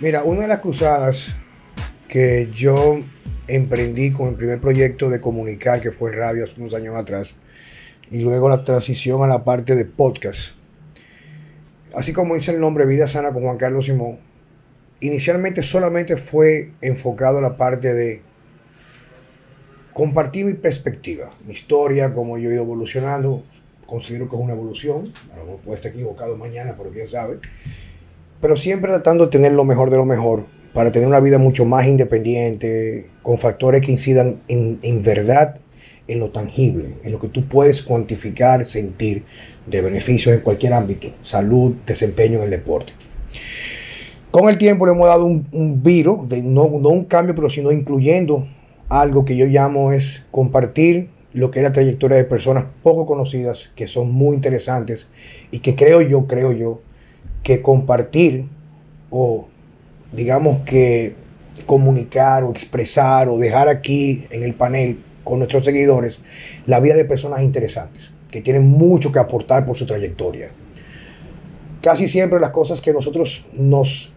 Mira, 0.00 0.24
una 0.24 0.40
de 0.40 0.48
las 0.48 0.60
cruzadas 0.60 1.36
que 2.08 2.48
yo 2.54 3.00
emprendí 3.46 4.10
con 4.12 4.28
el 4.28 4.34
primer 4.34 4.58
proyecto 4.58 5.10
de 5.10 5.20
comunicar 5.20 5.82
que 5.82 5.92
fue 5.92 6.10
radio 6.10 6.44
hace 6.44 6.58
unos 6.58 6.72
años 6.72 6.96
atrás 6.96 7.34
y 8.10 8.20
luego 8.20 8.48
la 8.48 8.64
transición 8.64 9.22
a 9.22 9.26
la 9.26 9.44
parte 9.44 9.74
de 9.74 9.84
podcast. 9.84 10.54
Así 11.92 12.14
como 12.14 12.34
dice 12.34 12.50
el 12.52 12.60
nombre 12.60 12.86
Vida 12.86 13.06
Sana 13.06 13.30
con 13.30 13.42
Juan 13.42 13.58
Carlos 13.58 13.84
Simón, 13.84 14.20
inicialmente 15.00 15.62
solamente 15.62 16.16
fue 16.16 16.72
enfocado 16.80 17.36
a 17.36 17.42
la 17.42 17.58
parte 17.58 17.92
de 17.92 18.22
compartir 19.92 20.46
mi 20.46 20.54
perspectiva, 20.54 21.28
mi 21.44 21.52
historia, 21.52 22.14
cómo 22.14 22.38
yo 22.38 22.48
he 22.48 22.54
ido 22.54 22.62
evolucionando. 22.62 23.44
Considero 23.84 24.30
que 24.30 24.36
es 24.36 24.42
una 24.42 24.54
evolución, 24.54 25.12
a 25.30 25.36
lo 25.36 25.44
mejor 25.44 25.60
puede 25.60 25.76
estar 25.76 25.92
equivocado 25.92 26.38
mañana, 26.38 26.74
pero 26.78 26.90
quién 26.90 27.06
sabe. 27.06 27.40
Pero 28.40 28.56
siempre 28.56 28.90
tratando 28.90 29.24
de 29.24 29.30
tener 29.30 29.52
lo 29.52 29.64
mejor 29.64 29.90
de 29.90 29.96
lo 29.96 30.04
mejor 30.04 30.46
para 30.72 30.92
tener 30.92 31.08
una 31.08 31.20
vida 31.20 31.38
mucho 31.38 31.64
más 31.64 31.86
independiente, 31.86 33.10
con 33.22 33.38
factores 33.38 33.80
que 33.80 33.92
incidan 33.92 34.40
en, 34.48 34.78
en 34.82 35.02
verdad 35.02 35.56
en 36.06 36.18
lo 36.18 36.30
tangible, 36.30 36.96
en 37.04 37.12
lo 37.12 37.20
que 37.20 37.28
tú 37.28 37.48
puedes 37.48 37.82
cuantificar, 37.82 38.64
sentir 38.66 39.24
de 39.66 39.80
beneficios 39.80 40.34
en 40.34 40.40
cualquier 40.40 40.72
ámbito, 40.72 41.08
salud, 41.20 41.72
desempeño 41.86 42.38
en 42.38 42.44
el 42.44 42.50
deporte. 42.50 42.92
Con 44.30 44.48
el 44.48 44.58
tiempo 44.58 44.86
le 44.86 44.92
hemos 44.92 45.06
dado 45.06 45.24
un, 45.24 45.46
un 45.52 45.82
viro, 45.82 46.24
de, 46.28 46.42
no, 46.42 46.68
no 46.68 46.88
un 46.88 47.04
cambio, 47.04 47.34
pero 47.34 47.48
sino 47.48 47.70
incluyendo 47.70 48.44
algo 48.88 49.24
que 49.24 49.36
yo 49.36 49.46
llamo 49.46 49.92
es 49.92 50.24
compartir 50.30 51.10
lo 51.32 51.50
que 51.50 51.60
es 51.60 51.62
la 51.62 51.72
trayectoria 51.72 52.16
de 52.16 52.24
personas 52.24 52.64
poco 52.82 53.06
conocidas, 53.06 53.70
que 53.76 53.86
son 53.86 54.10
muy 54.10 54.34
interesantes 54.34 55.06
y 55.52 55.60
que 55.60 55.76
creo 55.76 56.00
yo, 56.00 56.26
creo 56.26 56.50
yo, 56.52 56.80
que 57.42 57.62
compartir 57.62 58.48
o 59.10 59.48
digamos 60.12 60.60
que 60.64 61.14
comunicar 61.66 62.44
o 62.44 62.50
expresar 62.50 63.28
o 63.28 63.38
dejar 63.38 63.68
aquí 63.68 64.26
en 64.30 64.42
el 64.42 64.54
panel 64.54 65.02
con 65.24 65.38
nuestros 65.38 65.64
seguidores 65.64 66.20
la 66.66 66.80
vida 66.80 66.94
de 66.94 67.04
personas 67.04 67.42
interesantes, 67.42 68.10
que 68.30 68.40
tienen 68.40 68.66
mucho 68.66 69.12
que 69.12 69.18
aportar 69.18 69.66
por 69.66 69.76
su 69.76 69.86
trayectoria. 69.86 70.50
Casi 71.82 72.08
siempre 72.08 72.40
las 72.40 72.50
cosas 72.50 72.80
que 72.80 72.92
nosotros 72.92 73.46
nos 73.52 74.14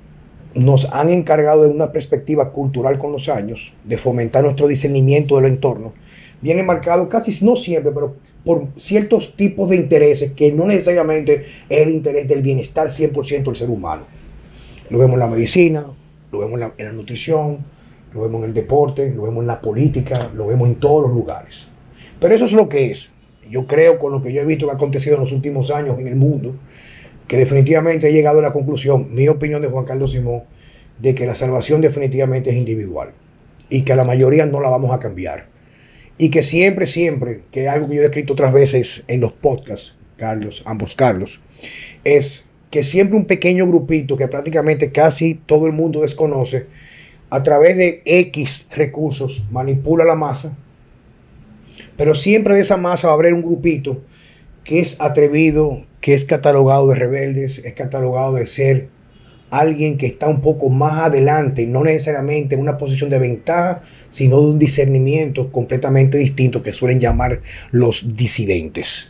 nos 0.55 0.85
han 0.91 1.09
encargado 1.09 1.63
de 1.63 1.69
una 1.69 1.91
perspectiva 1.91 2.51
cultural 2.51 2.97
con 2.97 3.11
los 3.11 3.29
años, 3.29 3.73
de 3.83 3.97
fomentar 3.97 4.44
nuestro 4.44 4.67
discernimiento 4.67 5.35
del 5.35 5.45
entorno, 5.45 5.94
viene 6.41 6.63
marcado 6.63 7.09
casi, 7.09 7.44
no 7.44 7.55
siempre, 7.55 7.91
pero 7.91 8.16
por 8.45 8.67
ciertos 8.75 9.36
tipos 9.36 9.69
de 9.69 9.77
intereses 9.77 10.33
que 10.33 10.52
no 10.52 10.66
necesariamente 10.66 11.45
es 11.69 11.80
el 11.80 11.89
interés 11.89 12.27
del 12.27 12.41
bienestar 12.41 12.88
100% 12.88 13.44
del 13.44 13.55
ser 13.55 13.69
humano. 13.69 14.05
Lo 14.89 15.00
vemos 15.00 15.13
en 15.13 15.19
la 15.19 15.27
medicina, 15.27 15.85
lo 16.31 16.39
vemos 16.39 16.59
en 16.77 16.85
la, 16.85 16.91
nutrición, 16.91 17.66
lo 18.13 18.22
vemos 18.22 18.41
en 18.41 18.45
el 18.45 18.53
deporte, 18.53 19.11
lo 19.11 19.23
vemos 19.23 19.41
en 19.41 19.47
la 19.47 19.61
política, 19.61 20.31
lo 20.33 20.47
vemos 20.47 20.67
en 20.67 20.75
todos 20.75 21.03
los 21.03 21.11
lugares. 21.11 21.67
Pero 22.19 22.35
eso 22.35 22.45
es 22.45 22.53
lo 22.53 22.67
que 22.67 22.91
es. 22.91 23.11
Yo 23.50 23.66
creo 23.67 23.97
con 23.97 24.11
lo 24.11 24.22
que 24.22 24.33
yo 24.33 24.41
he 24.41 24.45
visto 24.45 24.66
que 24.66 24.72
ha 24.72 24.75
acontecido 24.75 25.16
en 25.16 25.22
los 25.22 25.31
últimos 25.31 25.72
años 25.72 26.00
en 26.00 26.07
el 26.07 26.16
mundo, 26.16 26.55
que 27.28 27.38
definitivamente 27.38 28.09
he 28.09 28.13
llegado 28.13 28.39
a 28.39 28.41
la 28.41 28.53
conclusión, 28.53 29.07
mi 29.11 29.28
opinión 29.28 29.61
de 29.61 29.69
Juan 29.69 29.85
Carlos 29.85 30.11
Simón, 30.11 30.44
de 31.00 31.16
que 31.16 31.25
la 31.25 31.35
salvación 31.35 31.81
definitivamente 31.81 32.50
es 32.50 32.55
individual 32.55 33.11
y 33.69 33.81
que 33.81 33.94
a 33.94 33.95
la 33.95 34.03
mayoría 34.03 34.45
no 34.45 34.59
la 34.59 34.69
vamos 34.69 34.91
a 34.91 35.00
cambiar. 35.00 35.52
Y 36.17 36.30
que 36.30 36.44
siempre, 36.44 36.86
siempre, 36.86 37.44
que 37.52 37.66
es 37.66 37.69
algo 37.69 37.89
que 37.89 37.95
yo 37.95 38.02
he 38.02 38.06
escrito 38.06 38.33
otras 38.33 38.53
veces 38.53 39.03
en 39.08 39.19
los 39.22 39.33
podcasts, 39.33 39.95
Carlos, 40.17 40.64
ambos 40.66 40.95
Carlos, 40.95 41.42
es 42.03 42.45
que 42.69 42.83
siempre 42.83 43.17
un 43.17 43.25
pequeño 43.25 43.67
grupito 43.67 44.17
que 44.17 44.28
prácticamente 44.28 44.91
casi 44.91 45.36
todo 45.36 45.67
el 45.67 45.73
mundo 45.73 46.02
desconoce, 46.02 46.67
a 47.30 47.41
través 47.41 47.78
de 47.78 48.03
X 48.06 48.67
recursos 48.75 49.44
manipula 49.50 50.06
la 50.06 50.16
masa, 50.16 50.56
pero 51.97 52.13
siempre 52.13 52.53
de 52.53 52.62
esa 52.62 52.78
masa 52.78 53.07
va 53.07 53.13
a 53.13 53.16
haber 53.16 53.34
un 53.34 53.41
grupito 53.41 54.03
que 54.63 54.79
es 54.79 55.02
atrevido, 55.02 55.85
que 56.00 56.13
es 56.13 56.25
catalogado 56.25 56.88
de 56.90 56.96
rebeldes, 56.96 57.59
es 57.66 57.73
catalogado 57.73 58.35
de 58.35 58.47
ser 58.47 58.90
alguien 59.59 59.97
que 59.97 60.06
está 60.06 60.28
un 60.28 60.41
poco 60.41 60.69
más 60.69 61.00
adelante, 61.00 61.66
no 61.66 61.84
necesariamente 61.84 62.56
en 62.56 62.62
una 62.62 62.78
posición 62.78 63.09
de 63.09 63.19
ventaja, 63.19 63.81
sino 64.09 64.41
de 64.41 64.47
un 64.47 64.59
discernimiento 64.59 65.52
completamente 65.52 66.18
distinto 66.18 66.62
que 66.62 66.74
suelen 66.74 67.00
llamar 67.00 67.41
los 67.72 68.16
disidentes. 68.16 69.08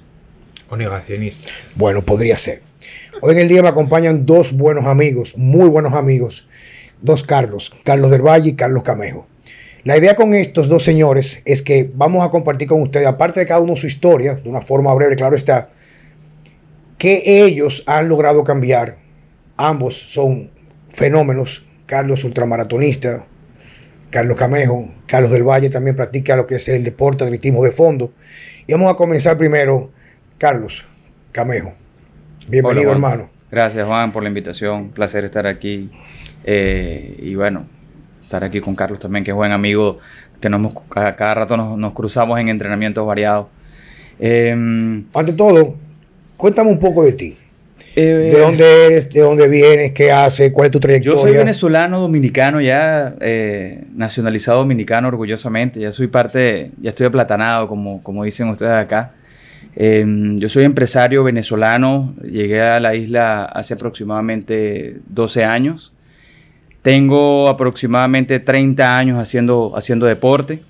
O 0.70 0.78
negacionistas. 0.78 1.52
Bueno, 1.76 2.06
podría 2.06 2.38
ser. 2.38 2.62
Hoy 3.22 3.34
en 3.34 3.42
el 3.42 3.48
día 3.48 3.62
me 3.62 3.70
acompañan 3.70 4.26
dos 4.26 4.54
buenos 4.54 4.86
amigos, 4.86 5.38
muy 5.38 5.70
buenos 5.70 5.94
amigos, 5.94 6.48
dos 7.02 7.24
Carlos, 7.24 7.72
Carlos 7.84 8.12
del 8.12 8.22
Valle 8.22 8.50
y 8.50 8.54
Carlos 8.56 8.84
Camejo. 8.84 9.28
La 9.84 9.98
idea 9.98 10.16
con 10.16 10.34
estos 10.34 10.70
dos 10.70 10.82
señores 10.82 11.42
es 11.44 11.62
que 11.62 11.92
vamos 11.94 12.26
a 12.26 12.32
compartir 12.32 12.70
con 12.70 12.82
ustedes, 12.82 13.06
aparte 13.06 13.42
de 13.42 13.46
cada 13.46 13.60
uno 13.60 13.76
su 13.76 13.86
historia, 13.86 14.36
de 14.36 14.50
una 14.50 14.62
forma 14.62 14.94
breve, 14.94 15.18
claro 15.18 15.36
está, 15.36 15.72
que 16.98 17.22
ellos 17.26 17.84
han 17.86 18.08
logrado 18.08 18.46
cambiar. 18.46 19.03
Ambos 19.58 19.96
son 19.98 20.50
fenómenos. 20.90 21.64
Carlos 21.86 22.24
ultramaratonista, 22.24 23.26
Carlos 24.10 24.38
Camejo, 24.38 24.90
Carlos 25.06 25.32
del 25.32 25.44
Valle 25.44 25.70
también 25.70 25.96
practica 25.96 26.36
lo 26.36 26.48
que 26.48 26.56
es 26.56 26.68
el 26.70 26.84
deporte, 26.84 27.24
atletismo 27.24 27.64
de 27.64 27.72
fondo. 27.72 28.14
Y 28.66 28.74
vamos 28.74 28.92
a 28.92 28.96
comenzar 28.96 29.38
primero, 29.38 29.92
Carlos 30.38 30.86
Camejo. 31.32 31.74
Bienvenido, 32.48 32.84
Hola, 32.90 32.92
hermano. 32.94 33.30
Gracias, 33.52 33.86
Juan, 33.88 34.12
por 34.12 34.24
la 34.24 34.30
invitación. 34.30 34.90
Placer 34.90 35.26
estar 35.26 35.46
aquí. 35.46 35.92
Eh, 36.46 37.18
y 37.22 37.36
bueno, 37.36 37.68
estar 38.20 38.44
aquí 38.44 38.62
con 38.62 38.76
Carlos 38.76 39.00
también, 39.00 39.24
que 39.24 39.32
es 39.32 39.36
buen 39.36 39.52
amigo, 39.52 40.00
que 40.42 40.50
nos, 40.50 40.60
hemos- 40.60 40.74
cada, 40.90 41.34
rato 41.36 41.58
nos, 41.58 41.78
nos 41.78 41.94
cruzamos 41.94 42.40
en 42.40 42.50
entrenamientos 42.50 43.06
variados. 43.06 43.48
Em, 44.20 45.06
Ante 45.14 45.34
todo, 45.34 45.76
cuéntame 46.38 46.72
un 46.72 46.80
poco 46.80 47.04
de 47.04 47.12
ti. 47.14 47.38
Eh, 47.96 48.30
¿De 48.32 48.40
dónde 48.40 48.86
eres? 48.86 49.10
¿De 49.10 49.22
dónde 49.22 49.48
vienes? 49.48 49.92
¿Qué 49.92 50.12
haces? 50.12 50.52
¿Cuál 50.52 50.66
es 50.66 50.72
tu 50.72 50.80
trayectoria? 50.80 51.16
Yo 51.16 51.22
soy 51.22 51.36
venezolano, 51.36 52.00
dominicano, 52.00 52.60
ya 52.62 53.16
eh, 53.20 53.84
nacionalizado 53.94 54.60
dominicano 54.60 55.08
orgullosamente. 55.08 55.80
Ya 55.80 55.92
soy 55.94 56.08
parte, 56.08 56.72
ya 56.82 56.90
estoy 56.90 57.06
aplatanado, 57.06 57.68
como, 57.68 58.02
como 58.02 58.24
dicen 58.24 58.50
ustedes 58.50 58.74
acá. 58.74 59.14
Eh, 59.76 60.06
yo 60.36 60.50
soy 60.50 60.66
empresario 60.66 61.24
venezolano, 61.24 62.14
llegué 62.24 62.62
a 62.62 62.80
la 62.80 62.96
isla 62.96 63.46
hace 63.46 63.74
aproximadamente 63.74 64.98
12 65.08 65.46
años. 65.46 65.94
Tengo 66.82 67.48
aproximadamente 67.48 68.40
30 68.40 68.98
años 68.98 69.20
haciendo, 69.20 69.74
haciendo 69.76 70.06
deporte. 70.06 70.62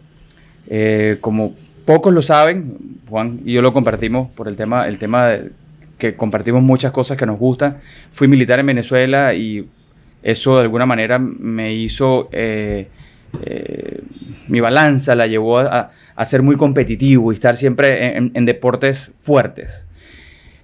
Eh, 0.68 1.18
como 1.20 1.56
pocos 1.86 2.14
lo 2.14 2.22
saben, 2.22 2.78
Juan 3.10 3.42
y 3.44 3.54
yo 3.54 3.62
lo 3.62 3.74
compartimos 3.74 4.32
por 4.32 4.48
el 4.48 4.56
tema, 4.56 4.88
el 4.88 4.98
tema 4.98 5.28
de 5.28 5.52
que 6.12 6.16
compartimos 6.18 6.62
muchas 6.62 6.92
cosas 6.92 7.16
que 7.18 7.26
nos 7.26 7.40
gustan. 7.40 7.78
Fui 8.12 8.28
militar 8.28 8.60
en 8.60 8.66
Venezuela 8.66 9.34
y 9.34 9.70
eso 10.22 10.56
de 10.58 10.64
alguna 10.64 10.86
manera 10.86 11.18
me 11.20 11.74
hizo, 11.74 12.28
eh, 12.34 12.88
eh, 13.42 14.02
mi 14.50 14.60
balanza 14.60 15.16
la 15.16 15.28
llevó 15.28 15.60
a, 15.60 15.92
a 16.16 16.26
ser 16.26 16.42
muy 16.42 16.58
competitivo 16.58 17.32
y 17.32 17.36
estar 17.36 17.56
siempre 17.56 18.18
en, 18.18 18.32
en 18.34 18.46
deportes 18.46 19.12
fuertes. 19.16 19.88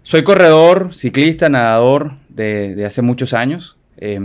Soy 0.04 0.24
corredor, 0.24 0.94
ciclista, 0.94 1.48
nadador 1.50 2.16
de, 2.28 2.76
de 2.76 2.86
hace 2.86 3.02
muchos 3.02 3.34
años. 3.34 3.78
Eh, 3.98 4.20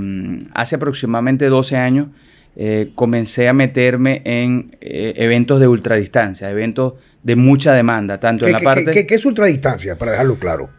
hace 0.54 0.76
aproximadamente 0.76 1.48
12 1.48 1.76
años 1.76 2.08
eh, 2.56 2.90
comencé 2.94 3.48
a 3.48 3.52
meterme 3.52 4.22
en 4.24 4.76
eventos 4.80 5.58
de 5.60 5.66
ultradistancia, 5.68 6.50
eventos 6.50 6.94
de 7.24 7.34
mucha 7.36 7.72
demanda, 7.72 8.18
tanto 8.20 8.44
¿Qué, 8.46 8.50
en 8.50 8.56
la 8.56 8.60
parte... 8.60 8.84
qué- 8.86 8.92
qué- 8.92 9.06
qué 9.06 9.14
es 9.16 9.24
ultradistancia? 9.24 9.96
Para 9.98 10.12
dejarlo 10.12 10.38
claro. 10.38 10.70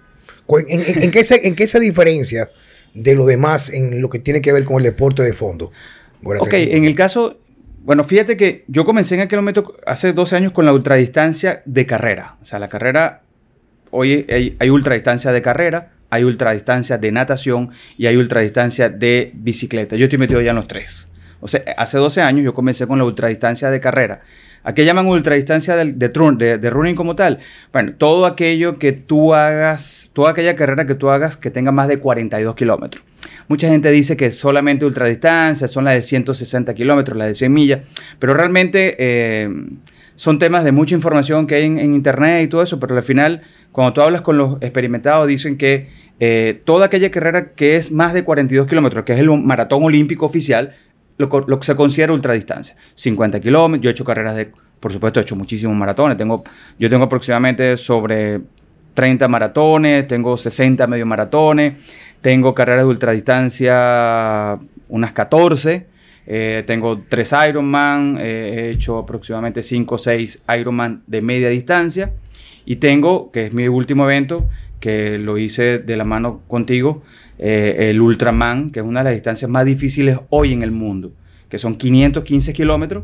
¿En, 0.50 0.66
en- 0.81 1.03
en 1.03 1.11
qué 1.11 1.23
se, 1.23 1.47
¿En 1.47 1.56
qué 1.56 1.68
se 1.68 1.80
diferencia 1.80 2.50
de 2.94 3.15
lo 3.15 3.25
demás 3.25 3.69
en 3.69 4.01
lo 4.01 4.09
que 4.09 4.19
tiene 4.19 4.42
que 4.42 4.51
ver 4.51 4.63
con 4.63 4.77
el 4.77 4.83
deporte 4.83 5.24
de 5.24 5.33
fondo? 5.33 5.71
Bueno, 6.21 6.42
Ok, 6.42 6.53
en 6.53 6.86
el 6.86 6.95
caso, 6.95 7.38
bueno, 7.83 8.03
fíjate 8.03 8.38
que 8.38 8.63
yo 8.68 8.86
comencé 8.86 9.15
en 9.15 9.21
aquel 9.21 9.39
momento 9.39 9.77
hace 9.86 10.13
12 10.13 10.36
años 10.36 10.51
con 10.51 10.65
la 10.65 10.74
ultradistancia 10.74 11.62
de 11.65 11.86
carrera. 11.86 12.38
O 12.42 12.45
sea, 12.45 12.57
la 12.59 12.68
carrera, 12.68 13.21
hoy 13.92 14.25
hay, 14.30 14.56
hay 14.59 14.69
ultradistancia 14.69 15.31
de 15.31 15.42
carrera, 15.42 15.92
hay 16.09 16.24
ultradistancia 16.24 16.98
de 16.98 17.12
natación 17.12 17.71
y 17.98 18.06
hay 18.07 18.15
ultradistancia 18.18 18.89
de 18.89 19.31
bicicleta. 19.36 19.95
Yo 19.98 20.06
estoy 20.06 20.19
metido 20.19 20.41
ya 20.41 20.51
en 20.51 20.56
los 20.56 20.68
tres. 20.68 21.09
O 21.45 21.47
sea, 21.47 21.62
hace 21.77 22.00
12 22.00 22.24
años 22.24 22.44
yo 22.44 22.56
comencé 22.56 22.88
con 22.88 22.97
la 22.97 23.06
ultradistancia 23.06 23.69
de 23.69 23.80
carrera. 23.80 24.21
¿A 24.63 24.74
qué 24.74 24.83
llaman 24.83 25.06
ultradistancia 25.06 25.75
de, 25.75 26.69
running 26.71 26.95
como 26.95 27.15
tal? 27.15 27.38
Bueno, 27.71 27.94
todo 28.00 28.25
aquello 28.25 28.80
que 28.80 28.94
tú 28.94 29.36
hagas, 29.36 30.09
toda 30.13 30.31
aquella 30.31 30.56
carrera 30.56 30.88
que 30.88 30.95
tú 30.95 31.12
hagas 31.12 31.38
que 31.38 31.51
tenga 31.51 31.71
más 31.71 31.88
de 31.88 32.00
42 32.00 32.56
kilómetros. 32.56 33.03
Mucha 33.47 33.68
gente 33.68 33.92
dice 33.92 34.18
que 34.18 34.31
solamente 34.31 34.86
ultradistancia 34.86 35.68
son 35.68 35.86
las 35.86 35.94
de 35.94 36.01
160 36.01 36.74
kilómetros, 36.74 37.15
las 37.15 37.27
de 37.27 37.36
100 37.36 37.53
millas, 37.53 37.81
pero 38.18 38.33
realmente 38.33 38.95
eh, 38.98 39.48
son 40.15 40.39
temas 40.39 40.63
de 40.63 40.71
mucha 40.71 40.95
información 40.95 41.45
que 41.45 41.53
hay 41.53 41.65
en, 41.65 41.94
internet 41.94 42.45
y 42.45 42.48
todo 42.48 42.63
eso, 42.63 42.80
pero 42.80 42.98
al 42.98 43.03
final, 43.03 43.44
cuando 43.71 43.94
tú 43.94 44.01
hablas 44.01 44.24
con 44.24 44.39
los 44.39 44.57
experimentados, 44.62 45.27
dicen 45.27 45.57
que 45.59 45.89
eh, 46.19 46.59
toda 46.65 46.88
aquella 46.88 47.12
carrera 47.12 47.51
que 47.53 47.75
es 47.75 47.91
más 47.91 48.15
de 48.15 48.24
42 48.24 48.65
kilómetros, 48.65 49.06
que 49.06 49.13
es 49.13 49.19
el 49.19 49.30
maratón 49.30 49.83
olímpico 49.83 50.25
oficial, 50.25 50.74
lo, 51.17 51.29
que 51.29 51.65
se 51.65 51.75
considera 51.75 52.13
ultradistancia. 52.13 52.75
50 52.95 53.39
kilómetros, 53.39 53.83
yo 53.83 53.89
he 53.89 53.91
hecho 53.91 54.03
carreras 54.03 54.35
de, 54.35 54.51
por 54.79 54.91
supuesto, 54.91 55.19
he 55.19 55.23
hecho 55.23 55.35
muchísimos 55.35 55.75
maratones. 55.75 56.17
Tengo, 56.17 56.44
yo 56.77 56.89
tengo 56.89 57.06
aproximadamente 57.06 57.77
sobre 57.77 58.41
30 58.94 59.27
maratones, 59.27 60.07
tengo 60.07 60.38
60 60.38 60.88
medio 60.88 61.06
maratones, 61.06 61.73
tengo 62.21 62.53
carreras 62.56 62.85
de 62.85 62.89
ultradistancia 62.89 64.57
unas 64.89 65.12
14. 65.13 65.88
Eh, 66.27 66.63
tengo 66.65 67.03
tres 67.07 67.33
Ironman, 67.47 68.17
eh, 68.19 68.53
he 68.56 68.71
hecho 68.71 68.97
aproximadamente 68.97 69.62
5 69.62 69.95
o 69.95 69.97
6 69.97 70.44
Ironman 70.59 71.03
de 71.06 71.21
media 71.21 71.50
distancia. 71.50 72.13
Y 72.65 72.77
tengo, 72.77 73.31
que 73.31 73.45
es 73.45 73.53
mi 73.53 73.67
último 73.67 74.06
evento, 74.06 74.50
que 74.79 75.19
lo 75.19 75.38
hice 75.38 75.79
de 75.79 75.97
la 75.97 76.03
mano 76.03 76.41
contigo, 76.47 77.03
eh, 77.38 77.90
el 77.90 78.02
Ultraman, 78.02 78.70
que 78.70 78.80
es 78.80 78.86
una 78.86 79.02
de 79.02 79.06
las 79.06 79.14
distancias 79.14 79.50
más 79.50 79.66
difíciles 79.66 80.18
hoy 80.30 80.54
en 80.54 80.64
el 80.64 80.72
mundo, 80.72 81.12
que 81.50 81.58
son 81.58 81.76
515 81.76 82.54
kilómetros 82.54 83.04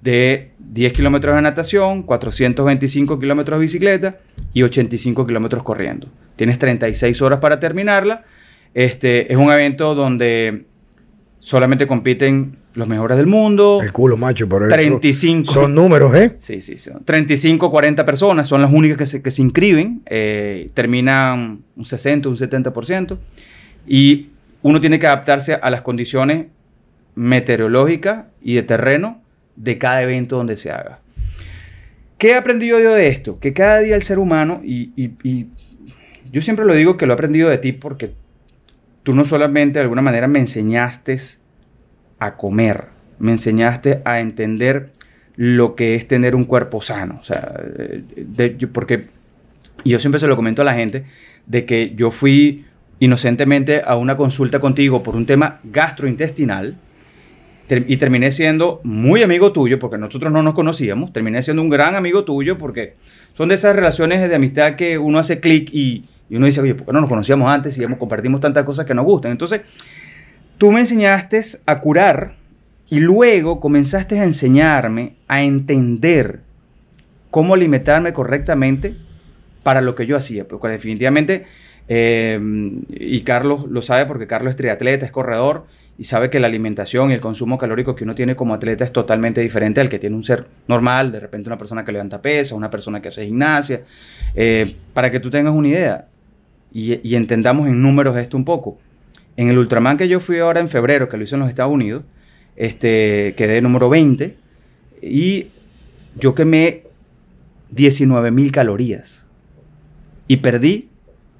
de 0.00 0.52
10 0.58 0.92
kilómetros 0.92 1.34
de 1.34 1.42
natación, 1.42 2.02
425 2.02 3.18
kilómetros 3.18 3.58
de 3.58 3.60
bicicleta 3.60 4.18
y 4.52 4.62
85 4.62 5.26
kilómetros 5.26 5.62
corriendo. 5.62 6.08
Tienes 6.36 6.58
36 6.58 7.20
horas 7.22 7.40
para 7.40 7.58
terminarla. 7.58 8.22
Este, 8.74 9.32
es 9.32 9.38
un 9.38 9.50
evento 9.50 9.94
donde 9.94 10.66
solamente 11.40 11.86
compiten 11.86 12.56
los 12.74 12.86
mejores 12.86 13.16
del 13.16 13.26
mundo. 13.26 13.80
El 13.82 13.92
culo, 13.92 14.16
macho, 14.16 14.48
por 14.48 14.62
eso 14.62 14.72
35. 14.72 15.52
Son 15.52 15.74
números, 15.74 16.14
¿eh? 16.14 16.36
Sí, 16.38 16.60
sí, 16.60 16.76
sí. 16.76 16.90
35, 17.04 17.70
40 17.70 18.04
personas 18.04 18.46
son 18.46 18.62
las 18.62 18.72
únicas 18.72 18.98
que 18.98 19.06
se, 19.06 19.22
que 19.22 19.30
se 19.30 19.42
inscriben. 19.42 20.02
Eh, 20.06 20.68
terminan 20.74 21.62
un 21.76 21.84
60, 21.84 22.28
un 22.28 22.36
70%. 22.36 23.18
Y 23.88 24.30
uno 24.62 24.80
tiene 24.80 24.98
que 24.98 25.06
adaptarse 25.06 25.54
a 25.54 25.70
las 25.70 25.82
condiciones 25.82 26.46
meteorológicas 27.14 28.26
y 28.40 28.54
de 28.54 28.62
terreno 28.62 29.22
de 29.56 29.78
cada 29.78 30.02
evento 30.02 30.36
donde 30.36 30.56
se 30.56 30.70
haga. 30.70 31.00
¿Qué 32.18 32.30
he 32.30 32.34
aprendido 32.34 32.80
yo 32.80 32.94
de 32.94 33.08
esto? 33.08 33.38
Que 33.38 33.52
cada 33.52 33.78
día 33.78 33.94
el 33.94 34.02
ser 34.02 34.18
humano, 34.18 34.60
y, 34.64 35.12
yo 36.30 36.42
siempre 36.42 36.66
lo 36.66 36.74
digo 36.74 36.96
que 36.96 37.06
lo 37.06 37.12
he 37.12 37.14
aprendido 37.14 37.48
de 37.48 37.58
ti 37.58 37.72
porque 37.72 38.12
tú 39.02 39.14
no 39.14 39.24
solamente 39.24 39.78
de 39.78 39.84
alguna 39.84 40.02
manera 40.02 40.28
me 40.28 40.40
enseñaste 40.40 41.16
a 42.18 42.36
comer, 42.36 42.88
me 43.18 43.32
enseñaste 43.32 44.02
a 44.04 44.20
entender 44.20 44.90
lo 45.36 45.74
que 45.74 45.94
es 45.94 46.06
tener 46.06 46.34
un 46.34 46.44
cuerpo 46.44 46.82
sano. 46.82 47.18
O 47.20 47.24
sea, 47.24 47.54
porque 48.72 49.06
yo 49.84 49.98
siempre 49.98 50.18
se 50.18 50.26
lo 50.26 50.36
comento 50.36 50.62
a 50.62 50.64
la 50.64 50.74
gente 50.74 51.04
de 51.46 51.64
que 51.64 51.94
yo 51.94 52.10
fui 52.10 52.66
inocentemente 53.00 53.82
a 53.84 53.96
una 53.96 54.16
consulta 54.16 54.60
contigo 54.60 55.02
por 55.02 55.16
un 55.16 55.26
tema 55.26 55.60
gastrointestinal 55.64 56.76
y 57.70 57.96
terminé 57.98 58.32
siendo 58.32 58.80
muy 58.82 59.22
amigo 59.22 59.52
tuyo 59.52 59.78
porque 59.78 59.98
nosotros 59.98 60.32
no 60.32 60.42
nos 60.42 60.54
conocíamos, 60.54 61.12
terminé 61.12 61.42
siendo 61.42 61.62
un 61.62 61.68
gran 61.68 61.94
amigo 61.94 62.24
tuyo 62.24 62.56
porque 62.56 62.96
son 63.36 63.50
de 63.50 63.56
esas 63.56 63.76
relaciones 63.76 64.26
de 64.26 64.34
amistad 64.34 64.74
que 64.74 64.98
uno 64.98 65.18
hace 65.18 65.40
clic 65.40 65.68
y, 65.72 66.04
uno 66.30 66.46
dice, 66.46 66.60
oye, 66.60 66.74
¿por 66.74 66.86
qué 66.86 66.92
no 66.92 67.00
nos 67.00 67.08
conocíamos 67.08 67.50
antes 67.50 67.78
y 67.78 67.86
compartimos 67.96 68.40
tantas 68.40 68.64
cosas 68.64 68.84
que 68.84 68.94
nos 68.94 69.04
gustan? 69.04 69.32
Entonces, 69.32 69.62
tú 70.58 70.70
me 70.72 70.80
enseñaste 70.80 71.40
a 71.64 71.80
curar 71.80 72.36
y 72.88 73.00
luego 73.00 73.60
comenzaste 73.60 74.18
a 74.18 74.24
enseñarme 74.24 75.14
a 75.26 75.42
entender 75.42 76.40
cómo 77.30 77.54
alimentarme 77.54 78.12
correctamente 78.12 78.96
para 79.62 79.80
lo 79.80 79.94
que 79.94 80.06
yo 80.06 80.16
hacía. 80.16 80.48
Porque 80.48 80.68
definitivamente, 80.68 81.46
eh, 81.88 82.38
y 82.90 83.20
Carlos 83.22 83.66
lo 83.68 83.82
sabe 83.82 84.06
porque 84.06 84.26
Carlos 84.26 84.50
es 84.50 84.56
triatleta, 84.56 85.06
es 85.06 85.12
corredor, 85.12 85.64
y 85.98 86.04
sabe 86.04 86.30
que 86.30 86.38
la 86.38 86.46
alimentación 86.46 87.10
y 87.10 87.14
el 87.14 87.20
consumo 87.20 87.58
calórico 87.58 87.96
que 87.96 88.04
uno 88.04 88.14
tiene 88.14 88.36
como 88.36 88.54
atleta 88.54 88.84
es 88.84 88.92
totalmente 88.92 89.40
diferente 89.40 89.80
al 89.80 89.88
que 89.88 89.98
tiene 89.98 90.14
un 90.14 90.22
ser 90.22 90.46
normal, 90.68 91.10
de 91.10 91.20
repente 91.20 91.48
una 91.48 91.58
persona 91.58 91.84
que 91.84 91.90
levanta 91.90 92.22
peso, 92.22 92.54
una 92.54 92.70
persona 92.70 93.02
que 93.02 93.08
hace 93.08 93.24
gimnasia. 93.24 93.82
Eh, 94.34 94.76
para 94.94 95.10
que 95.10 95.18
tú 95.18 95.28
tengas 95.28 95.54
una 95.54 95.68
idea, 95.68 96.08
y, 96.72 97.14
entendamos 97.16 97.66
en 97.66 97.82
números 97.82 98.16
esto 98.16 98.36
un 98.36 98.44
poco. 98.44 98.78
En 99.36 99.48
el 99.48 99.58
Ultraman 99.58 99.96
que 99.96 100.08
yo 100.08 100.20
fui 100.20 100.38
ahora 100.38 100.60
en 100.60 100.68
febrero, 100.68 101.08
que 101.08 101.16
lo 101.16 101.24
hice 101.24 101.34
en 101.34 101.40
los 101.40 101.48
Estados 101.48 101.72
Unidos, 101.72 102.04
este, 102.56 103.34
quedé 103.36 103.60
número 103.62 103.88
20 103.88 104.36
y 105.00 105.46
yo 106.16 106.34
quemé 106.34 106.82
19 107.70 108.30
mil 108.30 108.52
calorías. 108.52 109.26
Y 110.26 110.38
perdí, 110.38 110.87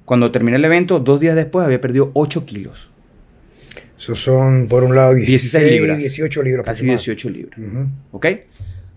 cuando 0.09 0.31
terminé 0.31 0.57
el 0.57 0.65
evento, 0.65 0.99
dos 0.99 1.19
días 1.19 1.35
después 1.35 1.63
había 1.63 1.79
perdido 1.79 2.09
8 2.15 2.43
kilos. 2.43 2.89
Eso 3.95 4.15
son, 4.15 4.67
por 4.67 4.83
un 4.83 4.95
lado, 4.95 5.13
16, 5.13 5.71
libras. 5.71 5.99
18 5.99 6.41
libras. 6.41 6.65
Casi 6.65 6.87
18 6.87 7.29
libras. 7.29 7.59
¿Ok? 8.11 8.25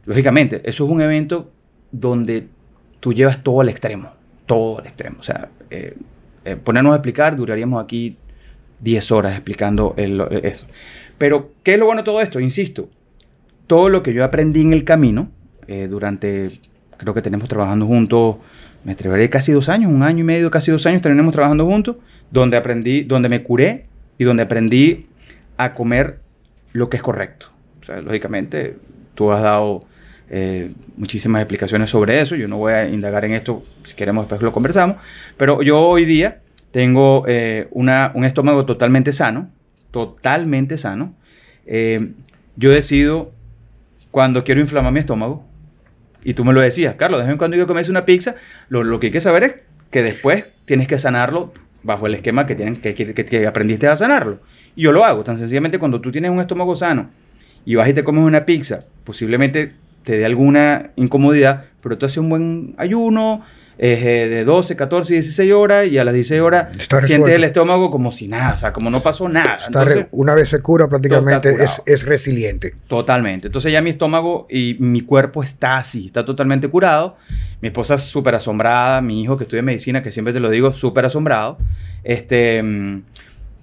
Lógicamente, 0.07 0.63
eso 0.65 0.87
es 0.87 0.91
un 0.91 1.03
evento 1.03 1.51
donde 1.91 2.47
tú 2.99 3.13
llevas 3.13 3.43
todo 3.43 3.61
al 3.61 3.69
extremo. 3.69 4.11
Todo 4.47 4.79
al 4.79 4.87
extremo. 4.87 5.19
O 5.21 5.23
sea, 5.23 5.51
eh, 5.69 5.95
eh, 6.47 6.57
ponernos 6.57 6.95
a 6.95 6.97
explicar, 6.97 7.37
duraríamos 7.37 7.85
aquí 7.85 8.17
10 8.81 9.13
horas 9.13 9.35
explicando 9.35 9.95
eso. 9.99 10.67
Pero, 11.19 11.53
¿qué 11.63 11.75
es 11.75 11.79
lo 11.79 11.85
bueno 11.85 12.01
de 12.01 12.07
todo 12.07 12.23
esto? 12.23 12.41
Insisto, 12.41 12.89
todo 13.67 13.91
lo 13.91 14.03
que 14.03 14.15
yo 14.15 14.25
aprendí 14.25 14.63
en 14.63 14.73
el 14.73 14.85
camino, 14.85 15.31
eh, 15.67 15.89
durante, 15.89 16.53
creo 17.03 17.15
que 17.15 17.23
tenemos 17.23 17.49
trabajando 17.49 17.85
juntos, 17.85 18.37
me 18.85 18.93
atreveré 18.93 19.29
casi 19.29 19.51
dos 19.51 19.69
años, 19.69 19.93
un 19.93 20.05
año 20.05 20.21
y 20.21 20.25
medio, 20.25 20.51
casi 20.53 20.71
dos 20.71 20.87
años 20.87 21.03
tenemos 21.03 21.33
trabajando 21.33 21.67
juntos, 21.67 21.97
donde 22.31 22.57
aprendí, 22.57 23.03
donde 23.03 23.29
me 23.29 23.43
curé 23.43 23.87
y 24.19 24.25
donde 24.25 24.45
aprendí 24.45 25.07
a 25.57 25.75
comer 25.75 26.21
lo 26.73 26.89
que 26.89 26.97
es 26.99 27.03
correcto. 27.03 27.49
O 27.81 27.85
sea, 27.85 28.01
lógicamente, 28.01 28.77
tú 29.15 29.33
has 29.33 29.43
dado 29.43 29.81
eh, 30.31 30.73
muchísimas 30.97 31.43
explicaciones 31.43 31.91
sobre 31.91 32.21
eso. 32.21 32.37
Yo 32.37 32.47
no 32.47 32.59
voy 32.59 32.73
a 32.73 32.89
indagar 32.89 33.25
en 33.25 33.33
esto, 33.33 33.65
si 33.83 33.97
queremos 33.97 34.23
después 34.23 34.41
lo 34.41 34.53
conversamos. 34.53 34.97
Pero 35.37 35.61
yo 35.63 35.81
hoy 35.81 36.05
día 36.05 36.41
tengo 36.71 37.25
eh, 37.27 37.67
una, 37.73 38.13
un 38.15 38.25
estómago 38.25 38.65
totalmente 38.65 39.13
sano, 39.13 39.51
totalmente 39.91 40.79
sano. 40.79 41.15
Eh, 41.67 42.13
yo 42.55 42.71
decido 42.71 43.33
cuando 44.13 44.45
quiero 44.45 44.61
inflamar 44.61 44.93
mi 44.93 45.01
estómago, 45.01 45.45
y 46.25 46.35
tú 46.35 46.45
me 46.45 46.53
lo 46.53 46.61
decías, 46.61 46.95
Carlos, 46.97 47.21
de 47.21 47.27
vez 47.27 47.33
en 47.33 47.39
cuando 47.39 47.57
yo 47.57 47.67
comes 47.67 47.89
una 47.89 48.05
pizza, 48.05 48.37
lo, 48.69 48.85
lo, 48.85 49.01
que 49.01 49.09
hay 49.09 49.13
que 49.13 49.21
saber 49.21 49.45
es 49.45 49.55
que 49.91 50.03
después 50.03 50.47
tienes 50.65 50.87
que 50.87 50.99
sanarlo 50.99 51.53
bajo 51.83 52.07
el 52.07 52.15
esquema 52.15 52.47
que, 52.47 52.55
tienen, 52.55 52.77
que, 52.77 52.95
que, 52.95 53.13
que, 53.13 53.47
aprendiste 53.47 53.89
a 53.89 53.97
sanarlo. 53.97 54.39
Y 54.77 54.83
yo 54.83 54.93
lo 54.93 55.05
hago, 55.05 55.25
tan 55.25 55.37
sencillamente 55.37 55.79
cuando 55.79 56.01
tú 56.01 56.13
tienes 56.13 56.31
un 56.31 56.41
estómago 56.41 56.77
sano 56.77 57.11
y 57.65 57.75
vas 57.75 57.89
y 57.89 57.95
te 57.95 58.05
comes 58.05 58.25
una 58.25 58.45
pizza, 58.45 58.81
posiblemente 59.05 59.75
te 60.05 60.19
dé 60.19 60.25
alguna 60.25 60.91
incomodidad, 60.97 61.65
pero 61.83 61.99
tú 61.99 62.07
haces 62.07 62.19
un 62.19 62.29
buen 62.29 62.75
ayuno 62.79 63.43
eh, 63.85 64.29
de 64.29 64.45
12, 64.45 64.77
14, 64.77 65.15
16 65.15 65.53
horas 65.53 65.89
y 65.89 65.99
a 65.99 66.05
las 66.05 66.15
16 66.15 66.41
horas 66.41 66.69
sientes 67.05 67.35
el 67.35 67.43
estómago 67.43 67.91
como 67.91 68.13
si 68.13 68.29
nada, 68.29 68.55
o 68.55 68.57
sea, 68.57 68.73
como 68.73 68.91
no 68.91 69.01
pasó 69.01 69.29
nada. 69.29 69.59
una 70.13 70.35
vez 70.35 70.51
se 70.51 70.61
cura 70.61 70.89
prácticamente 70.89 71.51
es, 71.65 71.83
es, 71.85 72.07
resiliente. 72.07 72.75
Totalmente. 72.87 73.49
Entonces 73.49 73.73
ya 73.73 73.83
mi 73.83 73.91
estómago 73.91 74.47
y 74.49 74.77
mi 74.79 75.01
cuerpo 75.01 75.43
está 75.43 75.79
así, 75.79 76.07
está 76.07 76.25
totalmente 76.25 76.69
curado. 76.69 77.17
Mi 77.61 77.69
esposa 77.69 77.97
es 77.97 78.03
súper 78.03 78.37
asombrada, 78.37 79.01
mi 79.01 79.21
hijo 79.21 79.37
que 79.37 79.45
estudia 79.45 79.63
medicina, 79.63 80.03
que 80.03 80.13
siempre 80.13 80.33
te 80.33 80.41
lo 80.41 80.49
digo, 80.49 80.73
súper 80.73 81.05
asombrado. 81.05 81.59
Este... 82.05 82.63
Mm, 82.63 83.03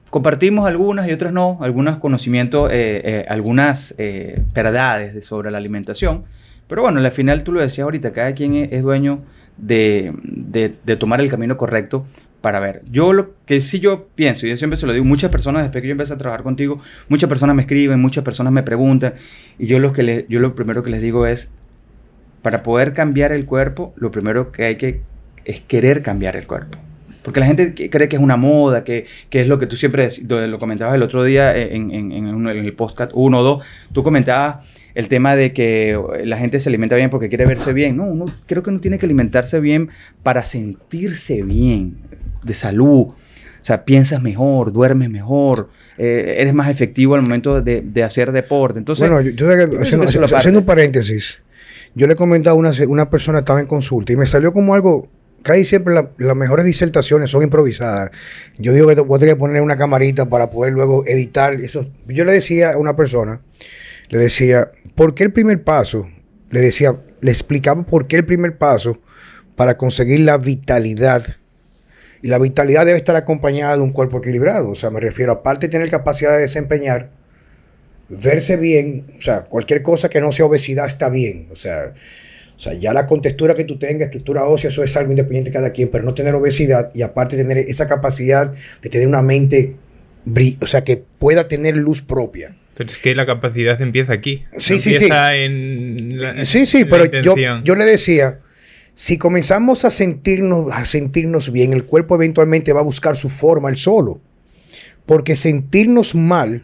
compartimos 0.09 0.67
algunas 0.67 1.07
y 1.07 1.11
otras 1.11 1.33
no, 1.33 1.59
algunos 1.61 1.97
conocimientos, 1.97 2.69
eh, 2.71 3.01
eh, 3.03 3.25
algunas 3.29 3.95
eh, 3.97 4.43
verdades 4.53 5.25
sobre 5.25 5.51
la 5.51 5.57
alimentación. 5.57 6.23
Pero 6.67 6.83
bueno, 6.83 6.99
al 6.99 7.11
final 7.11 7.43
tú 7.43 7.51
lo 7.51 7.61
decías 7.61 7.83
ahorita, 7.83 8.11
cada 8.11 8.33
quien 8.33 8.55
es, 8.55 8.83
dueño 8.83 9.23
de, 9.59 10.73
tomar 10.99 11.21
el 11.21 11.29
camino 11.29 11.57
correcto 11.57 12.05
para 12.41 12.59
ver. 12.59 12.81
Yo 12.89 13.13
lo 13.13 13.31
que 13.45 13.61
sí 13.61 13.79
yo 13.79 14.07
pienso, 14.15 14.45
y 14.45 14.49
yo 14.49 14.57
siempre 14.57 14.77
se 14.77 14.87
lo 14.87 14.93
digo, 14.93 15.05
muchas 15.05 15.29
personas 15.29 15.63
después 15.63 15.81
que 15.81 15.87
yo 15.87 15.91
empecé 15.91 16.13
a 16.13 16.17
trabajar 16.17 16.43
contigo, 16.43 16.81
muchas 17.09 17.29
personas 17.29 17.55
me 17.55 17.63
escriben, 17.63 17.99
muchas 17.99 18.23
personas 18.23 18.53
me 18.53 18.63
preguntan, 18.63 19.13
y 19.57 19.67
yo 19.67 19.79
lo, 19.79 19.91
que 19.93 20.25
yo 20.29 20.39
lo 20.39 20.55
primero 20.55 20.83
que 20.83 20.89
les 20.89 21.01
digo 21.01 21.25
es, 21.27 21.51
para 22.41 22.63
poder 22.63 22.93
cambiar 22.93 23.33
el 23.33 23.45
cuerpo, 23.45 23.93
lo 23.97 24.11
primero 24.11 24.51
que 24.51 24.63
hay 24.65 24.75
que 24.77 25.01
es 25.45 25.59
querer 25.61 26.01
cambiar 26.01 26.35
el 26.35 26.47
cuerpo. 26.47 26.77
Porque 27.23 27.41
la 27.41 27.45
gente 27.45 27.89
cree 27.89 28.07
que 28.07 28.15
es 28.15 28.21
una 28.21 28.37
moda, 28.37 28.83
que, 28.83 29.05
es 29.29 29.47
lo 29.47 29.59
que 29.59 29.67
tú 29.67 29.75
siempre 29.75 30.07
lo 30.27 30.57
comentabas 30.57 30.95
el 30.95 31.03
otro 31.03 31.23
día 31.23 31.55
en, 31.55 31.91
el 31.91 32.73
podcast 32.73 33.11
1 33.13 33.37
o 33.37 33.43
2. 33.43 33.63
Tú 33.93 34.03
comentabas 34.03 34.65
el 34.95 35.07
tema 35.07 35.35
de 35.35 35.53
que 35.53 35.99
la 36.23 36.37
gente 36.37 36.59
se 36.59 36.69
alimenta 36.69 36.95
bien 36.95 37.09
porque 37.09 37.29
quiere 37.29 37.45
verse 37.45 37.73
bien. 37.73 37.97
No, 37.97 38.05
uno 38.05 38.25
creo 38.45 38.63
que 38.63 38.69
uno 38.69 38.79
tiene 38.79 38.97
que 38.97 39.05
alimentarse 39.05 39.59
bien 39.59 39.89
para 40.23 40.43
sentirse 40.45 41.43
bien, 41.43 41.97
de 42.43 42.53
salud. 42.53 43.07
O 43.61 43.65
sea, 43.65 43.83
piensas 43.83 44.21
mejor, 44.21 44.71
duermes 44.71 45.09
mejor, 45.09 45.69
eh, 45.97 46.35
eres 46.37 46.53
más 46.53 46.69
efectivo 46.69 47.15
al 47.15 47.21
momento 47.21 47.61
de, 47.61 48.03
hacer 48.03 48.31
deporte. 48.31 48.79
Entonces, 48.79 49.09
bueno, 49.09 49.29
yo, 49.29 49.47
haciendo, 49.79 50.05
haciendo 50.05 50.59
un 50.61 50.65
paréntesis, 50.65 51.41
yo 51.93 52.07
le 52.07 52.15
comentaba 52.15 52.53
a 52.53 52.57
una, 52.57 52.71
una 52.87 53.09
persona, 53.09 53.39
estaba 53.39 53.59
en 53.59 53.67
consulta 53.67 54.13
y 54.13 54.15
me 54.15 54.25
salió 54.27 54.53
como 54.53 54.73
algo, 54.73 55.09
casi 55.41 55.65
siempre 55.65 55.93
las 55.93 56.35
mejores 56.35 56.65
disertaciones 56.65 57.29
son 57.29 57.43
improvisadas. 57.43 58.11
Yo 58.57 58.73
digo 58.73 58.87
que 58.87 58.95
te 58.95 59.01
voy 59.01 59.29
a 59.29 59.37
poner 59.37 59.61
una 59.61 59.75
camarita 59.75 60.27
para 60.27 60.49
poder 60.49 60.73
luego 60.73 61.05
editar 61.05 61.53
eso. 61.53 61.89
Yo 62.07 62.25
le 62.25 62.31
decía 62.31 62.73
a 62.73 62.77
una 62.77 62.95
persona, 62.95 63.41
le 64.09 64.17
decía, 64.17 64.69
¿por 64.99 65.15
qué 65.15 65.23
el 65.23 65.31
primer 65.31 65.63
paso? 65.63 66.09
Le 66.51 66.59
decía, 66.59 67.01
le 67.21 67.31
explicaba 67.31 67.85
por 67.85 68.09
qué 68.09 68.17
el 68.17 68.25
primer 68.25 68.57
paso 68.57 68.99
para 69.55 69.77
conseguir 69.77 70.19
la 70.19 70.37
vitalidad. 70.37 71.37
Y 72.21 72.27
la 72.27 72.37
vitalidad 72.37 72.85
debe 72.85 72.97
estar 72.97 73.15
acompañada 73.15 73.77
de 73.77 73.81
un 73.81 73.93
cuerpo 73.93 74.17
equilibrado. 74.17 74.71
O 74.71 74.75
sea, 74.75 74.89
me 74.89 74.99
refiero, 74.99 75.31
aparte 75.31 75.67
de 75.67 75.71
tener 75.71 75.89
capacidad 75.89 76.33
de 76.33 76.39
desempeñar, 76.39 77.11
verse 78.09 78.57
bien, 78.57 79.13
o 79.17 79.21
sea, 79.21 79.43
cualquier 79.43 79.83
cosa 79.83 80.09
que 80.09 80.19
no 80.19 80.33
sea 80.33 80.47
obesidad 80.47 80.87
está 80.87 81.07
bien. 81.07 81.47
O 81.49 81.55
sea, 81.55 81.93
o 82.57 82.59
sea, 82.59 82.73
ya 82.73 82.91
la 82.91 83.07
contextura 83.07 83.55
que 83.55 83.63
tú 83.63 83.79
tengas, 83.79 84.07
estructura 84.07 84.47
ósea, 84.47 84.69
eso 84.69 84.83
es 84.83 84.97
algo 84.97 85.11
independiente 85.11 85.49
de 85.49 85.53
cada 85.53 85.71
quien, 85.71 85.87
pero 85.87 86.03
no 86.03 86.13
tener 86.13 86.35
obesidad 86.35 86.91
y 86.93 87.03
aparte 87.03 87.37
tener 87.37 87.57
esa 87.59 87.87
capacidad 87.87 88.53
de 88.81 88.89
tener 88.89 89.07
una 89.07 89.21
mente, 89.21 89.77
o 90.59 90.67
sea, 90.67 90.83
que 90.83 90.97
pueda 90.97 91.47
tener 91.47 91.77
luz 91.77 92.01
propia. 92.01 92.53
Pero 92.79 92.91
es 92.91 92.97
que 92.99 93.13
la 93.13 93.25
capacidad 93.25 93.81
empieza 93.81 94.13
aquí. 94.13 94.45
Sí, 94.57 94.79
sí, 94.79 94.95
sí. 94.95 95.09
En 95.11 96.45
sí, 96.45 96.65
sí, 96.65 96.85
pero 96.85 97.03
yo, 97.21 97.35
yo 97.61 97.75
le 97.75 97.83
decía, 97.83 98.39
si 98.93 99.17
comenzamos 99.17 99.83
a 99.83 99.91
sentirnos, 99.91 100.71
a 100.71 100.85
sentirnos 100.85 101.51
bien, 101.51 101.73
el 101.73 101.83
cuerpo 101.83 102.15
eventualmente 102.15 102.71
va 102.71 102.79
a 102.79 102.83
buscar 102.83 103.17
su 103.17 103.27
forma, 103.27 103.67
el 103.67 103.75
solo. 103.75 104.21
Porque 105.05 105.35
sentirnos 105.35 106.15
mal 106.15 106.63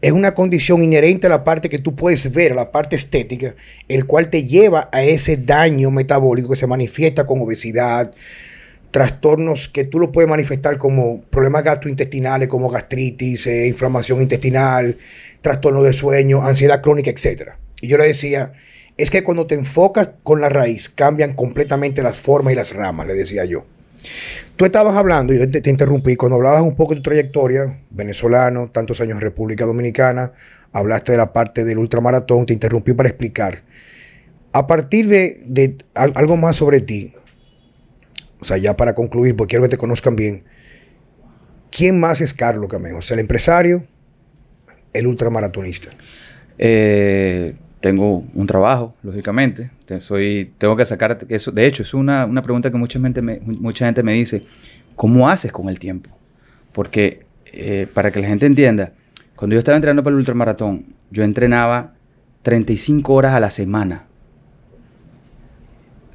es 0.00 0.12
una 0.12 0.34
condición 0.34 0.84
inherente 0.84 1.26
a 1.26 1.30
la 1.30 1.42
parte 1.42 1.68
que 1.68 1.80
tú 1.80 1.96
puedes 1.96 2.30
ver, 2.30 2.52
a 2.52 2.54
la 2.54 2.70
parte 2.70 2.94
estética, 2.94 3.56
el 3.88 4.06
cual 4.06 4.30
te 4.30 4.44
lleva 4.44 4.88
a 4.92 5.02
ese 5.02 5.36
daño 5.36 5.90
metabólico 5.90 6.50
que 6.50 6.56
se 6.56 6.68
manifiesta 6.68 7.26
con 7.26 7.40
obesidad, 7.40 8.12
trastornos 8.90 9.68
que 9.68 9.84
tú 9.84 9.98
lo 9.98 10.10
puedes 10.12 10.28
manifestar 10.28 10.78
como 10.78 11.22
problemas 11.22 11.64
gastrointestinales, 11.64 12.48
como 12.48 12.68
gastritis, 12.68 13.46
eh, 13.46 13.66
inflamación 13.66 14.20
intestinal, 14.20 14.96
trastorno 15.40 15.82
de 15.82 15.92
sueño, 15.92 16.42
ansiedad 16.42 16.82
crónica, 16.82 17.10
etc. 17.10 17.52
Y 17.80 17.88
yo 17.88 17.98
le 17.98 18.06
decía, 18.06 18.52
es 18.96 19.10
que 19.10 19.22
cuando 19.22 19.46
te 19.46 19.54
enfocas 19.54 20.10
con 20.22 20.40
la 20.40 20.48
raíz, 20.48 20.88
cambian 20.88 21.34
completamente 21.34 22.02
las 22.02 22.18
formas 22.18 22.52
y 22.52 22.56
las 22.56 22.74
ramas, 22.74 23.06
le 23.06 23.14
decía 23.14 23.44
yo. 23.44 23.64
Tú 24.56 24.66
estabas 24.66 24.94
hablando, 24.96 25.32
y 25.32 25.38
yo 25.38 25.48
te, 25.48 25.70
interrumpí, 25.70 26.16
cuando 26.16 26.36
hablabas 26.36 26.62
un 26.62 26.76
poco 26.76 26.94
de 26.94 27.00
tu 27.00 27.04
trayectoria, 27.04 27.80
venezolano, 27.90 28.70
tantos 28.70 29.00
años 29.00 29.14
en 29.14 29.22
República 29.22 29.64
Dominicana, 29.64 30.32
hablaste 30.72 31.12
de 31.12 31.18
la 31.18 31.32
parte 31.32 31.64
del 31.64 31.78
ultramaratón, 31.78 32.46
te 32.46 32.52
interrumpí 32.52 32.92
para 32.92 33.08
explicar. 33.08 33.62
A 34.52 34.66
partir 34.66 35.08
de, 35.08 35.76
algo 35.94 36.36
más 36.36 36.56
sobre 36.56 36.80
ti, 36.80 37.14
o 38.40 38.44
sea, 38.44 38.56
ya 38.56 38.76
para 38.76 38.94
concluir, 38.94 39.36
porque 39.36 39.52
quiero 39.52 39.64
que 39.64 39.70
te 39.70 39.76
conozcan 39.76 40.16
bien, 40.16 40.44
¿quién 41.70 42.00
más 42.00 42.20
es 42.20 42.34
Carlos 42.34 42.68
Camén? 42.70 42.94
O 42.94 43.02
sea, 43.02 43.14
el 43.14 43.20
empresario, 43.20 43.84
el 44.92 45.06
ultramaratonista. 45.06 45.90
Eh, 46.58 47.54
tengo 47.80 48.24
un 48.34 48.46
trabajo, 48.46 48.94
lógicamente. 49.02 49.70
Soy, 50.00 50.52
tengo 50.58 50.76
que 50.76 50.84
sacar 50.84 51.18
eso. 51.28 51.50
De 51.50 51.66
hecho, 51.66 51.82
es 51.82 51.94
una, 51.94 52.28
pregunta 52.42 52.70
que 52.70 52.76
mucha 52.76 53.00
gente, 53.00 53.22
me, 53.22 53.40
mucha 53.40 53.86
gente 53.86 54.02
me 54.02 54.12
dice, 54.12 54.44
¿cómo 54.96 55.28
haces 55.28 55.50
con 55.50 55.68
el 55.68 55.78
tiempo? 55.78 56.10
Porque 56.72 57.24
eh, 57.46 57.86
para 57.92 58.12
que 58.12 58.20
la 58.20 58.28
gente 58.28 58.46
entienda, 58.46 58.92
cuando 59.34 59.54
yo 59.54 59.58
estaba 59.58 59.76
entrenando 59.76 60.04
para 60.04 60.12
el 60.12 60.18
ultramaratón, 60.18 60.94
yo 61.10 61.24
entrenaba 61.24 61.94
35 62.42 63.12
horas 63.12 63.34
a 63.34 63.40
la 63.40 63.50
semana. 63.50 64.06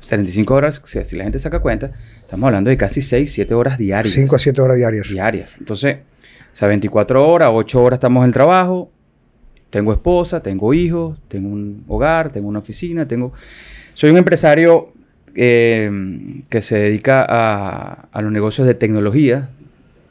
35 0.08 0.54
horas, 0.54 0.82
si, 0.86 1.16
la 1.16 1.24
gente 1.24 1.40
saca 1.40 1.60
cuenta, 1.60 1.92
estamos 2.22 2.48
hablando 2.48 2.70
de 2.70 2.78
casi 2.78 3.02
6, 3.02 3.32
7 3.32 3.54
horas 3.54 3.78
diarias. 3.78 4.14
5 4.14 4.36
a 4.36 4.40
7 4.40 4.62
horas 4.62 4.78
diarias. 4.78 5.10
Diarias. 5.10 5.58
Entonces, 5.60 5.98
o 6.54 6.56
sea, 6.56 6.68
24 6.68 7.28
horas, 7.28 7.50
8 7.52 7.84
horas 7.84 7.98
estamos 7.98 8.24
en 8.24 8.28
el 8.28 8.34
trabajo, 8.34 8.92
tengo 9.70 9.92
esposa, 9.92 10.42
tengo 10.42 10.74
hijos, 10.74 11.18
tengo 11.28 11.50
un 11.50 11.84
hogar, 11.88 12.32
tengo 12.32 12.48
una 12.48 12.60
oficina, 12.60 13.08
tengo... 13.08 13.34
Soy 13.94 14.10
un 14.10 14.18
empresario 14.18 14.94
eh, 15.36 15.92
que 16.50 16.62
se 16.62 16.78
dedica 16.78 17.26
a, 17.28 18.22
los 18.22 18.32
negocios 18.32 18.68
de 18.68 18.74
tecnología, 18.74 19.50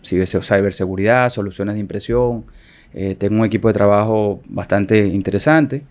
ciberseguridad, 0.02 1.30
soluciones 1.30 1.74
de 1.76 1.80
impresión. 1.80 2.44
Eh, 2.92 3.16
tengo 3.18 3.40
un 3.40 3.46
equipo 3.46 3.68
de 3.68 3.74
trabajo 3.74 4.42
bastante 4.46 5.06
interesante. 5.06 5.82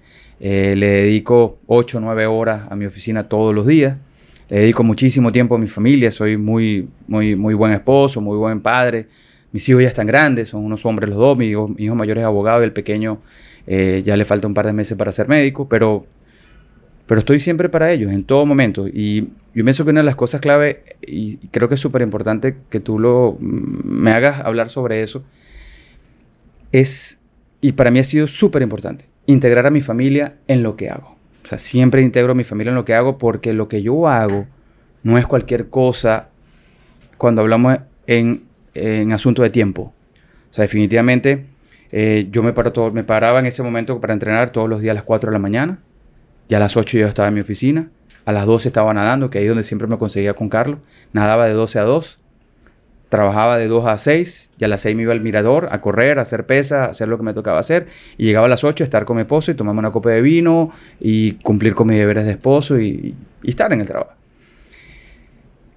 Eh, 0.45 0.75
le 0.75 0.87
dedico 0.87 1.59
8 1.67 1.99
o 1.99 2.01
9 2.01 2.25
horas 2.25 2.63
a 2.69 2.75
mi 2.75 2.83
oficina 2.85 3.29
todos 3.29 3.55
los 3.55 3.65
días. 3.65 3.95
Le 4.49 4.59
dedico 4.59 4.83
muchísimo 4.83 5.31
tiempo 5.31 5.55
a 5.55 5.57
mi 5.57 5.69
familia. 5.69 6.11
Soy 6.11 6.35
muy, 6.35 6.89
muy, 7.07 7.37
muy 7.37 7.53
buen 7.53 7.71
esposo, 7.71 8.19
muy 8.19 8.35
buen 8.35 8.59
padre. 8.59 9.07
Mis 9.53 9.69
hijos 9.69 9.83
ya 9.83 9.87
están 9.87 10.05
grandes, 10.05 10.49
son 10.49 10.65
unos 10.65 10.85
hombres 10.85 11.09
los 11.09 11.17
dos. 11.17 11.37
Mi 11.37 11.45
hijo, 11.45 11.69
mi 11.69 11.85
hijo 11.85 11.95
mayor 11.95 12.17
es 12.17 12.25
abogado 12.25 12.59
y 12.59 12.65
el 12.65 12.73
pequeño 12.73 13.21
eh, 13.67 14.01
ya 14.03 14.17
le 14.17 14.25
falta 14.25 14.45
un 14.45 14.53
par 14.53 14.65
de 14.65 14.73
meses 14.73 14.97
para 14.97 15.13
ser 15.13 15.29
médico, 15.29 15.69
pero, 15.69 16.05
pero 17.05 17.19
estoy 17.19 17.39
siempre 17.39 17.69
para 17.69 17.93
ellos, 17.93 18.11
en 18.11 18.25
todo 18.25 18.45
momento. 18.45 18.85
Y 18.89 19.29
yo 19.55 19.63
pienso 19.63 19.85
que 19.85 19.91
una 19.91 20.01
de 20.01 20.05
las 20.05 20.17
cosas 20.17 20.41
clave, 20.41 20.97
y 21.01 21.37
creo 21.51 21.69
que 21.69 21.75
es 21.75 21.81
súper 21.81 22.01
importante 22.01 22.57
que 22.69 22.81
tú 22.81 22.99
lo, 22.99 23.37
me 23.39 24.11
hagas 24.11 24.41
hablar 24.43 24.69
sobre 24.69 25.03
eso, 25.03 25.23
es, 26.73 27.21
y 27.61 27.71
para 27.71 27.91
mí 27.91 27.99
ha 27.99 28.03
sido 28.03 28.27
súper 28.27 28.61
importante, 28.61 29.05
integrar 29.25 29.65
a 29.65 29.69
mi 29.69 29.81
familia 29.81 30.35
en 30.47 30.63
lo 30.63 30.75
que 30.75 30.89
hago. 30.89 31.17
O 31.43 31.47
sea, 31.47 31.57
siempre 31.57 32.01
integro 32.01 32.31
a 32.31 32.35
mi 32.35 32.43
familia 32.43 32.71
en 32.71 32.75
lo 32.75 32.85
que 32.85 32.93
hago 32.93 33.17
porque 33.17 33.53
lo 33.53 33.67
que 33.67 33.81
yo 33.81 34.07
hago 34.07 34.45
no 35.03 35.17
es 35.17 35.27
cualquier 35.27 35.69
cosa 35.69 36.29
cuando 37.17 37.41
hablamos 37.41 37.77
en, 38.07 38.43
en 38.73 39.11
asunto 39.11 39.41
de 39.41 39.49
tiempo. 39.49 39.93
O 40.49 40.53
sea, 40.53 40.63
definitivamente 40.63 41.47
eh, 41.95 42.27
yo 42.31 42.41
me, 42.41 42.53
paro 42.53 42.73
todo, 42.73 42.91
me 42.91 43.03
paraba 43.03 43.39
en 43.39 43.45
ese 43.45 43.61
momento 43.61 44.01
para 44.01 44.13
entrenar 44.13 44.49
todos 44.49 44.67
los 44.67 44.81
días 44.81 44.91
a 44.91 44.95
las 44.95 45.03
4 45.03 45.29
de 45.29 45.33
la 45.33 45.39
mañana. 45.39 45.79
Ya 46.49 46.57
a 46.57 46.59
las 46.59 46.75
8 46.75 46.97
yo 46.97 47.07
estaba 47.07 47.27
en 47.27 47.35
mi 47.35 47.41
oficina. 47.41 47.91
A 48.25 48.31
las 48.31 48.47
12 48.47 48.67
estaba 48.67 48.91
nadando, 48.95 49.29
que 49.29 49.37
ahí 49.37 49.43
es 49.45 49.49
donde 49.49 49.63
siempre 49.63 49.87
me 49.87 49.99
conseguía 49.99 50.33
con 50.33 50.49
Carlos. 50.49 50.79
Nadaba 51.11 51.45
de 51.45 51.53
12 51.53 51.77
a 51.77 51.83
2. 51.83 52.19
Trabajaba 53.13 53.59
de 53.59 53.67
2 53.67 53.85
a 53.85 53.95
6. 53.99 54.49
Y 54.57 54.63
a 54.63 54.67
las 54.67 54.81
6 54.81 54.95
me 54.95 55.03
iba 55.03 55.11
al 55.11 55.21
mirador 55.21 55.67
a 55.69 55.81
correr, 55.81 56.17
a 56.17 56.23
hacer 56.23 56.47
pesa, 56.47 56.85
a 56.85 56.87
hacer 56.87 57.07
lo 57.07 57.19
que 57.19 57.23
me 57.23 57.35
tocaba 57.35 57.59
hacer. 57.59 57.85
Y 58.17 58.25
llegaba 58.25 58.47
a 58.47 58.49
las 58.49 58.63
8 58.63 58.83
a 58.83 58.85
estar 58.85 59.05
con 59.05 59.17
mi 59.17 59.21
esposo 59.21 59.51
y 59.51 59.53
tomarme 59.53 59.77
una 59.77 59.91
copa 59.91 60.09
de 60.09 60.23
vino 60.23 60.71
y 60.99 61.33
cumplir 61.33 61.75
con 61.75 61.89
mis 61.89 61.99
deberes 61.99 62.25
de 62.25 62.31
esposo 62.31 62.79
y, 62.79 63.13
estar 63.43 63.71
en 63.71 63.81
el 63.81 63.85
trabajo. 63.85 64.13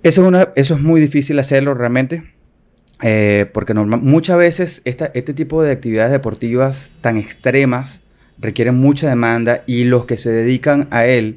Eso 0.03 0.23
es, 0.23 0.29
una, 0.29 0.49
eso 0.55 0.77
es 0.77 0.81
muy 0.81 0.99
difícil 0.99 1.39
hacerlo 1.39 1.75
realmente 1.75 2.23
eh, 3.03 3.45
porque 3.53 3.75
muchas 3.75 4.39
veces 4.39 4.81
este 4.87 5.35
tipo 5.35 5.63
de 5.63 5.73
actividades 5.73 6.13
deportivas 6.13 6.95
tan 7.03 7.19
extremas 7.19 8.01
requieren 8.39 8.77
mucha 8.77 9.11
demanda 9.11 9.63
y 9.67 9.85
los 9.85 10.07
que 10.07 10.17
se 10.17 10.31
dedican 10.31 10.89
a 10.91 11.05
él 11.05 11.37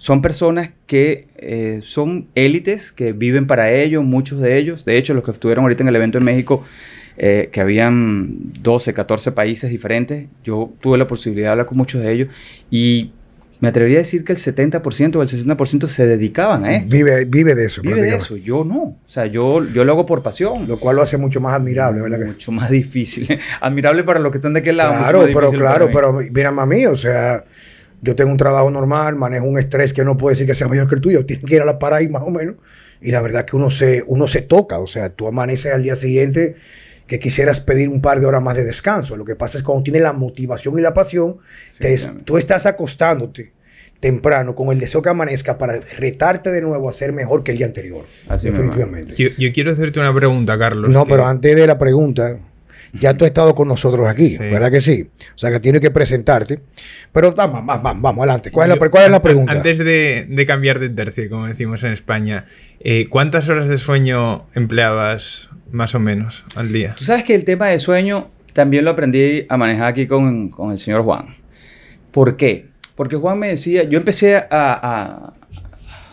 son 0.00 0.22
personas 0.22 0.70
que 0.86 1.26
eh, 1.36 1.80
son 1.82 2.28
élites, 2.34 2.90
que 2.90 3.12
viven 3.12 3.46
para 3.46 3.70
ello, 3.70 4.02
muchos 4.02 4.40
de 4.40 4.56
ellos. 4.56 4.86
De 4.86 4.96
hecho, 4.96 5.12
los 5.12 5.22
que 5.22 5.30
estuvieron 5.30 5.62
ahorita 5.64 5.82
en 5.82 5.88
el 5.88 5.96
evento 5.96 6.16
en 6.16 6.24
México, 6.24 6.64
eh, 7.18 7.50
que 7.52 7.60
habían 7.60 8.50
12, 8.62 8.94
14 8.94 9.32
países 9.32 9.70
diferentes, 9.70 10.28
yo 10.42 10.72
tuve 10.80 10.96
la 10.96 11.06
posibilidad 11.06 11.48
de 11.48 11.50
hablar 11.50 11.66
con 11.66 11.76
muchos 11.76 12.00
de 12.00 12.12
ellos 12.12 12.28
y 12.70 13.12
me 13.60 13.68
atrevería 13.68 13.98
a 13.98 14.00
decir 14.00 14.24
que 14.24 14.32
el 14.32 14.38
70% 14.38 15.16
o 15.16 15.22
el 15.22 15.28
60% 15.28 15.86
se 15.86 16.06
dedicaban 16.06 16.64
a 16.64 16.76
esto. 16.76 16.88
Vive, 16.88 17.26
vive 17.26 17.54
de 17.54 17.66
eso. 17.66 17.82
Vive 17.82 18.00
de 18.00 18.16
eso. 18.16 18.38
Yo 18.38 18.64
no. 18.64 18.78
O 18.78 18.98
sea, 19.06 19.26
yo, 19.26 19.62
yo 19.66 19.84
lo 19.84 19.92
hago 19.92 20.06
por 20.06 20.22
pasión. 20.22 20.66
Lo 20.66 20.80
cual 20.80 20.96
lo 20.96 21.02
hace 21.02 21.18
mucho 21.18 21.42
más 21.42 21.54
admirable, 21.54 22.00
¿verdad? 22.00 22.26
Mucho 22.26 22.52
más 22.52 22.70
difícil. 22.70 23.28
admirable 23.60 24.02
para 24.02 24.18
los 24.18 24.32
que 24.32 24.38
están 24.38 24.54
de 24.54 24.60
aquel 24.60 24.78
lado. 24.78 24.92
Claro, 24.92 25.26
pero 25.26 25.50
claro, 25.50 25.90
pero 25.92 26.10
mira, 26.10 26.50
mami, 26.52 26.86
o 26.86 26.96
sea, 26.96 27.44
yo 28.02 28.16
tengo 28.16 28.30
un 28.30 28.36
trabajo 28.36 28.70
normal, 28.70 29.16
manejo 29.16 29.46
un 29.46 29.58
estrés 29.58 29.92
que 29.92 30.04
no 30.04 30.16
puede 30.16 30.34
decir 30.34 30.46
que 30.46 30.54
sea 30.54 30.68
mayor 30.68 30.88
que 30.88 30.94
el 30.94 31.00
tuyo. 31.00 31.24
Tienes 31.26 31.44
que 31.44 31.56
ir 31.56 31.62
a 31.62 31.64
la 31.64 31.78
para 31.78 32.00
más 32.08 32.22
o 32.22 32.30
menos. 32.30 32.56
Y 33.00 33.10
la 33.10 33.22
verdad 33.22 33.44
que 33.44 33.56
uno 33.56 33.70
se, 33.70 34.02
uno 34.06 34.26
se 34.26 34.42
toca. 34.42 34.78
O 34.78 34.86
sea, 34.86 35.10
tú 35.10 35.26
amaneces 35.28 35.72
al 35.72 35.82
día 35.82 35.96
siguiente 35.96 36.54
que 37.06 37.18
quisieras 37.18 37.60
pedir 37.60 37.88
un 37.88 38.00
par 38.00 38.20
de 38.20 38.26
horas 38.26 38.42
más 38.42 38.56
de 38.56 38.64
descanso. 38.64 39.16
Lo 39.16 39.24
que 39.24 39.34
pasa 39.36 39.58
es 39.58 39.62
que 39.62 39.66
cuando 39.66 39.82
tienes 39.82 40.02
la 40.02 40.12
motivación 40.12 40.78
y 40.78 40.82
la 40.82 40.94
pasión, 40.94 41.38
tú 42.24 42.38
estás 42.38 42.66
acostándote 42.66 43.52
temprano 43.98 44.54
con 44.54 44.70
el 44.70 44.78
deseo 44.78 45.02
que 45.02 45.10
amanezca 45.10 45.58
para 45.58 45.78
retarte 45.98 46.50
de 46.50 46.62
nuevo 46.62 46.88
a 46.88 46.92
ser 46.92 47.12
mejor 47.12 47.42
que 47.42 47.50
el 47.52 47.58
día 47.58 47.66
anterior. 47.66 48.04
Así 48.28 48.48
definitivamente. 48.48 49.14
Yo, 49.14 49.52
quiero 49.52 49.72
hacerte 49.72 50.00
una 50.00 50.14
pregunta, 50.14 50.58
Carlos. 50.58 50.90
No, 50.90 51.04
pero 51.04 51.26
antes 51.26 51.54
de 51.54 51.66
la 51.66 51.78
pregunta, 51.78 52.38
ya 52.92 53.14
tú 53.14 53.24
has 53.24 53.30
estado 53.30 53.54
con 53.54 53.68
nosotros 53.68 54.08
aquí, 54.08 54.36
¿verdad 54.38 54.70
que 54.70 54.80
sí? 54.80 55.08
O 55.34 55.38
sea 55.38 55.50
que 55.50 55.60
tienes 55.60 55.80
que 55.80 55.90
presentarte. 55.90 56.60
Pero 57.12 57.32
vamos, 57.34 57.64
vamos, 57.64 58.00
vamos, 58.00 58.18
adelante. 58.18 58.50
¿Cuál, 58.50 58.70
es, 58.70 58.80
la, 58.80 58.90
¿Cuál 58.90 59.04
es 59.04 59.10
la 59.10 59.22
pregunta? 59.22 59.52
Antes 59.52 59.78
de, 59.78 60.44
cambiar 60.46 60.78
de 60.78 60.90
tercio, 60.90 61.28
como 61.30 61.46
decimos 61.46 61.82
en 61.84 61.92
España, 61.92 62.44
eh, 62.80 63.06
¿cuántas 63.08 63.48
horas 63.48 63.68
de 63.68 63.78
sueño 63.78 64.46
empleabas 64.54 65.50
más 65.72 65.94
o 65.94 66.00
menos 66.00 66.44
al 66.56 66.72
día. 66.72 66.94
Tú 66.96 67.04
sabes 67.04 67.24
que 67.24 67.34
el 67.34 67.44
tema 67.44 67.68
de 67.68 67.78
sueño 67.78 68.28
también 68.52 68.84
lo 68.84 68.90
aprendí 68.90 69.46
a 69.48 69.56
manejar 69.56 69.88
aquí 69.88 70.06
con, 70.06 70.50
el 70.70 70.78
señor 70.78 71.02
Juan. 71.02 71.36
¿Por 72.10 72.36
qué? 72.36 72.70
porque 72.96 73.16
Juan 73.16 73.38
me 73.38 73.48
decía, 73.48 73.84
yo 73.84 73.96
empecé 73.96 74.36
a, 74.36 74.44
a, 74.50 75.32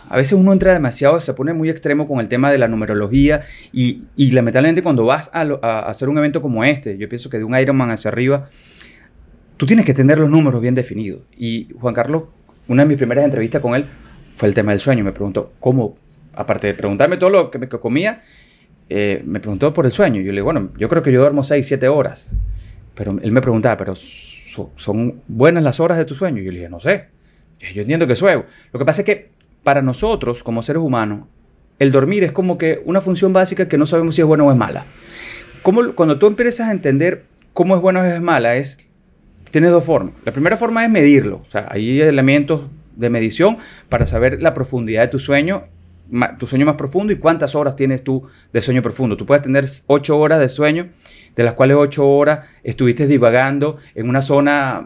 a 0.10 0.18
veces 0.18 0.34
uno 0.34 0.54
entra 0.54 0.74
demasiado, 0.74 1.20
se 1.22 1.34
pone 1.34 1.54
muy 1.54 1.70
extremo 1.70 2.08
con 2.08 2.20
el 2.20 2.28
tema 2.28 2.52
de 2.52 2.58
la 2.58 2.68
numerología 2.68 3.42
y, 3.74 4.04
y 4.16 4.32
lamentablemente 4.32 4.82
cuando 4.82 5.06
vas 5.06 5.30
a, 5.34 5.42
hacer 5.88 6.10
un 6.10 6.18
evento 6.18 6.42
como 6.42 6.64
este, 6.64 6.98
yo 6.98 7.10
pienso 7.10 7.30
que 7.30 7.38
de 7.38 7.44
un 7.44 7.58
Ironman 7.58 7.92
hacia 7.92 8.10
arriba, 8.10 8.50
tú 9.58 9.66
tienes 9.66 9.86
que 9.86 9.94
tener 9.94 10.20
los 10.20 10.30
números 10.30 10.62
bien 10.62 10.76
definidos. 10.76 11.22
Y 11.38 11.70
Juan 11.80 11.94
Carlos, 11.94 12.24
una 12.68 12.84
de 12.84 12.88
mis 12.88 12.98
primeras 12.98 13.26
entrevistas 13.26 13.62
con 13.62 13.76
él 13.76 13.88
fue 14.36 14.48
el 14.48 14.56
tema 14.56 14.72
del 14.72 14.80
sueño. 14.80 15.04
Me 15.04 15.12
preguntó, 15.12 15.54
¿cómo? 15.60 15.96
Aparte 16.34 16.68
de 16.68 16.74
preguntarme 16.74 17.18
todo 17.18 17.30
lo 17.30 17.52
que 17.52 17.60
me 17.60 17.68
comía, 17.68 18.20
eh, 18.90 19.24
me 19.26 19.40
preguntó 19.40 19.74
por 19.74 19.86
el 19.86 19.92
sueño. 19.92 20.22
Yo 20.22 20.28
le 20.28 20.38
digo, 20.38 20.46
bueno, 20.46 20.72
yo 20.78 20.88
creo 20.88 21.04
que 21.04 21.12
yo 21.12 21.20
duermo 21.20 21.44
6, 21.44 21.68
7 21.68 21.88
horas. 21.88 22.36
Pero 22.94 23.18
él 23.22 23.32
me 23.32 23.42
preguntaba, 23.42 23.78
¿pero 23.78 23.94
son 23.96 25.22
buenas 25.28 25.64
las 25.64 25.80
horas 25.80 25.98
de 25.98 26.06
tu 26.06 26.16
sueño? 26.16 26.42
Yo 26.42 26.52
le 26.52 26.60
dije, 26.60 26.70
no 26.70 26.80
sé. 26.80 27.08
Yo 27.74 27.82
entiendo 27.82 28.08
que 28.08 28.16
sueño. 28.16 28.46
Lo 28.72 28.80
que 28.80 28.86
pasa 28.86 29.02
es 29.02 29.06
que 29.06 29.37
para 29.68 29.82
nosotros, 29.82 30.44
como 30.44 30.64
seres 30.64 30.82
humanos, 30.82 31.26
el 31.78 31.92
dormir 31.92 32.24
es 32.24 32.32
como 32.32 32.58
que 32.58 32.82
una 32.86 33.02
función 33.02 33.34
básica 33.34 33.68
que 33.68 33.78
no 33.78 33.86
sabemos 33.86 34.16
si 34.16 34.22
es 34.22 34.26
buena 34.26 34.46
o 34.46 34.50
es 34.50 34.56
mala. 34.56 34.86
Cuando 35.62 36.18
tú 36.18 36.28
empiezas 36.28 36.70
a 36.70 36.72
entender 36.72 37.26
cómo 37.52 37.76
es 37.76 37.82
buena 37.82 38.00
o 38.00 38.06
es 38.06 38.22
mala, 38.22 38.56
es, 38.56 38.78
tienes 39.52 39.72
dos 39.72 39.84
formas. 39.84 40.14
La 40.24 40.32
primera 40.32 40.56
forma 40.56 40.86
es 40.86 40.90
medirlo. 40.90 41.42
O 41.46 41.52
sea, 41.52 41.68
hay 41.70 42.00
elementos 42.00 42.62
de 42.96 43.10
medición 43.10 43.58
para 43.90 44.06
saber 44.06 44.42
la 44.42 44.54
profundidad 44.54 45.02
de 45.02 45.10
tu 45.10 45.20
sueño, 45.20 45.64
tu 46.40 46.48
sueño 46.48 46.66
más 46.66 46.76
profundo 46.76 47.12
y 47.12 47.18
cuántas 47.18 47.54
horas 47.54 47.76
tienes 47.76 48.06
tú 48.06 48.24
de 48.54 48.62
sueño 48.62 48.82
profundo. 48.82 49.18
Tú 49.18 49.26
puedes 49.26 49.44
tener 49.44 49.66
8 49.88 50.18
horas 50.18 50.40
de 50.40 50.48
sueño, 50.48 50.92
de 51.36 51.44
las 51.44 51.56
cuales 51.56 51.76
8 51.78 52.08
horas 52.08 52.48
estuviste 52.64 53.06
divagando 53.06 53.76
en 53.96 54.08
una 54.08 54.22
zona 54.22 54.86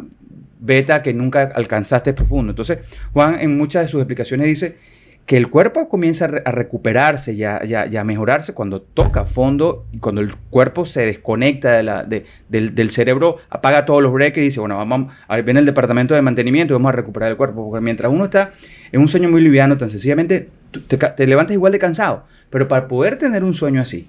beta 0.61 1.01
que 1.01 1.13
nunca 1.13 1.51
alcanzaste 1.53 2.13
profundo. 2.13 2.51
Entonces, 2.51 2.79
Juan 3.11 3.39
en 3.39 3.57
muchas 3.57 3.83
de 3.83 3.87
sus 3.89 3.99
explicaciones 3.99 4.47
dice 4.47 4.77
que 5.25 5.37
el 5.37 5.49
cuerpo 5.49 5.87
comienza 5.87 6.25
a 6.25 6.51
recuperarse 6.51 7.33
y 7.33 7.43
a, 7.43 8.03
mejorarse 8.03 8.53
cuando 8.53 8.81
toca 8.81 9.23
fondo 9.25 9.85
y 9.91 9.99
cuando 9.99 10.21
el 10.21 10.35
cuerpo 10.35 10.85
se 10.85 11.05
desconecta 11.05 11.73
de 11.73 11.83
la, 11.83 12.03
del, 12.03 12.89
cerebro, 12.89 13.37
apaga 13.49 13.85
todos 13.85 14.01
los 14.01 14.11
breakers 14.11 14.41
y 14.41 14.45
dice, 14.45 14.59
bueno, 14.59 14.77
vamos, 14.77 15.13
a 15.27 15.35
ver, 15.35 15.45
viene 15.45 15.59
el 15.59 15.65
departamento 15.65 16.15
de 16.15 16.21
mantenimiento 16.21 16.73
y 16.73 16.75
vamos 16.75 16.89
a 16.89 16.93
recuperar 16.93 17.29
el 17.29 17.37
cuerpo. 17.37 17.69
Porque 17.69 17.83
mientras 17.83 18.11
uno 18.11 18.25
está 18.25 18.51
en 18.91 18.99
un 18.99 19.07
sueño 19.07 19.29
muy 19.29 19.41
liviano, 19.41 19.77
tan 19.77 19.89
sencillamente 19.89 20.49
te, 20.87 20.97
te 20.97 21.27
levantas 21.27 21.53
igual 21.53 21.71
de 21.71 21.79
cansado. 21.79 22.25
Pero 22.49 22.67
para 22.67 22.87
poder 22.87 23.17
tener 23.17 23.43
un 23.43 23.53
sueño 23.53 23.81
así, 23.81 24.07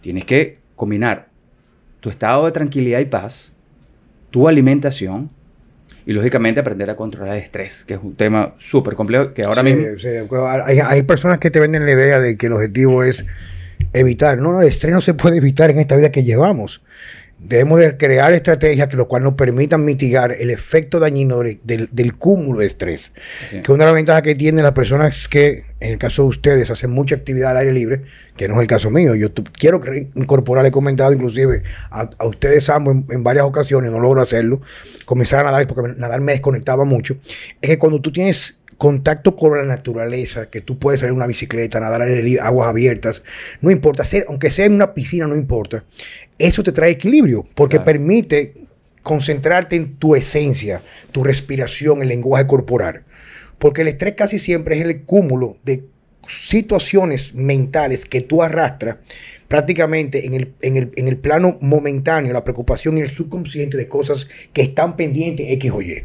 tienes 0.00 0.24
que 0.24 0.58
combinar 0.76 1.28
tu 2.00 2.08
estado 2.08 2.46
de 2.46 2.52
tranquilidad 2.52 3.00
y 3.00 3.04
paz, 3.04 3.52
tu 4.30 4.48
alimentación, 4.48 5.30
y 6.06 6.12
lógicamente 6.12 6.60
aprender 6.60 6.90
a 6.90 6.96
controlar 6.96 7.36
el 7.36 7.42
estrés, 7.42 7.84
que 7.84 7.94
es 7.94 8.00
un 8.02 8.14
tema 8.14 8.54
súper 8.58 8.94
complejo 8.94 9.34
que 9.34 9.42
ahora 9.42 9.62
mismo... 9.62 9.86
Hay, 10.66 10.78
hay, 10.78 11.02
personas 11.02 11.38
que 11.38 11.50
te 11.50 11.60
venden 11.60 11.86
la 11.86 11.92
idea 11.92 12.20
de 12.20 12.36
que 12.36 12.46
el 12.46 12.52
objetivo 12.52 13.02
es 13.04 13.24
evitar. 13.92 14.38
No, 14.38 14.52
no, 14.52 14.62
el 14.62 14.68
estrés 14.68 14.92
no 14.92 15.00
se 15.00 15.14
puede 15.14 15.36
evitar 15.36 15.70
en 15.70 15.78
esta 15.78 15.96
vida 15.96 16.10
que 16.10 16.24
llevamos. 16.24 16.82
Debemos 17.44 17.80
de 17.80 17.96
crear 17.96 18.32
estrategias 18.32 18.86
que 18.86 18.96
lo 18.96 19.08
cual 19.08 19.24
nos 19.24 19.34
permitan 19.34 19.84
mitigar 19.84 20.32
el 20.32 20.50
efecto 20.50 21.00
dañino 21.00 21.40
del, 21.40 22.14
cúmulo 22.16 22.60
de 22.60 22.66
estrés. 22.66 23.10
Que 23.50 23.72
una 23.72 23.84
de 23.84 23.90
las 23.90 23.94
ventajas 23.94 24.22
que 24.22 24.36
tienen 24.36 24.62
las 24.62 24.72
personas 24.72 25.26
que, 25.26 25.64
en 25.80 25.92
el 25.92 25.98
caso 25.98 26.22
de 26.22 26.28
ustedes, 26.28 26.70
hacen 26.70 26.90
mucha 26.90 27.16
actividad 27.16 27.50
al 27.50 27.56
aire 27.58 27.72
libre, 27.72 28.02
que 28.36 28.46
no 28.46 28.54
es 28.54 28.60
el 28.60 28.68
caso 28.68 28.90
mío. 28.90 29.16
Yo 29.16 29.34
quiero 29.58 29.80
incorporar, 30.14 30.64
he 30.66 30.70
comentado 30.70 31.12
inclusive 31.12 31.62
a, 31.90 32.08
ustedes 32.24 32.68
ambos 32.70 32.96
en, 33.10 33.24
varias 33.24 33.44
ocasiones, 33.44 33.90
no 33.90 33.98
logro 33.98 34.22
hacerlo, 34.22 34.60
comenzar 35.04 35.40
a 35.40 35.44
nadar 35.44 35.66
porque 35.66 35.94
nadar 35.98 36.20
me 36.20 36.32
desconectaba 36.32 36.84
mucho. 36.84 37.16
Es 37.60 37.70
que 37.70 37.78
cuando 37.78 38.00
tú 38.00 38.12
tienes 38.12 38.61
contacto 38.82 39.36
con 39.36 39.56
la 39.56 39.62
naturaleza, 39.62 40.50
que 40.50 40.60
tú 40.60 40.76
puedes 40.76 40.98
salir 40.98 41.10
en 41.10 41.18
una 41.18 41.28
bicicleta, 41.28 41.78
nadar 41.78 42.02
en 42.02 42.40
aguas 42.40 42.68
abiertas, 42.68 43.22
no 43.60 43.70
importa, 43.70 44.04
ser, 44.04 44.24
aunque 44.28 44.50
sea 44.50 44.66
en 44.66 44.72
una 44.72 44.92
piscina, 44.92 45.28
no 45.28 45.36
importa. 45.36 45.84
Eso 46.36 46.64
te 46.64 46.72
trae 46.72 46.90
equilibrio, 46.90 47.44
porque 47.54 47.78
permite 47.78 48.54
concentrarte 49.04 49.76
en 49.76 49.94
tu 49.98 50.16
esencia, 50.16 50.82
tu 51.12 51.22
respiración, 51.22 52.02
el 52.02 52.08
lenguaje 52.08 52.48
corporal. 52.48 53.04
Porque 53.60 53.82
el 53.82 53.86
estrés 53.86 54.14
casi 54.16 54.40
siempre 54.40 54.76
es 54.76 54.84
el 54.84 55.02
cúmulo 55.02 55.58
de 55.62 55.84
situaciones 56.28 57.36
mentales 57.36 58.04
que 58.04 58.22
tú 58.22 58.42
arrastras 58.42 58.96
prácticamente 59.46 60.26
en 60.26 60.34
el, 60.34 60.54
en 60.60 60.76
el, 60.76 60.92
en 60.96 61.06
el 61.06 61.18
plano 61.18 61.56
momentáneo, 61.60 62.32
la 62.32 62.42
preocupación 62.42 62.98
y 62.98 63.02
el 63.02 63.12
subconsciente 63.12 63.76
de 63.76 63.86
cosas 63.86 64.26
que 64.52 64.62
están 64.62 64.96
pendientes 64.96 65.46
X 65.50 65.70
o 65.70 65.82
Y. 65.82 66.04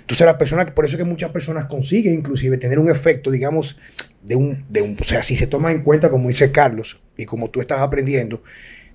Entonces 0.00 0.26
la 0.26 0.38
persona, 0.38 0.66
por 0.66 0.84
eso 0.84 0.96
es 0.96 1.02
que 1.02 1.08
muchas 1.08 1.30
personas 1.30 1.66
consiguen 1.66 2.14
inclusive 2.14 2.56
tener 2.58 2.78
un 2.78 2.90
efecto, 2.90 3.30
digamos, 3.30 3.78
de 4.22 4.36
un, 4.36 4.64
de 4.68 4.82
un, 4.82 4.96
o 5.00 5.04
sea, 5.04 5.22
si 5.22 5.36
se 5.36 5.46
toma 5.46 5.72
en 5.72 5.82
cuenta, 5.82 6.10
como 6.10 6.28
dice 6.28 6.50
Carlos, 6.52 7.00
y 7.16 7.24
como 7.24 7.50
tú 7.50 7.60
estás 7.60 7.80
aprendiendo, 7.80 8.42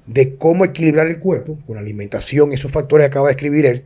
de 0.06 0.36
cómo 0.36 0.66
equilibrar 0.66 1.08
el 1.08 1.20
cuerpo 1.20 1.58
con 1.66 1.76
la 1.76 1.82
alimentación, 1.82 2.54
esos 2.54 2.72
factores 2.72 3.06
que 3.06 3.08
acaba 3.08 3.28
de 3.28 3.32
escribir 3.32 3.66
él, 3.66 3.86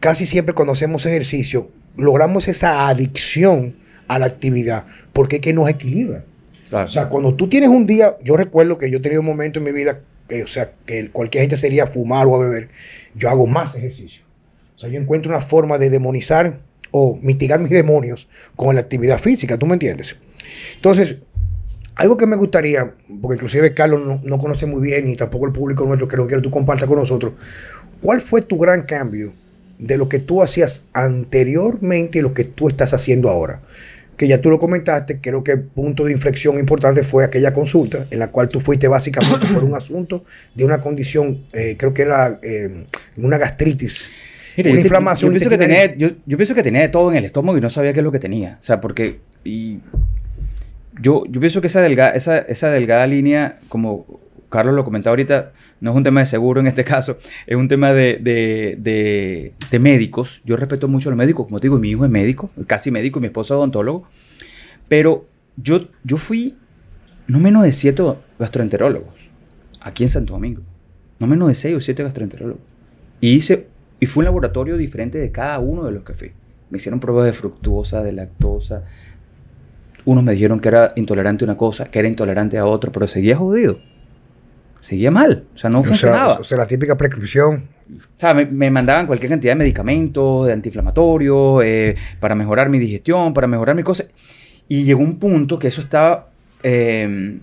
casi 0.00 0.26
siempre 0.26 0.54
cuando 0.54 0.72
hacemos 0.72 1.06
ejercicio, 1.06 1.70
logramos 1.96 2.48
esa 2.48 2.88
adicción 2.88 3.76
a 4.08 4.18
la 4.18 4.26
actividad, 4.26 4.86
porque 5.12 5.36
es 5.36 5.42
que 5.42 5.52
nos 5.52 5.68
equilibra. 5.68 6.24
O 6.72 6.86
sea, 6.86 7.08
cuando 7.08 7.34
tú 7.34 7.48
tienes 7.48 7.70
un 7.70 7.86
día, 7.86 8.16
yo 8.22 8.36
recuerdo 8.36 8.76
que 8.76 8.90
yo 8.90 8.98
he 8.98 9.00
tenido 9.00 9.20
un 9.20 9.26
momento 9.26 9.60
en 9.60 9.64
mi 9.64 9.72
vida, 9.72 10.00
que, 10.28 10.42
o 10.42 10.46
sea, 10.48 10.72
que 10.84 11.10
cualquier 11.10 11.42
gente 11.42 11.56
sería 11.56 11.86
fumar 11.86 12.26
o 12.26 12.34
a 12.34 12.38
beber, 12.38 12.68
yo 13.14 13.30
hago 13.30 13.46
más 13.46 13.76
ejercicio. 13.76 14.25
O 14.76 14.78
sea, 14.78 14.90
yo 14.90 15.00
encuentro 15.00 15.32
una 15.32 15.40
forma 15.40 15.78
de 15.78 15.88
demonizar 15.88 16.60
o 16.90 17.18
mitigar 17.22 17.60
mis 17.60 17.70
demonios 17.70 18.28
con 18.54 18.74
la 18.74 18.82
actividad 18.82 19.18
física, 19.18 19.58
¿tú 19.58 19.64
me 19.66 19.72
entiendes? 19.72 20.16
Entonces, 20.74 21.16
algo 21.94 22.18
que 22.18 22.26
me 22.26 22.36
gustaría, 22.36 22.94
porque 23.22 23.36
inclusive 23.36 23.72
Carlos 23.72 24.20
no, 24.22 24.38
conoce 24.38 24.66
muy 24.66 24.82
bien 24.82 25.08
y 25.08 25.16
tampoco 25.16 25.46
el 25.46 25.52
público 25.52 25.86
nuestro 25.86 26.06
que 26.06 26.18
lo 26.18 26.26
quiero 26.26 26.42
tú 26.42 26.50
compartas 26.50 26.86
con 26.86 26.98
nosotros, 26.98 27.32
¿cuál 28.02 28.20
fue 28.20 28.42
tu 28.42 28.58
gran 28.58 28.82
cambio 28.82 29.32
de 29.78 29.96
lo 29.96 30.10
que 30.10 30.18
tú 30.18 30.42
hacías 30.42 30.82
anteriormente 30.92 32.18
y 32.18 32.22
lo 32.22 32.34
que 32.34 32.44
tú 32.44 32.68
estás 32.68 32.92
haciendo 32.92 33.30
ahora? 33.30 33.62
que 34.16 34.26
ya 34.26 34.40
tú 34.40 34.48
lo 34.48 34.58
comentaste, 34.58 35.20
creo 35.20 35.44
que 35.44 35.52
el 35.52 35.62
punto 35.64 36.02
de 36.04 36.12
inflexión 36.12 36.58
importante 36.58 37.04
fue 37.04 37.22
aquella 37.22 37.52
consulta 37.52 38.06
en 38.10 38.18
la 38.18 38.30
cual 38.30 38.48
tú 38.48 38.60
fuiste 38.60 38.88
básicamente 38.88 39.46
por 39.52 39.62
un 39.62 39.74
asunto 39.74 40.24
de 40.54 40.64
una 40.64 40.80
condición, 40.80 41.44
eh, 41.52 41.76
creo 41.78 41.92
que 41.92 42.00
era 42.00 42.40
eh, 42.42 42.86
una 43.18 43.36
gastritis 43.36 44.10
una 44.58 44.80
inflamación. 44.80 45.30
Yo, 45.30 45.38
pienso 45.38 45.50
que 45.50 45.58
tenía, 45.58 45.94
yo, 45.94 46.10
pienso 46.26 46.54
que 46.54 46.62
tenía 46.62 46.80
de 46.80 46.88
todo 46.88 47.10
en 47.10 47.18
el 47.18 47.24
estómago 47.24 47.58
y 47.58 47.60
no 47.60 47.70
sabía 47.70 47.92
qué 47.92 48.00
es 48.00 48.04
lo 48.04 48.12
que 48.12 48.18
tenía. 48.18 48.58
O 48.60 48.62
sea, 48.62 48.80
porque 48.80 49.20
y 49.44 49.80
yo, 51.00 51.24
yo 51.28 51.40
pienso 51.40 51.60
que 51.60 51.66
esa 51.66 51.80
delgada, 51.80 52.12
esa, 52.12 52.38
esa 52.38 52.70
delgada 52.70 53.06
línea, 53.06 53.58
como 53.68 54.06
Carlos 54.48 54.74
lo 54.74 54.84
comentaba 54.84 55.12
ahorita, 55.12 55.52
no 55.80 55.90
es 55.90 55.96
un 55.96 56.02
tema 56.02 56.20
de 56.20 56.26
seguro 56.26 56.60
en 56.60 56.66
este 56.66 56.84
caso, 56.84 57.18
es 57.46 57.56
un 57.56 57.68
tema 57.68 57.92
de, 57.92 58.18
de, 58.20 59.52
de, 59.70 59.78
médicos. 59.78 60.42
Yo 60.44 60.56
respeto 60.56 60.88
mucho 60.88 61.08
a 61.08 61.10
los 61.10 61.18
médicos, 61.18 61.46
como 61.46 61.60
te 61.60 61.66
digo, 61.66 61.78
mi 61.78 61.90
hijo 61.90 62.04
es 62.04 62.10
médico, 62.10 62.50
casi 62.66 62.90
médico, 62.90 63.18
y 63.18 63.22
mi 63.22 63.26
esposa 63.26 63.54
es 63.54 63.58
odontólogo. 63.58 64.08
Pero 64.88 65.26
yo, 65.56 65.80
yo 66.04 66.16
fui 66.16 66.56
no 67.26 67.40
menos 67.40 67.64
de 67.64 67.72
siete 67.72 68.02
gastroenterólogos 68.38 69.14
aquí 69.80 70.02
en 70.02 70.08
Santo 70.08 70.32
Domingo. 70.32 70.62
No 71.18 71.26
menos 71.26 71.48
de 71.48 71.54
seis 71.54 71.76
o 71.76 71.80
siete 71.80 72.02
gastroenterólogos. 72.02 72.62
Y 73.20 73.34
hice 73.34 73.68
y 74.00 74.06
fue 74.06 74.22
un 74.22 74.26
laboratorio 74.26 74.76
diferente 74.76 75.18
de 75.18 75.32
cada 75.32 75.58
uno 75.58 75.84
de 75.84 75.92
los 75.92 76.02
que 76.02 76.14
fui. 76.14 76.32
Me 76.70 76.78
hicieron 76.78 77.00
pruebas 77.00 77.26
de 77.26 77.32
fructuosa, 77.32 78.02
de 78.02 78.12
lactosa. 78.12 78.84
Unos 80.04 80.22
me 80.22 80.32
dijeron 80.32 80.60
que 80.60 80.68
era 80.68 80.92
intolerante 80.96 81.44
a 81.44 81.46
una 81.46 81.56
cosa, 81.56 81.86
que 81.86 81.98
era 81.98 82.08
intolerante 82.08 82.58
a 82.58 82.66
otro, 82.66 82.92
pero 82.92 83.06
seguía 83.06 83.36
jodido. 83.36 83.78
Seguía 84.80 85.10
mal. 85.10 85.46
O 85.54 85.58
sea, 85.58 85.70
no 85.70 85.82
funcionaba. 85.82 86.34
o 86.34 86.44
sea, 86.44 86.58
la 86.58 86.66
típica 86.66 86.96
prescripción. 86.96 87.68
O 87.90 88.20
sea, 88.20 88.34
me, 88.34 88.70
mandaban 88.70 89.06
cualquier 89.06 89.30
cantidad 89.30 89.52
de 89.52 89.58
medicamentos, 89.58 90.46
de 90.46 90.52
antiinflamatorios, 90.52 91.62
eh, 91.64 91.96
para 92.20 92.34
mejorar 92.34 92.68
mi 92.68 92.78
digestión, 92.78 93.32
para 93.32 93.46
mejorar 93.46 93.74
mi 93.74 93.82
cosa. 93.82 94.04
Y 94.68 94.84
llegó 94.84 95.00
un 95.00 95.18
punto 95.18 95.58
que 95.58 95.68
eso 95.68 95.80
estaba 95.80 96.30
eh, 96.62 97.38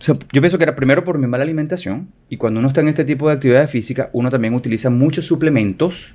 yo 0.00 0.40
pienso 0.40 0.58
que 0.58 0.64
era 0.64 0.76
primero 0.76 1.02
por 1.04 1.18
mi 1.18 1.26
mala 1.26 1.42
alimentación 1.42 2.12
y 2.28 2.36
cuando 2.36 2.60
uno 2.60 2.68
está 2.68 2.80
en 2.80 2.88
este 2.88 3.04
tipo 3.04 3.28
de 3.28 3.34
actividades 3.34 3.70
físicas, 3.70 4.08
uno 4.12 4.30
también 4.30 4.54
utiliza 4.54 4.90
muchos 4.90 5.26
suplementos 5.26 6.14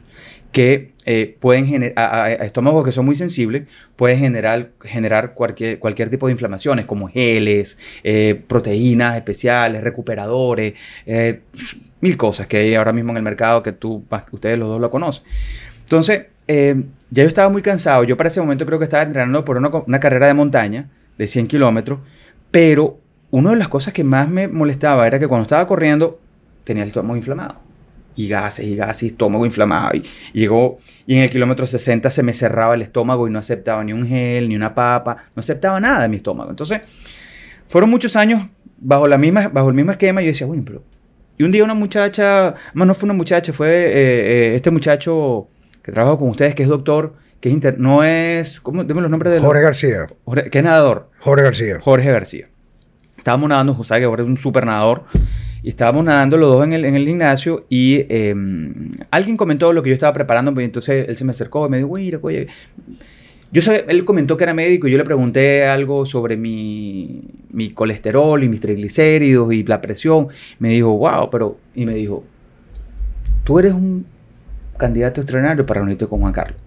que 0.54 0.93
eh, 1.06 1.36
pueden 1.39 1.65
generar, 1.65 1.93
a, 1.98 2.32
estómagos 2.32 2.86
que 2.86 2.91
son 2.91 3.06
muy 3.06 3.15
sensibles, 3.15 3.63
pueden 3.96 4.19
generar, 4.19 4.69
generar 4.82 5.34
cualquier, 5.34 5.80
cualquier 5.80 6.10
tipo 6.10 6.28
de 6.28 6.34
inflamaciones 6.34 6.86
como 6.86 7.08
geles, 7.08 7.78
eh, 8.04 8.41
proteínas 8.48 9.15
especiales, 9.15 9.84
recuperadores, 9.84 10.76
eh, 11.06 11.41
mil 12.00 12.15
cosas 12.15 12.48
que 12.48 12.58
hay 12.58 12.76
ahora 12.76 12.93
mismo 12.93 13.12
en 13.12 13.17
el 13.17 13.24
mercado 13.24 13.63
que 13.63 13.74
tú, 13.74 14.06
ustedes 14.32 14.58
los 14.58 14.69
dos 14.69 14.80
lo 14.80 14.91
conocen. 14.91 15.26
Entonces, 15.82 16.28
ya 16.48 17.24
yo 17.24 17.28
estaba 17.28 17.50
muy 17.50 17.62
cansado, 17.62 18.04
yo 18.04 18.15
para 18.15 18.30
ese 18.30 18.39
momento 18.39 18.65
creo 18.65 18.78
que 18.78 18.86
estaba 18.86 19.04
entrenando 19.04 19.43
por 19.43 19.58
una, 19.58 19.69
una 19.69 20.00
carrera 20.00 20.28
de 20.28 20.36
montaña 20.36 20.89
de 21.17 21.28
100 21.28 21.48
kilómetros, 21.48 22.00
pero 22.52 23.00
una 23.34 23.50
de 23.50 23.56
las 23.56 23.67
cosas 23.67 23.96
que 23.96 24.04
más 24.04 24.30
me 24.30 24.48
molestaba 24.48 25.08
era 25.08 25.17
que 25.17 25.28
cuando 25.28 25.41
estaba 25.41 25.65
corriendo 25.65 26.19
tenía 26.63 26.84
el 26.84 26.89
estómago 26.89 27.15
inflamado. 27.15 27.56
y 28.15 28.28
gases 28.28 28.67
y 28.67 28.76
gases, 28.76 29.10
estómago 29.10 29.43
inflamado. 29.43 29.89
Y, 29.96 30.04
llegó, 30.34 30.78
y 31.08 31.15
en 31.15 31.24
el 31.24 31.32
kilómetro 31.32 31.65
60 31.65 32.12
se 32.12 32.22
me 32.22 32.32
cerraba 32.32 32.76
el 32.76 32.84
estómago 32.84 33.28
y 33.28 33.32
no 33.32 33.39
aceptaba 33.39 33.84
ni 33.84 33.91
un 33.91 34.06
gel, 34.08 34.50
ni 34.50 34.56
una 34.56 34.76
papa, 34.76 35.17
no 35.36 35.39
aceptaba 35.39 35.80
nada 35.80 36.04
de 36.04 36.10
mi 36.10 36.17
estómago. 36.17 36.52
Entonces, 36.52 36.82
fueron 37.67 37.89
muchos 37.89 38.15
años 38.15 38.43
bajo, 38.78 39.08
la 39.08 39.17
misma, 39.17 39.48
bajo 39.48 39.69
el 39.69 39.76
mismo 39.76 39.91
esquema 39.91 40.22
y 40.22 40.26
yo 40.26 40.32
decía, 40.32 40.46
bueno, 40.46 40.62
pero... 40.63 40.84
Y 41.36 41.43
un 41.43 41.52
día 41.52 41.63
una 41.63 41.74
muchacha, 41.74 42.54
más 42.76 42.88
no 42.88 42.93
fue 42.93 43.08
una 43.08 43.15
muchacha, 43.15 43.52
fue 43.52 43.67
eh, 43.67 44.52
eh, 44.52 44.56
este 44.58 44.69
muchacho 44.69 45.48
que 45.82 45.91
trabaja 45.91 46.19
con 46.19 46.30
ustedes, 46.30 46.54
que 46.54 46.62
es 46.62 46.69
doctor, 46.69 47.15
que 47.39 47.50
es 47.50 47.54
inter, 47.54 47.80
no 47.80 48.04
es, 48.04 48.60
¿cómo? 48.60 48.84
Dime 48.84 49.02
los 49.02 49.10
nombres 49.10 49.34
de 49.34 49.39
Jorge 49.39 49.63
García. 49.63 50.08
Jorge, 50.24 50.52
que 50.52 50.60
es 50.60 50.63
nadador. 50.63 51.10
Jorge 51.19 51.43
García. 51.43 51.80
Jorge 51.82 52.12
García. 52.12 52.52
Estábamos 53.23 53.47
nadando, 53.47 53.73
José, 53.73 53.99
que 53.99 54.03
ahora 54.03 54.21
es 54.21 54.27
un 54.27 54.36
super 54.36 54.65
nadador. 54.65 55.05
Y 55.63 55.69
estábamos 55.69 56.03
nadando 56.03 56.36
los 56.36 56.55
dos 56.55 56.65
en 56.65 56.73
el, 56.73 56.83
en 56.83 56.95
el 56.95 57.05
gimnasio 57.05 57.65
y 57.69 58.05
eh, 58.09 58.36
alguien 59.12 59.38
comentó 59.38 59.71
lo 59.71 59.81
que 59.81 59.91
yo 59.91 59.93
estaba 59.93 60.12
preparando, 60.12 60.59
y 60.59 60.65
entonces 60.65 61.07
él 61.07 61.15
se 61.15 61.23
me 61.23 61.31
acercó 61.31 61.65
y 61.65 61.69
me 61.69 61.77
dijo, 61.77 61.91
oye, 61.91 62.19
oye, 62.21 62.47
yo 63.49 63.62
sé, 63.62 63.86
él 63.88 64.03
comentó 64.03 64.36
que 64.36 64.43
era 64.43 64.53
médico 64.53 64.89
y 64.89 64.91
yo 64.91 64.97
le 64.97 65.05
pregunté 65.05 65.65
algo 65.65 66.05
sobre 66.05 66.36
mi, 66.36 67.21
mi 67.49 67.69
colesterol 67.69 68.43
y 68.43 68.49
mis 68.49 68.59
triglicéridos 68.59 69.53
y 69.53 69.63
la 69.63 69.79
presión. 69.79 70.27
Me 70.59 70.71
dijo, 70.71 70.97
wow, 70.97 71.29
pero, 71.29 71.57
y 71.73 71.86
me 71.86 71.93
dijo, 71.93 72.25
tú 73.45 73.57
eres 73.57 73.71
un 73.71 74.05
candidato 74.75 75.21
extraordinario 75.21 75.65
para 75.65 75.79
reunirte 75.79 76.07
con 76.07 76.19
Juan 76.19 76.33
Carlos. 76.33 76.59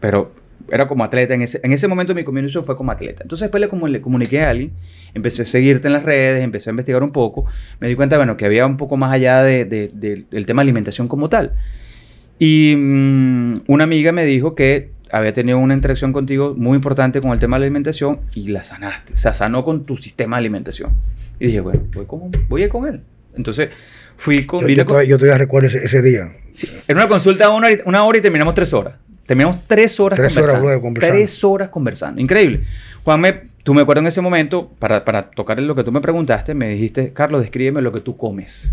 Pero 0.00 0.32
era 0.70 0.88
como 0.88 1.04
atleta. 1.04 1.34
En 1.34 1.42
ese, 1.42 1.60
en 1.62 1.72
ese 1.72 1.88
momento 1.88 2.14
mi 2.14 2.24
comunicación 2.24 2.64
fue 2.64 2.76
como 2.76 2.92
atleta. 2.92 3.22
Entonces 3.22 3.46
después 3.46 3.60
le, 3.60 3.68
como, 3.68 3.88
le 3.88 4.00
comuniqué 4.00 4.42
a 4.42 4.50
alguien, 4.50 4.72
empecé 5.14 5.42
a 5.42 5.46
seguirte 5.46 5.88
en 5.88 5.94
las 5.94 6.02
redes, 6.02 6.42
empecé 6.42 6.70
a 6.70 6.72
investigar 6.72 7.02
un 7.02 7.10
poco, 7.10 7.46
me 7.80 7.88
di 7.88 7.94
cuenta, 7.94 8.16
bueno, 8.16 8.36
que 8.36 8.44
había 8.44 8.66
un 8.66 8.76
poco 8.76 8.96
más 8.96 9.12
allá 9.12 9.42
de, 9.42 9.64
de, 9.64 9.88
del 10.30 10.46
tema 10.46 10.62
de 10.62 10.64
alimentación 10.64 11.06
como 11.06 11.28
tal. 11.28 11.54
Y 12.38 12.74
mmm, 12.76 13.62
una 13.66 13.84
amiga 13.84 14.12
me 14.12 14.24
dijo 14.24 14.54
que 14.54 14.90
había 15.10 15.32
tenido 15.32 15.58
una 15.58 15.74
interacción 15.74 16.12
contigo 16.12 16.54
muy 16.56 16.76
importante 16.76 17.20
con 17.20 17.32
el 17.32 17.40
tema 17.40 17.56
de 17.56 17.60
la 17.60 17.66
alimentación 17.66 18.20
y 18.34 18.48
la 18.48 18.62
sanaste. 18.62 19.14
O 19.14 19.16
sea, 19.16 19.32
sanó 19.32 19.64
con 19.64 19.84
tu 19.84 19.96
sistema 19.96 20.36
de 20.36 20.40
alimentación. 20.40 20.92
Y 21.40 21.46
dije, 21.46 21.60
bueno, 21.60 21.82
voy 21.94 22.04
con, 22.04 22.30
voy 22.48 22.62
a 22.62 22.64
ir 22.66 22.70
con 22.70 22.86
él. 22.86 23.00
Entonces 23.36 23.70
fui 24.16 24.44
con... 24.44 24.60
Yo, 24.60 24.68
yo, 24.68 24.76
con, 24.84 24.86
todavía, 24.86 25.08
yo 25.08 25.16
todavía 25.16 25.38
recuerdo 25.38 25.68
ese, 25.68 25.78
ese 25.78 26.02
día. 26.02 26.28
Sí, 26.54 26.68
en 26.88 26.96
una 26.96 27.08
consulta 27.08 27.48
una, 27.50 27.68
una 27.86 28.04
hora 28.04 28.18
y 28.18 28.20
terminamos 28.20 28.52
tres 28.54 28.74
horas. 28.74 28.94
Terminamos 29.28 29.62
tres 29.66 30.00
horas 30.00 30.16
Tres 30.16 30.32
conversando. 30.32 30.50
horas 30.52 30.62
luego 30.62 30.80
conversando. 30.82 31.18
Tres 31.18 31.44
horas 31.44 31.68
conversando. 31.68 32.20
Increíble. 32.20 32.64
Juan, 33.04 33.20
me, 33.20 33.42
tú 33.62 33.74
me 33.74 33.82
acuerdo 33.82 34.00
en 34.00 34.06
ese 34.06 34.22
momento, 34.22 34.70
para, 34.78 35.04
para 35.04 35.30
tocar 35.30 35.60
lo 35.60 35.74
que 35.74 35.84
tú 35.84 35.92
me 35.92 36.00
preguntaste, 36.00 36.54
me 36.54 36.68
dijiste, 36.70 37.12
Carlos, 37.12 37.42
descríbeme 37.42 37.82
lo 37.82 37.92
que 37.92 38.00
tú 38.00 38.16
comes. 38.16 38.72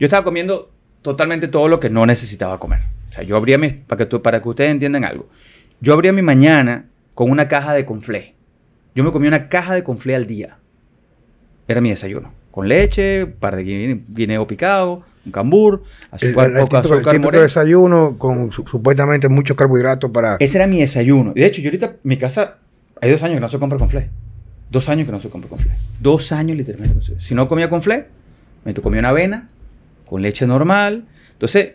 Yo 0.00 0.06
estaba 0.06 0.24
comiendo 0.24 0.72
totalmente 1.00 1.46
todo 1.46 1.68
lo 1.68 1.78
que 1.78 1.90
no 1.90 2.04
necesitaba 2.06 2.58
comer. 2.58 2.80
O 3.08 3.12
sea, 3.12 3.22
yo 3.22 3.36
abría 3.36 3.56
mi, 3.56 3.70
para 3.70 3.98
que, 3.98 4.06
tú, 4.06 4.20
para 4.20 4.42
que 4.42 4.48
ustedes 4.48 4.72
entiendan 4.72 5.04
algo. 5.04 5.28
Yo 5.80 5.92
abría 5.94 6.12
mi 6.12 6.22
mañana 6.22 6.86
con 7.14 7.30
una 7.30 7.46
caja 7.46 7.72
de 7.72 7.84
conflé. 7.84 8.34
Yo 8.96 9.04
me 9.04 9.12
comía 9.12 9.28
una 9.28 9.48
caja 9.48 9.74
de 9.74 9.84
conflé 9.84 10.16
al 10.16 10.26
día. 10.26 10.58
Era 11.68 11.80
mi 11.80 11.90
desayuno. 11.90 12.32
Con 12.50 12.68
leche, 12.68 13.24
un 13.24 13.32
par 13.32 13.54
de 13.54 13.62
guine- 13.64 14.04
guineo 14.08 14.44
picado, 14.46 15.02
un 15.24 15.32
cambur, 15.32 15.82
El, 16.20 16.30
azúcar, 16.30 16.46
el 16.50 16.52
poco 16.56 16.76
típico, 16.76 16.94
el 16.94 17.00
azúcar 17.00 17.20
morena. 17.20 17.42
desayuno 17.44 18.16
con 18.18 18.50
su- 18.52 18.66
supuestamente 18.66 19.28
muchos 19.28 19.56
carbohidratos 19.56 20.10
para... 20.10 20.36
Ese 20.40 20.58
era 20.58 20.66
mi 20.66 20.80
desayuno. 20.80 21.32
De 21.32 21.46
hecho, 21.46 21.60
yo 21.60 21.68
ahorita, 21.68 21.96
mi 22.02 22.16
casa, 22.16 22.58
hay 23.00 23.10
dos 23.10 23.22
años 23.22 23.36
que 23.36 23.40
no 23.40 23.48
se 23.48 23.58
compra 23.58 23.78
con 23.78 23.88
fle. 23.88 24.10
Dos 24.70 24.88
años 24.88 25.06
que 25.06 25.12
no 25.12 25.20
se 25.20 25.28
compra 25.28 25.48
con 25.50 25.58
fle. 25.58 25.72
Dos 26.00 26.32
años 26.32 26.56
literalmente. 26.56 27.00
Si 27.20 27.34
no 27.34 27.46
comía 27.46 27.68
con 27.68 27.82
fle, 27.82 28.06
me 28.64 28.74
comía 28.74 29.00
una 29.00 29.10
avena 29.10 29.48
con 30.06 30.22
leche 30.22 30.46
normal. 30.46 31.04
Entonces, 31.32 31.74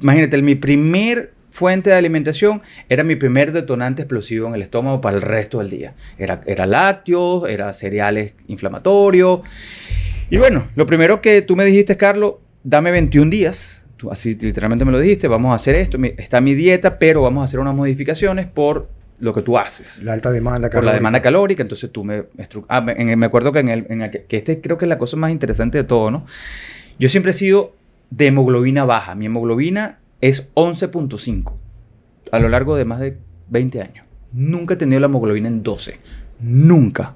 imagínate, 0.00 0.36
el- 0.36 0.42
mi 0.42 0.54
primer 0.54 1.32
fuente 1.50 1.88
de 1.90 1.96
alimentación 1.96 2.60
era 2.88 3.02
mi 3.02 3.16
primer 3.16 3.50
detonante 3.52 4.02
explosivo 4.02 4.46
en 4.48 4.54
el 4.54 4.62
estómago 4.62 5.00
para 5.00 5.16
el 5.16 5.22
resto 5.22 5.58
del 5.58 5.70
día. 5.70 5.94
Era, 6.18 6.40
era 6.46 6.66
lácteos, 6.66 7.48
era 7.48 7.72
cereales 7.72 8.32
inflamatorios. 8.46 9.40
Y 10.30 10.36
bueno, 10.38 10.68
lo 10.76 10.86
primero 10.86 11.20
que 11.20 11.40
tú 11.42 11.56
me 11.56 11.64
dijiste, 11.64 11.96
Carlos, 11.96 12.34
dame 12.66 12.90
21 12.90 13.30
días. 13.30 13.84
Tú 13.96 14.10
así 14.10 14.34
literalmente 14.34 14.84
me 14.84 14.92
lo 14.92 14.98
dijiste, 15.00 15.28
vamos 15.28 15.52
a 15.52 15.54
hacer 15.54 15.74
esto. 15.76 15.96
Está 16.18 16.40
mi 16.40 16.54
dieta, 16.54 16.98
pero 16.98 17.22
vamos 17.22 17.42
a 17.42 17.44
hacer 17.46 17.60
unas 17.60 17.74
modificaciones 17.74 18.46
por 18.46 18.90
lo 19.18 19.32
que 19.32 19.40
tú 19.40 19.56
haces. 19.56 20.02
La 20.02 20.12
alta 20.12 20.30
demanda 20.30 20.68
Por 20.68 20.74
la 20.74 20.80
calórica. 20.80 20.96
demanda 20.98 21.22
calórica, 21.22 21.62
entonces 21.62 21.90
tú 21.90 22.04
me... 22.04 22.24
Ah, 22.68 22.82
me 22.82 23.26
acuerdo 23.26 23.52
que, 23.52 23.60
en 23.60 23.68
el, 23.70 23.86
en 23.88 24.02
el- 24.02 24.10
que 24.10 24.36
este 24.36 24.60
creo 24.60 24.76
que 24.76 24.84
es 24.84 24.88
la 24.90 24.98
cosa 24.98 25.16
más 25.16 25.30
interesante 25.30 25.78
de 25.78 25.84
todo, 25.84 26.10
¿no? 26.10 26.26
Yo 26.98 27.08
siempre 27.08 27.30
he 27.30 27.34
sido 27.34 27.74
de 28.10 28.26
hemoglobina 28.26 28.84
baja. 28.84 29.14
Mi 29.14 29.26
hemoglobina 29.26 30.00
es 30.20 30.50
11.5 30.54 31.54
a 32.32 32.38
lo 32.38 32.48
largo 32.50 32.76
de 32.76 32.84
más 32.84 33.00
de 33.00 33.16
20 33.48 33.80
años. 33.80 34.06
Nunca 34.32 34.74
he 34.74 34.76
tenido 34.76 35.00
la 35.00 35.06
hemoglobina 35.06 35.48
en 35.48 35.62
12. 35.62 35.98
Nunca. 36.40 37.15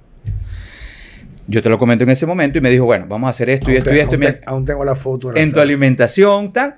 Yo 1.51 1.63
te 1.63 1.69
lo 1.69 1.79
comento 1.79 2.05
en 2.05 2.11
ese 2.11 2.27
momento 2.27 2.59
y 2.59 2.61
me 2.61 2.71
dijo, 2.71 2.85
bueno, 2.85 3.07
vamos 3.09 3.27
a 3.27 3.31
hacer 3.31 3.51
esto 3.51 3.71
y 3.73 3.77
esto 3.77 3.91
te- 3.91 3.97
y 3.97 4.01
esto. 4.01 4.15
y 4.15 4.17
aún 4.17 4.25
me- 4.25 4.33
te- 4.33 4.41
aún 4.47 4.65
tengo 4.65 4.85
la 4.85 4.95
foto. 4.95 5.33
la 5.33 5.41
en 5.41 5.53
tu 5.53 5.59
alimentación, 5.61 6.53
tal. 6.53 6.77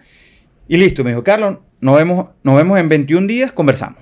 Y 0.67 0.77
listo, 0.79 1.05
me 1.05 1.11
dijo, 1.11 1.23
Carlos, 1.23 1.59
nos 1.81 1.97
vemos, 1.97 2.31
nos 2.43 2.57
vemos 2.57 2.79
en 2.79 2.89
21 2.89 3.27
días, 3.27 3.53
conversamos. 3.53 3.99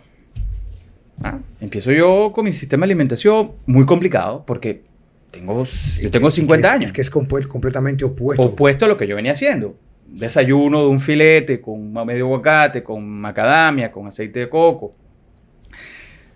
Ah, 1.22 1.38
Empiezo 1.61 1.90
yo 1.92 2.30
con 2.35 2.44
mi 2.44 2.52
sistema 2.52 2.83
de 2.87 2.92
alimentación, 2.92 3.52
muy 3.66 3.85
complicado, 3.85 4.44
porque 4.46 4.83
tengo, 5.30 5.64
yo 5.64 6.11
tengo 6.11 6.28
que- 6.28 6.33
50 6.35 6.68
es- 6.68 6.74
años. 6.74 6.85
Es 6.87 6.92
que 6.92 7.00
es 7.02 7.11
completamente 7.11 8.04
opuesto. 8.04 8.42
opuesto 8.42 8.85
a 8.85 8.88
lo 8.88 8.96
que 8.96 9.06
yo 9.06 9.16
venía 9.16 9.33
haciendo. 9.33 9.76
Desayuno 10.06 10.83
de 10.83 10.88
un 10.88 11.00
filete 11.00 11.61
con 11.61 11.92
medio 12.06 12.24
aguacate, 12.26 12.83
con 12.83 13.06
macadamia, 13.09 13.92
con 13.92 14.06
aceite 14.06 14.40
de 14.40 14.48
coco. 14.48 14.94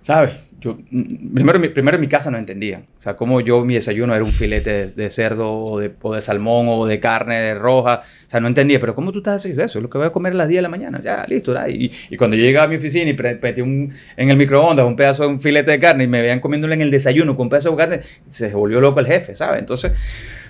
¿Sabes? 0.04 0.34
Yo, 0.60 0.76
mm, 0.90 1.34
primero, 1.34 1.58
primero 1.72 1.96
en 1.96 2.00
mi 2.02 2.08
casa 2.08 2.30
no 2.30 2.36
entendían. 2.36 2.84
O 2.98 3.02
sea, 3.02 3.16
cómo 3.16 3.40
yo 3.40 3.64
mi 3.64 3.72
desayuno 3.72 4.14
era 4.14 4.22
un 4.22 4.30
filete 4.30 4.88
de, 4.88 5.10
cerdo 5.10 5.50
o 5.50 5.80
de, 5.80 5.94
o 6.02 6.20
salmón 6.20 6.66
o 6.68 6.84
de 6.84 7.00
carne 7.00 7.40
de 7.40 7.54
roja. 7.54 8.02
O 8.26 8.30
sea, 8.30 8.38
no 8.38 8.48
entendía. 8.48 8.78
Pero 8.78 8.94
¿cómo 8.94 9.12
tú 9.12 9.20
estás 9.20 9.36
haciendo 9.36 9.64
eso? 9.64 9.78
Es 9.78 9.82
lo 9.82 9.88
que 9.88 9.96
voy 9.96 10.06
a 10.06 10.10
comer 10.10 10.34
a 10.34 10.36
las 10.36 10.48
10 10.48 10.58
de 10.58 10.62
la 10.62 10.68
mañana. 10.68 11.00
Ya, 11.02 11.24
listo. 11.26 11.54
ya. 11.54 11.70
Y, 11.70 11.90
cuando 12.18 12.36
yo 12.36 12.42
llegaba 12.42 12.66
a 12.66 12.68
mi 12.68 12.76
oficina 12.76 13.10
y 13.10 13.16
metí 13.40 13.62
un, 13.62 13.94
en 14.18 14.28
el 14.28 14.36
microondas 14.36 14.84
un 14.84 14.94
pedazo 14.94 15.22
de 15.22 15.30
un 15.30 15.40
filete 15.40 15.70
de 15.70 15.78
carne 15.78 16.04
y 16.04 16.06
me 16.06 16.20
veían 16.20 16.40
comiéndolo 16.40 16.74
en 16.74 16.82
el 16.82 16.90
desayuno 16.90 17.34
con 17.34 17.44
un 17.44 17.50
pedazo 17.50 17.70
de 17.70 17.82
aguacate, 17.82 18.06
se 18.28 18.52
volvió 18.52 18.82
loco 18.82 19.00
el 19.00 19.06
jefe, 19.06 19.36
¿sabes? 19.36 19.58
Entonces, 19.58 19.92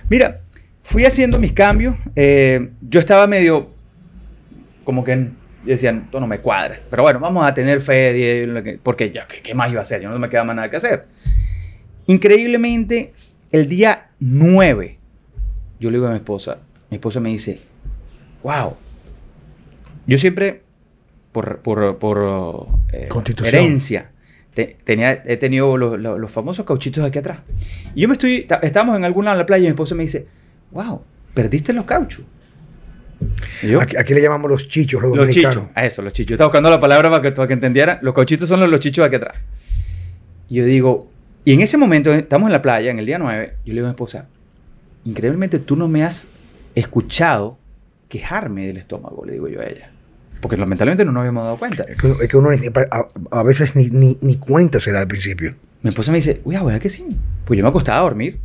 mira, 0.09 0.41
fui 0.81 1.05
haciendo 1.05 1.39
mis 1.39 1.53
cambios. 1.53 1.95
eh, 2.17 2.71
yo 2.81 2.99
estaba 2.99 3.25
medio 3.25 3.69
como 4.83 5.05
que 5.05 5.29
decían, 5.71 6.03
esto 6.05 6.19
no 6.19 6.27
me 6.27 6.39
cuadra. 6.39 6.79
Pero 6.89 7.03
bueno, 7.03 7.19
vamos 7.19 7.45
a 7.45 7.53
tener 7.53 7.81
fe, 7.81 8.77
porque 8.83 9.11
ya, 9.11 9.27
¿qué, 9.27 9.41
qué 9.41 9.53
más 9.53 9.69
iba 9.71 9.79
a 9.79 9.83
hacer? 9.83 10.01
Yo 10.01 10.09
no 10.09 10.19
me 10.19 10.29
quedaba 10.29 10.45
más 10.47 10.55
nada 10.55 10.69
que 10.69 10.77
hacer. 10.77 11.07
Increíblemente, 12.07 13.13
el 13.51 13.67
día 13.67 14.09
9, 14.19 14.97
yo 15.79 15.89
le 15.89 15.97
digo 15.97 16.07
a 16.07 16.11
mi 16.11 16.17
esposa, 16.17 16.59
mi 16.89 16.95
esposa 16.95 17.19
me 17.19 17.29
dice, 17.29 17.59
wow, 18.43 18.75
yo 20.05 20.17
siempre, 20.17 20.61
por, 21.31 21.59
por, 21.59 21.97
por 21.97 22.67
eh, 22.93 23.07
herencia, 23.57 24.11
te- 24.53 24.77
tenía, 24.83 25.23
he 25.25 25.37
tenido 25.37 25.77
los, 25.77 25.99
los- 25.99 26.19
los 26.19 26.31
famosos 26.31 26.63
cauchitos 26.65 27.03
aquí 27.03 27.17
atrás. 27.19 27.39
Y 27.95 28.01
yo 28.01 28.07
me 28.07 28.13
estoy, 28.13 28.47
estábamos 28.61 28.97
en 28.97 29.03
algún 29.03 29.25
lado 29.25 29.35
en 29.35 29.39
la 29.39 29.45
playa 29.47 29.63
y 29.63 29.67
mi 29.67 29.71
esposa 29.71 29.95
me 29.95 30.03
dice, 30.03 30.27
wow, 30.71 31.01
perdiste 31.33 31.73
los 31.73 31.85
cauchos. 31.85 32.23
Yo, 33.63 33.79
Aquí, 33.81 33.95
aquí 33.97 34.13
le 34.13 34.21
llamamos 34.21 34.49
los 34.51 34.67
chichos, 34.67 35.01
los, 35.01 35.11
los 35.15 35.25
dominicanos. 35.25 35.55
chichos, 35.55 35.71
a 35.75 35.85
eso, 35.85 36.01
los 36.01 36.13
chichos. 36.13 36.29
Yo 36.31 36.35
estaba 36.35 36.47
buscando 36.49 36.69
la 36.69 36.79
palabra 36.79 37.09
para 37.09 37.21
que, 37.21 37.31
para 37.31 37.47
que 37.47 37.53
entendieran. 37.53 37.99
Los 38.01 38.13
cauchitos 38.13 38.47
son 38.49 38.59
los, 38.59 38.69
los 38.69 38.79
chichos 38.79 39.03
de 39.03 39.07
aquí 39.07 39.15
atrás. 39.15 39.45
Y 40.49 40.55
yo 40.55 40.65
digo, 40.65 41.09
y 41.45 41.53
en 41.53 41.61
ese 41.61 41.77
momento, 41.77 42.13
estamos 42.13 42.47
en 42.47 42.53
la 42.53 42.61
playa, 42.61 42.91
en 42.91 42.99
el 42.99 43.05
día 43.05 43.17
9, 43.17 43.53
yo 43.65 43.73
le 43.73 43.73
digo 43.73 43.87
a 43.87 43.89
mi 43.89 43.93
esposa, 43.93 44.27
increíblemente 45.05 45.59
tú 45.59 45.75
no 45.75 45.87
me 45.87 46.03
has 46.03 46.27
escuchado 46.75 47.57
quejarme 48.09 48.67
del 48.67 48.77
estómago, 48.77 49.25
le 49.25 49.33
digo 49.33 49.47
yo 49.47 49.61
a 49.61 49.65
ella. 49.65 49.91
Porque 50.41 50.57
lamentablemente 50.57 51.05
no 51.05 51.11
nos 51.11 51.21
habíamos 51.21 51.43
dado 51.45 51.57
cuenta. 51.57 51.83
Es 51.83 51.97
que, 51.99 52.07
uno- 52.07 52.21
es 52.21 52.27
que 52.29 52.37
uno 52.37 52.49
a, 52.91 53.07
a 53.39 53.43
veces 53.43 53.75
ni, 53.75 53.89
ni, 53.89 54.17
ni 54.21 54.35
cuenta 54.35 54.79
se 54.79 54.91
da 54.91 54.99
al 54.99 55.07
principio. 55.07 55.55
Mi 55.81 55.89
esposa 55.89 56.11
me 56.11 56.17
dice, 56.17 56.41
uy, 56.43 56.55
¿verdad 56.55 56.79
que 56.79 56.89
sí? 56.89 57.05
Pues 57.45 57.57
yo 57.57 57.63
me 57.63 57.69
acostaba 57.69 57.99
a 57.99 58.01
dormir, 58.01 58.39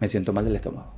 me 0.00 0.08
siento 0.08 0.32
mal 0.32 0.44
del 0.44 0.56
estómago. 0.56 0.92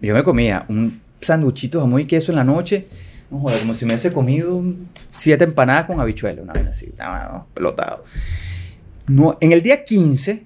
Yo 0.00 0.14
me 0.14 0.22
comía 0.22 0.64
un 0.68 1.00
sanduchito 1.26 1.78
de 1.78 1.84
jamón 1.84 2.00
y 2.00 2.06
queso 2.06 2.32
en 2.32 2.36
la 2.36 2.44
noche, 2.44 2.86
no 3.30 3.40
joder, 3.40 3.60
como 3.60 3.74
si 3.74 3.84
me 3.84 3.92
hubiese 3.92 4.12
comido 4.12 4.62
siete 5.10 5.44
empanadas 5.44 5.84
con 5.86 6.00
habichuela, 6.00 6.42
una 6.42 6.52
vez 6.52 6.66
así, 6.68 6.92
no, 6.98 7.46
pelotado. 7.52 8.04
No, 9.08 9.36
en 9.40 9.52
el 9.52 9.62
día 9.62 9.84
15, 9.84 10.44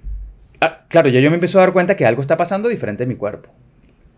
ah, 0.60 0.84
claro, 0.88 1.08
ya 1.08 1.20
yo 1.20 1.30
me 1.30 1.36
empiezo 1.36 1.58
a 1.58 1.62
dar 1.62 1.72
cuenta 1.72 1.96
que 1.96 2.06
algo 2.06 2.22
está 2.22 2.36
pasando 2.36 2.68
diferente 2.68 3.04
en 3.04 3.08
mi 3.08 3.16
cuerpo. 3.16 3.50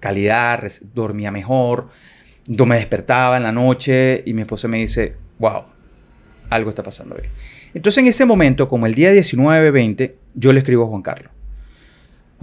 Calidad, 0.01 0.63
dormía 0.95 1.31
mejor, 1.31 1.89
no 2.49 2.67
me 2.67 2.77
despertaba 2.77 3.37
en 3.37 3.43
la 3.43 3.53
noche 3.53 4.23
y 4.27 4.35
mi 4.35 4.43
esposa 4.43 4.69
me 4.69 4.79
dice, 4.79 5.17
wow, 5.39 5.65
algo 6.51 6.71
está 6.71 6.83
pasando 6.83 7.15
bien. 7.15 7.31
Entonces 7.75 8.03
en 8.03 8.09
ese 8.09 8.25
momento, 8.25 8.69
como 8.69 8.87
el 8.87 8.95
día 8.95 9.13
19, 9.13 9.71
20, 9.71 10.17
yo 10.35 10.53
le 10.53 10.59
escribo 10.59 10.85
a 10.85 10.89
Juan 10.89 11.03
Carlos. 11.03 11.33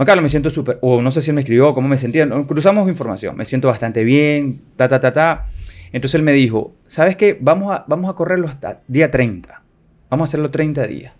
Juan 0.00 0.06
Carlos, 0.06 0.22
me 0.22 0.30
siento 0.30 0.48
súper, 0.48 0.78
o 0.80 1.02
no 1.02 1.10
sé 1.10 1.20
si 1.20 1.28
él 1.30 1.34
me 1.34 1.42
escribió, 1.42 1.74
cómo 1.74 1.86
me 1.86 1.98
sentía, 1.98 2.26
cruzamos 2.48 2.88
información, 2.88 3.36
me 3.36 3.44
siento 3.44 3.68
bastante 3.68 4.02
bien, 4.02 4.62
ta, 4.76 4.88
ta, 4.88 4.98
ta, 4.98 5.12
ta. 5.12 5.46
Entonces 5.92 6.14
él 6.14 6.22
me 6.22 6.32
dijo, 6.32 6.72
¿sabes 6.86 7.16
qué? 7.16 7.36
Vamos 7.38 7.70
a, 7.70 7.84
vamos 7.86 8.10
a 8.10 8.14
correrlo 8.14 8.48
hasta 8.48 8.80
día 8.88 9.10
30. 9.10 9.62
Vamos 10.08 10.26
a 10.26 10.28
hacerlo 10.30 10.50
30 10.50 10.86
días. 10.86 11.12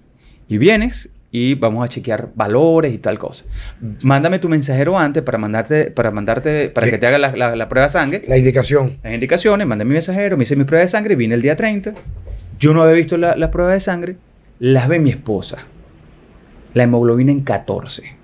Y 0.48 0.56
vienes 0.56 1.10
y 1.30 1.56
vamos 1.56 1.84
a 1.84 1.88
chequear 1.88 2.30
valores 2.34 2.94
y 2.94 2.96
tal 2.96 3.18
cosa. 3.18 3.44
Mándame 4.02 4.38
tu 4.38 4.48
mensajero 4.48 4.98
antes 4.98 5.22
para 5.24 5.36
mandarte, 5.36 5.90
para 5.90 6.10
mandarte, 6.10 6.70
para 6.70 6.86
que 6.88 6.96
te 6.96 7.06
haga 7.06 7.18
la, 7.18 7.36
la- 7.36 7.56
la 7.56 7.68
prueba 7.68 7.86
de 7.86 7.92
sangre. 7.92 8.24
La 8.26 8.38
indicación. 8.38 8.96
Las 9.02 9.12
indicaciones, 9.12 9.66
mandé 9.66 9.84
mi 9.84 9.92
mensajero, 9.92 10.38
me 10.38 10.44
hice 10.44 10.56
mi 10.56 10.64
prueba 10.64 10.80
de 10.80 10.88
sangre, 10.88 11.16
vine 11.16 11.34
el 11.34 11.42
día 11.42 11.54
30. 11.54 11.92
Yo 12.58 12.72
no 12.72 12.80
había 12.80 12.94
visto 12.94 13.18
la- 13.18 13.36
las 13.36 13.50
pruebas 13.50 13.74
de 13.74 13.80
sangre, 13.80 14.16
las 14.58 14.88
ve 14.88 14.98
mi 15.00 15.10
esposa. 15.10 15.66
La 16.72 16.84
hemoglobina 16.84 17.30
en 17.30 17.40
14, 17.40 18.19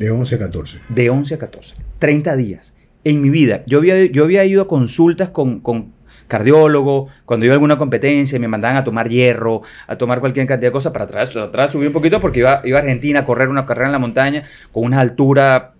De 0.00 0.10
11 0.10 0.34
a 0.34 0.38
14. 0.38 0.80
de 0.88 1.10
11 1.10 1.34
a 1.34 1.38
14, 1.38 1.76
30 1.98 2.36
días. 2.36 2.74
En 3.04 3.20
mi 3.22 3.30
vida, 3.30 3.62
yo 3.66 3.78
había, 3.78 4.06
yo 4.06 4.24
había 4.24 4.44
ido 4.44 4.62
a 4.62 4.68
consultas 4.68 5.28
con, 5.28 5.60
con 5.60 5.92
cardiólogo, 6.26 7.08
cuando 7.26 7.44
iba 7.44 7.52
a 7.52 7.56
alguna 7.56 7.76
competencia, 7.76 8.38
me 8.38 8.48
mandaban 8.48 8.78
a 8.78 8.84
tomar 8.84 9.08
hierro, 9.08 9.62
a 9.86 9.96
tomar 9.96 10.20
cualquier 10.20 10.46
cantidad 10.46 10.68
de 10.68 10.72
cosas 10.72 10.92
para 10.92 11.04
atrás, 11.04 11.36
atrás 11.36 11.72
subí 11.72 11.86
un 11.86 11.92
poquito 11.92 12.18
porque 12.18 12.40
iba, 12.40 12.62
iba 12.64 12.78
a 12.78 12.80
Argentina 12.80 13.20
a 13.20 13.24
correr 13.24 13.48
una 13.48 13.66
carrera 13.66 13.86
en 13.86 13.92
la 13.92 13.98
montaña 13.98 14.44
con 14.72 14.84
una 14.84 15.00
altura, 15.00 15.74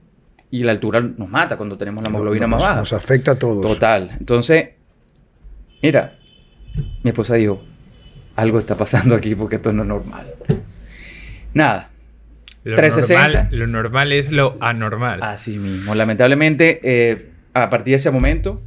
y 0.51 0.65
la 0.65 0.73
altura 0.73 1.01
nos 1.01 1.29
mata 1.31 1.57
cuando 1.57 1.79
tenemos 1.79 2.03
la 2.03 2.09
hemoglobina 2.09 2.47
nos, 2.47 2.59
más 2.59 2.69
baja. 2.69 2.81
Nos 2.81 2.93
afecta 2.93 3.33
a 3.33 3.35
todos. 3.37 3.63
Total. 3.63 4.11
Entonces, 4.19 4.71
mira, 5.83 6.19
mi 7.03 7.11
esposa 7.11 7.37
dijo, 7.37 7.63
algo 8.37 8.59
está 8.59 8.77
pasando 8.77 9.15
aquí 9.15 9.35
porque 9.35 9.57
esto 9.57 9.73
no 9.73 9.83
es 9.83 9.89
normal. 9.89 10.35
Nada, 11.55 11.90
Lo 12.65 12.77
360. 12.77 13.27
normal, 13.45 13.49
lo 13.59 13.67
normal 13.67 14.13
es 14.13 14.31
lo 14.31 14.57
anormal. 14.61 15.21
así 15.23 15.59
mismo. 15.59 15.95
Lamentablemente, 15.95 16.81
eh, 16.83 17.31
a 17.55 17.71
partir 17.71 17.93
de 17.93 17.97
ese 17.97 18.11
momento, 18.11 18.61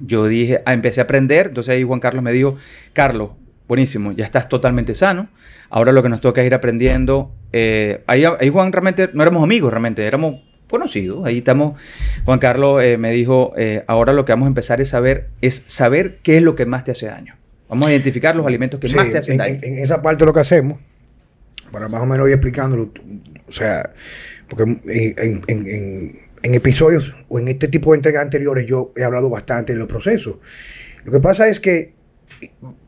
yo 0.00 0.26
dije, 0.26 0.62
ah, 0.66 0.72
empecé 0.72 1.00
a 1.00 1.04
aprender. 1.04 1.48
Entonces 1.48 1.74
ahí 1.74 1.82
Juan 1.82 2.00
Carlos 2.00 2.22
me 2.22 2.30
dijo, 2.32 2.56
Carlos, 2.92 3.30
buenísimo, 3.66 4.12
ya 4.12 4.24
estás 4.24 4.48
totalmente 4.48 4.94
sano. 4.94 5.28
Ahora 5.70 5.92
lo 5.92 6.02
que 6.02 6.08
nos 6.08 6.20
toca 6.20 6.40
es 6.40 6.46
ir 6.46 6.54
aprendiendo. 6.54 7.34
eh, 7.52 8.02
ahí, 8.06 8.24
ahí 8.24 8.50
Juan 8.50 8.70
realmente, 8.72 9.10
no 9.14 9.22
éramos 9.22 9.42
amigos 9.42 9.70
realmente, 9.72 10.06
éramos 10.06 10.36
conocidos. 10.70 11.26
Ahí 11.26 11.38
estamos. 11.38 11.80
Juan 12.24 12.38
Carlos 12.38 12.82
eh, 12.82 12.98
me 12.98 13.10
dijo, 13.10 13.52
eh, 13.56 13.84
ahora 13.88 14.12
lo 14.12 14.24
que 14.24 14.32
vamos 14.32 14.46
a 14.46 14.48
empezar 14.48 14.80
es 14.80 14.90
saber, 14.90 15.30
es 15.40 15.64
saber 15.66 16.18
qué 16.22 16.36
es 16.36 16.42
lo 16.42 16.54
que 16.54 16.66
más 16.66 16.84
te 16.84 16.92
hace 16.92 17.06
daño. 17.06 17.34
Vamos 17.68 17.88
a 17.88 17.92
identificar 17.92 18.36
los 18.36 18.46
alimentos 18.46 18.78
que 18.78 18.88
Sí, 18.88 18.94
más 18.96 19.10
te 19.10 19.18
hacen 19.18 19.32
en, 19.32 19.38
daño. 19.38 19.54
en- 19.62 19.74
en 19.78 19.82
esa 19.82 20.00
parte 20.02 20.24
lo 20.24 20.32
que 20.32 20.40
hacemos, 20.40 20.78
para 21.72 21.88
más 21.88 22.02
o 22.02 22.06
menos 22.06 22.26
ir 22.28 22.34
explicándolo, 22.34 22.92
o 23.46 23.52
sea, 23.52 23.92
porque 24.48 24.64
en, 24.64 26.54
episodios 26.54 27.14
o 27.28 27.38
en 27.38 27.48
este 27.48 27.68
tipo 27.68 27.92
de 27.92 27.96
entregas 27.96 28.22
anteriores 28.22 28.66
yo 28.66 28.92
he 28.96 29.04
hablado 29.04 29.28
bastante 29.28 29.72
de 29.72 29.78
los 29.78 29.88
procesos. 29.88 30.36
Lo 31.04 31.12
que 31.12 31.20
pasa 31.20 31.48
es 31.48 31.60
que, 31.60 31.94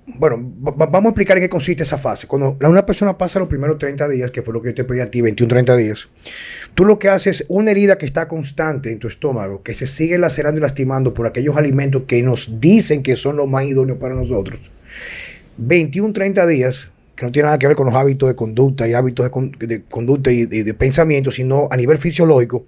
bueno, 0.07 0.53
va- 0.67 0.73
va- 0.73 0.87
vamos 0.87 1.07
a 1.07 1.11
explicar 1.11 1.37
en 1.37 1.43
qué 1.45 1.49
consiste 1.49 1.83
esa 1.83 1.99
fase. 1.99 2.27
Cuando 2.27 2.57
una 2.61 2.87
persona 2.87 3.17
pasa 3.19 3.39
los 3.39 3.49
primeros 3.49 3.79
30 3.79 4.09
días, 4.09 4.31
que 4.31 4.43
fue 4.43 4.55
lo 4.55 4.63
que 4.63 4.69
yo 4.71 4.75
te 4.75 4.85
pedí 4.85 5.01
a 5.01 5.11
ti, 5.11 5.21
21, 5.21 5.49
30 5.49 5.77
días, 5.77 6.09
tú 6.75 6.85
lo 6.85 6.99
que 6.99 7.09
haces 7.09 7.41
es 7.43 7.47
una 7.49 7.71
herida 7.73 7.99
que 7.99 8.07
está 8.07 8.29
constante 8.29 8.91
en 8.93 8.99
tu 8.99 9.09
estómago, 9.09 9.63
que 9.63 9.75
se 9.75 9.87
sigue 9.87 10.19
lacerando 10.19 10.59
y 10.59 10.63
lastimando 10.63 11.13
por 11.15 11.27
aquellos 11.27 11.57
alimentos 11.57 12.03
que 12.07 12.23
nos 12.23 12.61
dicen 12.61 13.03
que 13.03 13.17
son 13.17 13.37
los 13.37 13.49
más 13.49 13.65
idóneos 13.65 13.99
para 13.99 14.15
nosotros. 14.15 14.59
21, 15.59 16.13
30 16.13 16.47
días, 16.47 16.89
que 17.21 17.27
no 17.27 17.33
tiene 17.33 17.49
nada 17.49 17.59
que 17.59 17.67
ver 17.67 17.77
con 17.77 17.85
los 17.85 17.95
hábitos 17.95 18.31
de 18.31 18.35
conducta 18.35 18.89
y 18.89 18.95
hábitos 18.95 19.27
de, 19.27 19.31
con- 19.31 19.53
de 19.53 19.83
conducta 19.85 20.33
y 20.33 20.47
de, 20.47 20.73
pensamiento, 20.73 21.31
sino 21.31 21.69
a 21.71 21.77
nivel 21.77 21.99
fisiológico, 21.99 22.65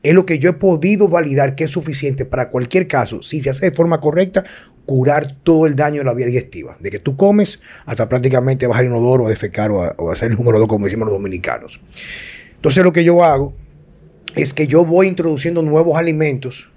es 0.00 0.14
lo 0.14 0.24
que 0.24 0.38
yo 0.38 0.48
he 0.48 0.52
podido 0.52 1.08
validar 1.08 1.56
que 1.56 1.64
es 1.64 1.72
suficiente 1.72 2.24
para 2.24 2.48
cualquier 2.48 2.86
caso, 2.86 3.20
si 3.20 3.42
se 3.42 3.50
hace 3.50 3.70
de 3.70 3.76
forma 3.76 4.00
correcta, 4.00 4.44
curar 4.84 5.36
todo 5.42 5.66
el 5.66 5.74
daño 5.74 5.98
de 5.98 6.04
la 6.04 6.14
vía 6.14 6.26
digestiva. 6.26 6.76
De 6.78 6.90
que 6.90 7.00
tú 7.00 7.16
comes 7.16 7.58
hasta 7.84 8.08
prácticamente 8.08 8.68
bajar 8.68 8.84
inodoro, 8.84 9.26
a 9.26 9.30
defecar 9.30 9.72
o 9.72 9.80
o 9.96 10.12
hacer 10.12 10.30
el 10.30 10.36
número 10.36 10.60
2, 10.60 10.68
como 10.68 10.84
decimos 10.84 11.06
los 11.06 11.16
dominicanos. 11.16 11.80
Entonces 12.54 12.84
lo 12.84 12.92
que 12.92 13.02
yo 13.02 13.24
hago 13.24 13.54
es 14.36 14.54
que 14.54 14.68
yo 14.68 14.84
voy 14.84 15.08
introduciendo 15.08 15.62
nuevos 15.62 15.98
alimentos 15.98 16.70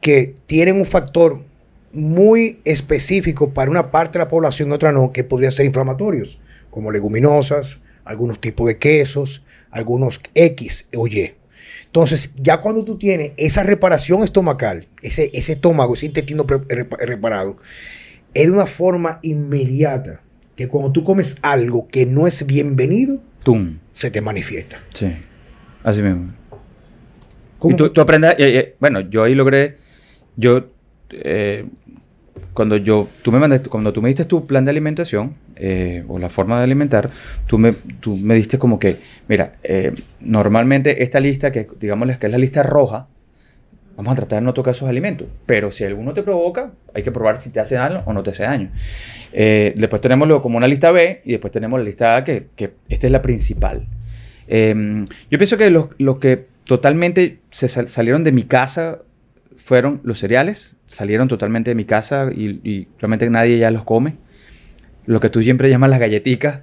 que 0.00 0.34
tienen 0.46 0.74
un 0.80 0.86
factor 0.86 1.44
muy 1.92 2.58
específico 2.64 3.50
para 3.54 3.70
una 3.70 3.92
parte 3.92 4.18
de 4.18 4.24
la 4.24 4.28
población 4.28 4.70
y 4.70 4.72
otra 4.72 4.90
no, 4.90 5.10
que 5.10 5.22
podrían 5.22 5.52
ser 5.52 5.66
inflamatorios, 5.66 6.38
como 6.78 6.92
leguminosas, 6.92 7.80
algunos 8.04 8.40
tipos 8.40 8.68
de 8.68 8.78
quesos, 8.78 9.42
algunos 9.72 10.20
X 10.32 10.86
o 10.94 11.08
Y. 11.08 11.34
Entonces, 11.86 12.32
ya 12.36 12.58
cuando 12.58 12.84
tú 12.84 12.96
tienes 12.96 13.32
esa 13.36 13.64
reparación 13.64 14.22
estomacal, 14.22 14.86
ese, 15.02 15.28
ese 15.34 15.54
estómago, 15.54 15.94
ese 15.94 16.06
intestino 16.06 16.46
repa- 16.46 16.98
reparado, 17.00 17.56
es 18.32 18.46
de 18.46 18.52
una 18.52 18.66
forma 18.68 19.18
inmediata 19.24 20.20
que 20.54 20.68
cuando 20.68 20.92
tú 20.92 21.02
comes 21.02 21.38
algo 21.42 21.88
que 21.88 22.06
no 22.06 22.28
es 22.28 22.46
bienvenido, 22.46 23.20
Tum. 23.42 23.78
se 23.90 24.12
te 24.12 24.20
manifiesta. 24.20 24.78
Sí. 24.94 25.16
Así 25.82 26.00
mismo. 26.00 26.32
¿Cómo 27.58 27.74
Y 27.74 27.76
tú, 27.76 27.90
tú 27.90 28.00
aprendes, 28.00 28.34
eh, 28.38 28.56
eh, 28.56 28.76
bueno, 28.78 29.00
yo 29.00 29.24
ahí 29.24 29.34
logré, 29.34 29.78
yo, 30.36 30.68
eh, 31.10 31.66
cuando 32.54 32.76
yo, 32.76 33.08
tú 33.22 33.30
me 33.32 33.38
mandaste, 33.38 33.68
cuando 33.70 33.92
tú 33.92 34.02
me 34.02 34.08
diste 34.08 34.24
tu 34.24 34.46
plan 34.46 34.64
de 34.64 34.70
alimentación, 34.70 35.34
eh, 35.56 36.04
o 36.08 36.18
la 36.18 36.28
forma 36.28 36.58
de 36.58 36.64
alimentar, 36.64 37.10
tú 37.46 37.58
me, 37.58 37.72
tú 37.72 38.16
me 38.16 38.34
diste 38.34 38.58
como 38.58 38.78
que, 38.78 38.96
mira, 39.28 39.52
eh, 39.62 39.92
normalmente 40.20 41.02
esta 41.02 41.20
lista, 41.20 41.52
que 41.52 41.68
digamos 41.78 42.16
que 42.18 42.26
es 42.26 42.32
la 42.32 42.38
lista 42.38 42.62
roja, 42.62 43.06
vamos 43.96 44.12
a 44.12 44.16
tratar 44.16 44.40
de 44.40 44.44
no 44.44 44.54
tocar 44.54 44.72
esos 44.74 44.88
alimentos, 44.88 45.26
pero 45.46 45.72
si 45.72 45.84
alguno 45.84 46.14
te 46.14 46.22
provoca, 46.22 46.72
hay 46.94 47.02
que 47.02 47.10
probar 47.12 47.36
si 47.36 47.50
te 47.50 47.58
hace 47.60 47.74
daño 47.74 48.02
o 48.06 48.12
no 48.12 48.22
te 48.22 48.30
hace 48.30 48.44
daño. 48.44 48.70
Eh, 49.32 49.74
después 49.76 50.00
tenemos 50.00 50.28
lo, 50.28 50.40
como 50.40 50.56
una 50.56 50.68
lista 50.68 50.92
B 50.92 51.20
y 51.24 51.32
después 51.32 51.52
tenemos 51.52 51.78
la 51.80 51.84
lista 51.84 52.16
A, 52.16 52.24
que, 52.24 52.46
que 52.54 52.74
esta 52.88 53.06
es 53.06 53.12
la 53.12 53.22
principal. 53.22 53.86
Eh, 54.46 55.04
yo 55.30 55.38
pienso 55.38 55.56
que 55.56 55.70
los 55.70 55.88
lo 55.98 56.18
que 56.18 56.46
totalmente 56.64 57.40
se 57.50 57.68
sal- 57.68 57.88
salieron 57.88 58.24
de 58.24 58.32
mi 58.32 58.44
casa 58.44 58.98
fueron 59.68 60.00
los 60.02 60.18
cereales, 60.18 60.76
salieron 60.86 61.28
totalmente 61.28 61.72
de 61.72 61.74
mi 61.74 61.84
casa 61.84 62.30
y, 62.34 62.58
y 62.64 62.88
realmente 62.98 63.28
nadie 63.28 63.58
ya 63.58 63.70
los 63.70 63.84
come. 63.84 64.16
Lo 65.04 65.20
que 65.20 65.28
tú 65.28 65.42
siempre 65.42 65.68
llamas 65.68 65.90
las 65.90 66.00
galletitas, 66.00 66.60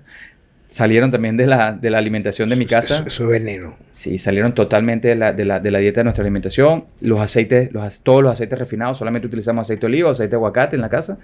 salieron 0.70 1.12
también 1.12 1.38
de 1.38 1.46
la, 1.46 1.74
de 1.74 1.92
la 1.92 2.00
alimentación 2.00 2.50
de 2.50 2.56
mi 2.56 2.66
casa. 2.66 3.04
Eso, 3.06 3.26
es 3.26 3.30
veneno. 3.30 3.78
Sí, 3.92 4.18
salieron 4.18 4.56
totalmente 4.56 5.10
de 5.10 5.16
la, 5.16 5.34
de 5.34 5.46
la, 5.46 5.60
de 5.60 5.70
la 5.70 5.78
dieta 5.78 6.00
de 6.00 6.06
nuestra 6.06 6.24
alimentación. 6.24 6.88
Los 7.00 7.22
aceites, 7.22 7.72
los, 7.72 8.02
todos 8.02 8.24
los 8.24 8.32
aceites 8.32 8.58
refinados, 8.58 8.98
solamente 8.98 9.28
utilizamos 9.28 9.68
aceite 9.68 9.82
de 9.82 9.86
oliva 9.86 10.10
o 10.10 10.12
aceite 10.14 10.32
de 10.32 10.38
aguacate 10.38 10.76
en 10.76 10.82
la 10.82 10.90
casa. 10.90 11.20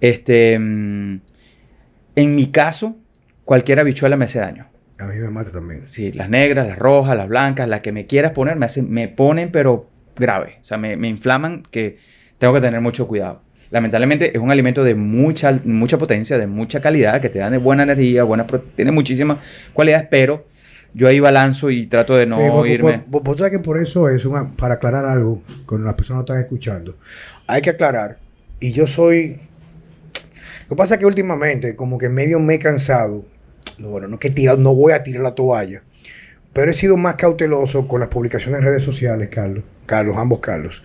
Este, 0.00 0.58
mm, 0.58 1.20
en 2.16 2.34
mi 2.34 2.50
caso, 2.50 2.96
cualquier 3.44 3.78
habichuela 3.78 4.16
me 4.16 4.24
hace 4.24 4.40
daño. 4.40 4.66
A 4.98 5.06
mí 5.06 5.14
me 5.14 5.30
mata 5.30 5.52
también. 5.52 5.84
Sí, 5.86 6.10
las 6.10 6.28
negras, 6.28 6.66
las 6.66 6.78
rojas, 6.78 7.16
las 7.16 7.28
blancas, 7.28 7.68
las 7.68 7.82
que 7.82 7.92
me 7.92 8.06
quieras 8.06 8.32
poner, 8.32 8.56
me, 8.56 8.66
hacen, 8.66 8.90
me 8.90 9.06
ponen, 9.06 9.52
pero 9.52 9.93
grave. 10.16 10.58
O 10.60 10.64
sea, 10.64 10.78
me, 10.78 10.96
me 10.96 11.08
inflaman 11.08 11.62
que 11.70 11.98
tengo 12.38 12.54
que 12.54 12.60
tener 12.60 12.80
mucho 12.80 13.06
cuidado. 13.08 13.42
Lamentablemente 13.70 14.30
es 14.36 14.40
un 14.42 14.50
alimento 14.50 14.84
de 14.84 14.94
mucha, 14.94 15.58
mucha 15.64 15.98
potencia, 15.98 16.38
de 16.38 16.46
mucha 16.46 16.80
calidad, 16.80 17.20
que 17.20 17.28
te 17.28 17.38
dan 17.40 17.52
de 17.52 17.58
buena 17.58 17.82
energía, 17.82 18.22
buena 18.22 18.46
tiene 18.76 18.92
muchísimas 18.92 19.38
cualidades, 19.72 20.06
pero 20.10 20.46
yo 20.92 21.08
ahí 21.08 21.18
balanzo 21.18 21.70
y 21.70 21.86
trato 21.86 22.14
de 22.16 22.26
no 22.26 22.36
Sí, 22.38 22.48
vos- 22.48 22.68
irme. 22.68 22.92
vos- 22.98 23.02
vos- 23.08 23.22
vos 23.24 23.36
sabés 23.38 23.50
que 23.52 23.58
por 23.58 23.78
eso 23.78 24.08
es 24.08 24.24
una- 24.26 24.52
para 24.52 24.74
aclarar 24.74 25.04
algo 25.06 25.42
con 25.66 25.84
las 25.84 25.94
personas 25.94 26.22
que 26.22 26.32
están 26.32 26.44
escuchando. 26.44 26.96
Hay 27.48 27.62
que 27.62 27.70
aclarar, 27.70 28.18
y 28.60 28.72
yo 28.72 28.86
soy. 28.86 29.40
Lo 30.64 30.68
que 30.70 30.76
pasa 30.76 30.94
es 30.94 31.00
que 31.00 31.06
últimamente, 31.06 31.74
como 31.74 31.98
que 31.98 32.08
medio 32.08 32.38
me 32.38 32.54
he 32.54 32.58
cansado. 32.58 33.24
No, 33.78 33.88
bueno, 33.88 34.06
no 34.06 34.18
que 34.20 34.30
tirar, 34.30 34.58
no 34.58 34.72
voy 34.72 34.92
a 34.92 35.02
tirar 35.02 35.22
la 35.22 35.34
toalla. 35.34 35.82
Pero 36.54 36.70
he 36.70 36.74
sido 36.74 36.96
más 36.96 37.16
cauteloso 37.16 37.86
con 37.86 38.00
las 38.00 38.08
publicaciones 38.08 38.60
en 38.60 38.66
redes 38.66 38.82
sociales, 38.82 39.28
Carlos. 39.28 39.64
Carlos, 39.86 40.16
ambos 40.16 40.38
Carlos. 40.40 40.82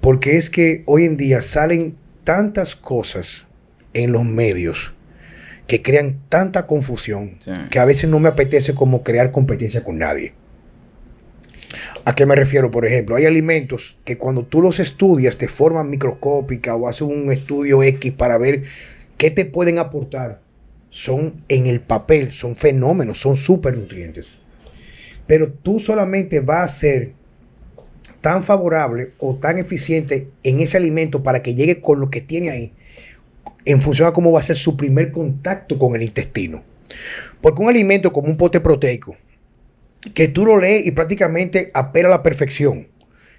Porque 0.00 0.36
es 0.36 0.50
que 0.50 0.82
hoy 0.86 1.04
en 1.04 1.16
día 1.16 1.40
salen 1.42 1.96
tantas 2.24 2.74
cosas 2.74 3.46
en 3.92 4.10
los 4.10 4.24
medios 4.24 4.92
que 5.66 5.82
crean 5.82 6.18
tanta 6.28 6.66
confusión 6.66 7.36
Sí. 7.44 7.52
que 7.70 7.78
a 7.78 7.84
veces 7.84 8.10
no 8.10 8.18
me 8.18 8.28
apetece 8.28 8.74
como 8.74 9.02
crear 9.02 9.30
competencia 9.30 9.84
con 9.84 9.98
nadie. 9.98 10.34
¿A 12.04 12.14
qué 12.14 12.26
me 12.26 12.34
refiero? 12.34 12.70
Por 12.70 12.84
ejemplo, 12.86 13.16
hay 13.16 13.24
alimentos 13.24 13.98
que 14.04 14.18
cuando 14.18 14.44
tú 14.44 14.60
los 14.60 14.78
estudias 14.78 15.38
de 15.38 15.48
forma 15.48 15.82
microscópica 15.84 16.74
o 16.76 16.86
haces 16.88 17.02
un 17.02 17.32
estudio 17.32 17.82
X 17.82 18.12
para 18.12 18.36
ver 18.36 18.62
qué 19.16 19.30
te 19.30 19.44
pueden 19.46 19.78
aportar, 19.78 20.40
son 20.90 21.42
en 21.48 21.66
el 21.66 21.80
papel, 21.80 22.32
son 22.32 22.56
fenómenos, 22.56 23.18
son 23.20 23.36
supernutrientes. 23.36 24.38
Pero 25.26 25.52
tú 25.52 25.78
solamente 25.78 26.40
vas 26.40 26.64
a 26.64 26.76
ser 26.76 27.12
tan 28.20 28.42
favorable 28.42 29.12
o 29.18 29.36
tan 29.36 29.58
eficiente 29.58 30.28
en 30.42 30.60
ese 30.60 30.76
alimento 30.76 31.22
para 31.22 31.42
que 31.42 31.54
llegue 31.54 31.80
con 31.80 32.00
lo 32.00 32.10
que 32.10 32.20
tiene 32.20 32.50
ahí, 32.50 32.72
en 33.64 33.82
función 33.82 34.08
a 34.08 34.12
cómo 34.12 34.32
va 34.32 34.40
a 34.40 34.42
ser 34.42 34.56
su 34.56 34.76
primer 34.76 35.12
contacto 35.12 35.78
con 35.78 35.94
el 35.94 36.02
intestino. 36.02 36.62
Porque 37.40 37.62
un 37.62 37.68
alimento 37.68 38.12
como 38.12 38.28
un 38.28 38.36
pote 38.36 38.60
proteico, 38.60 39.14
que 40.14 40.28
tú 40.28 40.44
lo 40.44 40.58
lees 40.58 40.86
y 40.86 40.92
prácticamente 40.92 41.70
apela 41.74 42.08
a 42.08 42.12
la 42.12 42.22
perfección, 42.22 42.88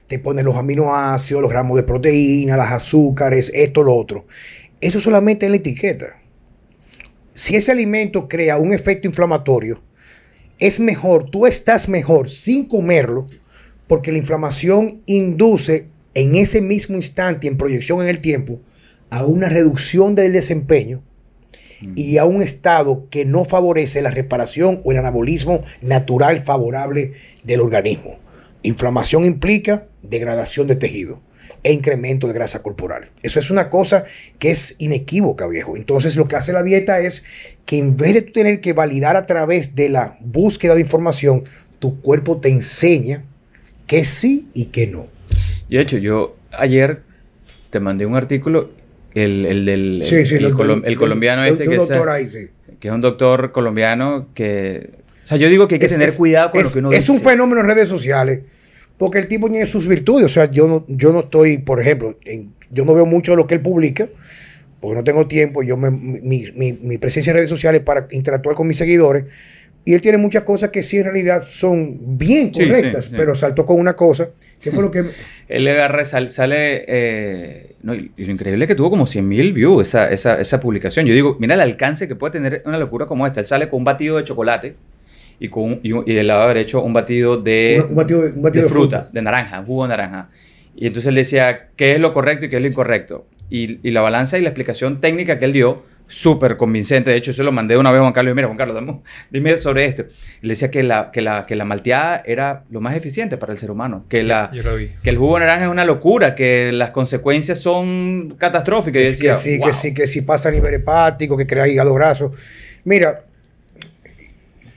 te 0.07 0.19
pone 0.19 0.43
los 0.43 0.55
aminoácidos, 0.55 1.41
los 1.41 1.51
gramos 1.51 1.77
de 1.77 1.83
proteína, 1.83 2.57
las 2.57 2.71
azúcares, 2.71 3.51
esto, 3.53 3.83
lo 3.83 3.95
otro. 3.95 4.25
Eso 4.81 4.99
solamente 4.99 5.45
en 5.45 5.53
la 5.53 5.57
etiqueta. 5.57 6.17
Si 7.33 7.55
ese 7.55 7.71
alimento 7.71 8.27
crea 8.27 8.57
un 8.57 8.71
efecto 8.71 9.07
inflamatorio, 9.07 9.81
es 10.59 10.79
mejor, 10.79 11.29
tú 11.29 11.45
estás 11.45 11.89
mejor 11.89 12.29
sin 12.29 12.65
comerlo, 12.65 13.27
porque 13.87 14.11
la 14.11 14.17
inflamación 14.17 15.01
induce 15.05 15.87
en 16.13 16.35
ese 16.35 16.61
mismo 16.61 16.95
instante, 16.95 17.47
en 17.47 17.57
proyección 17.57 18.01
en 18.01 18.07
el 18.07 18.21
tiempo, 18.21 18.59
a 19.09 19.25
una 19.25 19.49
reducción 19.49 20.15
del 20.15 20.33
desempeño 20.33 21.03
y 21.95 22.17
a 22.17 22.25
un 22.25 22.41
estado 22.41 23.07
que 23.09 23.25
no 23.25 23.45
favorece 23.45 24.01
la 24.01 24.11
reparación 24.11 24.81
o 24.83 24.91
el 24.91 24.97
anabolismo 24.97 25.61
natural 25.81 26.41
favorable 26.41 27.11
del 27.43 27.61
organismo. 27.61 28.17
Inflamación 28.63 29.25
implica 29.25 29.87
degradación 30.01 30.67
de 30.67 30.75
tejido 30.75 31.21
e 31.65 31.73
incremento 31.73 32.27
de 32.27 32.33
grasa 32.33 32.61
corporal. 32.61 33.09
Eso 33.23 33.39
es 33.39 33.49
una 33.49 33.71
cosa 33.71 34.05
que 34.37 34.51
es 34.51 34.75
inequívoca, 34.77 35.47
viejo. 35.47 35.75
Entonces 35.75 36.15
lo 36.15 36.27
que 36.27 36.35
hace 36.35 36.53
la 36.53 36.61
dieta 36.61 36.99
es 36.99 37.23
que 37.65 37.79
en 37.79 37.97
vez 37.97 38.13
de 38.13 38.21
tener 38.21 38.61
que 38.61 38.73
validar 38.73 39.15
a 39.15 39.25
través 39.25 39.73
de 39.73 39.89
la 39.89 40.15
búsqueda 40.19 40.75
de 40.75 40.81
información, 40.81 41.43
tu 41.79 41.99
cuerpo 42.01 42.37
te 42.39 42.49
enseña 42.49 43.23
que 43.87 44.05
sí 44.05 44.47
y 44.53 44.65
que 44.65 44.85
no. 44.85 45.07
Y 45.67 45.77
de 45.77 45.81
hecho, 45.81 45.97
yo 45.97 46.37
ayer 46.51 47.01
te 47.71 47.79
mandé 47.79 48.05
un 48.05 48.15
artículo 48.15 48.69
el, 49.15 49.65
del 49.65 50.03
el, 50.03 50.95
colombiano 50.97 51.43
este 51.45 51.63
que, 51.63 51.77
es, 51.77 52.49
que 52.79 52.87
es 52.89 52.93
un 52.93 53.01
doctor 53.01 53.51
colombiano 53.51 54.27
que... 54.35 54.91
O 55.23 55.27
sea, 55.27 55.37
yo 55.37 55.49
digo 55.49 55.67
que 55.67 55.75
hay 55.75 55.79
que 55.79 55.87
tener 55.87 56.13
cuidado 56.13 56.51
con 56.51 56.61
lo 56.61 56.71
que 56.71 56.77
uno 56.77 56.91
Es 56.91 57.09
un 57.09 57.19
fenómeno 57.21 57.61
en 57.61 57.67
redes 57.67 57.89
sociales 57.89 58.41
porque 58.97 59.19
el 59.19 59.27
tipo 59.27 59.49
tiene 59.49 59.65
sus 59.65 59.87
virtudes. 59.87 60.25
O 60.25 60.29
sea, 60.29 60.49
yo 60.49 60.67
no, 60.67 60.85
yo 60.87 61.11
no 61.11 61.21
estoy, 61.21 61.57
por 61.57 61.81
ejemplo, 61.81 62.17
yo 62.71 62.85
no 62.85 62.93
veo 62.93 63.05
mucho 63.05 63.31
de 63.31 63.37
lo 63.37 63.47
que 63.47 63.55
él 63.55 63.61
publica 63.61 64.09
porque 64.79 64.95
no 64.95 65.03
tengo 65.03 65.27
tiempo. 65.27 65.63
Yo 65.63 65.77
mi, 65.77 66.45
mi 66.53 66.97
presencia 66.97 67.31
en 67.31 67.37
redes 67.37 67.49
sociales 67.49 67.81
para 67.81 68.07
interactuar 68.11 68.55
con 68.55 68.67
mis 68.67 68.77
seguidores 68.77 69.25
y 69.87 69.93
él 69.93 70.01
tiene 70.01 70.17
muchas 70.17 70.41
cosas 70.41 70.71
que 70.71 70.81
sí 70.81 70.97
en 70.97 71.03
realidad 71.03 71.43
son 71.45 72.17
bien 72.17 72.49
correctas, 72.51 73.11
pero 73.15 73.35
saltó 73.35 73.67
con 73.67 73.79
una 73.79 73.95
cosa, 73.95 74.31
que 74.59 74.71
fue 74.71 74.81
lo 74.81 74.89
que... 74.89 75.03
él 75.47 75.67
agarra, 75.67 76.03
sale... 76.05 76.83
Eh, 76.87 77.75
no, 77.83 77.93
y 77.93 78.11
lo 78.17 78.31
increíble 78.31 78.65
es 78.65 78.67
que 78.67 78.73
tuvo 78.73 78.89
como 78.89 79.05
100 79.05 79.27
mil 79.27 79.53
views 79.53 79.87
esa, 79.87 80.09
esa, 80.09 80.41
esa, 80.41 80.59
publicación. 80.59 81.05
Yo 81.05 81.13
digo, 81.13 81.37
mira 81.39 81.53
el 81.53 81.61
alcance 81.61 82.07
que 82.07 82.15
puede 82.15 82.31
tener 82.31 82.63
una 82.65 82.79
locura 82.79 83.05
como 83.05 83.27
esta. 83.27 83.41
Él 83.41 83.45
sale 83.45 83.69
con 83.69 83.77
un 83.77 83.83
batido 83.83 84.17
de 84.17 84.23
chocolate 84.23 84.75
y, 85.39 85.49
con 85.49 85.79
y, 85.83 86.11
y 86.11 86.15
del 86.15 86.27
lado 86.27 86.47
derecho 86.47 86.81
un 86.81 86.93
batido 86.93 87.37
de, 87.37 87.83
un 87.87 87.95
batido, 87.95 88.21
un 88.21 88.41
batido 88.41 88.63
de, 88.63 88.69
fruta, 88.69 89.07
de 89.11 89.21
naranja, 89.21 89.63
jugo 89.65 89.83
de 89.83 89.89
naranja. 89.89 90.29
Y 90.75 90.87
entonces 90.87 91.09
él 91.09 91.15
decía 91.15 91.69
qué 91.75 91.93
es 91.93 91.99
lo 91.99 92.13
correcto 92.13 92.45
y 92.45 92.49
qué 92.49 92.57
es 92.57 92.61
lo 92.61 92.67
incorrecto. 92.67 93.25
Y, 93.49 93.79
y 93.87 93.91
la 93.91 94.01
balanza 94.01 94.37
y 94.37 94.41
la 94.41 94.49
explicación 94.49 94.99
técnica 94.99 95.39
que 95.39 95.45
él 95.45 95.53
dio 95.53 95.83
súper 96.07 96.57
convincente. 96.57 97.09
De 97.09 97.17
hecho, 97.17 97.31
yo 97.31 97.37
se 97.37 97.43
lo 97.43 97.51
mandé 97.51 97.77
una 97.77 97.91
vez 97.91 97.99
a 97.99 98.01
Juan 98.01 98.13
Carlos 98.13 98.33
y 98.33 98.35
mira, 98.35 98.47
Juan 98.47 98.57
Carlos, 98.57 99.01
dime, 99.31 99.57
sobre 99.57 99.85
esto. 99.85 100.05
le 100.41 100.49
decía 100.49 100.69
que 100.69 100.83
la, 100.83 101.11
que, 101.11 101.21
la, 101.21 101.45
que 101.45 101.55
la 101.55 101.65
malteada 101.65 102.21
era 102.25 102.63
lo 102.69 102.81
más 102.81 102.95
eficiente 102.95 103.37
para 103.37 103.53
el 103.53 103.59
ser 103.59 103.71
humano. 103.71 104.05
Que, 104.09 104.23
la, 104.23 104.51
que 104.51 105.09
el 105.09 105.17
jugo 105.17 105.35
de 105.35 105.41
naranja 105.41 105.65
es 105.65 105.71
una 105.71 105.85
locura, 105.85 106.35
que 106.35 106.71
las 106.71 106.91
consecuencias 106.91 107.59
son 107.59 108.35
catastróficas. 108.37 109.03
Es 109.03 109.21
que 109.21 109.33
sí, 109.33 109.59
que 109.59 109.73
sí, 109.73 109.93
que 109.93 110.07
sí 110.07 110.21
pasa 110.21 110.49
a 110.49 110.51
nivel 110.51 110.73
hepático, 110.73 111.37
que 111.37 111.47
crea 111.47 111.67
hígado 111.67 111.93
graso. 111.93 112.31
Mira, 112.83 113.23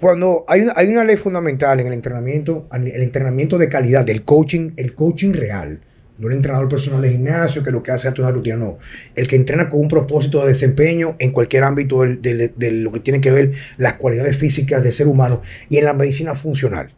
cuando 0.00 0.44
hay 0.48 0.62
una, 0.62 0.72
hay 0.76 0.88
una 0.88 1.04
ley 1.04 1.16
fundamental 1.16 1.80
en 1.80 1.86
el 1.86 1.92
entrenamiento, 1.92 2.68
el 2.72 3.02
entrenamiento 3.02 3.58
de 3.58 3.68
calidad, 3.68 4.04
del 4.04 4.24
coaching, 4.24 4.72
el 4.76 4.94
coaching 4.94 5.32
real 5.32 5.80
no 6.18 6.26
el 6.26 6.34
entrenador 6.34 6.68
personal 6.68 7.00
de 7.00 7.12
gimnasio 7.12 7.62
que 7.62 7.70
lo 7.70 7.82
que 7.82 7.92
hace 7.92 8.08
es 8.08 8.18
una 8.18 8.30
rutina, 8.30 8.56
no. 8.56 8.78
El 9.14 9.28
que 9.28 9.36
entrena 9.36 9.68
con 9.68 9.80
un 9.80 9.88
propósito 9.88 10.42
de 10.42 10.48
desempeño 10.48 11.14
en 11.20 11.30
cualquier 11.30 11.62
ámbito 11.62 12.02
de, 12.02 12.52
lo 12.72 12.92
que 12.92 13.00
tiene 13.00 13.20
que 13.20 13.30
ver 13.30 13.52
las 13.76 13.94
cualidades 13.94 14.36
físicas 14.36 14.82
del 14.82 14.92
ser 14.92 15.06
humano 15.06 15.40
y 15.68 15.78
en 15.78 15.84
la 15.84 15.94
medicina 15.94 16.34
funcional. 16.34 16.92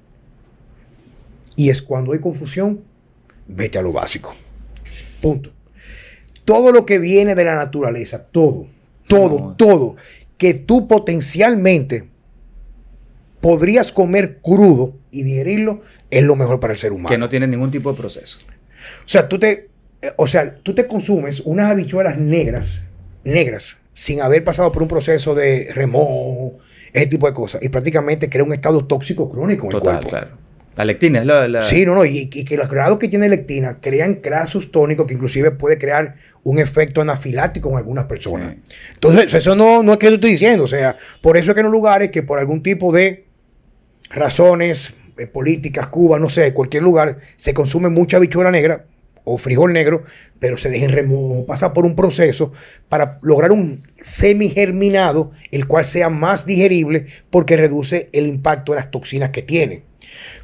Y 1.54 1.68
es 1.68 1.82
cuando 1.82 2.12
hay 2.12 2.18
confusión, 2.18 2.82
vete 3.46 3.78
a 3.78 3.82
lo 3.82 3.92
básico. 3.92 4.34
Punto. 5.20 5.52
Todo 6.46 6.72
lo 6.72 6.86
que 6.86 6.98
viene 6.98 7.34
de 7.34 7.44
la 7.44 7.56
naturaleza, 7.56 8.24
todo, 8.24 8.66
todo, 9.06 9.54
todo, 9.56 9.96
que 10.38 10.54
tú 10.54 10.88
potencialmente 10.88 12.08
podrías 13.40 13.92
comer 13.92 14.38
crudo 14.42 14.96
y 15.10 15.22
digerirlo, 15.22 15.80
es 16.10 16.24
lo 16.24 16.36
mejor 16.36 16.60
para 16.60 16.72
el 16.72 16.78
ser 16.78 16.92
humano. 16.92 17.08
Que 17.08 17.18
no 17.18 17.28
tiene 17.28 17.46
ningún 17.46 17.70
tipo 17.70 17.90
de 17.90 17.98
proceso. 17.98 18.38
O 19.04 19.08
sea, 19.08 19.28
tú 19.28 19.38
te, 19.38 19.68
o 20.16 20.26
sea, 20.26 20.54
tú 20.56 20.74
te 20.74 20.86
consumes 20.86 21.40
unas 21.40 21.70
habichuelas 21.70 22.18
negras, 22.18 22.82
negras, 23.24 23.78
sin 23.92 24.20
haber 24.20 24.44
pasado 24.44 24.70
por 24.72 24.82
un 24.82 24.88
proceso 24.88 25.34
de 25.34 25.70
remojo, 25.74 26.58
ese 26.92 27.06
tipo 27.06 27.26
de 27.26 27.32
cosas. 27.32 27.62
Y 27.62 27.68
prácticamente 27.68 28.28
crea 28.28 28.44
un 28.44 28.52
estado 28.52 28.84
tóxico 28.86 29.28
crónico 29.28 29.66
en 29.66 29.76
el 29.76 29.80
cuerpo. 29.80 30.08
Claro. 30.08 30.38
La 30.76 30.84
lectina 30.84 31.20
es 31.20 31.26
la, 31.26 31.62
Sí, 31.62 31.84
no, 31.84 31.94
no. 31.94 32.04
Y, 32.04 32.28
que 32.28 32.56
los 32.56 32.68
grados 32.68 32.98
que 32.98 33.08
tiene 33.08 33.28
lectina 33.28 33.78
crean 33.80 34.20
grasos 34.22 34.70
tónicos 34.70 35.06
que 35.06 35.14
inclusive 35.14 35.50
puede 35.50 35.76
crear 35.76 36.14
un 36.42 36.58
efecto 36.58 37.02
anafilático 37.02 37.70
en 37.70 37.76
algunas 37.76 38.04
personas. 38.04 38.54
Entonces, 38.94 39.34
eso 39.34 39.54
no, 39.54 39.82
no 39.82 39.92
es 39.92 39.98
que 39.98 40.06
yo 40.06 40.14
estoy 40.14 40.30
diciendo. 40.30 40.64
O 40.64 40.68
sea, 40.68 40.96
por 41.20 41.36
eso 41.36 41.50
es 41.50 41.54
que 41.54 41.60
en 41.60 41.64
los 41.64 41.72
lugares 41.72 42.10
que 42.10 42.22
por 42.22 42.38
algún 42.38 42.62
tipo 42.62 42.92
de 42.92 43.26
razones 44.08 44.94
eh, 45.18 45.26
políticas, 45.26 45.88
Cuba, 45.88 46.18
no 46.18 46.28
sé, 46.28 46.54
cualquier 46.54 46.82
lugar, 46.82 47.18
se 47.36 47.54
consume 47.54 47.90
mucha 47.90 48.16
habichuela 48.16 48.50
negra 48.50 48.86
o 49.24 49.38
frijol 49.38 49.72
negro, 49.72 50.02
pero 50.38 50.56
se 50.56 50.70
deja 50.70 50.86
en 50.86 50.92
remojo, 50.92 51.46
pasa 51.46 51.72
por 51.72 51.84
un 51.84 51.94
proceso 51.94 52.52
para 52.88 53.18
lograr 53.22 53.52
un 53.52 53.80
semi-germinado, 53.96 55.32
el 55.50 55.66
cual 55.66 55.84
sea 55.84 56.08
más 56.08 56.46
digerible 56.46 57.06
porque 57.28 57.56
reduce 57.56 58.08
el 58.12 58.26
impacto 58.26 58.72
de 58.72 58.76
las 58.76 58.90
toxinas 58.90 59.30
que 59.30 59.42
tiene. 59.42 59.84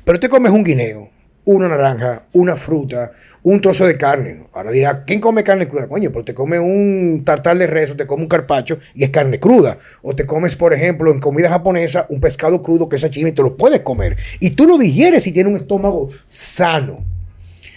Pero 0.05 0.21
te 0.21 0.29
comes 0.29 0.53
un 0.53 0.63
guineo, 0.63 1.11
una 1.47 1.69
naranja, 1.69 2.25
una 2.33 2.57
fruta, 2.57 3.13
un 3.45 3.61
trozo 3.61 3.87
de 3.87 3.97
carne. 3.97 4.43
Ahora 4.53 4.73
dirá, 4.73 5.05
¿quién 5.05 5.21
come 5.21 5.45
carne 5.45 5.69
cruda? 5.69 5.87
Coño, 5.87 6.11
pero 6.11 6.25
te 6.25 6.35
comes 6.35 6.59
un 6.59 7.23
tartar 7.25 7.57
de 7.57 7.69
res 7.69 7.93
o 7.93 7.97
te 7.97 8.05
comes 8.05 8.25
un 8.25 8.29
carpacho 8.29 8.79
y 8.95 9.05
es 9.05 9.11
carne 9.11 9.39
cruda. 9.39 9.79
O 10.03 10.15
te 10.17 10.27
comes, 10.27 10.57
por 10.57 10.75
ejemplo, 10.75 11.13
en 11.13 11.21
comida 11.21 11.49
japonesa, 11.49 12.07
un 12.09 12.21
pescado 12.21 12.61
crudo 12.63 12.89
que 12.89 12.97
es 12.97 13.03
sashimi 13.03 13.31
y 13.31 13.33
te 13.33 13.43
lo 13.43 13.57
puedes 13.57 13.81
comer. 13.83 14.17
Y 14.41 14.51
tú 14.51 14.67
lo 14.67 14.77
digieres 14.77 15.23
si 15.23 15.31
tienes 15.31 15.53
un 15.53 15.57
estómago 15.57 16.11
sano. 16.29 17.05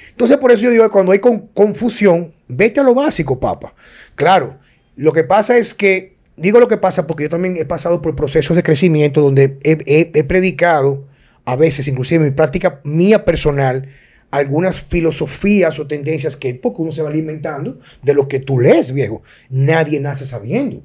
Entonces, 0.10 0.38
por 0.38 0.52
eso 0.52 0.64
yo 0.64 0.72
digo 0.72 0.84
que 0.86 0.90
cuando 0.90 1.12
hay 1.12 1.20
confusión, 1.20 2.34
vete 2.48 2.80
a 2.80 2.84
lo 2.84 2.96
básico, 2.96 3.40
papá. 3.40 3.76
Claro, 4.16 4.58
lo 4.96 5.14
que 5.14 5.24
pasa 5.24 5.60
es 5.60 5.76
que, 5.76 6.16
digo 6.36 6.60
lo 6.60 6.68
que 6.68 6.78
pasa 6.78 7.06
porque 7.06 7.24
yo 7.24 7.30
también 7.30 7.56
he 7.56 7.66
pasado 7.66 8.02
por 8.02 8.16
procesos 8.16 8.56
de 8.56 8.64
crecimiento 8.64 9.22
donde 9.22 9.60
he 9.64 10.24
predicado 10.24 11.08
a 11.50 11.56
veces, 11.56 11.88
inclusive 11.88 12.24
en 12.24 12.30
mi 12.30 12.36
práctica 12.36 12.80
mía 12.84 13.26
personal, 13.26 13.88
algunas 14.30 14.82
filosofías 14.82 15.80
o 15.80 15.88
tendencias 15.88 16.38
que 16.38 16.54
poco 16.54 16.84
uno 16.84 16.92
se 16.92 17.02
va 17.02 17.10
alimentando 17.10 17.80
de 18.04 18.14
lo 18.14 18.28
que 18.28 18.40
tú 18.40 18.60
lees, 18.60 18.94
viejo. 18.94 19.24
Nadie 19.50 20.00
nace 20.00 20.28
sabiendo. 20.28 20.84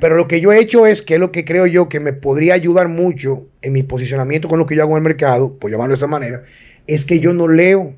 Pero 0.00 0.16
lo 0.16 0.26
que 0.26 0.40
yo 0.40 0.52
he 0.52 0.58
hecho 0.58 0.86
es 0.86 1.02
que 1.02 1.14
es 1.14 1.20
lo 1.20 1.30
que 1.30 1.44
creo 1.44 1.66
yo 1.66 1.88
que 1.88 2.00
me 2.00 2.12
podría 2.12 2.54
ayudar 2.54 2.88
mucho 2.88 3.46
en 3.62 3.72
mi 3.72 3.84
posicionamiento 3.84 4.48
con 4.48 4.58
lo 4.58 4.66
que 4.66 4.74
yo 4.74 4.82
hago 4.82 4.92
en 4.92 4.98
el 4.98 5.08
mercado, 5.08 5.56
por 5.56 5.70
llamarlo 5.70 5.92
de 5.92 5.98
esa 5.98 6.08
manera, 6.08 6.42
es 6.88 7.04
que 7.04 7.20
yo 7.20 7.32
no 7.32 7.46
leo 7.46 7.94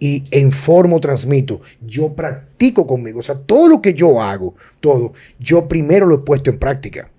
y 0.00 0.24
informo, 0.36 1.00
transmito. 1.00 1.60
Yo 1.80 2.14
practico 2.14 2.88
conmigo. 2.88 3.20
O 3.20 3.22
sea, 3.22 3.36
todo 3.36 3.68
lo 3.68 3.80
que 3.80 3.94
yo 3.94 4.20
hago, 4.20 4.56
todo, 4.80 5.12
yo 5.38 5.68
primero 5.68 6.06
lo 6.06 6.16
he 6.16 6.18
puesto 6.18 6.50
en 6.50 6.58
práctica. 6.58 7.10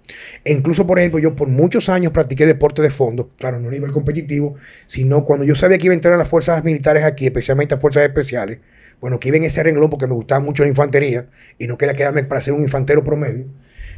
E 0.44 0.54
incluso, 0.54 0.88
por 0.88 1.00
ejemplo, 1.00 1.20
yo 1.20 1.36
por 1.36 1.48
muchos 1.48 1.90
años 1.90 2.12
practiqué 2.12 2.46
deporte 2.46 2.82
de 2.82 2.90
fondo, 2.90 3.32
claro, 3.38 3.60
no 3.60 3.70
a 3.70 3.72
nivel 3.72 3.92
competitivo, 3.92 4.56
sino 4.88 5.24
cuando 5.24 5.46
yo 5.46 5.56
sabía 5.56 5.78
que 5.78 5.86
iba 5.86 5.94
a 5.94 5.96
entrar 5.96 6.14
a 6.14 6.18
las 6.18 6.30
fuerzas 6.30 6.64
militares 6.64 7.04
aquí, 7.04 7.26
especialmente 7.26 7.76
a 7.76 7.78
fuerzas 7.78 8.04
especiales, 8.04 8.60
bueno, 9.00 9.20
que 9.20 9.30
iba 9.30 9.38
en 9.38 9.44
ese 9.44 9.64
renglón 9.64 9.90
porque 9.90 10.08
me 10.08 10.14
gustaba 10.14 10.40
mucho 10.40 10.64
la 10.64 10.70
infantería 10.70 11.28
y 11.58 11.68
no 11.68 11.78
quería 11.78 11.94
quedarme 11.94 12.24
para 12.24 12.42
ser 12.42 12.54
un 12.54 12.62
infantero 12.62 13.04
promedio. 13.04 13.48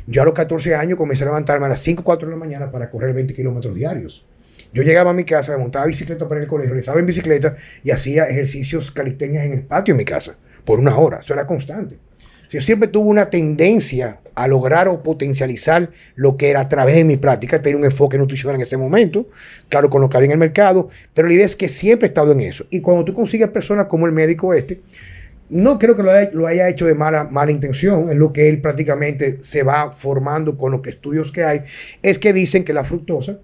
Yo 0.08 0.21
a 0.21 0.26
los 0.26 0.34
14 0.34 0.76
años 0.76 0.98
comencé 0.98 1.23
a 1.23 1.27
levantarme 1.27 1.65
a 1.65 1.69
las 1.69 1.79
5 1.81 2.02
o 2.02 2.04
4 2.04 2.29
de 2.29 2.35
la 2.35 2.40
mañana 2.40 2.71
para 2.71 2.90
correr 2.90 3.13
20 3.13 3.33
kilómetros 3.33 3.73
diarios. 3.75 4.25
Yo 4.73 4.81
llegaba 4.83 5.12
a 5.12 5.13
mi 5.13 5.23
casa, 5.23 5.52
me 5.52 5.60
montaba 5.60 5.85
bicicleta 5.85 6.27
para 6.27 6.42
el 6.42 6.48
colegio, 6.48 6.71
regresaba 6.71 7.00
en 7.00 7.06
bicicleta 7.06 7.56
y 7.83 7.92
hacía 7.92 8.25
ejercicios 8.25 8.92
calistenias 8.92 9.46
en 9.46 9.54
el 9.54 9.63
patio 9.63 9.94
de 9.94 10.00
mi 10.00 10.06
casa 10.06 10.35
por 10.65 10.79
una 10.79 10.98
hora. 10.98 11.19
Eso 11.19 11.33
era 11.33 11.46
constante. 11.46 12.00
Yo 12.54 12.62
siempre 12.62 12.87
tuve 12.87 13.10
una 13.10 13.31
tendencia 13.31 14.19
a 14.35 14.47
lograr 14.47 14.87
o 14.87 15.01
potencializar 15.01 15.89
lo 16.13 16.37
que 16.37 16.51
era 16.51 16.60
a 16.60 16.67
través 16.67 16.93
de 16.97 17.04
mi 17.04 17.17
práctica, 17.17 17.60
tener 17.60 17.77
un 17.77 17.83
enfoque 17.83 18.19
nutricional 18.19 18.58
en 18.58 18.62
ese 18.62 18.77
momento, 18.77 19.25
claro, 19.69 19.89
con 19.89 20.04
lo 20.04 20.10
que 20.10 20.17
había 20.17 20.27
en 20.27 20.33
el 20.33 20.37
mercado, 20.37 20.87
pero 21.15 21.27
la 21.27 21.33
idea 21.33 21.47
es 21.47 21.56
que 21.56 21.67
siempre 21.67 22.06
he 22.06 22.10
estado 22.10 22.31
en 22.31 22.41
eso. 22.41 22.67
Y 22.69 22.81
cuando 22.81 23.06
tú 23.06 23.15
consigues 23.15 23.47
personas 23.47 23.87
como 23.87 24.06
el 24.06 24.12
médico 24.12 24.54
este, 24.54 24.83
no 25.49 25.79
creo 25.79 25.95
que 25.95 26.04
lo 26.04 26.45
haya, 26.45 26.69
hecho 26.69 26.85
de 26.85 26.93
mala, 26.93 27.23
mala 27.23 27.51
intención, 27.51 28.12
es 28.12 28.15
lo 28.17 28.31
que 28.31 28.49
él 28.49 28.62
prácticamente 28.62 29.39
se 29.41 29.63
va 29.63 29.91
formando 29.91 30.56
con 30.56 30.73
los 30.73 30.85
estudios 30.85 31.31
que 31.31 31.43
hay, 31.43 31.63
es 32.04 32.19
que 32.19 32.33
dicen 32.33 32.63
que 32.63 32.73
la 32.73 32.83
fructosa 32.83 33.39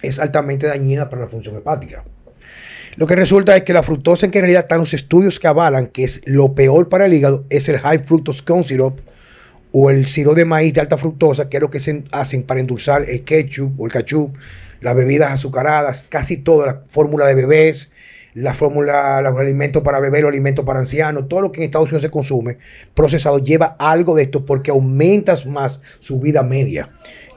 es 0.00 0.20
altamente 0.20 0.68
dañina 0.68 1.08
para 1.08 1.22
la 1.22 1.28
función 1.28 1.56
hepática. 1.56 2.04
Lo 2.98 3.06
que 3.06 3.14
resulta 3.14 3.54
es 3.54 3.62
que 3.62 3.72
la 3.72 3.84
fructosa, 3.84 4.26
en 4.26 4.32
que 4.32 4.38
en 4.38 4.42
realidad 4.42 4.64
están 4.64 4.80
los 4.80 4.92
estudios 4.92 5.38
que 5.38 5.46
avalan 5.46 5.86
que 5.86 6.02
es 6.02 6.20
lo 6.24 6.56
peor 6.56 6.88
para 6.88 7.06
el 7.06 7.14
hígado, 7.14 7.44
es 7.48 7.68
el 7.68 7.78
high 7.78 8.00
fructose 8.00 8.42
corn 8.42 8.64
syrup 8.64 8.98
o 9.70 9.90
el 9.90 10.06
sirope 10.06 10.40
de 10.40 10.44
maíz 10.44 10.74
de 10.74 10.80
alta 10.80 10.98
fructosa, 10.98 11.48
que 11.48 11.58
es 11.58 11.60
lo 11.60 11.70
que 11.70 11.78
se 11.78 12.02
hacen 12.10 12.42
para 12.42 12.58
endulzar 12.58 13.08
el 13.08 13.22
ketchup 13.22 13.78
o 13.78 13.86
el 13.86 13.92
ketchup, 13.92 14.36
las 14.80 14.96
bebidas 14.96 15.30
azucaradas, 15.30 16.06
casi 16.08 16.38
toda 16.38 16.66
la 16.66 16.82
fórmula 16.88 17.24
de 17.26 17.36
bebés, 17.36 17.88
la 18.34 18.52
fórmula, 18.52 19.22
los 19.22 19.38
alimentos 19.38 19.84
para 19.84 20.00
bebés, 20.00 20.22
los 20.22 20.30
alimentos 20.30 20.64
para 20.64 20.80
ancianos, 20.80 21.28
todo 21.28 21.42
lo 21.42 21.52
que 21.52 21.60
en 21.60 21.66
Estados 21.66 21.90
Unidos 21.90 22.02
se 22.02 22.10
consume 22.10 22.58
procesado 22.94 23.38
lleva 23.38 23.76
algo 23.78 24.16
de 24.16 24.24
esto 24.24 24.44
porque 24.44 24.72
aumentas 24.72 25.46
más 25.46 25.80
su 26.00 26.18
vida 26.18 26.42
media 26.42 26.90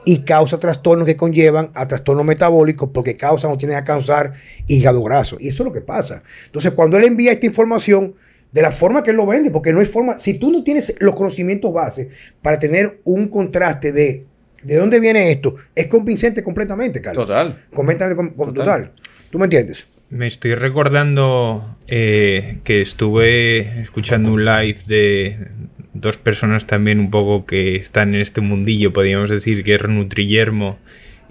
y 0.04 0.18
causa 0.20 0.58
trastornos 0.58 1.06
que 1.06 1.16
conllevan 1.16 1.70
a 1.74 1.86
trastornos 1.86 2.24
metabólicos 2.24 2.90
porque 2.92 3.16
causan 3.16 3.52
o 3.52 3.58
tienen 3.58 3.76
a 3.76 3.84
causar 3.84 4.32
hígado 4.66 5.02
graso. 5.02 5.36
Y 5.40 5.48
eso 5.48 5.62
es 5.62 5.66
lo 5.66 5.72
que 5.72 5.80
pasa. 5.80 6.22
Entonces, 6.46 6.72
cuando 6.72 6.96
él 6.96 7.04
envía 7.04 7.32
esta 7.32 7.46
información 7.46 8.14
de 8.50 8.62
la 8.62 8.72
forma 8.72 9.02
que 9.02 9.10
él 9.10 9.16
lo 9.16 9.26
vende, 9.26 9.50
porque 9.50 9.72
no 9.72 9.80
hay 9.80 9.86
forma, 9.86 10.18
si 10.18 10.34
tú 10.34 10.50
no 10.50 10.62
tienes 10.62 10.94
los 11.00 11.14
conocimientos 11.14 11.72
base 11.72 12.08
para 12.42 12.58
tener 12.58 13.00
un 13.04 13.28
contraste 13.28 13.92
de 13.92 14.26
de 14.62 14.76
dónde 14.76 15.00
viene 15.00 15.30
esto, 15.30 15.56
es 15.74 15.86
convincente 15.86 16.42
completamente, 16.42 17.00
Carlos. 17.00 17.26
Total. 17.26 17.64
Coméntame 17.74 18.14
con, 18.14 18.54
total. 18.54 18.92
¿Tú 19.30 19.38
me 19.38 19.44
entiendes? 19.44 19.86
Me 20.10 20.26
estoy 20.26 20.54
recordando 20.54 21.78
eh, 21.88 22.58
que 22.64 22.80
estuve 22.80 23.80
escuchando 23.80 24.32
un 24.32 24.44
live 24.44 24.78
de 24.86 25.48
dos 25.94 26.16
personas 26.16 26.66
también 26.66 26.98
un 26.98 27.10
poco 27.10 27.46
que 27.46 27.76
están 27.76 28.14
en 28.14 28.20
este 28.20 28.40
mundillo, 28.40 28.92
podríamos 28.92 29.30
decir, 29.30 29.62
que 29.64 29.74
es 29.74 29.88
Nutrillermo 29.88 30.78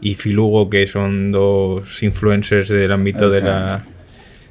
y 0.02 0.16
Filugo, 0.16 0.70
que 0.70 0.88
son 0.88 1.32
dos 1.32 2.02
influencers 2.04 2.70
del 2.70 2.92
ámbito 2.92 3.30
de 3.30 3.42
la... 3.42 3.86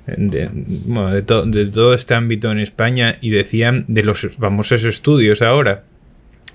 De, 0.06 0.48
bueno, 0.52 1.12
de, 1.12 1.22
de 1.22 1.66
todo 1.66 1.94
este 1.94 2.14
ámbito 2.14 2.50
en 2.50 2.58
España 2.58 3.18
y 3.20 3.30
decían 3.30 3.84
de 3.86 4.02
los 4.02 4.20
famosos 4.38 4.82
estudios 4.82 5.40
ahora. 5.40 5.84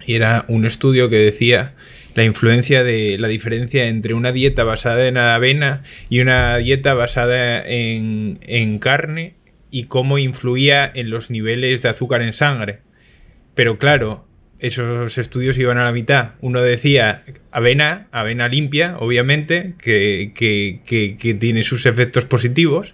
Y 0.06 0.16
era 0.16 0.44
un 0.50 0.66
estudio 0.66 1.10
que 1.10 1.18
decía 1.18 1.74
la 2.16 2.24
influencia 2.24 2.84
de 2.84 3.18
la 3.18 3.28
diferencia 3.28 3.88
entre 3.88 4.14
una 4.14 4.32
dieta 4.32 4.64
basada 4.64 5.08
en 5.08 5.18
avena 5.18 5.84
y 6.10 6.20
una 6.20 6.58
dieta 6.58 6.94
basada 6.96 7.64
en, 7.66 8.40
en 8.42 8.80
carne 8.80 9.36
y 9.72 9.86
cómo 9.86 10.18
influía 10.18 10.92
en 10.94 11.10
los 11.10 11.30
niveles 11.30 11.82
de 11.82 11.90
azúcar 11.90 12.22
en 12.24 12.34
sangre. 12.34 12.80
Pero 13.56 13.80
claro, 13.80 14.28
esos 14.60 15.18
estudios 15.18 15.58
iban 15.58 15.78
a 15.78 15.84
la 15.84 15.92
mitad. 15.92 16.32
Uno 16.42 16.62
decía 16.62 17.24
avena, 17.52 18.08
avena 18.12 18.48
limpia, 18.48 18.98
obviamente, 19.00 19.74
que, 19.82 20.32
que, 20.36 20.82
que, 21.18 21.34
tiene 21.34 21.64
sus 21.64 21.86
efectos 21.86 22.26
positivos. 22.26 22.94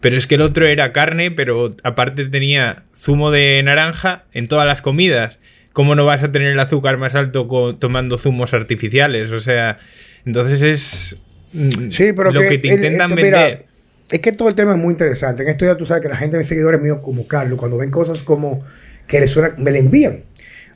Pero 0.00 0.16
es 0.16 0.26
que 0.26 0.36
el 0.36 0.40
otro 0.40 0.66
era 0.66 0.92
carne, 0.92 1.30
pero 1.30 1.70
aparte 1.84 2.24
tenía 2.24 2.84
zumo 2.94 3.30
de 3.30 3.62
naranja 3.62 4.24
en 4.32 4.48
todas 4.48 4.66
las 4.66 4.82
comidas. 4.82 5.38
¿cómo 5.72 5.94
no 5.94 6.04
vas 6.04 6.22
a 6.22 6.32
tener 6.32 6.52
el 6.52 6.60
azúcar 6.60 6.98
más 6.98 7.14
alto 7.14 7.46
tomando 7.78 8.18
zumos 8.18 8.52
artificiales? 8.54 9.30
O 9.30 9.40
sea, 9.40 9.78
entonces 10.24 10.62
es 10.62 11.16
mm, 11.52 11.90
sí, 11.90 12.12
pero 12.14 12.30
lo 12.30 12.40
que, 12.40 12.58
te 12.58 12.68
intentan 12.68 13.14
vender. 13.14 13.66
es 14.10 14.20
que 14.20 14.32
todo 14.32 14.48
el 14.48 14.54
tema 14.54 14.72
es 14.72 14.78
muy 14.78 14.92
interesante. 14.92 15.42
En 15.42 15.48
esto 15.48 15.64
ya 15.64 15.76
tú 15.76 15.86
sabes 15.86 16.02
que 16.02 16.08
la 16.08 16.16
gente, 16.16 16.38
mis 16.38 16.48
seguidores 16.48 16.80
míos 16.80 16.98
como 17.02 17.26
Carlos, 17.26 17.58
cuando 17.58 17.78
ven 17.78 17.90
cosas 17.90 18.22
como 18.22 18.62
que 19.10 19.26
suena, 19.26 19.54
me 19.58 19.72
la 19.72 19.78
envían. 19.78 20.22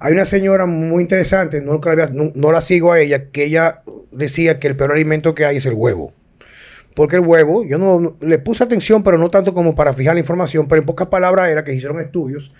Hay 0.01 0.13
una 0.13 0.25
señora 0.25 0.67
muy 0.67 1.03
interesante, 1.03 1.63
no, 1.63 1.81
no, 2.35 2.53
la 2.53 2.61
sigo 2.61 2.93
a 2.93 3.01
ella, 3.01 3.31
que 3.31 3.45
ella 3.45 3.83
decía 4.11 4.59
que 4.59 4.67
el 4.67 4.77
peor 4.77 4.93
alimento 4.93 5.35
que 5.35 5.47
hay 5.47 5.57
es 5.57 5.67
el 5.67 5.75
huevo. 5.75 6.13
Porque 6.95 7.17
el 7.17 7.23
huevo, 7.23 7.65
yo 7.65 7.79
no 7.79 8.17
le 8.21 8.39
puse 8.39 8.63
atención, 8.63 9.03
pero 9.03 9.19
no 9.19 9.31
tanto 9.31 9.55
como 9.55 9.75
para 9.75 9.95
fijar 9.95 10.15
la 10.15 10.21
información, 10.21 10.69
pero 10.69 10.81
en 10.81 10.87
pocas 10.87 11.07
palabras 11.07 11.49
era 11.49 11.65
que 11.65 11.73
hicieron 11.73 11.99
estudios 12.01 12.53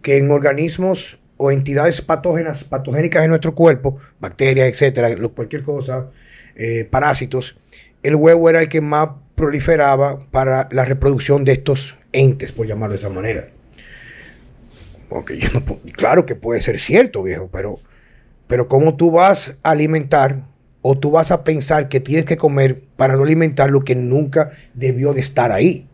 que 0.00 0.18
en 0.18 0.30
organismos 0.30 1.18
o 1.36 1.50
entidades 1.50 2.00
patógenas, 2.00 2.64
patogénicas 2.64 3.24
en 3.24 3.30
nuestro 3.30 3.54
cuerpo, 3.54 3.98
bacterias, 4.20 4.68
etcétera, 4.68 5.14
cualquier 5.34 5.62
cosa, 5.62 6.08
eh, 6.54 6.86
parásitos, 6.90 7.58
el 8.02 8.14
huevo 8.14 8.48
era 8.48 8.60
el 8.60 8.68
que 8.68 8.80
más 8.80 9.10
proliferaba 9.34 10.20
para 10.30 10.68
la 10.72 10.84
reproducción 10.84 11.44
de 11.44 11.52
estos 11.52 11.96
entes, 12.12 12.52
por 12.52 12.66
llamarlo 12.66 12.94
de 12.94 12.98
esa 12.98 13.10
manera. 13.10 13.50
Claro 15.96 16.26
que 16.26 16.34
puede 16.34 16.60
ser 16.60 16.78
cierto, 16.78 17.22
viejo, 17.22 17.48
pero, 17.52 17.78
pero 18.46 18.68
¿cómo 18.68 18.96
tú 18.96 19.10
vas 19.10 19.56
a 19.62 19.70
alimentar 19.70 20.44
o 20.82 20.96
tú 20.98 21.10
vas 21.10 21.30
a 21.30 21.44
pensar 21.44 21.88
que 21.88 22.00
tienes 22.00 22.24
que 22.24 22.36
comer 22.36 22.82
para 22.96 23.16
no 23.16 23.22
alimentar 23.22 23.70
lo 23.70 23.82
que 23.82 23.94
nunca 23.94 24.50
debió 24.74 25.14
de 25.14 25.20
estar 25.20 25.52
ahí? 25.52 25.86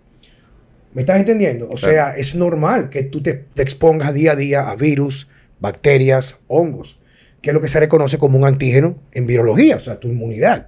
¿Me 0.94 1.00
estás 1.02 1.18
entendiendo? 1.18 1.68
O 1.70 1.78
sea, 1.78 2.14
es 2.16 2.34
normal 2.34 2.90
que 2.90 3.02
tú 3.02 3.22
te, 3.22 3.46
expongas 3.56 4.12
día 4.12 4.32
a 4.32 4.36
día 4.36 4.70
a 4.70 4.76
virus, 4.76 5.28
bacterias, 5.58 6.36
hongos, 6.48 7.00
que 7.40 7.50
es 7.50 7.54
lo 7.54 7.62
que 7.62 7.68
se 7.68 7.80
reconoce 7.80 8.18
como 8.18 8.38
un 8.38 8.44
antígeno 8.44 8.98
en 9.12 9.26
virología, 9.26 9.76
o 9.76 9.80
sea, 9.80 9.98
tu 9.98 10.08
inmunidad. 10.08 10.66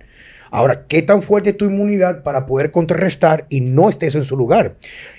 Ahora, 0.51 0.87
¿qué 0.87 1.03
tan 1.03 1.21
fuerte 1.21 1.51
es 1.51 1.57
tu 1.57 1.67
inmunidad 1.67 2.23
para 2.23 2.47
poder 2.47 2.71
contrarrestar 2.71 3.47
y 3.51 3.61
no 3.61 3.91
estés 3.91 4.15
en 4.15 4.25
su 4.25 4.37
lugar? 4.37 4.77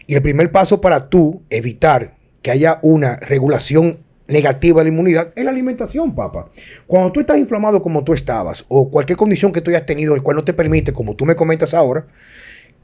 Y 0.08 0.16
el 0.16 0.22
primer 0.22 0.52
paso 0.52 0.82
para 0.82 1.10
tú 1.10 1.44
evitar 1.50 2.15
que 2.46 2.52
haya 2.52 2.78
una 2.84 3.16
regulación 3.16 3.98
negativa 4.28 4.82
de 4.82 4.84
la 4.84 4.90
inmunidad 4.90 5.34
es 5.36 5.44
la 5.44 5.50
alimentación, 5.50 6.14
papá. 6.14 6.48
Cuando 6.86 7.12
tú 7.12 7.20
estás 7.20 7.40
inflamado 7.40 7.82
como 7.82 8.04
tú 8.04 8.14
estabas, 8.14 8.66
o 8.68 8.92
cualquier 8.92 9.18
condición 9.18 9.52
que 9.52 9.62
tú 9.62 9.72
hayas 9.72 9.88
tenido, 9.88 10.14
el 10.14 10.22
cual 10.22 10.38
no 10.38 10.44
te 10.44 10.54
permite, 10.54 10.94
como 10.94 11.16
tú 11.16 11.26
me 11.26 11.36
comentas 11.36 11.74
ahora, 11.74 12.06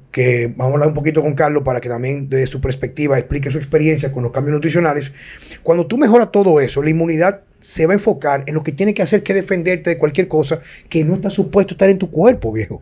que 0.09 0.47
vamos 0.47 0.71
a 0.71 0.73
hablar 0.73 0.87
un 0.87 0.95
poquito 0.95 1.21
con 1.21 1.35
Carlos 1.35 1.61
para 1.61 1.79
que 1.79 1.89
también 1.89 2.27
desde 2.27 2.47
su 2.47 2.59
perspectiva 2.59 3.19
explique 3.19 3.51
su 3.51 3.59
experiencia 3.59 4.11
con 4.11 4.23
los 4.23 4.31
cambios 4.31 4.55
nutricionales. 4.55 5.13
Cuando 5.61 5.85
tú 5.85 5.99
mejoras 5.99 6.31
todo 6.31 6.59
eso, 6.59 6.81
la 6.81 6.89
inmunidad 6.89 7.41
se 7.59 7.85
va 7.85 7.93
a 7.93 7.97
enfocar 7.97 8.43
en 8.47 8.55
lo 8.55 8.63
que 8.63 8.71
tiene 8.71 8.95
que 8.95 9.03
hacer 9.03 9.21
que 9.21 9.35
defenderte 9.35 9.91
de 9.91 9.99
cualquier 9.99 10.27
cosa 10.27 10.59
que 10.89 11.03
no 11.03 11.13
está 11.13 11.29
supuesto 11.29 11.75
estar 11.75 11.91
en 11.91 11.99
tu 11.99 12.09
cuerpo, 12.09 12.51
viejo. 12.51 12.81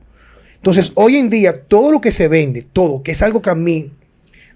Entonces, 0.55 0.93
hoy 0.95 1.17
en 1.17 1.29
día, 1.29 1.61
todo 1.63 1.91
lo 1.91 1.99
que 1.99 2.13
se 2.13 2.29
vende, 2.29 2.65
todo, 2.71 3.03
que 3.03 3.11
es 3.11 3.21
algo 3.21 3.41
que 3.41 3.49
a 3.49 3.55
mí 3.55 3.91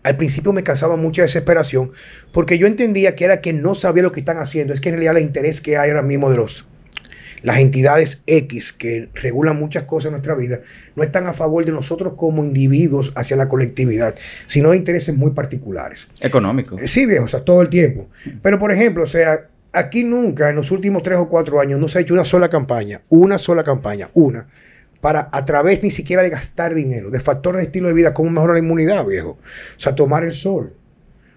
al 0.03 0.17
principio 0.17 0.53
me 0.53 0.63
causaba 0.63 0.95
mucha 0.95 1.21
desesperación, 1.21 1.91
porque 2.31 2.57
yo 2.57 2.67
entendía 2.67 3.15
que 3.15 3.25
era 3.25 3.41
que 3.41 3.53
no 3.53 3.73
sabía 3.75 4.03
lo 4.03 4.11
que 4.11 4.19
están 4.19 4.37
haciendo, 4.37 4.73
es 4.73 4.81
que 4.81 4.89
en 4.89 4.95
realidad 4.95 5.17
el 5.17 5.23
interés 5.23 5.61
que 5.61 5.77
hay 5.77 5.89
ahora 5.89 6.03
mismo 6.03 6.29
de 6.29 6.37
los 6.37 6.65
las 7.43 7.59
entidades 7.59 8.21
X 8.25 8.73
que 8.73 9.09
regulan 9.13 9.59
muchas 9.59 9.83
cosas 9.83 10.05
en 10.05 10.11
nuestra 10.13 10.33
vida 10.33 10.61
no 10.95 11.03
están 11.03 11.27
a 11.27 11.33
favor 11.33 11.63
de 11.65 11.73
nosotros 11.73 12.13
como 12.15 12.43
individuos 12.43 13.11
hacia 13.15 13.37
la 13.37 13.49
colectividad, 13.49 14.15
sino 14.47 14.71
de 14.71 14.77
intereses 14.77 15.15
muy 15.15 15.31
particulares. 15.31 16.07
Económicos. 16.21 16.81
Eh, 16.81 16.87
sí, 16.87 17.05
viejo, 17.05 17.25
o 17.25 17.27
sea, 17.27 17.41
todo 17.41 17.61
el 17.61 17.69
tiempo. 17.69 18.07
Pero, 18.41 18.57
por 18.57 18.71
ejemplo, 18.71 19.03
o 19.03 19.07
sea, 19.07 19.49
aquí 19.73 20.05
nunca 20.05 20.49
en 20.49 20.55
los 20.55 20.71
últimos 20.71 21.03
tres 21.03 21.19
o 21.19 21.27
cuatro 21.27 21.59
años 21.59 21.79
no 21.79 21.87
se 21.87 21.97
ha 21.97 22.01
hecho 22.01 22.13
una 22.13 22.25
sola 22.25 22.49
campaña, 22.49 23.01
una 23.09 23.37
sola 23.37 23.63
campaña, 23.63 24.09
una, 24.13 24.47
para 25.03 25.27
a 25.33 25.43
través 25.43 25.83
ni 25.83 25.91
siquiera 25.91 26.23
de 26.23 26.29
gastar 26.29 26.73
dinero, 26.73 27.11
de 27.11 27.19
factores 27.19 27.59
de 27.59 27.65
estilo 27.65 27.89
de 27.89 27.93
vida, 27.93 28.13
cómo 28.13 28.29
mejorar 28.29 28.53
la 28.53 28.59
inmunidad, 28.59 29.05
viejo. 29.05 29.31
O 29.31 29.79
sea, 29.79 29.93
tomar 29.93 30.23
el 30.23 30.31
sol, 30.31 30.77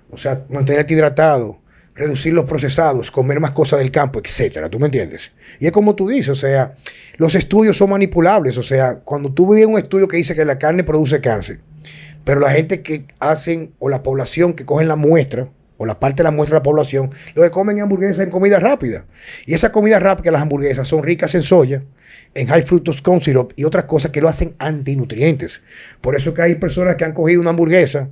o 0.08 0.16
sea, 0.16 0.44
mantenerte 0.50 0.94
hidratado, 0.94 1.58
reducir 1.96 2.32
los 2.32 2.44
procesados, 2.44 3.10
comer 3.10 3.40
más 3.40 3.50
cosas 3.50 3.80
del 3.80 3.90
campo, 3.90 4.20
etcétera. 4.22 4.68
¿Tú 4.70 4.78
me 4.78 4.86
entiendes? 4.86 5.32
Y 5.58 5.66
es 5.66 5.72
como 5.72 5.96
tú 5.96 6.08
dices, 6.08 6.28
o 6.28 6.34
sea, 6.36 6.74
los 7.16 7.34
estudios 7.34 7.76
son 7.76 7.90
manipulables. 7.90 8.56
O 8.56 8.62
sea, 8.62 9.00
cuando 9.00 9.32
tú 9.32 9.48
ves 9.48 9.66
un 9.66 9.80
estudio 9.80 10.06
que 10.06 10.16
dice 10.16 10.36
que 10.36 10.44
la 10.44 10.60
carne 10.60 10.84
produce 10.84 11.20
cáncer, 11.20 11.58
pero 12.22 12.38
la 12.38 12.52
gente 12.52 12.82
que 12.82 13.08
hacen, 13.18 13.74
o 13.80 13.88
la 13.88 14.04
población 14.04 14.54
que 14.54 14.64
cogen 14.64 14.86
la 14.86 14.94
muestra, 14.94 15.48
o 15.76 15.86
la 15.86 15.98
parte 15.98 16.18
de 16.18 16.24
la 16.24 16.30
muestra 16.30 16.56
de 16.56 16.60
la 16.60 16.62
población, 16.62 17.10
lo 17.34 17.42
que 17.42 17.50
comen 17.50 17.80
hamburguesas 17.80 18.24
en 18.24 18.30
comida 18.30 18.58
rápida. 18.58 19.04
Y 19.44 19.54
esa 19.54 19.72
comida 19.72 19.98
rápida, 19.98 20.32
las 20.32 20.42
hamburguesas, 20.42 20.88
son 20.88 21.02
ricas 21.02 21.34
en 21.34 21.42
soya, 21.42 21.82
en 22.34 22.46
high 22.48 22.62
fructose 22.62 23.02
corn 23.02 23.20
syrup 23.20 23.52
y 23.56 23.64
otras 23.64 23.84
cosas 23.84 24.10
que 24.10 24.20
lo 24.20 24.28
hacen 24.28 24.54
antinutrientes. 24.58 25.62
Por 26.00 26.16
eso 26.16 26.34
que 26.34 26.42
hay 26.42 26.54
personas 26.56 26.96
que 26.96 27.04
han 27.04 27.12
cogido 27.12 27.40
una 27.40 27.50
hamburguesa 27.50 28.08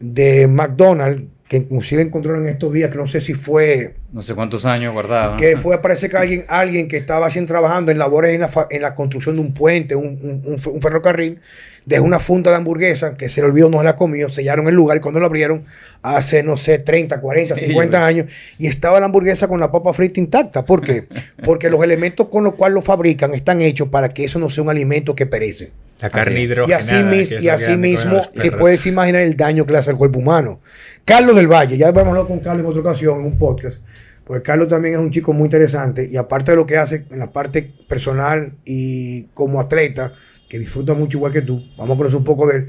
de 0.00 0.46
McDonald's 0.46 1.24
que 1.48 1.56
inclusive 1.56 2.02
encontraron 2.02 2.42
en 2.42 2.50
estos 2.50 2.72
días, 2.72 2.90
que 2.90 2.98
no 2.98 3.06
sé 3.06 3.22
si 3.22 3.32
fue... 3.32 3.94
No 4.12 4.20
sé 4.20 4.34
cuántos 4.34 4.66
años 4.66 4.92
guardado. 4.92 5.38
Que 5.38 5.56
fue, 5.56 5.80
parece 5.80 6.10
que 6.10 6.16
alguien, 6.18 6.44
alguien 6.46 6.88
que 6.88 6.98
estaba 6.98 7.26
haciendo, 7.26 7.48
trabajando 7.48 7.90
en 7.90 7.96
labores 7.96 8.34
en 8.34 8.42
la, 8.42 8.50
en 8.68 8.82
la 8.82 8.94
construcción 8.94 9.36
de 9.36 9.40
un 9.40 9.54
puente, 9.54 9.96
un, 9.96 10.42
un, 10.44 10.58
ferrocarril, 10.58 11.40
dejó 11.88 12.04
una 12.04 12.20
funda 12.20 12.50
de 12.50 12.58
hamburguesa 12.58 13.14
que 13.14 13.28
se 13.30 13.40
le 13.40 13.46
olvidó, 13.46 13.70
no 13.70 13.78
se 13.78 13.84
la 13.84 13.96
comió, 13.96 14.28
sellaron 14.28 14.68
el 14.68 14.74
lugar 14.74 14.98
y 14.98 15.00
cuando 15.00 15.20
lo 15.20 15.26
abrieron, 15.26 15.64
hace, 16.02 16.42
no 16.42 16.58
sé, 16.58 16.78
30, 16.78 17.20
40, 17.20 17.56
50 17.56 18.06
años, 18.06 18.26
y 18.58 18.66
estaba 18.66 19.00
la 19.00 19.06
hamburguesa 19.06 19.48
con 19.48 19.58
la 19.58 19.72
papa 19.72 19.94
frita 19.94 20.20
intacta. 20.20 20.66
¿Por 20.66 20.82
qué? 20.82 21.08
Porque 21.42 21.70
los 21.70 21.82
elementos 21.82 22.28
con 22.28 22.44
los 22.44 22.54
cuales 22.54 22.74
lo 22.74 22.82
fabrican 22.82 23.34
están 23.34 23.62
hechos 23.62 23.88
para 23.88 24.10
que 24.10 24.24
eso 24.24 24.38
no 24.38 24.50
sea 24.50 24.62
un 24.64 24.70
alimento 24.70 25.14
que 25.14 25.24
perece. 25.24 25.72
La 26.00 26.10
carne 26.10 26.42
hidrogenada. 26.42 27.16
Y 27.40 27.48
así, 27.48 27.76
mismo 27.76 28.22
te 28.40 28.52
puedes 28.52 28.86
imaginar 28.86 29.22
el 29.22 29.36
daño 29.36 29.64
que 29.66 29.72
le 29.72 29.78
hace 29.78 29.90
al 29.90 29.96
cuerpo 29.96 30.18
humano. 30.18 30.60
Carlos 31.04 31.34
del 31.34 31.48
Valle, 31.48 31.76
ya 31.78 31.90
vamos 31.90 32.08
a 32.08 32.10
hablar 32.10 32.26
con 32.26 32.40
Carlos 32.40 32.64
en 32.64 32.70
otra 32.70 32.82
ocasión, 32.82 33.20
en 33.20 33.26
un 33.26 33.38
podcast, 33.38 33.82
porque 34.24 34.42
Carlos 34.42 34.68
también 34.68 34.94
es 34.94 35.00
un 35.00 35.10
chico 35.10 35.32
muy 35.32 35.44
interesante 35.44 36.06
y 36.08 36.18
aparte 36.18 36.52
de 36.52 36.56
lo 36.56 36.66
que 36.66 36.76
hace 36.76 37.06
en 37.10 37.18
la 37.18 37.32
parte 37.32 37.62
personal 37.88 38.52
y 38.64 39.24
como 39.34 39.58
atleta, 39.58 40.12
que 40.48 40.58
disfruta 40.58 40.94
mucho 40.94 41.18
igual 41.18 41.32
que 41.32 41.42
tú, 41.42 41.62
vamos 41.76 41.94
a 41.94 41.98
conocer 41.98 42.18
un 42.18 42.24
poco 42.24 42.46
de 42.46 42.56
él, 42.56 42.68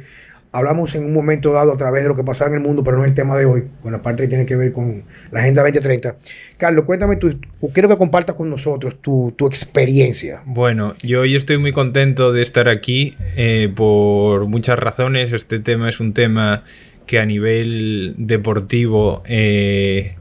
hablamos 0.52 0.96
en 0.96 1.06
un 1.06 1.14
momento 1.14 1.52
dado 1.52 1.74
a 1.74 1.78
través 1.78 2.04
de 2.04 2.10
lo 2.10 2.16
que 2.16 2.24
pasaba 2.24 2.50
en 2.50 2.58
el 2.58 2.62
mundo, 2.62 2.84
pero 2.84 2.98
no 2.98 3.04
es 3.04 3.10
el 3.10 3.16
tema 3.16 3.38
de 3.38 3.46
hoy, 3.46 3.68
con 3.82 3.92
la 3.92 4.02
parte 4.02 4.24
que 4.24 4.30
tiene 4.30 4.46
que 4.46 4.56
ver 4.56 4.72
con 4.72 5.04
la 5.32 5.42
Agenda 5.42 5.62
2030. 5.62 6.18
Carlos, 6.58 6.86
cuéntame, 6.86 7.18
tú, 7.18 7.40
quiero 7.74 7.90
que 7.90 7.98
compartas 7.98 8.36
con 8.36 8.50
nosotros 8.50 8.98
tu, 9.02 9.34
experiencia. 9.48 10.42
Bueno, 10.46 10.96
yo 11.02 11.22
hoy 11.22 11.36
estoy 11.36 11.58
muy 11.58 11.72
contento 11.72 12.32
de 12.32 12.42
estar 12.42 12.68
aquí 12.68 13.16
eh, 13.36 13.72
por 13.74 14.48
muchas 14.48 14.78
razones. 14.80 15.34
Este 15.34 15.60
tema 15.60 15.90
es 15.90 16.00
un 16.00 16.14
tema 16.14 16.64
que 17.06 17.20
a 17.20 17.26
nivel 17.26 18.14
deportivo 18.18 19.24
eh, 19.26 20.16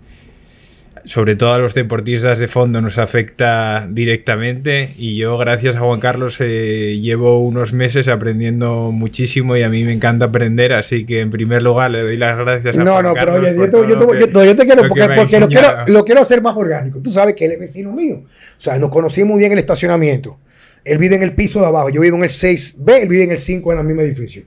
sobre 1.08 1.36
todo 1.36 1.54
a 1.54 1.58
los 1.58 1.72
deportistas 1.72 2.38
de 2.38 2.48
fondo 2.48 2.82
nos 2.82 2.98
afecta 2.98 3.88
directamente 3.90 4.90
y 4.98 5.16
yo 5.16 5.38
gracias 5.38 5.74
a 5.76 5.80
Juan 5.80 6.00
Carlos 6.00 6.36
eh, 6.40 6.98
llevo 7.00 7.40
unos 7.40 7.72
meses 7.72 8.08
aprendiendo 8.08 8.92
muchísimo 8.92 9.56
y 9.56 9.62
a 9.62 9.70
mí 9.70 9.84
me 9.84 9.94
encanta 9.94 10.26
aprender, 10.26 10.74
así 10.74 11.06
que 11.06 11.20
en 11.20 11.30
primer 11.30 11.62
lugar 11.62 11.92
le 11.92 12.02
doy 12.02 12.18
las 12.18 12.36
gracias 12.36 12.76
a 12.76 12.84
no, 12.84 13.02
no, 13.02 13.14
pero 13.14 13.36
oye, 13.36 13.56
yo, 13.56 13.70
te, 13.70 14.66
quiero 14.66 14.86
porque, 14.86 15.40
lo, 15.40 15.48
quiero, 15.48 15.68
lo 15.86 16.04
quiero 16.04 16.20
hacer 16.20 16.42
más 16.42 16.54
orgánico. 16.54 17.00
Tú 17.00 17.10
sabes 17.10 17.34
que 17.34 17.46
él 17.46 17.52
es 17.52 17.58
vecino 17.58 17.90
mío. 17.92 18.24
O 18.26 18.60
sea, 18.60 18.78
nos 18.78 18.90
conocimos 18.90 19.30
muy 19.30 19.38
bien 19.38 19.52
en 19.52 19.58
el 19.58 19.62
estacionamiento. 19.62 20.38
Él 20.84 20.98
vive 20.98 21.16
en 21.16 21.22
el 21.22 21.34
piso 21.34 21.60
de 21.60 21.66
abajo, 21.66 21.88
yo 21.88 22.02
vivo 22.02 22.18
en 22.18 22.24
el 22.24 22.30
6B, 22.30 23.02
él 23.02 23.08
vive 23.08 23.24
en 23.24 23.32
el 23.32 23.38
5 23.38 23.72
en 23.72 23.78
el 23.78 23.84
mismo 23.86 24.02
edificio. 24.02 24.44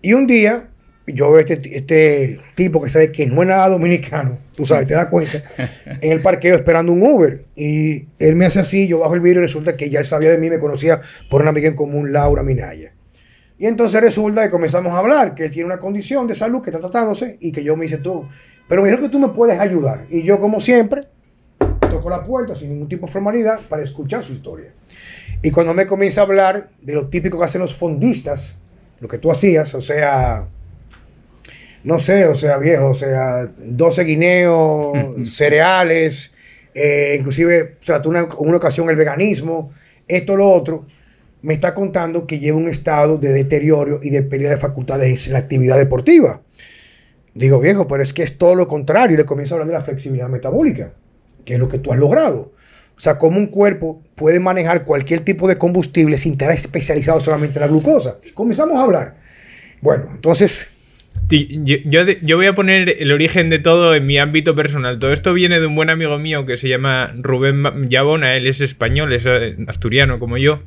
Y 0.00 0.14
un 0.14 0.26
día 0.26 0.70
yo 1.06 1.32
veo 1.32 1.40
este, 1.40 1.76
este 1.76 2.40
tipo 2.54 2.82
que 2.82 2.88
sabe 2.88 3.10
que 3.10 3.26
no 3.26 3.42
es 3.42 3.48
nada 3.48 3.68
dominicano, 3.68 4.38
tú 4.54 4.64
sabes, 4.64 4.86
te 4.86 4.94
das 4.94 5.06
cuenta, 5.06 5.42
en 5.86 6.12
el 6.12 6.22
parqueo 6.22 6.54
esperando 6.54 6.92
un 6.92 7.02
Uber. 7.02 7.44
Y 7.56 8.06
él 8.18 8.36
me 8.36 8.46
hace 8.46 8.60
así, 8.60 8.86
yo 8.86 8.98
bajo 8.98 9.14
el 9.14 9.20
vidrio 9.20 9.40
y 9.40 9.44
resulta 9.44 9.76
que 9.76 9.90
ya 9.90 9.98
él 9.98 10.06
sabía 10.06 10.30
de 10.30 10.38
mí, 10.38 10.48
me 10.48 10.58
conocía 10.58 11.00
por 11.30 11.40
una 11.40 11.50
amiga 11.50 11.68
en 11.68 11.74
común, 11.74 12.12
Laura 12.12 12.42
Minaya. 12.42 12.94
Y 13.58 13.66
entonces 13.66 14.00
resulta 14.00 14.42
que 14.42 14.50
comenzamos 14.50 14.92
a 14.92 14.98
hablar, 14.98 15.34
que 15.34 15.44
él 15.44 15.50
tiene 15.50 15.66
una 15.66 15.78
condición 15.78 16.26
de 16.26 16.34
salud 16.34 16.62
que 16.62 16.70
está 16.70 16.80
tratándose 16.80 17.36
y 17.40 17.52
que 17.52 17.62
yo 17.62 17.76
me 17.76 17.86
hice 17.86 17.98
tú, 17.98 18.26
pero 18.68 18.82
me 18.82 18.88
dijo 18.88 19.00
que 19.00 19.08
tú 19.08 19.18
me 19.18 19.28
puedes 19.28 19.58
ayudar. 19.58 20.06
Y 20.10 20.22
yo, 20.22 20.40
como 20.40 20.60
siempre, 20.60 21.02
toco 21.90 22.10
la 22.10 22.24
puerta 22.24 22.56
sin 22.56 22.70
ningún 22.70 22.88
tipo 22.88 23.06
de 23.06 23.12
formalidad 23.12 23.60
para 23.68 23.82
escuchar 23.82 24.22
su 24.22 24.32
historia. 24.32 24.72
Y 25.42 25.50
cuando 25.50 25.74
me 25.74 25.86
comienza 25.86 26.22
a 26.22 26.24
hablar 26.24 26.70
de 26.80 26.94
lo 26.94 27.08
típico 27.08 27.38
que 27.38 27.44
hacen 27.44 27.60
los 27.60 27.74
fondistas, 27.74 28.56
lo 29.00 29.08
que 29.08 29.18
tú 29.18 29.30
hacías, 29.30 29.74
o 29.74 29.80
sea, 29.80 30.48
no 31.84 31.98
sé, 31.98 32.26
o 32.26 32.34
sea, 32.34 32.58
viejo, 32.58 32.88
o 32.88 32.94
sea, 32.94 33.46
12 33.58 34.04
guineos, 34.04 34.92
cereales, 35.24 36.32
eh, 36.74 37.16
inclusive 37.18 37.76
trató 37.84 38.08
una, 38.08 38.28
una 38.38 38.56
ocasión 38.56 38.88
el 38.90 38.96
veganismo, 38.96 39.72
esto, 40.08 40.36
lo 40.36 40.50
otro, 40.50 40.86
me 41.42 41.54
está 41.54 41.74
contando 41.74 42.26
que 42.26 42.38
lleva 42.38 42.56
un 42.56 42.68
estado 42.68 43.18
de 43.18 43.32
deterioro 43.32 44.00
y 44.02 44.10
de 44.10 44.22
pérdida 44.22 44.50
de 44.50 44.56
facultades 44.56 45.26
en 45.26 45.32
la 45.32 45.40
actividad 45.40 45.76
deportiva. 45.76 46.42
Digo, 47.34 47.58
viejo, 47.60 47.86
pero 47.86 48.02
es 48.02 48.12
que 48.12 48.22
es 48.22 48.38
todo 48.38 48.54
lo 48.54 48.68
contrario. 48.68 49.14
Y 49.14 49.16
le 49.16 49.24
comienzo 49.24 49.54
a 49.54 49.56
hablar 49.56 49.68
de 49.68 49.74
la 49.74 49.80
flexibilidad 49.80 50.28
metabólica, 50.28 50.92
que 51.44 51.54
es 51.54 51.58
lo 51.58 51.68
que 51.68 51.78
tú 51.78 51.92
has 51.92 51.98
logrado. 51.98 52.52
O 52.96 53.00
sea, 53.00 53.18
cómo 53.18 53.38
un 53.38 53.46
cuerpo 53.46 54.02
puede 54.14 54.38
manejar 54.38 54.84
cualquier 54.84 55.20
tipo 55.20 55.48
de 55.48 55.58
combustible 55.58 56.18
sin 56.18 56.32
estar 56.32 56.52
especializado 56.52 57.20
solamente 57.20 57.58
en 57.58 57.62
la 57.62 57.68
glucosa. 57.68 58.18
Comenzamos 58.34 58.76
a 58.76 58.82
hablar. 58.82 59.16
Bueno, 59.80 60.10
entonces 60.12 60.68
yo, 61.32 62.36
voy 62.36 62.46
a 62.46 62.54
poner 62.54 62.96
el 62.98 63.12
origen 63.12 63.50
de 63.50 63.58
todo 63.58 63.94
en 63.94 64.06
mi 64.06 64.18
ámbito 64.18 64.54
personal. 64.54 64.98
Todo 64.98 65.12
esto 65.12 65.32
viene 65.32 65.60
de 65.60 65.66
un 65.66 65.74
buen 65.74 65.90
amigo 65.90 66.18
mío 66.18 66.44
que 66.46 66.56
se 66.56 66.68
llama 66.68 67.14
Rubén 67.16 67.88
Yabona. 67.88 68.36
Él 68.36 68.46
es 68.46 68.60
español, 68.60 69.12
es 69.12 69.24
eh, 69.26 69.56
asturiano 69.66 70.18
como 70.18 70.36
yo. 70.36 70.60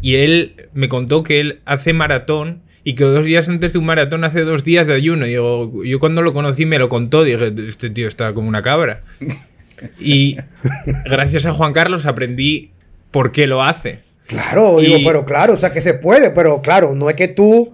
Y 0.00 0.16
él 0.16 0.68
me 0.74 0.88
contó 0.88 1.22
que 1.22 1.40
él 1.40 1.60
hace 1.64 1.92
maratón 1.92 2.62
y 2.84 2.94
que 2.94 3.04
dos 3.04 3.26
días 3.26 3.48
antes 3.48 3.72
de 3.72 3.80
un 3.80 3.86
maratón 3.86 4.24
hace 4.24 4.42
dos 4.42 4.64
días 4.64 4.86
de 4.86 4.94
ayuno. 4.94 5.26
Y 5.26 5.30
digo, 5.30 5.84
yo 5.84 5.98
cuando 5.98 6.22
lo 6.22 6.32
conocí 6.32 6.64
me 6.64 6.78
lo 6.78 6.88
contó. 6.88 7.24
Dije, 7.24 7.52
este 7.66 7.90
tío 7.90 8.06
está 8.06 8.32
como 8.34 8.48
una 8.48 8.62
cabra. 8.62 9.02
Y 10.00 10.36
gracias 11.04 11.46
a 11.46 11.52
Juan 11.52 11.72
Carlos 11.72 12.06
aprendí 12.06 12.70
por 13.10 13.32
qué 13.32 13.46
lo 13.46 13.62
hace. 13.62 14.00
Claro, 14.26 14.78
digo, 14.80 14.98
pero 15.04 15.24
claro, 15.24 15.54
o 15.54 15.56
sea 15.56 15.72
que 15.72 15.80
se 15.80 15.94
puede, 15.94 16.30
pero 16.30 16.60
claro, 16.60 16.94
no 16.94 17.08
es 17.08 17.16
que 17.16 17.28
tú 17.28 17.72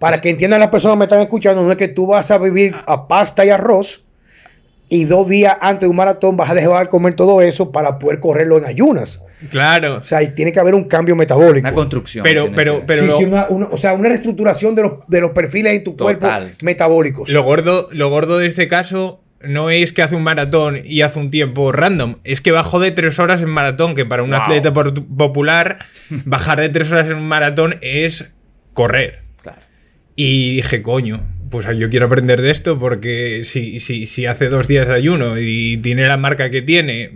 para 0.00 0.20
que 0.20 0.30
entiendan 0.30 0.58
las 0.58 0.70
personas 0.70 0.94
que 0.94 0.98
me 0.98 1.04
están 1.04 1.20
escuchando, 1.20 1.62
no 1.62 1.70
es 1.70 1.76
que 1.76 1.88
tú 1.88 2.06
vas 2.06 2.30
a 2.30 2.38
vivir 2.38 2.74
a 2.86 3.06
pasta 3.06 3.44
y 3.44 3.50
arroz 3.50 4.02
y 4.88 5.04
dos 5.04 5.28
días 5.28 5.56
antes 5.60 5.82
de 5.82 5.88
un 5.88 5.96
maratón 5.96 6.36
vas 6.36 6.50
a 6.50 6.54
dejar 6.54 6.84
de 6.84 6.88
comer 6.88 7.14
todo 7.14 7.42
eso 7.42 7.70
para 7.70 7.98
poder 7.98 8.18
correrlo 8.18 8.56
en 8.58 8.64
ayunas. 8.64 9.20
Claro. 9.50 9.98
O 9.98 10.04
sea, 10.04 10.34
tiene 10.34 10.52
que 10.52 10.58
haber 10.58 10.74
un 10.74 10.84
cambio 10.84 11.14
metabólico. 11.14 11.68
Una 11.68 11.74
construcción. 11.74 12.24
Pero, 12.24 12.50
pero, 12.54 12.82
pero. 12.86 13.06
Sí, 13.06 13.24
sí, 13.24 13.30
o 13.70 13.76
sea, 13.76 13.92
una 13.92 14.08
reestructuración 14.08 14.74
de 14.74 14.82
los, 14.82 14.92
de 15.06 15.20
los 15.20 15.30
perfiles 15.30 15.74
en 15.74 15.84
tu 15.84 15.96
cuerpo 15.96 16.28
metabólicos. 16.64 17.28
Lo 17.28 17.42
gordo, 17.42 17.88
lo 17.92 18.08
gordo 18.08 18.38
de 18.38 18.46
este 18.46 18.68
caso 18.68 19.20
no 19.42 19.70
es 19.70 19.92
que 19.92 20.02
hace 20.02 20.16
un 20.16 20.22
maratón 20.22 20.80
y 20.82 21.02
hace 21.02 21.18
un 21.18 21.30
tiempo 21.30 21.72
random, 21.72 22.16
es 22.24 22.40
que 22.40 22.52
bajó 22.52 22.80
de 22.80 22.90
tres 22.90 23.18
horas 23.18 23.42
en 23.42 23.48
maratón, 23.48 23.94
que 23.94 24.04
para 24.04 24.22
un 24.22 24.34
atleta 24.34 24.72
popular, 24.72 25.78
bajar 26.24 26.60
de 26.60 26.68
tres 26.68 26.90
horas 26.90 27.06
en 27.06 27.16
un 27.16 27.28
maratón 27.28 27.76
es 27.80 28.26
correr. 28.74 29.29
Y 30.22 30.56
dije, 30.56 30.82
coño, 30.82 31.26
pues 31.50 31.66
yo 31.78 31.88
quiero 31.88 32.04
aprender 32.04 32.42
de 32.42 32.50
esto 32.50 32.78
porque 32.78 33.40
si, 33.44 33.80
si, 33.80 34.04
si 34.04 34.26
hace 34.26 34.50
dos 34.50 34.68
días 34.68 34.86
de 34.86 34.92
ayuno 34.92 35.38
y 35.38 35.78
tiene 35.78 36.06
la 36.06 36.18
marca 36.18 36.50
que 36.50 36.60
tiene, 36.60 37.10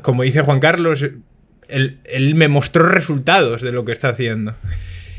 como 0.00 0.22
dice 0.22 0.40
Juan 0.40 0.58
Carlos, 0.58 1.06
él, 1.68 2.34
me 2.34 2.48
mostró 2.48 2.88
resultados 2.88 3.60
de 3.60 3.72
lo 3.72 3.84
que 3.84 3.92
está 3.92 4.08
haciendo. 4.08 4.54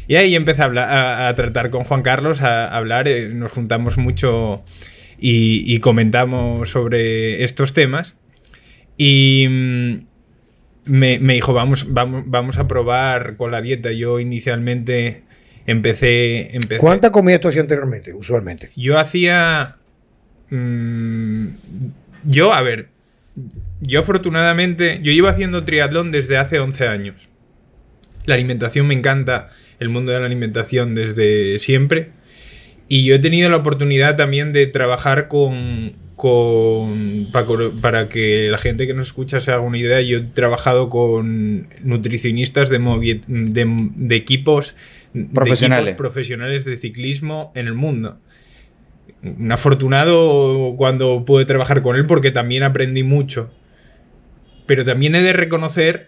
Y 0.08 0.16
ahí 0.16 0.36
empecé 0.36 0.64
a, 0.64 1.32
tratar 1.36 1.70
con 1.70 1.84
Juan 1.84 2.02
Carlos, 2.02 2.42
a, 2.42 2.76
hablar, 2.76 3.08
eh, 3.08 3.30
nos 3.30 3.52
juntamos 3.52 4.00
mucho 4.00 4.64
y, 5.20 5.78
comentamos 5.78 6.72
sobre 6.72 7.44
estos 7.44 7.74
temas. 7.74 8.16
Y 8.98 9.46
mm, 9.48 9.96
me, 10.86 11.20
me, 11.20 11.36
dijo, 11.36 11.54
vamos, 11.54 11.94
vamos, 11.94 12.24
vamos 12.26 12.58
a 12.58 12.68
probar 12.68 13.38
con 13.38 13.52
la 13.52 13.62
dieta. 13.62 13.92
Yo 13.92 14.20
inicialmente 14.20 15.22
empecé, 15.66 16.56
empecé. 16.56 16.78
¿Cuánta 16.78 17.12
comida 17.12 17.40
tú 17.40 17.48
hacías 17.48 17.64
anteriormente, 17.64 18.14
usualmente? 18.14 18.72
Yo 18.76 19.00
hacía. 19.00 19.78
Mm, 20.50 21.48
yo, 22.24 22.54
a 22.54 22.62
ver. 22.62 22.90
Yo 23.82 24.00
afortunadamente. 24.00 25.00
Yo 25.02 25.12
llevo 25.12 25.28
haciendo 25.28 25.64
triatlón 25.64 26.12
desde 26.12 26.38
hace 26.38 26.60
11 26.60 26.88
años. 26.88 27.16
La 28.26 28.36
alimentación 28.36 28.88
me 28.88 28.94
encanta. 28.94 29.50
El 29.80 29.90
mundo 29.90 30.12
de 30.12 30.20
la 30.20 30.26
alimentación 30.26 30.96
desde 30.96 31.60
siempre. 31.60 32.12
Y 32.88 33.06
yo 33.06 33.16
he 33.16 33.20
tenido 33.20 33.50
la 33.50 33.58
oportunidad 33.58 34.18
también 34.18 34.54
de 34.54 34.68
trabajar 34.68 35.28
con, 35.28 35.94
con 36.16 37.30
para, 37.32 38.08
que 38.08 38.50
la 38.52 38.58
gente 38.58 38.86
que 38.86 38.94
nos 38.94 39.08
escucha 39.08 39.40
se 39.40 39.52
haga 39.52 39.62
una 39.62 39.78
idea, 39.78 40.02
yo 40.02 40.20
he 40.20 40.22
trabajado 40.22 40.90
con 40.90 41.68
nutricionistas 41.82 42.70
de, 42.70 42.78
de, 43.28 43.90
de 43.96 44.16
equipos 44.16 44.76
profesionales. 45.34 45.92
De 45.92 45.96
profesionales 45.96 46.66
de 46.66 46.78
ciclismo 46.78 47.52
en 47.56 47.68
el 47.68 47.74
mundo. 47.74 48.20
Un 49.22 49.52
afortunado 49.52 50.76
cuando 50.78 51.26
pude 51.26 51.46
trabajar 51.46 51.82
con 51.82 51.96
él 51.96 52.06
porque 52.06 52.32
también 52.32 52.64
aprendí 52.64 53.04
mucho. 53.04 53.52
Pero 54.66 54.86
también 54.86 55.16
he 55.16 55.22
de 55.22 55.34
reconocer 55.34 56.08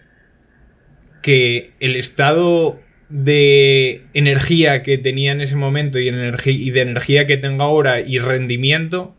que 1.22 1.72
el 1.80 1.96
estado 1.96 2.80
de 3.08 4.04
energía 4.14 4.82
que 4.82 4.98
tenía 4.98 5.32
en 5.32 5.40
ese 5.40 5.56
momento 5.56 5.98
y, 5.98 6.08
y 6.08 6.70
de 6.70 6.80
energía 6.80 7.26
que 7.26 7.36
tengo 7.36 7.62
ahora 7.62 8.00
y 8.00 8.18
rendimiento 8.18 9.14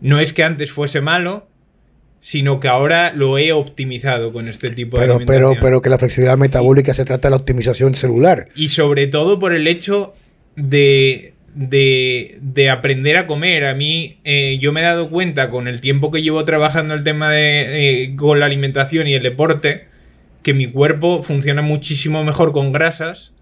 no 0.00 0.20
es 0.20 0.32
que 0.32 0.44
antes 0.44 0.70
fuese 0.70 1.00
malo, 1.00 1.47
sino 2.20 2.60
que 2.60 2.68
ahora 2.68 3.12
lo 3.14 3.38
he 3.38 3.52
optimizado 3.52 4.32
con 4.32 4.48
este 4.48 4.70
tipo 4.70 4.98
de 4.98 5.06
pero, 5.06 5.18
Pero, 5.26 5.54
pero 5.60 5.80
que 5.80 5.90
la 5.90 5.98
flexibilidad 5.98 6.36
metabólica 6.36 6.92
se 6.94 7.04
trata 7.04 7.28
de 7.28 7.30
la 7.30 7.36
optimización 7.36 7.94
celular. 7.94 8.48
Y 8.54 8.70
sobre 8.70 9.06
todo 9.06 9.38
por 9.38 9.52
el 9.52 9.66
hecho 9.66 10.14
de, 10.56 11.34
de, 11.54 12.70
aprender 12.70 13.16
a 13.16 13.26
comer. 13.26 13.64
A 13.64 13.74
mí, 13.74 14.18
eh, 14.24 14.58
yo 14.60 14.72
me 14.72 14.80
he 14.80 14.84
dado 14.84 15.08
cuenta 15.08 15.50
con 15.50 15.68
el 15.68 15.80
tiempo 15.80 16.10
que 16.10 16.22
llevo 16.22 16.44
trabajando 16.44 16.94
el 16.94 17.04
tema 17.04 17.30
de 17.30 18.04
eh, 18.04 18.16
con 18.16 18.40
la 18.40 18.46
alimentación 18.46 19.06
y 19.06 19.14
el 19.14 19.22
deporte, 19.22 19.86
que 20.42 20.54
mi 20.54 20.66
cuerpo 20.66 21.22
funciona 21.22 21.62
muchísimo 21.62 22.24
mejor 22.24 22.52
con 22.52 22.72
grasas 22.72 23.32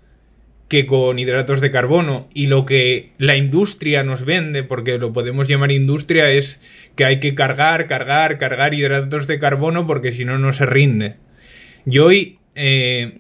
que 0.69 0.87
con 0.87 1.19
hidratos 1.19 1.61
de 1.61 1.71
carbono. 1.71 2.29
Y 2.35 2.47
lo 2.47 2.65
que 2.65 3.11
la 3.19 3.37
industria 3.37 4.03
nos 4.03 4.25
vende, 4.25 4.63
porque 4.63 4.99
lo 4.99 5.13
podemos 5.13 5.49
llamar 5.49 5.73
industria, 5.73 6.31
es 6.31 6.61
que 6.95 7.05
hay 7.05 7.21
que 7.21 7.35
cargar, 7.35 7.87
cargar, 7.87 8.39
cargar 8.39 8.75
hidratos 8.75 9.27
de 9.27 9.39
carbono 9.39 9.87
porque 9.87 10.13
si 10.13 10.25
no, 10.25 10.39
no 10.39 10.53
se 10.53 10.67
rinde. 10.67 11.17
Yo 11.85 12.07
hoy 12.07 12.39
eh, 12.55 13.19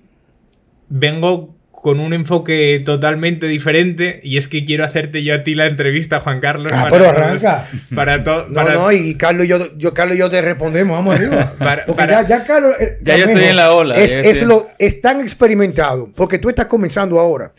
vengo 0.88 1.55
con 1.86 2.00
un 2.00 2.12
enfoque 2.12 2.82
totalmente 2.84 3.46
diferente 3.46 4.18
y 4.24 4.38
es 4.38 4.48
que 4.48 4.64
quiero 4.64 4.84
hacerte 4.84 5.22
yo 5.22 5.36
a 5.36 5.44
ti 5.44 5.54
la 5.54 5.66
entrevista, 5.66 6.18
Juan 6.18 6.40
Carlos. 6.40 6.72
Ah, 6.74 6.88
pero 6.90 7.08
arranca. 7.08 7.68
Para 7.94 8.24
todo. 8.24 8.48
No, 8.48 8.64
no, 8.68 8.90
y 8.90 9.14
Carlos 9.14 9.46
y 9.46 9.50
yo, 9.50 9.76
yo, 9.78 9.94
Carlos 9.94 10.16
y 10.16 10.18
yo 10.18 10.28
te 10.28 10.42
respondemos, 10.42 10.96
vamos 10.96 11.14
arriba. 11.14 11.54
porque 11.86 12.06
ya, 12.08 12.26
ya, 12.26 12.42
Carlos. 12.42 12.72
ya 13.02 13.16
yo 13.16 13.26
estoy 13.26 13.44
en 13.44 13.54
la 13.54 13.72
ola. 13.72 13.94
Es, 13.94 14.18
es, 14.18 14.42
lo, 14.42 14.68
es 14.80 15.00
tan 15.00 15.20
experimentado, 15.20 16.10
porque 16.12 16.40
tú 16.40 16.48
estás 16.48 16.66
comenzando 16.66 17.20
ahora. 17.20 17.52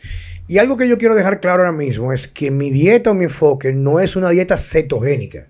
Y 0.46 0.58
algo 0.58 0.76
que 0.76 0.86
yo 0.86 0.98
quiero 0.98 1.14
dejar 1.14 1.40
claro 1.40 1.62
ahora 1.62 1.72
mismo 1.72 2.12
es 2.12 2.28
que 2.28 2.50
mi 2.50 2.68
dieta 2.70 3.12
o 3.12 3.14
mi 3.14 3.24
enfoque 3.24 3.72
no 3.72 3.98
es 3.98 4.14
una 4.14 4.28
dieta 4.28 4.58
cetogénica. 4.58 5.46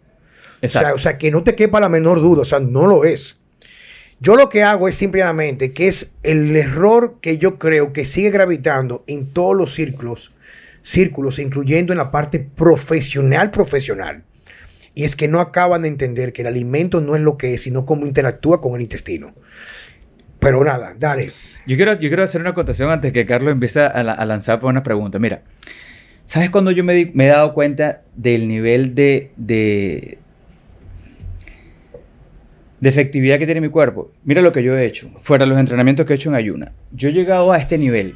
O 0.63 0.69
sea, 0.69 0.95
o 0.95 0.99
sea, 0.99 1.19
que 1.19 1.33
no 1.33 1.43
te 1.43 1.57
quepa 1.57 1.81
la 1.81 1.89
menor 1.89 2.21
duda, 2.21 2.43
o 2.43 2.45
sea, 2.45 2.61
no 2.61 2.87
lo 2.87 3.05
es. 3.05 3.38
Yo 4.21 4.35
lo 4.35 4.49
que 4.49 4.63
hago 4.63 4.89
es 4.89 4.97
simplemente 4.97 5.73
que 5.73 5.87
es 5.87 6.15
el 6.25 6.57
error 6.57 7.19
que 7.21 7.39
yo 7.39 7.59
creo 7.59 7.93
que 7.93 8.05
sigue 8.05 8.31
gravitando 8.31 9.05
en 9.07 9.29
todos 9.29 9.57
los 9.57 9.75
círculos, 9.75 10.33
círculos, 10.83 11.39
incluyendo 11.39 11.93
en 11.93 11.99
la 11.99 12.11
parte 12.11 12.41
profesional, 12.41 13.51
profesional. 13.51 14.25
Y 14.95 15.05
es 15.05 15.15
que 15.15 15.29
no 15.29 15.39
acaban 15.39 15.83
de 15.83 15.89
entender 15.89 16.33
que 16.33 16.43
el 16.43 16.49
alimento 16.49 17.01
no 17.01 17.15
es 17.15 17.23
lo 17.23 17.37
que 17.37 17.55
es, 17.55 17.63
sino 17.63 17.87
cómo 17.87 18.07
interactúa 18.07 18.61
con 18.61 18.75
el 18.75 18.83
intestino. 18.83 19.33
Pero 20.41 20.65
nada, 20.65 20.97
dale. 20.99 21.33
Yo 21.67 21.77
quiero, 21.77 21.93
yo 21.93 22.09
quiero 22.09 22.25
hacer 22.25 22.41
una 22.41 22.51
acotación 22.51 22.91
antes 22.91 23.13
que 23.13 23.25
Carlos 23.25 23.53
empiece 23.53 23.81
a, 23.81 24.25
lanzar 24.25 24.59
por 24.59 24.71
una 24.71 24.83
pregunta. 24.83 25.21
Mira, 25.21 25.43
¿sabes 26.25 26.51
cuando 26.51 26.73
yo 26.73 26.83
me, 26.83 27.13
he 27.15 27.27
dado 27.27 27.55
cuenta 27.55 28.03
del 28.17 28.49
nivel 28.49 28.95
de, 28.95 29.31
de, 29.37 30.19
de 32.81 32.89
efectividad 32.89 33.39
que 33.39 33.47
tiene 33.47 33.61
mi 33.61 33.69
cuerpo? 33.69 34.13
Mira 34.25 34.43
lo 34.43 34.53
que 34.53 34.63
yo 34.63 34.77
he 34.77 34.87
hecho, 34.87 35.11
fuera 35.19 35.47
los 35.47 35.59
entrenamientos 35.59 36.07
que 36.07 36.13
he 36.13 36.17
hecho 36.17 36.29
en 36.29 36.37
ayuna. 36.37 36.73
Yo 36.93 37.09
he 37.09 37.13
llegado 37.13 37.53
a 37.53 37.59
este 37.59 37.79
nivel. 37.79 38.15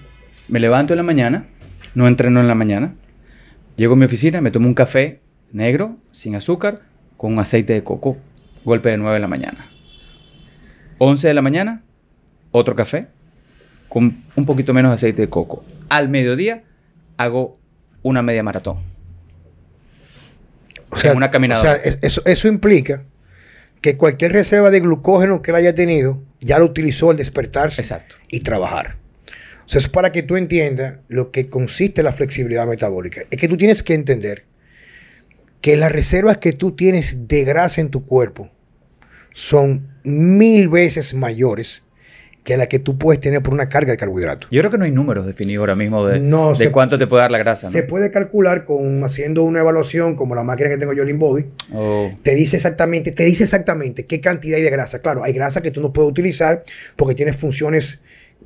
Me 0.48 0.60
levanto 0.60 0.92
en 0.92 0.98
la 0.98 1.02
mañana, 1.02 1.46
no 1.94 2.06
entreno 2.08 2.40
en 2.40 2.48
la 2.48 2.54
mañana, 2.54 2.94
llego 3.76 3.94
a 3.94 3.96
mi 3.96 4.04
oficina, 4.04 4.40
me 4.40 4.50
tomo 4.50 4.66
un 4.66 4.74
café 4.74 5.20
negro, 5.52 5.96
sin 6.10 6.34
azúcar, 6.34 6.82
con 7.16 7.32
un 7.32 7.38
aceite 7.38 7.72
de 7.72 7.84
coco, 7.84 8.16
golpe 8.64 8.90
de 8.90 8.96
9 8.96 9.14
de 9.14 9.20
la 9.20 9.28
mañana. 9.28 9.70
11 10.98 11.28
de 11.28 11.34
la 11.34 11.42
mañana, 11.42 11.82
otro 12.50 12.76
café, 12.76 13.08
con 13.88 14.22
un 14.36 14.46
poquito 14.46 14.72
menos 14.74 14.90
de 14.90 14.94
aceite 14.94 15.22
de 15.22 15.28
coco. 15.28 15.64
Al 15.88 16.08
mediodía 16.08 16.64
hago 17.16 17.58
una 18.02 18.22
media 18.22 18.42
maratón. 18.42 18.78
O 20.90 20.96
sea, 20.96 21.14
una 21.14 21.30
caminadora. 21.30 21.72
O 21.72 21.78
sea, 21.78 21.92
eso, 22.02 22.22
eso 22.24 22.48
implica 22.48 23.04
que 23.82 23.96
cualquier 23.96 24.32
reserva 24.32 24.70
de 24.70 24.80
glucógeno 24.80 25.42
que 25.42 25.50
él 25.50 25.56
haya 25.56 25.74
tenido, 25.74 26.22
ya 26.40 26.58
lo 26.58 26.64
utilizó 26.64 27.10
al 27.10 27.16
despertarse 27.16 27.82
y 28.28 28.40
trabajar. 28.40 28.96
O 29.66 29.68
sea, 29.68 29.80
es 29.80 29.88
para 29.88 30.12
que 30.12 30.22
tú 30.22 30.36
entiendas 30.36 31.00
lo 31.08 31.30
que 31.30 31.48
consiste 31.48 32.02
la 32.02 32.12
flexibilidad 32.12 32.66
metabólica. 32.66 33.22
Es 33.30 33.38
que 33.38 33.48
tú 33.48 33.56
tienes 33.56 33.82
que 33.82 33.94
entender 33.94 34.44
que 35.60 35.76
las 35.76 35.92
reservas 35.92 36.38
que 36.38 36.52
tú 36.52 36.72
tienes 36.72 37.28
de 37.28 37.44
grasa 37.44 37.80
en 37.80 37.90
tu 37.90 38.06
cuerpo 38.06 38.50
son 39.32 39.88
mil 40.04 40.68
veces 40.68 41.14
mayores 41.14 41.82
que 42.44 42.56
la 42.56 42.66
que 42.66 42.78
tú 42.78 42.98
puedes 42.98 43.20
tener 43.20 43.42
por 43.42 43.54
una 43.54 43.68
carga 43.68 43.92
de 43.92 43.96
carbohidratos. 43.96 44.50
Yo 44.50 44.60
creo 44.60 44.70
que 44.70 44.78
no 44.78 44.84
hay 44.84 44.90
números 44.90 45.26
definidos 45.26 45.62
ahora 45.62 45.76
mismo 45.76 46.06
de, 46.06 46.20
de 46.20 46.72
cuánto 46.72 46.98
te 46.98 47.06
puede 47.06 47.22
dar 47.22 47.30
la 47.30 47.38
grasa. 47.38 47.70
Se 47.70 47.84
puede 47.84 48.10
calcular 48.10 48.64
con 48.64 49.04
haciendo 49.04 49.44
una 49.44 49.60
evaluación 49.60 50.16
como 50.16 50.34
la 50.34 50.42
máquina 50.42 50.68
que 50.68 50.76
tengo 50.76 50.92
yo, 50.92 51.04
Body. 51.16 51.46
Oh. 51.72 52.10
Te 52.22 52.34
dice 52.34 52.56
exactamente, 52.56 53.12
te 53.12 53.24
dice 53.24 53.44
exactamente 53.44 54.06
qué 54.06 54.20
cantidad 54.20 54.56
hay 54.56 54.62
de 54.62 54.70
grasa. 54.70 55.00
Claro, 55.00 55.22
hay 55.22 55.32
grasa 55.32 55.62
que 55.62 55.70
tú 55.70 55.80
no 55.80 55.92
puedes 55.92 56.10
utilizar 56.10 56.64
porque 56.96 57.14
tiene 57.14 57.32
funciones 57.32 58.00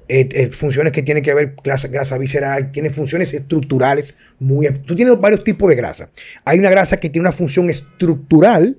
eh, 0.09 0.29
eh, 0.33 0.49
funciones 0.49 0.93
que 0.93 1.03
tienen 1.03 1.23
que 1.23 1.35
ver 1.35 1.55
grasa, 1.65 1.89
grasa 1.89 2.17
visceral, 2.17 2.71
tiene 2.71 2.91
funciones 2.91 3.35
estructurales 3.35 4.17
muy... 4.39 4.69
Tú 4.87 4.95
tienes 4.95 5.19
varios 5.21 5.43
tipos 5.43 5.69
de 5.69 5.75
grasa. 5.75 6.11
Hay 6.45 6.61
una 6.61 6.71
grasa 6.71 6.99
que 6.99 7.09
tiene 7.09 7.27
una 7.27 7.37
función 7.37 7.71
estructural, 7.71 8.77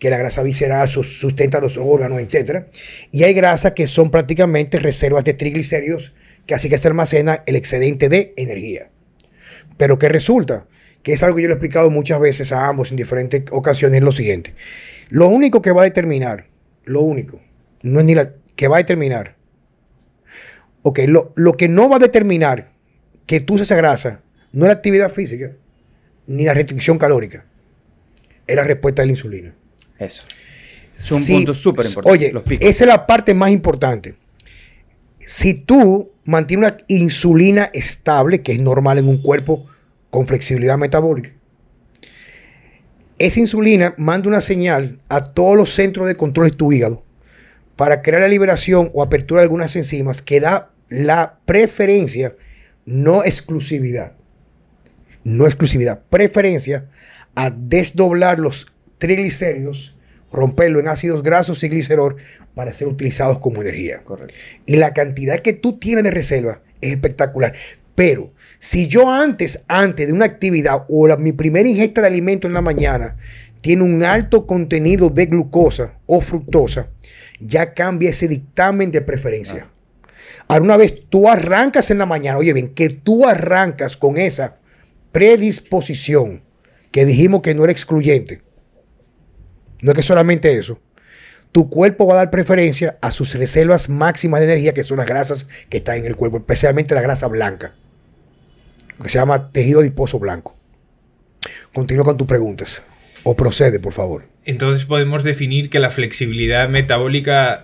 que 0.00 0.10
la 0.10 0.18
grasa 0.18 0.42
visceral 0.42 0.88
sustenta 0.88 1.60
los 1.60 1.76
órganos, 1.76 2.20
etc. 2.20 2.64
Y 3.12 3.22
hay 3.22 3.34
grasas 3.34 3.72
que 3.72 3.86
son 3.86 4.10
prácticamente 4.10 4.80
reservas 4.80 5.22
de 5.22 5.34
triglicéridos, 5.34 6.12
que 6.46 6.54
así 6.54 6.68
que 6.68 6.78
se 6.78 6.88
almacena 6.88 7.44
el 7.46 7.54
excedente 7.54 8.08
de 8.08 8.34
energía. 8.36 8.90
Pero 9.76 9.96
¿qué 9.98 10.08
resulta? 10.08 10.66
Que 11.04 11.12
es 11.12 11.22
algo 11.22 11.36
que 11.36 11.42
yo 11.42 11.48
le 11.48 11.54
he 11.54 11.56
explicado 11.56 11.88
muchas 11.90 12.18
veces 12.18 12.50
a 12.50 12.66
ambos 12.66 12.90
en 12.90 12.96
diferentes 12.96 13.44
ocasiones, 13.52 14.02
lo 14.02 14.10
siguiente. 14.10 14.54
Lo 15.10 15.28
único 15.28 15.62
que 15.62 15.70
va 15.70 15.82
a 15.82 15.84
determinar, 15.84 16.48
lo 16.84 17.02
único, 17.02 17.40
no 17.82 18.00
es 18.00 18.06
ni 18.06 18.16
la 18.16 18.32
que 18.56 18.66
va 18.66 18.76
a 18.76 18.80
determinar 18.80 19.36
Ok, 20.82 21.00
lo, 21.06 21.32
lo 21.36 21.56
que 21.58 21.68
no 21.68 21.90
va 21.90 21.96
a 21.96 21.98
determinar 22.00 22.72
que 23.26 23.40
tú 23.40 23.54
uses 23.54 23.68
esa 23.68 23.76
grasa 23.76 24.22
no 24.52 24.64
es 24.64 24.68
la 24.68 24.74
actividad 24.74 25.10
física 25.10 25.52
ni 26.26 26.44
la 26.44 26.54
restricción 26.54 26.96
calórica, 26.96 27.44
es 28.46 28.56
la 28.56 28.64
respuesta 28.64 29.02
de 29.02 29.06
la 29.06 29.12
insulina. 29.12 29.54
Eso. 30.00 30.24
Es 30.96 31.12
un 31.12 31.36
punto 31.36 31.54
súper 31.54 31.86
importante. 31.86 32.10
Oye, 32.10 32.58
esa 32.60 32.84
es 32.84 32.88
la 32.88 33.06
parte 33.06 33.32
más 33.34 33.50
importante. 33.50 34.16
Si 35.24 35.54
tú 35.54 36.12
mantienes 36.24 36.70
una 36.70 36.76
insulina 36.88 37.70
estable, 37.72 38.42
que 38.42 38.52
es 38.52 38.60
normal 38.60 38.98
en 38.98 39.08
un 39.08 39.22
cuerpo 39.22 39.66
con 40.10 40.26
flexibilidad 40.26 40.76
metabólica, 40.76 41.30
esa 43.18 43.38
insulina 43.38 43.94
manda 43.98 44.28
una 44.28 44.40
señal 44.40 44.98
a 45.08 45.20
todos 45.20 45.56
los 45.56 45.70
centros 45.70 46.06
de 46.06 46.16
control 46.16 46.50
de 46.50 46.56
tu 46.56 46.72
hígado 46.72 47.04
para 47.76 48.02
crear 48.02 48.22
la 48.22 48.28
liberación 48.28 48.90
o 48.94 49.02
apertura 49.02 49.40
de 49.40 49.44
algunas 49.44 49.76
enzimas 49.76 50.22
que 50.22 50.40
da 50.40 50.70
la 50.88 51.38
preferencia, 51.44 52.34
no 52.84 53.22
exclusividad, 53.22 54.16
no 55.22 55.46
exclusividad, 55.46 56.02
preferencia 56.08 56.88
a 57.34 57.50
desdoblar 57.50 58.40
los 58.40 58.66
triglicéridos, 59.00 59.96
romperlo 60.30 60.78
en 60.78 60.86
ácidos 60.86 61.24
grasos 61.24 61.64
y 61.64 61.68
glicerol 61.68 62.16
para 62.54 62.72
ser 62.72 62.86
utilizados 62.86 63.38
como 63.38 63.62
energía. 63.62 64.00
Correcto. 64.04 64.34
Y 64.66 64.76
la 64.76 64.94
cantidad 64.94 65.40
que 65.40 65.54
tú 65.54 65.80
tienes 65.80 66.04
de 66.04 66.12
reserva 66.12 66.62
es 66.80 66.92
espectacular. 66.92 67.54
Pero 67.96 68.32
si 68.60 68.86
yo 68.86 69.10
antes, 69.10 69.64
antes 69.66 70.06
de 70.06 70.12
una 70.12 70.26
actividad 70.26 70.84
o 70.88 71.08
mi 71.18 71.32
primera 71.32 71.68
ingesta 71.68 72.00
de 72.00 72.06
alimento 72.06 72.46
en 72.46 72.54
la 72.54 72.62
mañana 72.62 73.16
tiene 73.60 73.82
un 73.82 74.04
alto 74.04 74.46
contenido 74.46 75.10
de 75.10 75.26
glucosa 75.26 75.98
o 76.06 76.20
fructosa, 76.20 76.88
ya 77.40 77.74
cambia 77.74 78.10
ese 78.10 78.28
dictamen 78.28 78.90
de 78.90 79.00
preferencia. 79.00 79.68
Ahora, 80.48 80.64
una 80.64 80.76
vez 80.76 81.04
tú 81.08 81.28
arrancas 81.28 81.90
en 81.90 81.98
la 81.98 82.06
mañana, 82.06 82.38
oye 82.38 82.52
bien, 82.52 82.74
que 82.74 82.90
tú 82.90 83.26
arrancas 83.26 83.96
con 83.96 84.18
esa 84.18 84.56
predisposición 85.12 86.42
que 86.90 87.04
dijimos 87.04 87.42
que 87.42 87.54
no 87.54 87.64
era 87.64 87.72
excluyente, 87.72 88.42
no 89.82 89.92
es 89.92 89.96
que 89.96 90.02
solamente 90.02 90.56
eso, 90.56 90.80
tu 91.52 91.68
cuerpo 91.68 92.06
va 92.06 92.14
a 92.14 92.16
dar 92.18 92.30
preferencia 92.30 92.98
a 93.00 93.10
sus 93.10 93.34
reservas 93.34 93.88
máximas 93.88 94.40
de 94.40 94.46
energía, 94.46 94.74
que 94.74 94.84
son 94.84 94.98
las 94.98 95.06
grasas 95.06 95.48
que 95.68 95.78
están 95.78 95.98
en 95.98 96.06
el 96.06 96.16
cuerpo, 96.16 96.38
especialmente 96.38 96.94
la 96.94 97.02
grasa 97.02 97.26
blanca, 97.26 97.74
que 99.02 99.08
se 99.08 99.18
llama 99.18 99.50
tejido 99.50 99.80
adiposo 99.80 100.18
blanco. 100.18 100.56
Continúa 101.72 102.04
con 102.04 102.16
tus 102.16 102.26
preguntas. 102.26 102.82
O 103.22 103.36
procede, 103.36 103.80
por 103.80 103.92
favor. 103.92 104.24
Entonces 104.44 104.86
podemos 104.86 105.24
definir 105.24 105.68
que 105.68 105.78
la 105.78 105.90
flexibilidad 105.90 106.68
metabólica 106.68 107.62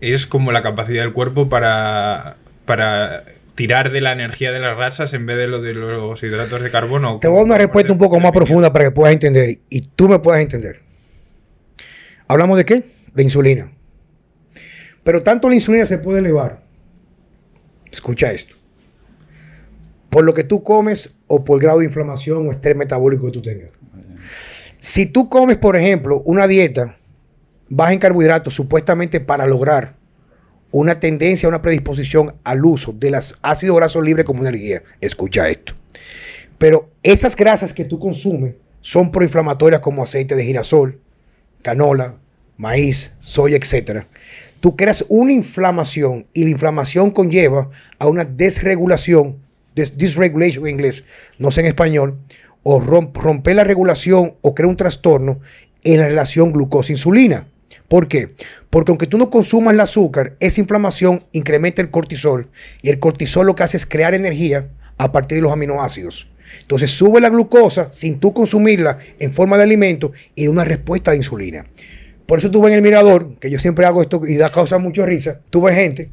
es 0.00 0.26
como 0.26 0.50
la 0.50 0.62
capacidad 0.62 1.02
del 1.02 1.12
cuerpo 1.12 1.48
para, 1.48 2.36
para 2.64 3.24
tirar 3.54 3.92
de 3.92 4.00
la 4.00 4.12
energía 4.12 4.50
de 4.50 4.58
las 4.58 4.76
grasas 4.76 5.14
en 5.14 5.26
vez 5.26 5.36
de 5.36 5.46
lo 5.46 5.62
de 5.62 5.74
los 5.74 6.20
hidratos 6.22 6.62
de 6.62 6.70
carbono. 6.70 7.18
Te 7.20 7.28
voy 7.28 7.36
a 7.36 7.40
dar 7.40 7.46
una 7.46 7.58
respuesta 7.58 7.92
un 7.92 7.98
poco 7.98 8.18
más 8.18 8.32
profunda 8.32 8.72
para 8.72 8.86
que 8.86 8.90
puedas 8.90 9.12
entender 9.12 9.60
y 9.70 9.82
tú 9.82 10.08
me 10.08 10.18
puedas 10.18 10.40
entender. 10.40 10.80
¿Hablamos 12.32 12.56
de 12.56 12.64
qué? 12.64 12.82
De 13.12 13.22
insulina. 13.22 13.70
Pero 15.04 15.22
tanto 15.22 15.50
la 15.50 15.54
insulina 15.54 15.84
se 15.84 15.98
puede 15.98 16.20
elevar. 16.20 16.62
Escucha 17.90 18.32
esto. 18.32 18.56
Por 20.08 20.24
lo 20.24 20.32
que 20.32 20.42
tú 20.42 20.62
comes 20.62 21.12
o 21.26 21.44
por 21.44 21.58
el 21.58 21.62
grado 21.62 21.80
de 21.80 21.84
inflamación 21.84 22.48
o 22.48 22.50
estrés 22.50 22.74
metabólico 22.74 23.26
que 23.26 23.32
tú 23.32 23.42
tengas. 23.42 23.72
Si 24.80 25.04
tú 25.04 25.28
comes, 25.28 25.58
por 25.58 25.76
ejemplo, 25.76 26.22
una 26.24 26.46
dieta 26.46 26.96
baja 27.68 27.92
en 27.92 27.98
carbohidratos 27.98 28.54
supuestamente 28.54 29.20
para 29.20 29.44
lograr 29.44 29.96
una 30.70 30.98
tendencia, 30.98 31.50
una 31.50 31.60
predisposición 31.60 32.36
al 32.44 32.64
uso 32.64 32.94
de 32.94 33.10
los 33.10 33.38
ácidos 33.42 33.76
grasos 33.76 34.02
libres 34.02 34.24
como 34.24 34.40
energía. 34.40 34.82
Escucha 35.02 35.50
esto. 35.50 35.74
Pero 36.56 36.88
esas 37.02 37.36
grasas 37.36 37.74
que 37.74 37.84
tú 37.84 37.98
consumes 37.98 38.54
son 38.80 39.12
proinflamatorias 39.12 39.82
como 39.82 40.02
aceite 40.02 40.34
de 40.34 40.44
girasol, 40.44 40.98
canola, 41.62 42.18
maíz, 42.56 43.12
soya, 43.20 43.56
etc. 43.56 44.04
Tú 44.60 44.76
creas 44.76 45.04
una 45.08 45.32
inflamación 45.32 46.26
y 46.32 46.44
la 46.44 46.50
inflamación 46.50 47.10
conlleva 47.10 47.70
a 47.98 48.06
una 48.06 48.24
desregulación, 48.24 49.38
dysregulation 49.74 50.66
en 50.66 50.74
inglés, 50.74 51.04
no 51.38 51.50
sé 51.50 51.62
en 51.62 51.68
español, 51.68 52.18
o 52.62 52.80
romper 52.80 53.56
la 53.56 53.64
regulación 53.64 54.34
o 54.40 54.54
crea 54.54 54.68
un 54.68 54.76
trastorno 54.76 55.40
en 55.82 56.00
la 56.00 56.06
relación 56.06 56.52
glucosa-insulina. 56.52 57.48
¿Por 57.88 58.06
qué? 58.06 58.34
Porque 58.70 58.90
aunque 58.92 59.06
tú 59.06 59.18
no 59.18 59.30
consumas 59.30 59.74
el 59.74 59.80
azúcar, 59.80 60.36
esa 60.40 60.60
inflamación 60.60 61.24
incrementa 61.32 61.82
el 61.82 61.90
cortisol 61.90 62.48
y 62.82 62.90
el 62.90 62.98
cortisol 62.98 63.46
lo 63.46 63.54
que 63.54 63.64
hace 63.64 63.76
es 63.76 63.86
crear 63.86 64.14
energía 64.14 64.68
a 64.98 65.12
partir 65.12 65.36
de 65.36 65.42
los 65.42 65.52
aminoácidos. 65.52 66.28
Entonces 66.60 66.90
sube 66.90 67.20
la 67.20 67.30
glucosa 67.30 67.88
sin 67.90 68.20
tú 68.20 68.32
consumirla 68.32 68.98
en 69.18 69.32
forma 69.32 69.56
de 69.56 69.64
alimento 69.64 70.12
y 70.34 70.48
una 70.48 70.64
respuesta 70.64 71.12
de 71.12 71.18
insulina. 71.18 71.64
Por 72.26 72.38
eso 72.38 72.50
tú 72.50 72.62
ves 72.62 72.72
en 72.72 72.78
el 72.78 72.82
mirador, 72.82 73.36
que 73.38 73.50
yo 73.50 73.58
siempre 73.58 73.84
hago 73.84 74.02
esto 74.02 74.20
y 74.26 74.36
da 74.36 74.50
causa 74.50 74.78
mucha 74.78 75.04
risa, 75.04 75.40
tú 75.50 75.62
ves 75.62 75.74
gente 75.74 76.10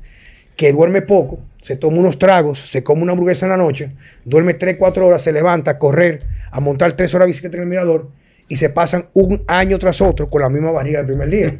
que 0.55 0.73
duerme 0.73 1.01
poco, 1.01 1.39
se 1.61 1.77
toma 1.77 1.97
unos 1.97 2.19
tragos, 2.19 2.59
se 2.59 2.83
come 2.83 3.03
una 3.03 3.13
hamburguesa 3.13 3.45
en 3.45 3.51
la 3.51 3.57
noche, 3.57 3.93
duerme 4.25 4.53
3, 4.53 4.75
4 4.77 5.07
horas, 5.07 5.21
se 5.21 5.31
levanta 5.31 5.71
a 5.71 5.77
correr, 5.77 6.23
a 6.51 6.59
montar 6.59 6.93
3 6.93 7.13
horas 7.15 7.27
de 7.27 7.31
bicicleta 7.31 7.57
en 7.57 7.63
el 7.63 7.69
mirador 7.69 8.09
y 8.49 8.57
se 8.57 8.69
pasan 8.69 9.07
un 9.13 9.43
año 9.47 9.77
tras 9.77 10.01
otro 10.01 10.29
con 10.29 10.41
la 10.41 10.49
misma 10.49 10.71
barriga 10.71 11.03
del 11.03 11.07
primer 11.07 11.29
día. 11.29 11.57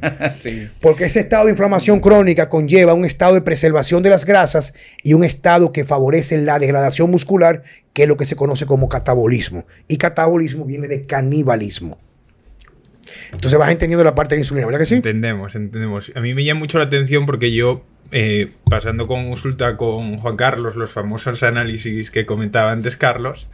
Porque 0.82 1.06
ese 1.06 1.22
estado 1.22 1.46
de 1.46 1.52
inflamación 1.52 2.00
crónica 2.00 2.50
conlleva 2.50 2.96
un 2.96 3.06
estado 3.06 3.36
de 3.36 3.42
preservación 3.42 4.02
de 4.04 4.10
las 4.10 4.26
grasas 4.26 4.74
y 5.04 5.14
un 5.14 5.24
estado 5.24 5.72
que 5.72 5.86
favorece 5.86 6.38
la 6.40 6.58
degradación 6.58 7.12
muscular, 7.12 7.64
que 7.94 8.04
es 8.04 8.10
lo 8.10 8.18
que 8.18 8.26
se 8.26 8.36
conoce 8.36 8.66
como 8.66 8.90
catabolismo. 8.90 9.66
Y 9.88 9.98
catabolismo 9.98 10.66
viene 10.66 10.88
de 10.88 11.04
canibalismo. 11.04 12.00
Entonces 13.32 13.60
vas 13.60 13.72
entendiendo 13.72 14.04
la 14.04 14.16
parte 14.16 14.34
de 14.34 14.40
la 14.40 14.42
insulina, 14.42 14.66
¿verdad 14.66 14.80
que 14.80 14.86
sí? 14.88 14.96
Entendemos, 14.96 15.54
entendemos. 15.54 16.12
A 16.16 16.22
mí 16.22 16.34
me 16.34 16.44
llama 16.44 16.62
mucho 16.62 16.80
la 16.80 16.86
atención 16.86 17.28
porque 17.28 17.54
yo, 17.54 17.84
eh, 18.12 18.50
pasando 18.68 19.06
con 19.06 19.30
consulta 19.30 19.78
con 19.78 20.18
Juan 20.18 20.36
Carlos, 20.36 20.76
los 20.76 20.90
famosos 20.90 21.44
análisis 21.44 22.10
que 22.10 22.26
comentaba 22.26 22.72
antes 22.72 22.96
Carlos, 22.96 23.48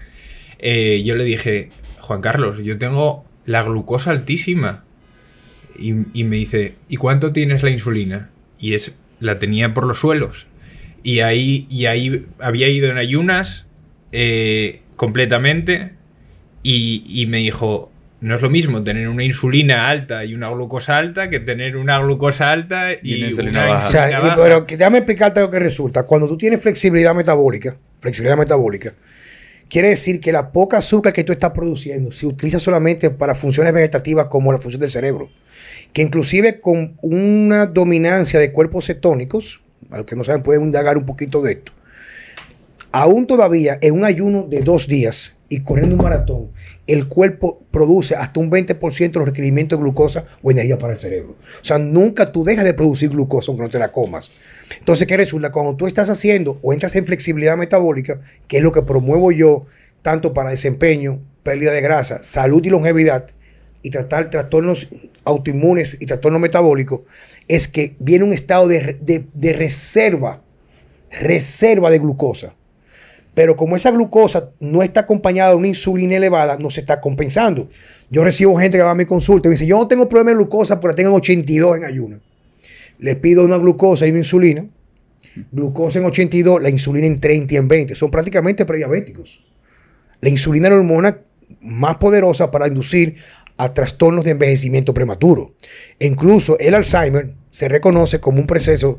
eh, 0.68 1.04
yo 1.04 1.16
le 1.16 1.24
dije, 1.24 1.70
Juan 2.00 2.22
Carlos, 2.22 2.58
yo 2.64 2.80
tengo 2.80 3.24
la 3.46 3.62
glucosa 3.62 4.10
altísima. 4.10 4.84
Y, 5.78 6.24
me 6.24 6.38
dice, 6.38 6.74
¿y 6.90 6.96
cuánto 6.96 7.32
tienes 7.34 7.62
la 7.62 7.70
insulina? 7.70 8.32
Y 8.58 8.74
es, 8.74 8.96
la 9.20 9.38
tenía 9.38 9.76
por 9.76 9.86
los 9.86 10.00
suelos. 10.00 10.48
Y 11.04 11.20
ahí, 11.20 11.68
y 11.70 11.86
ahí 11.86 12.26
había 12.40 12.68
ido 12.68 12.90
en 12.90 12.98
ayunas 12.98 13.68
eh, 14.12 14.82
completamente. 14.96 15.92
Y, 16.64 17.26
me 17.28 17.38
dijo, 17.38 17.92
no 18.22 18.34
es 18.36 18.42
lo 18.42 18.50
mismo 18.50 18.82
tener 18.82 19.08
una 19.08 19.24
insulina 19.24 19.88
alta 19.88 20.26
y 20.26 20.34
una 20.34 20.50
glucosa 20.50 20.98
alta 20.98 21.30
que 21.30 21.40
tener 21.40 21.78
una 21.78 22.00
glucosa 22.00 22.52
alta 22.52 22.94
y, 23.04 23.18
una 23.18 23.28
insulina 23.28 23.68
baja. 23.68 23.88
O 23.88 23.92
sea, 23.92 24.36
pero 24.36 24.66
déjame 24.68 24.98
explicarte 24.98 25.42
lo 25.42 25.52
que 25.52 25.60
resulta. 25.60 26.08
Cuando 26.08 26.28
tú 26.28 26.40
tienes 26.40 26.64
flexibilidad 26.64 27.14
metabólica, 27.14 27.78
flexibilidad 28.00 28.38
metabólica, 28.38 28.96
Quiere 29.70 29.90
decir 29.90 30.20
que 30.20 30.32
la 30.32 30.52
poca 30.52 30.78
azúcar 30.78 31.12
que 31.12 31.24
tú 31.24 31.34
estás 31.34 31.52
produciendo 31.52 32.12
se 32.12 32.28
utiliza 32.28 32.60
solamente 32.60 33.10
para 33.10 33.36
funciones 33.36 33.74
vegetativas 33.74 34.26
como 34.26 34.52
la 34.52 34.60
función 34.60 34.82
del 34.82 34.92
cerebro. 34.92 35.30
Que 35.92 36.02
inclusive 36.02 36.60
con 36.60 36.98
una 37.02 37.66
dominancia 37.66 38.40
de 38.40 38.52
cuerpos 38.52 38.86
cetónicos, 38.86 39.62
a 39.90 39.98
los 39.98 40.06
que 40.06 40.16
no 40.16 40.24
saben 40.24 40.44
pueden 40.44 40.64
indagar 40.64 40.98
un 40.98 41.06
poquito 41.06 41.42
de 41.42 41.54
esto, 41.54 41.72
aún 42.92 43.28
todavía 43.28 43.78
en 43.82 43.94
un 43.94 44.06
ayuno 44.06 44.44
de 44.44 44.62
dos 44.62 44.88
días 44.88 45.36
y 45.50 45.62
corriendo 45.62 45.96
un 45.96 46.02
maratón, 46.02 46.52
el 46.88 47.08
cuerpo 47.08 47.62
produce 47.72 48.16
hasta 48.16 48.40
un 48.40 48.52
20% 48.52 49.12
de 49.12 49.20
los 49.20 49.28
requerimientos 49.28 49.78
de 49.78 49.84
glucosa 49.84 50.26
o 50.42 50.52
energía 50.52 50.78
para 50.78 50.94
el 50.94 51.00
cerebro. 51.00 51.36
O 51.42 51.66
sea, 51.66 51.78
nunca 51.80 52.32
tú 52.32 52.44
dejas 52.44 52.66
de 52.66 52.74
producir 52.74 53.10
glucosa 53.10 53.52
aunque 53.52 53.64
no 53.64 53.70
te 53.70 53.80
la 53.80 53.92
comas. 53.92 54.32
Entonces, 54.80 55.08
¿qué 55.08 55.18
resulta? 55.18 55.52
Cuando 55.52 55.76
tú 55.76 55.88
estás 55.88 56.10
haciendo 56.10 56.60
o 56.62 56.74
entras 56.74 56.96
en 56.96 57.06
flexibilidad 57.06 57.58
metabólica, 57.58 58.20
que 58.48 58.58
es 58.58 58.64
lo 58.64 58.72
que 58.72 58.82
promuevo 58.82 59.32
yo, 59.32 59.66
tanto 60.02 60.34
para 60.34 60.50
desempeño, 60.50 61.20
pérdida 61.44 61.72
de 61.72 61.82
grasa, 61.82 62.22
salud 62.24 62.64
y 62.64 62.70
longevidad, 62.70 63.28
y 63.82 63.92
tratar 63.92 64.32
trastornos 64.32 64.88
autoinmunes 65.24 65.98
y 66.00 66.08
trastornos 66.08 66.42
metabólicos, 66.42 67.02
es 67.48 67.68
que 67.68 67.96
viene 68.00 68.24
un 68.24 68.34
estado 68.34 68.68
de, 68.68 69.28
de 69.32 69.54
reserva, 69.54 70.42
reserva 71.12 71.92
de 71.92 72.00
glucosa. 72.00 72.56
Pero 73.36 73.58
como 73.58 73.76
esa 73.76 73.92
glucosa 73.92 74.50
no 74.60 74.82
está 74.82 75.02
acompañada 75.02 75.52
de 75.52 75.58
una 75.58 75.68
insulina 75.68 76.16
elevada, 76.16 76.58
no 76.58 76.72
se 76.72 76.80
está 76.80 77.02
compensando. 77.02 77.68
Yo 78.10 78.24
recibo 78.24 78.58
gente 78.58 78.78
que 78.78 78.84
va 78.84 78.92
a 78.92 78.96
mi 78.96 79.06
consulta 79.06 79.48
y 79.48 79.50
me 79.50 79.56
dice, 79.56 79.68
yo 79.68 79.78
no 79.78 79.88
tengo 79.88 80.08
problema 80.08 80.32
de 80.32 80.38
glucosa, 80.38 80.80
pero 80.80 80.96
tengo 80.96 81.14
82 81.14 81.78
en 81.78 81.84
ayuno. 81.84 82.20
Le 83.00 83.16
pido 83.16 83.44
una 83.44 83.58
glucosa 83.58 84.08
y 84.08 84.12
una 84.12 84.20
insulina. 84.20 84.66
Glucosa 85.52 86.00
en 86.00 86.06
82, 86.06 86.62
la 86.62 86.70
insulina 86.70 87.08
en 87.08 87.20
30 87.20 87.54
y 87.54 87.58
en 87.58 87.68
20. 87.68 87.96
Son 87.96 88.10
prácticamente 88.10 88.66
prediabéticos. 88.66 89.44
La 90.22 90.30
insulina 90.30 90.68
es 90.68 90.72
la 90.72 90.78
hormona 90.78 91.20
más 91.62 91.98
poderosa 91.98 92.52
para 92.52 92.68
inducir 92.68 93.16
a 93.58 93.74
trastornos 93.74 94.24
de 94.24 94.32
envejecimiento 94.32 94.94
prematuro. 94.94 95.54
E 96.00 96.08
incluso 96.08 96.58
el 96.60 96.74
Alzheimer 96.74 97.34
se 97.50 97.68
reconoce 97.70 98.20
como 98.20 98.40
un 98.40 98.48
proceso 98.48 98.98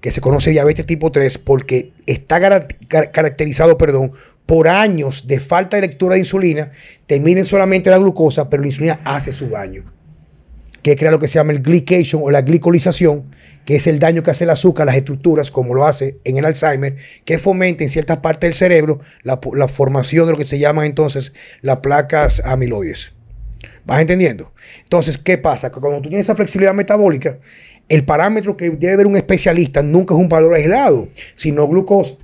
que 0.00 0.12
se 0.12 0.20
conoce 0.20 0.50
diabetes 0.50 0.86
tipo 0.86 1.10
3 1.10 1.38
porque 1.38 1.92
está 2.06 2.40
caracterizado, 2.88 3.76
perdón, 3.76 4.12
por 4.46 4.68
años 4.68 5.26
de 5.26 5.40
falta 5.40 5.76
de 5.76 5.82
lectura 5.82 6.14
de 6.14 6.20
insulina, 6.20 6.70
te 7.06 7.20
miden 7.20 7.44
solamente 7.44 7.90
la 7.90 7.98
glucosa, 7.98 8.48
pero 8.48 8.62
la 8.62 8.68
insulina 8.68 9.00
hace 9.04 9.32
su 9.32 9.48
daño, 9.48 9.82
que 10.82 10.96
crea 10.96 11.10
lo 11.10 11.18
que 11.18 11.28
se 11.28 11.34
llama 11.34 11.52
el 11.52 11.60
glycation 11.60 12.22
o 12.24 12.30
la 12.30 12.40
glicolización, 12.42 13.24
que 13.68 13.76
es 13.76 13.86
el 13.86 13.98
daño 13.98 14.22
que 14.22 14.30
hace 14.30 14.44
el 14.44 14.50
azúcar 14.50 14.84
a 14.84 14.86
las 14.86 14.96
estructuras, 14.96 15.50
como 15.50 15.74
lo 15.74 15.84
hace 15.84 16.16
en 16.24 16.38
el 16.38 16.46
Alzheimer, 16.46 16.96
que 17.26 17.38
fomenta 17.38 17.84
en 17.84 17.90
ciertas 17.90 18.16
partes 18.16 18.48
del 18.48 18.54
cerebro 18.54 19.00
la, 19.24 19.38
formación 19.68 20.24
de 20.24 20.32
lo 20.32 20.38
que 20.38 20.46
se 20.46 20.58
llaman 20.58 20.86
entonces 20.86 21.34
las 21.60 21.76
placas 21.80 22.40
amiloides. 22.46 23.12
¿Vas 23.84 24.00
entendiendo? 24.00 24.54
Entonces, 24.84 25.18
¿qué 25.18 25.36
pasa? 25.36 25.70
Que 25.70 25.80
cuando 25.80 26.00
tú 26.00 26.08
tienes 26.08 26.24
esa 26.24 26.34
flexibilidad 26.34 26.72
metabólica, 26.72 27.40
el 27.90 28.06
parámetro 28.06 28.56
que 28.56 28.70
debe 28.70 28.96
ver 28.96 29.06
un 29.06 29.18
especialista 29.18 29.82
nunca 29.82 30.14
es 30.14 30.20
un 30.22 30.30
valor 30.30 30.54
aislado, 30.54 31.10
sino 31.34 31.68
glucosa, 31.68 32.14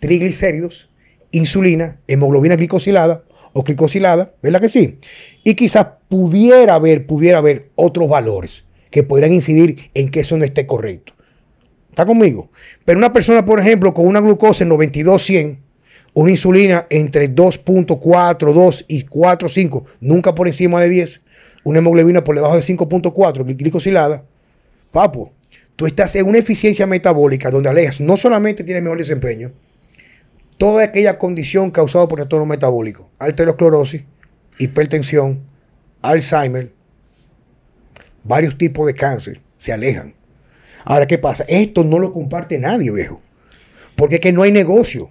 triglicéridos, 0.00 0.90
insulina, 1.30 2.00
hemoglobina 2.08 2.56
glicosilada 2.56 3.22
o 3.52 3.62
glicosilada, 3.62 4.34
¿verdad 4.42 4.60
que 4.60 4.68
sí? 4.68 4.98
Y 5.44 5.54
quizás 5.54 5.86
pudiera 6.08 6.74
haber, 6.74 7.06
pudiera 7.06 7.38
haber 7.38 7.70
otros 7.76 8.08
valores 8.08 8.65
que 8.96 9.02
podrían 9.02 9.34
incidir 9.34 9.90
en 9.92 10.10
que 10.10 10.20
eso 10.20 10.38
no 10.38 10.44
esté 10.46 10.64
correcto. 10.64 11.12
¿Está 11.90 12.06
conmigo? 12.06 12.50
Pero 12.86 12.96
una 12.96 13.12
persona, 13.12 13.44
por 13.44 13.60
ejemplo, 13.60 13.92
con 13.92 14.06
una 14.06 14.20
glucosa 14.20 14.64
en 14.64 14.70
92-100, 14.70 15.58
una 16.14 16.30
insulina 16.30 16.86
entre 16.88 17.28
2.4, 17.30 18.54
2 18.54 18.84
y 18.88 19.04
4.5, 19.04 19.84
nunca 20.00 20.34
por 20.34 20.46
encima 20.46 20.80
de 20.80 20.88
10, 20.88 21.20
una 21.62 21.80
hemoglobina 21.80 22.24
por 22.24 22.36
debajo 22.36 22.54
de 22.56 22.62
5.4, 22.62 23.54
glicosilada, 23.54 24.24
papo, 24.90 25.34
tú 25.76 25.84
estás 25.84 26.16
en 26.16 26.26
una 26.26 26.38
eficiencia 26.38 26.86
metabólica 26.86 27.50
donde 27.50 27.68
alejas 27.68 28.00
no 28.00 28.16
solamente 28.16 28.64
tienes 28.64 28.82
mejor 28.82 28.96
desempeño, 28.96 29.52
toda 30.56 30.84
aquella 30.84 31.18
condición 31.18 31.70
causada 31.70 32.08
por 32.08 32.16
trastorno 32.16 32.46
metabólico, 32.46 33.10
arteriosclerosis, 33.18 34.04
hipertensión, 34.58 35.42
Alzheimer, 36.00 36.72
varios 38.26 38.58
tipos 38.58 38.86
de 38.86 38.94
cáncer, 38.94 39.40
se 39.56 39.72
alejan. 39.72 40.14
Ahora, 40.84 41.06
¿qué 41.06 41.18
pasa? 41.18 41.44
Esto 41.48 41.84
no 41.84 41.98
lo 41.98 42.12
comparte 42.12 42.58
nadie, 42.58 42.90
viejo. 42.90 43.20
Porque 43.96 44.16
es 44.16 44.20
que 44.20 44.32
no 44.32 44.42
hay 44.42 44.52
negocio. 44.52 45.10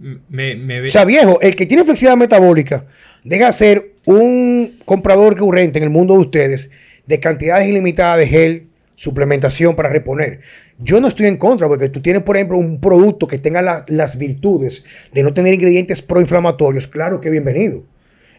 O 0.00 0.88
sea, 0.88 1.04
viejo, 1.04 1.40
el 1.40 1.56
que 1.56 1.66
tiene 1.66 1.84
flexibilidad 1.84 2.18
metabólica 2.18 2.86
deja 3.24 3.50
ser 3.52 3.92
un 4.04 4.78
comprador 4.84 5.34
recurrente 5.34 5.78
en 5.78 5.84
el 5.84 5.90
mundo 5.90 6.14
de 6.14 6.20
ustedes 6.20 6.70
de 7.06 7.20
cantidades 7.20 7.68
ilimitadas 7.68 8.18
de 8.18 8.26
gel, 8.26 8.68
suplementación 8.94 9.76
para 9.76 9.88
reponer. 9.88 10.40
Yo 10.78 11.00
no 11.00 11.08
estoy 11.08 11.26
en 11.26 11.36
contra, 11.36 11.68
porque 11.68 11.88
tú 11.88 12.02
tienes, 12.02 12.22
por 12.22 12.36
ejemplo, 12.36 12.58
un 12.58 12.80
producto 12.80 13.26
que 13.26 13.38
tenga 13.38 13.84
las 13.86 14.18
virtudes 14.18 14.84
de 15.12 15.22
no 15.22 15.32
tener 15.32 15.54
ingredientes 15.54 16.02
proinflamatorios, 16.02 16.86
claro 16.88 17.20
que 17.20 17.30
bienvenido. 17.30 17.84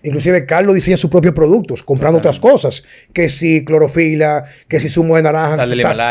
Inclusive 0.07 0.45
Carlos 0.45 0.73
diseña 0.73 0.95
sus 0.95 1.09
propios 1.09 1.33
productos, 1.33 1.83
comprando 1.83 2.19
otras 2.19 2.39
cosas, 2.39 2.81
que 3.11 3.27
si 3.27 3.65
clorofila, 3.65 4.45
que 4.69 4.79
si 4.79 4.87
zumo 4.87 5.17
de 5.17 5.23
naranja, 5.23 5.65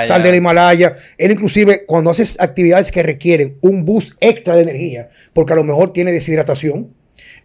sal, 0.05 0.23
del 0.23 0.35
Himalaya. 0.35 0.95
Él 1.17 1.31
inclusive 1.31 1.87
cuando 1.87 2.11
haces 2.11 2.39
actividades 2.39 2.93
que 2.93 3.03
requieren 3.03 3.57
un 3.63 3.87
boost 3.87 4.13
extra 4.21 4.55
de 4.55 4.63
energía, 4.63 5.09
porque 5.33 5.55
a 5.55 5.57
lo 5.57 5.65
mejor 5.65 5.95
tiene 5.95 6.13
deshidratación, 6.13 6.93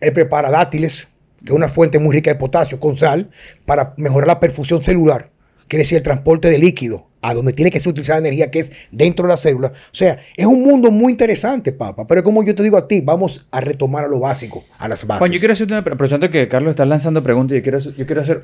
él 0.01 0.11
prepara 0.11 0.51
dátiles, 0.51 1.07
que 1.39 1.53
es 1.53 1.55
una 1.55 1.69
fuente 1.69 1.99
muy 1.99 2.13
rica 2.13 2.31
de 2.31 2.35
potasio, 2.35 2.81
con 2.81 2.97
sal, 2.97 3.29
para 3.65 3.93
mejorar 3.95 4.27
la 4.27 4.39
perfusión 4.41 4.83
celular 4.83 5.31
quiere 5.71 5.83
decir 5.83 5.95
el 5.95 6.03
transporte 6.03 6.49
de 6.49 6.57
líquido 6.57 7.07
a 7.21 7.33
donde 7.33 7.53
tiene 7.53 7.71
que 7.71 7.79
ser 7.79 7.87
utilizada 7.87 8.19
energía, 8.19 8.51
que 8.51 8.59
es 8.59 8.73
dentro 8.91 9.25
de 9.25 9.29
la 9.29 9.37
célula. 9.37 9.69
O 9.69 9.93
sea, 9.93 10.19
es 10.35 10.45
un 10.45 10.61
mundo 10.61 10.91
muy 10.91 11.13
interesante, 11.13 11.71
papá. 11.71 12.05
Pero 12.05 12.23
como 12.23 12.43
yo 12.43 12.53
te 12.53 12.61
digo 12.61 12.75
a 12.75 12.89
ti, 12.89 12.99
vamos 12.99 13.47
a 13.51 13.61
retomar 13.61 14.03
a 14.03 14.09
lo 14.09 14.19
básico, 14.19 14.65
a 14.77 14.89
las 14.89 15.07
bases. 15.07 15.19
Juan, 15.19 15.31
yo 15.31 15.39
quiero 15.39 15.53
hacer 15.53 15.67
una 15.67 15.81
pregunta, 15.81 16.29
que 16.29 16.49
Carlos 16.49 16.71
está 16.71 16.83
lanzando 16.83 17.23
preguntas, 17.23 17.55
yo 17.55 17.63
quiero, 17.63 17.79
yo 17.79 18.05
quiero 18.05 18.19
hacer 18.19 18.41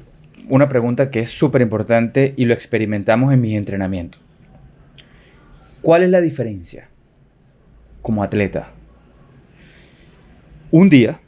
una 0.48 0.70
pregunta 0.70 1.12
que 1.12 1.20
es 1.20 1.30
súper 1.30 1.62
importante 1.62 2.34
y 2.38 2.46
lo 2.46 2.54
experimentamos 2.54 3.34
en 3.34 3.42
mis 3.42 3.58
entrenamientos. 3.58 4.22
¿Cuál 5.82 6.04
es 6.04 6.10
la 6.10 6.22
diferencia 6.22 6.90
como 8.02 8.24
atleta? 8.24 8.72
Un 10.72 10.90
día, 10.90 11.20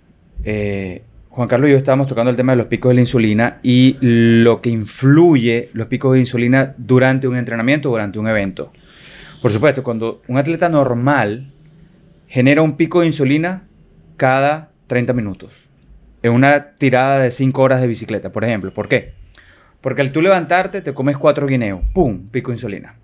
eh, 0.46 1.02
Juan 1.40 1.48
Carlos 1.48 1.70
y 1.70 1.72
yo 1.72 1.78
estábamos 1.78 2.08
tocando 2.08 2.30
el 2.30 2.36
tema 2.36 2.52
de 2.52 2.58
los 2.58 2.66
picos 2.66 2.90
de 2.90 2.96
la 2.96 3.00
insulina 3.00 3.60
y 3.64 3.96
lo 4.02 4.60
que 4.60 4.70
influye 4.70 5.70
los 5.72 5.88
picos 5.88 6.12
de 6.12 6.20
insulina 6.20 6.76
durante 6.78 7.30
un 7.30 7.38
entrenamiento, 7.38 7.88
durante 7.88 8.20
un 8.20 8.28
evento. 8.28 8.68
Por 9.42 9.50
supuesto, 9.50 9.82
cuando 9.82 10.22
un 10.28 10.38
atleta 10.38 10.68
normal 10.68 11.54
genera 12.28 12.62
un 12.62 12.76
pico 12.76 13.00
de 13.00 13.06
insulina 13.06 13.70
cada 14.18 14.74
30 14.88 15.14
minutos, 15.14 15.54
en 16.24 16.34
una 16.34 16.72
tirada 16.72 17.20
de 17.20 17.32
5 17.32 17.62
horas 17.62 17.80
de 17.80 17.88
bicicleta, 17.88 18.34
por 18.34 18.44
ejemplo. 18.44 18.74
¿Por 18.74 18.90
qué? 18.90 19.14
Porque 19.80 20.02
al 20.02 20.12
tú 20.12 20.22
levantarte 20.22 20.82
te 20.82 20.94
comes 20.94 21.16
4 21.16 21.48
guineos, 21.48 21.80
¡pum! 21.94 22.28
Pico 22.28 22.52
de 22.52 22.56
insulina. 22.56 22.96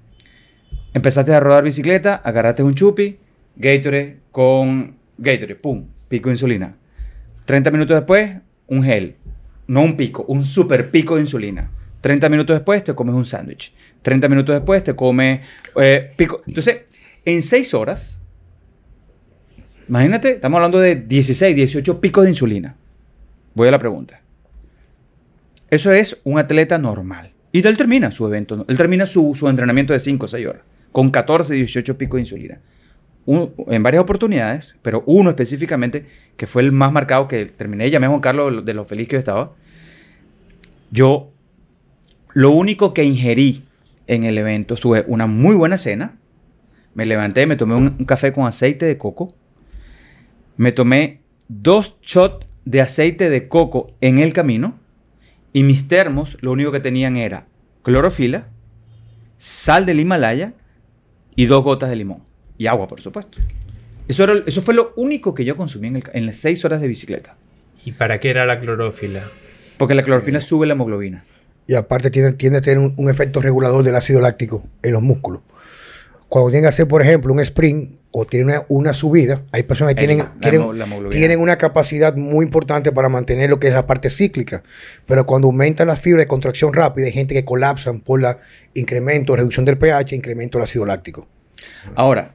Empezaste 0.94 1.34
a 1.34 1.40
rodar 1.40 1.64
bicicleta, 1.64 2.16
agarraste 2.16 2.64
un 2.64 2.76
chupi, 2.76 3.18
Gatorade 3.56 4.20
con 4.32 4.98
Gatorade, 5.18 5.56
pum, 5.56 5.86
pico 6.10 6.28
de 6.28 6.34
insulina. 6.34 6.76
30 7.46 7.72
minutos 7.72 7.96
después, 7.96 8.38
un 8.68 8.84
gel. 8.84 9.16
No 9.68 9.82
un 9.82 9.98
pico, 9.98 10.26
un 10.28 10.44
super 10.44 10.92
pico 10.92 11.16
de 11.16 11.22
insulina. 11.22 11.72
30 12.02 12.30
minutos 12.30 12.56
después 12.56 12.84
te 12.84 12.94
comes 12.94 13.16
un 13.16 13.26
sándwich. 13.26 13.74
30 14.04 14.28
minutos 14.30 14.56
después 14.56 14.84
te 14.84 14.96
comes 14.96 15.42
eh, 15.82 16.12
pico. 16.16 16.44
Entonces, 16.46 16.82
en 17.26 17.42
6 17.42 17.74
horas, 17.74 18.22
imagínate, 19.90 20.34
estamos 20.34 20.58
hablando 20.58 20.80
de 20.80 20.96
16, 20.96 21.56
18 21.56 22.02
picos 22.02 22.26
de 22.26 22.30
insulina. 22.30 22.76
Voy 23.56 23.68
a 23.68 23.72
la 23.72 23.80
pregunta. 23.80 24.22
Eso 25.70 25.92
es 25.92 26.20
un 26.24 26.38
atleta 26.38 26.78
normal. 26.78 27.32
Y 27.52 27.66
él 27.66 27.78
termina 27.78 28.12
su 28.12 28.28
evento, 28.28 28.66
él 28.68 28.78
termina 28.78 29.06
su, 29.06 29.34
su 29.34 29.48
entrenamiento 29.48 29.94
de 29.94 30.00
5 30.00 30.26
o 30.26 30.28
6 30.28 30.46
horas, 30.46 30.62
con 30.92 31.10
14, 31.10 31.54
18 31.54 31.98
picos 31.98 32.18
de 32.18 32.22
insulina. 32.22 32.60
En 33.28 33.84
varias 33.84 34.04
oportunidades, 34.04 34.76
pero 34.82 35.04
uno 35.06 35.30
específicamente, 35.30 36.06
que 36.38 36.48
fue 36.48 36.62
el 36.62 36.72
más 36.72 36.92
marcado, 36.92 37.28
que 37.28 37.46
terminé, 37.46 37.90
llamé 37.90 38.06
a 38.06 38.10
Juan 38.10 38.22
Carlos 38.22 38.66
de 38.66 38.74
lo 38.74 38.86
feliz 38.86 39.08
que 39.08 39.14
yo 39.14 39.20
estaba. 39.20 39.54
Yo, 40.92 41.32
lo 42.34 42.52
único 42.52 42.94
que 42.94 43.04
ingerí 43.04 43.64
en 44.08 44.24
el 44.24 44.38
evento 44.38 44.78
fue 44.78 45.04
una 45.08 45.26
muy 45.26 45.56
buena 45.56 45.78
cena. 45.78 46.18
Me 46.94 47.06
levanté, 47.06 47.48
me 47.48 47.56
tomé 47.56 47.76
un, 47.76 47.96
un 48.00 48.06
café 48.06 48.32
con 48.32 48.46
aceite 48.46 48.86
de 48.86 48.98
coco. 48.98 49.34
Me 50.58 50.72
tomé 50.72 51.22
dos 51.48 51.98
shots 52.02 52.48
de 52.64 52.82
aceite 52.82 53.30
de 53.30 53.48
coco 53.48 53.94
en 54.02 54.20
el 54.20 54.34
camino 54.34 54.80
y 55.54 55.64
mis 55.64 55.88
termos 55.88 56.38
lo 56.42 56.52
único 56.52 56.72
que 56.72 56.80
tenían 56.80 57.16
era 57.18 57.48
clorofila, 57.84 58.50
sal 59.38 59.86
del 59.86 60.00
Himalaya 60.00 60.54
y 61.36 61.46
dos 61.46 61.64
gotas 61.64 61.90
de 61.90 61.96
limón. 61.96 62.24
Y 62.58 62.68
agua, 62.68 62.88
por 62.88 63.02
supuesto. 63.02 63.38
Eso, 64.08 64.24
era, 64.24 64.34
eso 64.46 64.62
fue 64.62 64.74
lo 64.74 64.94
único 64.96 65.34
que 65.34 65.46
yo 65.46 65.56
consumí 65.56 65.88
en, 65.88 65.96
el- 65.98 66.04
en 66.14 66.26
las 66.26 66.38
seis 66.38 66.64
horas 66.66 66.80
de 66.82 66.88
bicicleta. 66.88 67.36
¿Y 67.86 67.92
para 67.92 68.20
qué 68.20 68.30
era 68.30 68.46
la 68.46 68.60
clorofila? 68.60 69.30
Porque 69.78 69.96
la 69.96 70.04
clorofila 70.04 70.42
sube 70.42 70.66
la 70.68 70.74
hemoglobina. 70.74 71.24
Y 71.68 71.74
aparte 71.74 72.12
tiene, 72.12 72.32
tiende 72.34 72.60
a 72.60 72.62
tener 72.62 72.78
un, 72.80 72.94
un 72.98 73.10
efecto 73.10 73.42
regulador 73.42 73.84
del 73.84 73.96
ácido 73.96 74.22
láctico 74.22 74.64
en 74.84 74.94
los 74.94 75.02
músculos. 75.02 75.42
Cuando 76.30 76.50
tienen 76.50 76.64
que 76.64 76.70
hacer, 76.70 76.88
por 76.88 77.02
ejemplo, 77.02 77.34
un 77.34 77.40
sprint 77.40 78.00
o 78.12 78.26
tienen 78.26 78.48
una, 78.50 78.66
una 78.70 78.94
subida, 78.94 79.42
hay 79.52 79.64
personas 79.64 79.94
que 79.96 80.00
tienen, 80.00 80.20
la 80.20 80.30
tienen 81.12 81.40
una 81.40 81.58
capacidad 81.58 82.16
muy 82.16 82.46
importante 82.46 82.92
para 82.92 83.10
mantener 83.10 83.50
lo 83.50 83.60
que 83.60 83.68
es 83.68 83.74
la 83.74 83.86
parte 83.88 84.10
cíclica. 84.10 84.64
Pero 85.06 85.26
cuando 85.26 85.48
aumenta 85.48 85.84
la 85.86 85.96
fibra 85.96 86.22
de 86.22 86.28
contracción 86.28 86.74
rápida, 86.74 87.08
hay 87.08 87.12
gente 87.12 87.34
que 87.34 87.44
colapsan 87.46 88.00
por 88.00 88.22
la 88.22 88.40
incremento, 88.74 89.36
reducción 89.36 89.66
del 89.66 89.78
pH, 89.78 90.16
incremento 90.16 90.58
del 90.58 90.64
ácido 90.64 90.86
láctico. 90.86 91.28
Ahora, 91.96 92.35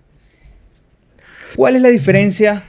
¿cuál 1.56 1.76
es 1.76 1.82
la 1.82 1.88
diferencia 1.88 2.62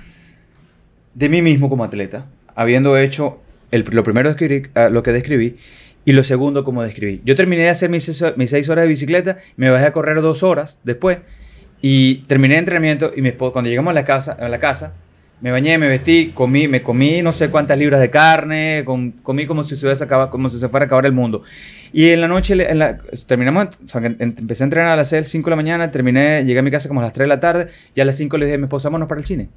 de 1.14 1.30
mí 1.30 1.42
mismo 1.42 1.70
como 1.70 1.84
atleta, 1.84 2.26
habiendo 2.56 2.98
hecho 2.98 3.42
lo 3.72 4.04
primero 4.04 4.30
describí- 4.36 4.70
ah, 4.76 4.90
lo 4.90 5.04
que 5.04 5.12
describí 5.14 5.58
y 6.06 6.12
lo 6.14 6.24
segundo 6.24 6.64
como 6.64 6.84
describí? 6.84 7.22
Yo 7.24 7.36
terminé 7.36 7.64
de 7.64 7.70
hacer 7.70 7.90
mis, 7.90 8.04
seis- 8.06 8.34
mis 8.38 8.50
seis 8.50 8.68
horas 8.70 8.84
de 8.84 8.90
bicicleta, 8.90 9.38
me 9.56 9.70
bajé 9.70 9.86
a 9.86 9.92
correr 9.92 10.22
dos 10.22 10.44
horas 10.44 10.80
después 10.84 11.20
y 11.82 12.18
terminé 12.28 12.56
el 12.56 12.60
entrenamiento 12.60 13.12
y 13.16 13.22
mi 13.22 13.30
esposa, 13.30 13.54
cuando 13.54 13.70
llegamos 13.70 13.92
a 13.92 13.94
la 13.94 14.06
casa, 14.06 14.34
a 14.34 14.50
la 14.50 14.60
casa 14.60 14.94
me 15.42 15.52
bañé, 15.52 15.78
me 15.80 15.88
vestí, 15.88 16.32
comí, 16.34 16.68
me 16.68 16.82
comí 16.84 17.22
no 17.24 17.34
sé 17.34 17.50
cuántas 17.50 17.78
libras 17.80 18.00
de 18.00 18.10
carne, 18.12 18.84
com- 18.86 19.12
comí 19.24 19.46
como 19.48 19.64
si 19.64 19.76
se 19.76 19.88
como 20.30 20.50
si 20.50 20.60
se 20.60 20.70
fuera 20.70 20.84
a 20.84 20.88
acabar 20.88 21.06
el 21.08 21.14
mundo. 21.14 21.42
Y 21.92 22.10
en 22.10 22.22
la 22.22 22.28
noche, 22.28 22.54
en 22.72 22.78
la- 22.80 22.98
terminamos, 23.28 23.70
o 23.84 23.88
sea, 23.88 24.02
empecé 24.04 24.64
a 24.64 24.66
entrenar 24.66 24.92
a 24.92 24.96
las 24.96 25.10
5 25.10 25.46
de 25.46 25.50
la 25.50 25.56
mañana, 25.56 25.92
terminé, 25.92 26.46
llegué 26.46 26.60
a 26.60 26.62
mi 26.62 26.70
casa 26.72 26.88
como 26.88 27.02
a 27.02 27.04
las 27.04 27.14
3 27.14 27.26
de 27.26 27.30
la 27.30 27.40
tarde, 27.40 27.68
y 27.96 28.02
a 28.02 28.06
las 28.06 28.16
5 28.18 28.38
le 28.38 28.46
dije 28.46 28.56
a 28.56 28.58
mi 28.60 28.66
esposa, 28.66 28.90
vámonos 28.90 29.08
para 29.08 29.20
el 29.20 29.26
cine. 29.26 29.50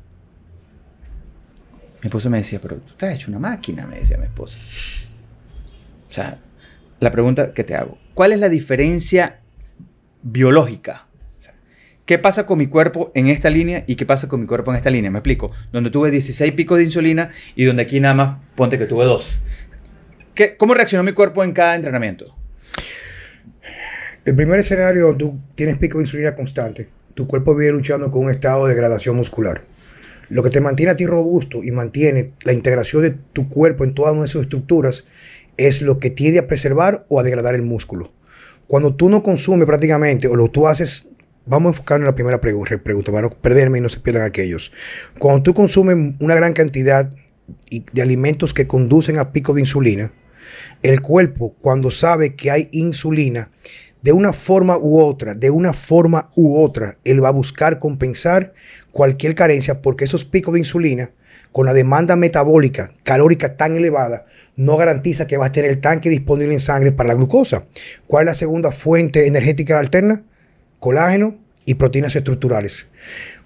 Mi 2.02 2.06
esposa 2.08 2.28
me 2.30 2.38
decía, 2.38 2.58
pero 2.62 2.76
tú 2.76 2.90
estás 2.92 3.14
hecho 3.14 3.30
una 3.30 3.38
máquina, 3.38 3.86
me 3.86 3.98
decía 3.98 4.16
mi 4.18 4.26
esposa. 4.26 4.58
O 6.08 6.12
sea, 6.12 6.38
la 7.00 7.10
pregunta 7.10 7.52
que 7.52 7.64
te 7.64 7.74
hago, 7.74 7.98
¿cuál 8.14 8.32
es 8.32 8.40
la 8.40 8.48
diferencia 8.48 9.40
biológica? 10.22 11.06
¿Qué 12.06 12.18
pasa 12.18 12.44
con 12.44 12.58
mi 12.58 12.66
cuerpo 12.66 13.10
en 13.14 13.28
esta 13.28 13.48
línea 13.48 13.84
y 13.86 13.96
qué 13.96 14.04
pasa 14.04 14.28
con 14.28 14.38
mi 14.38 14.46
cuerpo 14.46 14.70
en 14.70 14.76
esta 14.76 14.90
línea? 14.90 15.10
Me 15.10 15.20
explico. 15.20 15.50
Donde 15.72 15.88
tuve 15.88 16.10
16 16.10 16.52
picos 16.52 16.76
de 16.76 16.84
insulina 16.84 17.30
y 17.56 17.64
donde 17.64 17.82
aquí 17.82 17.98
nada 17.98 18.14
más 18.14 18.38
ponte 18.54 18.78
que 18.78 18.84
tuve 18.84 19.06
dos. 19.06 19.40
¿Qué, 20.34 20.56
¿Cómo 20.58 20.74
reaccionó 20.74 21.02
mi 21.02 21.12
cuerpo 21.12 21.42
en 21.42 21.52
cada 21.52 21.76
entrenamiento? 21.76 22.36
El 24.26 24.34
primer 24.34 24.60
escenario, 24.60 25.14
tú 25.16 25.38
tienes 25.54 25.78
pico 25.78 25.96
de 25.96 26.04
insulina 26.04 26.34
constante. 26.34 26.88
Tu 27.14 27.26
cuerpo 27.26 27.54
vive 27.54 27.72
luchando 27.72 28.10
con 28.10 28.24
un 28.24 28.30
estado 28.30 28.66
de 28.66 28.74
degradación 28.74 29.16
muscular. 29.16 29.64
Lo 30.28 30.42
que 30.42 30.50
te 30.50 30.60
mantiene 30.60 30.92
a 30.92 30.96
ti 30.96 31.06
robusto 31.06 31.64
y 31.64 31.70
mantiene 31.70 32.32
la 32.42 32.52
integración 32.52 33.02
de 33.02 33.10
tu 33.32 33.48
cuerpo 33.48 33.82
en 33.82 33.94
todas 33.94 34.14
nuestras 34.14 34.42
estructuras 34.42 35.04
es 35.56 35.80
lo 35.80 35.98
que 35.98 36.10
tiende 36.10 36.38
a 36.38 36.46
preservar 36.48 37.06
o 37.08 37.18
a 37.18 37.22
degradar 37.22 37.54
el 37.54 37.62
músculo. 37.62 38.12
Cuando 38.66 38.94
tú 38.94 39.08
no 39.08 39.22
consumes 39.22 39.66
prácticamente 39.66 40.28
o 40.28 40.36
lo 40.36 40.48
tú 40.48 40.66
haces, 40.66 41.08
vamos 41.46 41.70
a 41.70 41.72
enfocarnos 41.72 42.04
en 42.04 42.10
la 42.10 42.14
primera 42.14 42.40
pregu- 42.40 42.82
pregunta 42.82 43.12
para 43.12 43.28
no 43.28 43.30
perderme 43.30 43.78
y 43.78 43.80
no 43.80 43.88
se 43.88 44.00
pierdan 44.00 44.26
aquellos. 44.26 44.72
Cuando 45.18 45.42
tú 45.42 45.54
consumes 45.54 46.14
una 46.20 46.34
gran 46.34 46.52
cantidad 46.52 47.10
de 47.70 48.02
alimentos 48.02 48.54
que 48.54 48.66
conducen 48.66 49.18
a 49.18 49.32
pico 49.32 49.52
de 49.54 49.60
insulina, 49.60 50.12
el 50.82 51.00
cuerpo 51.00 51.54
cuando 51.60 51.90
sabe 51.90 52.34
que 52.34 52.50
hay 52.50 52.68
insulina, 52.72 53.50
de 54.02 54.12
una 54.12 54.34
forma 54.34 54.76
u 54.76 55.00
otra, 55.00 55.32
de 55.34 55.48
una 55.50 55.72
forma 55.72 56.30
u 56.36 56.60
otra, 56.62 56.98
él 57.04 57.24
va 57.24 57.28
a 57.28 57.32
buscar 57.32 57.78
compensar 57.78 58.52
cualquier 58.92 59.34
carencia 59.34 59.80
porque 59.80 60.04
esos 60.04 60.26
picos 60.26 60.52
de 60.52 60.60
insulina, 60.60 61.10
con 61.52 61.66
la 61.66 61.72
demanda 61.72 62.14
metabólica 62.16 62.92
calórica 63.02 63.56
tan 63.56 63.76
elevada, 63.76 64.26
no 64.56 64.76
garantiza 64.76 65.26
que 65.26 65.38
vas 65.38 65.48
a 65.48 65.52
tener 65.52 65.70
el 65.70 65.80
tanque 65.80 66.10
disponible 66.10 66.52
en 66.52 66.60
sangre 66.60 66.92
para 66.92 67.08
la 67.08 67.14
glucosa. 67.14 67.64
¿Cuál 68.06 68.24
es 68.24 68.32
la 68.32 68.34
segunda 68.34 68.72
fuente 68.72 69.26
energética 69.26 69.78
alterna? 69.78 70.24
Colágeno 70.84 71.34
y 71.64 71.76
proteínas 71.76 72.14
estructurales. 72.14 72.88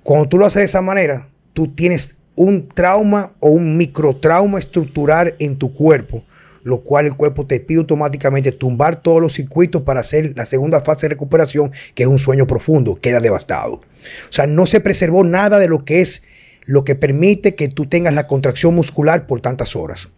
Cuando 0.02 0.28
tú 0.28 0.38
lo 0.38 0.46
haces 0.46 0.58
de 0.58 0.64
esa 0.64 0.82
manera, 0.82 1.28
tú 1.52 1.68
tienes 1.68 2.16
un 2.34 2.66
trauma 2.66 3.30
o 3.38 3.50
un 3.50 3.76
microtrauma 3.76 4.58
estructural 4.58 5.36
en 5.38 5.56
tu 5.56 5.72
cuerpo 5.72 6.24
lo 6.64 6.80
cual 6.82 7.06
el 7.06 7.14
cuerpo 7.14 7.46
te 7.46 7.60
pide 7.60 7.78
automáticamente 7.78 8.50
tumbar 8.50 9.00
todos 9.00 9.22
los 9.22 9.34
circuitos 9.34 9.82
para 9.82 10.00
hacer 10.00 10.32
la 10.36 10.46
segunda 10.46 10.80
fase 10.80 11.06
de 11.06 11.10
recuperación, 11.10 11.70
que 11.94 12.02
es 12.02 12.08
un 12.08 12.18
sueño 12.18 12.48
profundo, 12.48 12.96
queda 13.00 13.20
devastado. 13.20 13.74
O 13.74 13.82
sea, 14.30 14.48
no 14.48 14.66
se 14.66 14.80
preservó 14.80 15.22
nada 15.22 15.60
de 15.60 15.68
lo 15.68 15.84
que 15.84 16.00
es 16.00 16.24
lo 16.66 16.82
que 16.82 16.96
permite 16.96 17.54
que 17.54 17.68
tú 17.68 17.86
tengas 17.86 18.14
la 18.14 18.26
contracción 18.26 18.74
muscular 18.74 19.28
por 19.28 19.40
tantas 19.40 19.76
horas. 19.76 20.08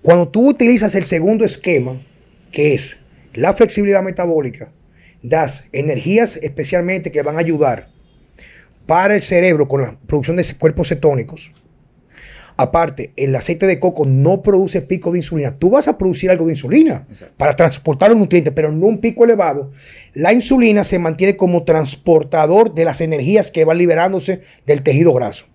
Cuando 0.00 0.28
tú 0.28 0.48
utilizas 0.48 0.94
el 0.94 1.04
segundo 1.04 1.44
esquema, 1.44 2.00
que 2.52 2.74
es 2.74 2.98
la 3.34 3.52
flexibilidad 3.52 4.04
metabólica, 4.04 4.70
das 5.24 5.64
energías 5.72 6.36
especialmente 6.36 7.10
que 7.10 7.22
van 7.22 7.36
a 7.36 7.40
ayudar 7.40 7.88
para 8.86 9.14
el 9.14 9.22
cerebro 9.22 9.66
con 9.66 9.82
la 9.82 9.98
producción 10.06 10.36
de 10.36 10.44
cuerpos 10.58 10.88
cetónicos, 10.88 11.52
Aparte, 12.56 13.12
el 13.16 13.34
aceite 13.34 13.66
de 13.66 13.80
coco 13.80 14.06
no 14.06 14.40
produce 14.40 14.80
pico 14.80 15.10
de 15.10 15.18
insulina. 15.18 15.58
Tú 15.58 15.70
vas 15.70 15.88
a 15.88 15.98
producir 15.98 16.30
algo 16.30 16.46
de 16.46 16.52
insulina 16.52 17.04
Exacto. 17.10 17.34
para 17.36 17.56
transportar 17.56 18.10
los 18.10 18.18
nutrientes, 18.18 18.52
pero 18.54 18.70
no 18.70 18.86
un 18.86 18.98
pico 18.98 19.24
elevado. 19.24 19.72
La 20.12 20.32
insulina 20.32 20.84
se 20.84 21.00
mantiene 21.00 21.36
como 21.36 21.64
transportador 21.64 22.72
de 22.72 22.84
las 22.84 23.00
energías 23.00 23.50
que 23.50 23.64
van 23.64 23.78
liberándose 23.78 24.42
del 24.66 24.82
tejido 24.82 25.12
graso. 25.12 25.46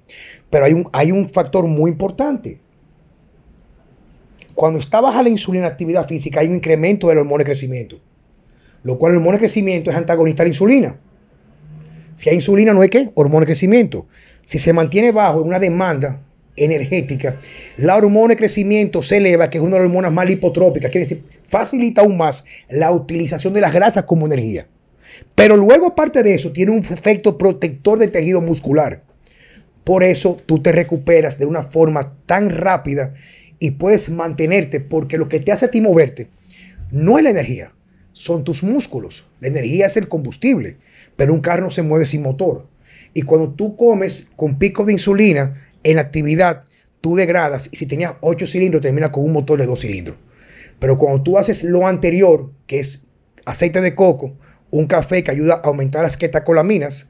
Pero 0.50 0.66
hay 0.66 0.74
un, 0.74 0.90
hay 0.92 1.14
un 1.14 1.30
factor 1.30 1.66
muy 1.68 1.90
importante. 1.90 2.58
Cuando 4.54 4.78
está 4.78 5.00
baja 5.00 5.24
la 5.24 5.30
insulina 5.30 5.68
actividad 5.68 6.06
física, 6.06 6.42
hay 6.42 6.48
un 6.48 6.56
incremento 6.56 7.08
del 7.08 7.20
hormona 7.20 7.44
de 7.44 7.46
crecimiento. 7.46 8.02
Lo 8.84 8.98
cual 8.98 9.14
el 9.14 9.18
hormona 9.18 9.38
de 9.38 9.40
crecimiento 9.40 9.90
es 9.90 9.96
antagonista 9.96 10.44
a 10.44 10.46
la 10.46 10.50
insulina. 10.50 11.00
Si 12.14 12.30
hay 12.30 12.36
insulina, 12.36 12.74
no 12.74 12.82
hay 12.82 12.90
qué? 12.90 13.12
Hormona 13.14 13.42
de 13.42 13.48
crecimiento. 13.48 14.08
Si 14.44 14.60
se 14.60 14.74
mantiene 14.74 15.12
bajo 15.12 15.42
en 15.42 15.48
una 15.48 15.60
demanda 15.60 16.22
energética, 16.56 17.38
la 17.78 17.96
hormona 17.96 18.30
de 18.30 18.36
crecimiento 18.36 19.02
se 19.02 19.18
eleva, 19.18 19.50
que 19.50 19.58
es 19.58 19.64
una 19.64 19.76
de 19.76 19.84
las 19.84 19.88
hormonas 19.88 20.12
más 20.12 20.28
lipotrópicas, 20.28 20.92
quiere 20.92 21.06
decir, 21.06 21.24
facilita 21.48 22.02
aún 22.02 22.18
más 22.18 22.46
la 22.70 22.92
utilización 22.92 23.54
de 23.54 23.62
las 23.62 23.74
grasas 23.74 24.04
como 24.04 24.26
energía. 24.26 24.68
Pero 25.36 25.56
luego, 25.58 25.88
aparte 25.88 26.24
de 26.24 26.36
eso, 26.36 26.52
tiene 26.52 26.72
un 26.72 26.80
efecto 26.80 27.38
protector 27.38 28.00
del 28.00 28.12
tejido 28.12 28.42
muscular. 28.42 29.04
Por 29.84 30.04
eso 30.04 30.38
tú 30.46 30.62
te 30.62 30.72
recuperas 30.72 31.40
de 31.40 31.46
una 31.46 31.64
forma 31.64 32.14
tan 32.26 32.50
rápida 32.50 33.14
y 33.60 33.72
puedes 33.72 34.10
mantenerte, 34.10 34.80
porque 34.80 35.18
lo 35.18 35.28
que 35.30 35.40
te 35.40 35.52
hace 35.52 35.66
a 35.66 35.72
ti 35.72 35.82
moverte 35.82 36.28
no 36.92 37.18
es 37.18 37.24
la 37.24 37.32
energía, 37.32 37.74
son 38.12 38.44
tus 38.44 38.64
músculos. 38.64 39.26
La 39.40 39.48
energía 39.48 39.86
es 39.86 39.98
el 39.98 40.08
combustible, 40.08 40.78
pero 41.16 41.34
un 41.34 41.42
carro 41.42 41.64
no 41.64 41.70
se 41.70 41.82
mueve 41.82 42.06
sin 42.06 42.22
motor. 42.22 42.68
Y 43.14 43.24
cuando 43.24 43.52
tú 43.52 43.76
comes 43.76 44.28
con 44.36 44.60
pico 44.60 44.86
de 44.86 44.94
insulina, 44.94 45.70
en 45.84 46.00
actividad 46.00 46.64
tú 47.02 47.16
degradas 47.16 47.70
y 47.72 47.78
si 47.78 47.86
tenías 47.86 48.14
8 48.22 48.46
cilindros 48.48 48.82
termina 48.82 49.12
con 49.12 49.24
un 49.24 49.34
motor 49.34 49.60
de 49.60 49.66
2 49.66 49.80
cilindros. 49.80 50.18
Pero 50.80 50.98
cuando 50.98 51.24
tú 51.24 51.38
haces 51.38 51.64
lo 51.64 51.88
anterior, 51.88 52.52
que 52.68 52.80
es 52.80 53.04
aceite 53.46 53.82
de 53.82 53.96
coco 53.96 54.38
un 54.72 54.86
café 54.86 55.24
que 55.24 55.32
ayuda 55.32 55.56
a 55.56 55.68
aumentar 55.68 56.04
las 56.04 56.18
quetacolaminas 56.18 57.08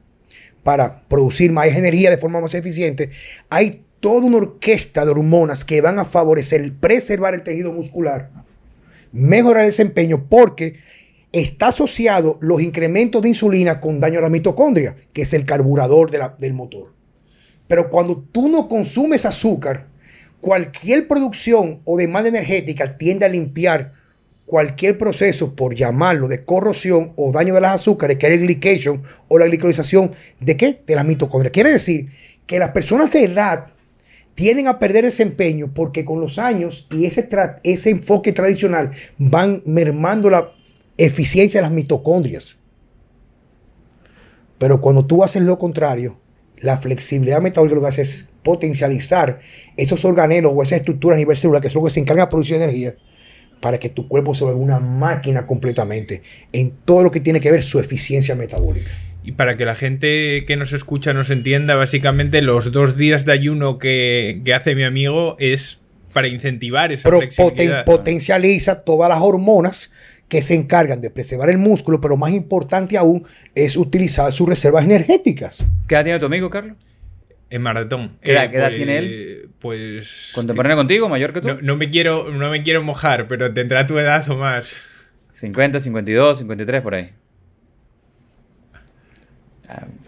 para 0.62 1.06
producir 1.08 1.52
más 1.52 1.66
energía 1.68 2.10
de 2.10 2.18
forma 2.18 2.40
más 2.40 2.54
eficiente, 2.54 3.10
hay 3.48 3.84
toda 4.00 4.24
una 4.24 4.38
orquesta 4.38 5.04
de 5.04 5.10
hormonas 5.10 5.64
que 5.64 5.80
van 5.80 5.98
a 5.98 6.04
favorecer, 6.04 6.72
preservar 6.80 7.34
el 7.34 7.42
tejido 7.42 7.72
muscular, 7.72 8.30
mejorar 9.12 9.64
el 9.64 9.70
desempeño, 9.70 10.26
porque 10.28 10.76
está 11.32 11.68
asociado 11.68 12.38
los 12.40 12.60
incrementos 12.60 13.22
de 13.22 13.28
insulina 13.28 13.80
con 13.80 14.00
daño 14.00 14.18
a 14.18 14.22
la 14.22 14.30
mitocondria, 14.30 14.96
que 15.12 15.22
es 15.22 15.32
el 15.32 15.44
carburador 15.44 16.10
del 16.38 16.54
motor. 16.54 16.92
Pero 17.68 17.88
cuando 17.88 18.18
tú 18.18 18.48
no 18.48 18.68
consumes 18.68 19.24
azúcar, 19.24 19.86
cualquier 20.40 21.06
producción 21.06 21.80
o 21.84 21.96
demanda 21.96 22.28
energética 22.28 22.96
tiende 22.96 23.26
a 23.26 23.28
limpiar 23.28 23.92
cualquier 24.44 24.98
proceso, 24.98 25.54
por 25.54 25.76
llamarlo, 25.76 26.26
de 26.26 26.44
corrosión 26.44 27.12
o 27.14 27.30
daño 27.30 27.54
de 27.54 27.60
las 27.60 27.76
azúcares, 27.76 28.16
que 28.16 28.26
es 28.26 28.32
el 28.32 28.40
glycation 28.40 29.02
o 29.28 29.38
la 29.38 29.46
glicolización, 29.46 30.10
¿de 30.40 30.56
qué? 30.56 30.82
De 30.84 30.96
la 30.96 31.04
mitocondria. 31.04 31.52
Quiere 31.52 31.70
decir 31.70 32.08
que 32.46 32.58
las 32.58 32.70
personas 32.70 33.12
de 33.12 33.24
edad 33.24 33.68
tienden 34.40 34.68
a 34.68 34.78
perder 34.78 35.04
desempeño 35.04 35.74
porque 35.74 36.06
con 36.06 36.18
los 36.18 36.38
años 36.38 36.86
y 36.90 37.04
ese, 37.04 37.28
ese 37.62 37.90
enfoque 37.90 38.32
tradicional 38.32 38.90
van 39.18 39.62
mermando 39.66 40.30
la 40.30 40.54
eficiencia 40.96 41.60
de 41.60 41.62
las 41.64 41.72
mitocondrias. 41.72 42.56
Pero 44.56 44.80
cuando 44.80 45.04
tú 45.04 45.22
haces 45.22 45.42
lo 45.42 45.58
contrario, 45.58 46.18
la 46.56 46.78
flexibilidad 46.78 47.42
metabólica 47.42 47.74
lo 47.74 47.82
que 47.82 47.88
hace 47.88 48.00
es 48.00 48.28
potencializar 48.42 49.40
esos 49.76 50.06
organelos 50.06 50.54
o 50.56 50.62
esas 50.62 50.78
estructuras 50.78 51.16
a 51.16 51.18
nivel 51.18 51.36
celular 51.36 51.60
que 51.60 51.68
son 51.68 51.82
los 51.82 51.92
que 51.92 51.94
se 51.96 52.00
encargan 52.00 52.24
de 52.24 52.30
producir 52.30 52.56
energía 52.56 52.96
para 53.60 53.78
que 53.78 53.90
tu 53.90 54.08
cuerpo 54.08 54.34
se 54.34 54.44
vuelva 54.44 54.58
una 54.58 54.80
máquina 54.80 55.46
completamente 55.46 56.22
en 56.50 56.70
todo 56.86 57.02
lo 57.02 57.10
que 57.10 57.20
tiene 57.20 57.40
que 57.40 57.50
ver 57.50 57.62
su 57.62 57.78
eficiencia 57.78 58.34
metabólica. 58.34 58.90
Y 59.22 59.32
para 59.32 59.54
que 59.54 59.64
la 59.64 59.74
gente 59.74 60.44
que 60.46 60.56
nos 60.56 60.72
escucha 60.72 61.12
nos 61.12 61.30
entienda, 61.30 61.74
básicamente 61.74 62.40
los 62.42 62.72
dos 62.72 62.96
días 62.96 63.24
de 63.24 63.32
ayuno 63.32 63.78
que, 63.78 64.42
hace 64.54 64.74
mi 64.74 64.84
amigo 64.84 65.36
es 65.38 65.80
para 66.12 66.28
incentivar 66.28 66.90
esa 66.90 67.08
flexibilidad. 67.10 67.84
potencializa 67.84 68.82
todas 68.82 69.08
las 69.08 69.20
hormonas 69.20 69.92
que 70.30 70.42
se 70.42 70.54
encargan 70.54 71.00
de 71.00 71.10
preservar 71.10 71.50
el 71.50 71.58
músculo, 71.58 72.00
pero 72.00 72.16
más 72.16 72.32
importante 72.32 72.96
aún 72.96 73.26
es 73.54 73.76
utilizar 73.76 74.32
sus 74.32 74.48
reservas 74.48 74.84
energéticas. 74.84 75.66
¿Qué 75.86 75.96
edad 75.96 76.04
tiene 76.04 76.18
tu 76.18 76.26
amigo, 76.26 76.48
Carlos? 76.48 76.76
En 77.50 77.62
maratón. 77.62 78.16
¿Qué, 78.22 78.32
edad, 78.32 78.72
eh, 78.72 78.76
tiene 78.76 78.98
él? 78.98 79.50
Pues. 79.58 80.30
¿Contemporáneo 80.34 80.76
contigo? 80.76 81.08
¿Mayor 81.08 81.32
que 81.32 81.40
tú? 81.40 81.58
No, 81.62 81.76
me 81.76 81.90
quiero, 81.90 82.30
no 82.30 82.48
me 82.48 82.62
quiero 82.62 82.80
mojar, 82.84 83.26
pero 83.26 83.52
tendrá 83.52 83.86
tu 83.86 83.98
edad 83.98 84.28
o 84.30 84.36
más. 84.36 84.78
50, 85.32 85.80
52, 85.80 86.38
53, 86.38 86.80
por 86.80 86.94
ahí. 86.94 87.10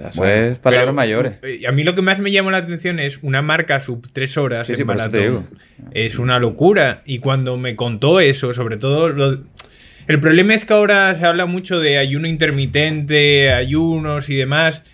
Eso 0.09 0.25
es 0.25 0.59
palabras 0.59 0.95
mayores. 0.95 1.35
Eh, 1.43 1.67
a 1.67 1.73
mí 1.73 1.85
lo 1.85 1.95
que 1.95 2.03
más 2.03 2.21
me 2.21 2.31
llamó 2.31 2.51
la 2.51 2.59
atención 2.59 2.99
es 2.99 3.19
una 3.23 3.43
marca 3.43 3.81
sub 3.81 4.09
3 4.13 4.37
horas 4.37 4.71
en 4.71 4.87
maratón. 4.87 5.47
Es 5.93 6.19
una 6.19 6.39
locura. 6.39 7.03
Y 7.07 7.19
cuando 7.19 7.57
me 7.57 7.77
contó 7.77 8.21
eso, 8.21 8.53
sobre 8.55 8.77
todo. 8.77 9.43
El 10.09 10.21
problema 10.21 10.55
es 10.55 10.65
que 10.65 10.73
ahora 10.73 11.15
se 11.15 11.25
habla 11.25 11.47
mucho 11.47 11.79
de 11.79 11.99
ayuno 11.99 12.27
intermitente, 12.27 13.53
ayunos 13.53 14.29
y 14.29 14.37
demás. 14.37 14.85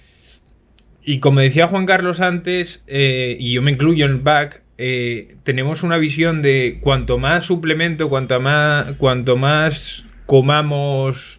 Y 1.02 1.20
como 1.20 1.40
decía 1.40 1.66
Juan 1.66 1.86
Carlos 1.86 2.20
antes, 2.20 2.82
eh, 2.86 3.36
y 3.40 3.54
yo 3.54 3.62
me 3.62 3.70
incluyo 3.70 4.04
en 4.04 4.10
el 4.12 4.18
back, 4.18 4.62
eh, 4.76 5.36
tenemos 5.42 5.82
una 5.82 5.96
visión 5.96 6.42
de 6.42 6.78
cuanto 6.82 7.16
más 7.16 7.46
suplemento, 7.46 8.10
cuanto 8.10 8.38
más, 8.40 8.92
cuanto 8.92 9.36
más 9.36 10.04
comamos 10.26 11.37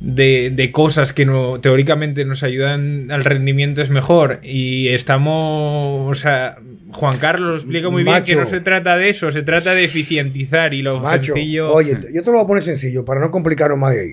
de, 0.00 0.70
cosas 0.72 1.12
que 1.12 1.26
no, 1.26 1.60
teóricamente 1.60 2.24
nos 2.24 2.42
ayudan 2.42 3.10
al 3.10 3.22
rendimiento 3.22 3.82
es 3.82 3.90
mejor. 3.90 4.40
Y 4.42 4.88
estamos. 4.88 6.10
O 6.10 6.14
sea, 6.14 6.58
Juan 6.92 7.18
Carlos 7.18 7.62
explica 7.62 7.90
muy 7.90 8.02
bien 8.02 8.24
que 8.24 8.34
no 8.34 8.46
se 8.46 8.60
trata 8.60 8.96
de 8.96 9.10
eso, 9.10 9.30
se 9.30 9.42
trata 9.42 9.74
de 9.74 9.84
eficientizar 9.84 10.74
y 10.74 10.82
lo 10.82 11.06
sencillo. 11.06 11.72
Oye, 11.72 11.96
yo 12.12 12.22
te 12.22 12.26
lo 12.26 12.32
voy 12.32 12.44
a 12.44 12.46
poner 12.46 12.62
sencillo 12.62 13.04
para 13.04 13.20
no 13.20 13.30
complicarlo 13.30 13.76
más 13.76 13.94
de 13.94 14.00
ahí. 14.00 14.12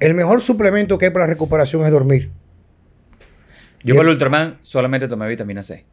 El 0.00 0.14
mejor 0.14 0.40
suplemento 0.40 0.98
que 0.98 1.06
hay 1.06 1.12
para 1.12 1.26
la 1.26 1.32
recuperación 1.32 1.84
es 1.84 1.90
dormir. 1.90 2.30
Yo 3.82 3.94
para 3.94 4.08
el 4.08 4.14
Ultraman 4.14 4.58
solamente 4.62 5.08
tomé 5.08 5.28
vitamina 5.28 5.62
C. 5.62 5.84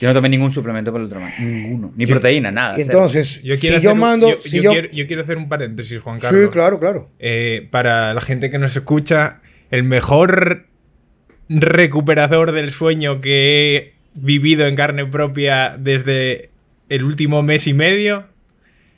Yo 0.00 0.08
no 0.08 0.14
tomé 0.14 0.28
ningún 0.28 0.50
suplemento 0.50 0.92
para 0.92 1.04
el 1.04 1.04
Ultraman. 1.04 1.32
Ninguno. 1.38 1.92
Ni 1.94 2.06
proteína, 2.06 2.50
nada. 2.50 2.76
Entonces, 2.78 3.42
yo 3.42 3.56
si 3.56 3.80
yo 3.80 3.94
mando. 3.94 4.36
Yo, 4.38 4.72
quiero, 5.06 5.22
hacer 5.22 5.36
un 5.36 5.48
paréntesis, 5.48 6.00
Juan 6.00 6.18
Carlos. 6.18 6.46
Sí, 6.46 6.50
claro, 6.50 6.78
claro. 6.78 7.10
Eh, 7.18 7.68
para 7.70 8.14
la 8.14 8.20
gente 8.20 8.50
que 8.50 8.58
nos 8.58 8.74
escucha, 8.76 9.40
el 9.70 9.84
mejor 9.84 10.66
recuperador 11.48 12.52
del 12.52 12.70
sueño 12.70 13.20
que 13.20 13.76
he 13.76 13.94
vivido 14.14 14.66
en 14.66 14.76
carne 14.76 15.04
propia 15.04 15.76
desde 15.78 16.50
el 16.88 17.04
último 17.04 17.42
mes 17.42 17.66
y 17.66 17.74
medio 17.74 18.26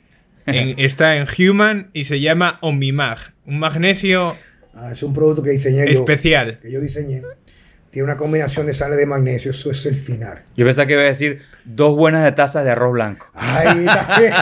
está 0.45 1.17
en 1.17 1.27
Human 1.37 1.89
y 1.93 2.05
se 2.05 2.19
llama 2.19 2.59
Omimag. 2.61 3.33
Un 3.45 3.59
magnesio. 3.59 4.35
Ah, 4.73 4.91
es 4.91 5.03
un 5.03 5.13
producto 5.13 5.43
que 5.43 5.51
diseñé 5.51 5.83
especial. 5.91 6.59
que 6.59 6.71
yo 6.71 6.79
diseñé 6.79 7.21
tiene 7.93 8.05
una 8.05 8.17
combinación 8.17 8.65
de 8.65 8.73
sales 8.73 8.97
de 8.97 9.05
magnesio, 9.05 9.51
eso 9.51 9.69
es 9.69 9.85
el 9.85 9.95
final. 9.95 10.41
Yo 10.57 10.65
pensaba 10.65 10.87
que 10.87 10.93
iba 10.93 11.03
a 11.03 11.05
decir 11.05 11.43
dos 11.63 11.95
buenas 11.95 12.23
de 12.23 12.31
tazas 12.31 12.65
de 12.65 12.71
arroz 12.71 12.91
blanco. 12.93 13.29
Ay, 13.35 13.85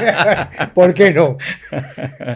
¿por 0.73 0.93
qué 0.93 1.13
no? 1.13 1.37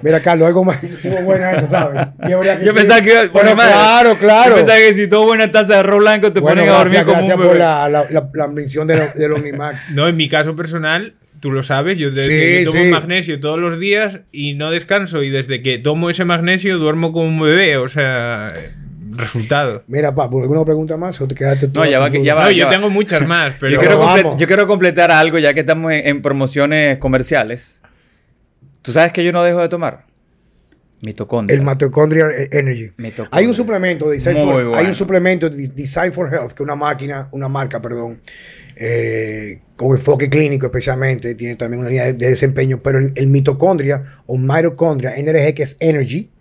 Mira, 0.01 0.20
Carlos, 0.20 0.45
algo 0.45 0.66
más 0.66 0.82
tuvo 0.82 1.22
buena 1.22 1.53
esa, 1.53 1.68
¿sabes? 1.68 2.07
Yo 2.28 2.74
pensaba 2.74 2.99
que 2.99 3.11
iba, 3.11 3.28
bueno, 3.28 3.55
claro, 3.55 4.18
claro. 4.18 4.49
Yo 4.49 4.55
pensaba 4.57 4.78
que 4.78 4.93
si 4.93 5.05
dos 5.05 5.26
buenas 5.26 5.53
tazas 5.53 5.70
de 5.70 5.76
arroz 5.76 5.99
blanco 5.99 6.34
te 6.34 6.41
ponen 6.41 6.68
a 6.68 6.80
dormir 6.80 7.05
como 7.05 7.22
un 7.22 7.30
bebé. 7.30 7.47
por 7.47 7.55
la, 7.55 7.88
la, 7.88 8.30
la, 8.34 8.47
mención 8.49 8.86
de, 8.86 9.07
de 9.16 9.30
los 9.30 9.39
No, 9.93 10.09
en 10.09 10.18
mi 10.18 10.28
caso 10.28 10.53
personal, 10.57 11.13
tú 11.39 11.49
lo 11.49 11.63
sabes, 11.63 11.97
yo, 11.97 12.09
tomo 12.13 12.86
magnesio 12.91 13.39
todos 13.39 13.57
los 13.57 13.80
días 13.80 14.20
y 14.34 14.55
no 14.55 14.70
descanso 14.70 15.24
y 15.24 15.30
desde 15.30 15.61
que 15.61 15.78
tomo 15.78 16.09
ese 16.09 16.26
magnesio 16.26 16.78
duermo 16.78 17.13
como 17.13 17.30
un 17.30 17.39
bebé, 17.39 17.78
o 17.78 17.88
sea 17.88 18.51
resultado. 19.18 19.84
Mira, 19.88 20.13
pa, 20.13 20.26
¿alguna 20.26 20.63
pregunta 20.66 20.97
más 20.97 21.20
o 21.22 21.28
te 21.28 21.36
quedaste 21.36 21.70
No, 21.74 21.86
ya 21.86 21.99
va, 21.99 22.09
que, 22.09 22.24
ya 22.24 22.36
va, 22.36 22.45
no, 22.45 22.51
yo 22.51 22.70
tengo 22.70 22.89
muchas 22.89 23.26
más, 23.28 23.55
pero... 23.59 23.82
yo, 24.38 24.47
quiero 24.47 24.68
completar 24.68 25.11
algo 25.11 25.39
ya 25.39 25.53
que 25.53 25.61
estamos 25.61 25.91
en, 25.91 26.22
promociones 26.22 26.97
comerciales. 26.97 27.82
¿Tú 28.82 28.91
sabes 28.91 29.11
que 29.11 29.24
yo 29.24 29.32
no 29.32 29.43
dejo 29.43 29.61
de 29.61 29.70
tomar? 29.70 30.05
Mitocondria. 31.01 31.55
El 31.55 31.66
Mitochondrial 31.66 32.32
Energy. 32.51 32.91
Hay 33.32 33.45
un 33.45 33.53
suplemento 33.53 34.07
de 34.07 34.16
Design 34.16 34.38
for, 34.38 34.76
hay 34.76 34.86
un 34.88 34.95
suplemento 34.95 35.49
de 35.49 35.68
Design 35.68 36.13
for 36.13 36.34
Health, 36.34 36.53
que 36.53 36.63
es 36.63 36.66
una 36.66 36.76
máquina, 36.76 37.28
una 37.32 37.47
marca, 37.47 37.82
perdón, 37.82 38.22
eh, 38.76 39.61
con 39.76 39.91
enfoque 39.91 40.30
clínico 40.30 40.66
especialmente, 40.66 41.36
tiene 41.36 41.55
también 41.55 41.82
una 41.82 41.89
línea 41.89 42.05
de, 42.05 42.13
desempeño, 42.13 42.82
pero 42.82 42.99
el, 42.99 43.11
el 43.16 43.28
mitocondria 43.28 44.03
o 44.26 44.38
mitocondria, 44.38 45.16
NRG, 45.18 45.53
que 45.53 45.63
es 45.63 45.78
Energy, 45.80 46.32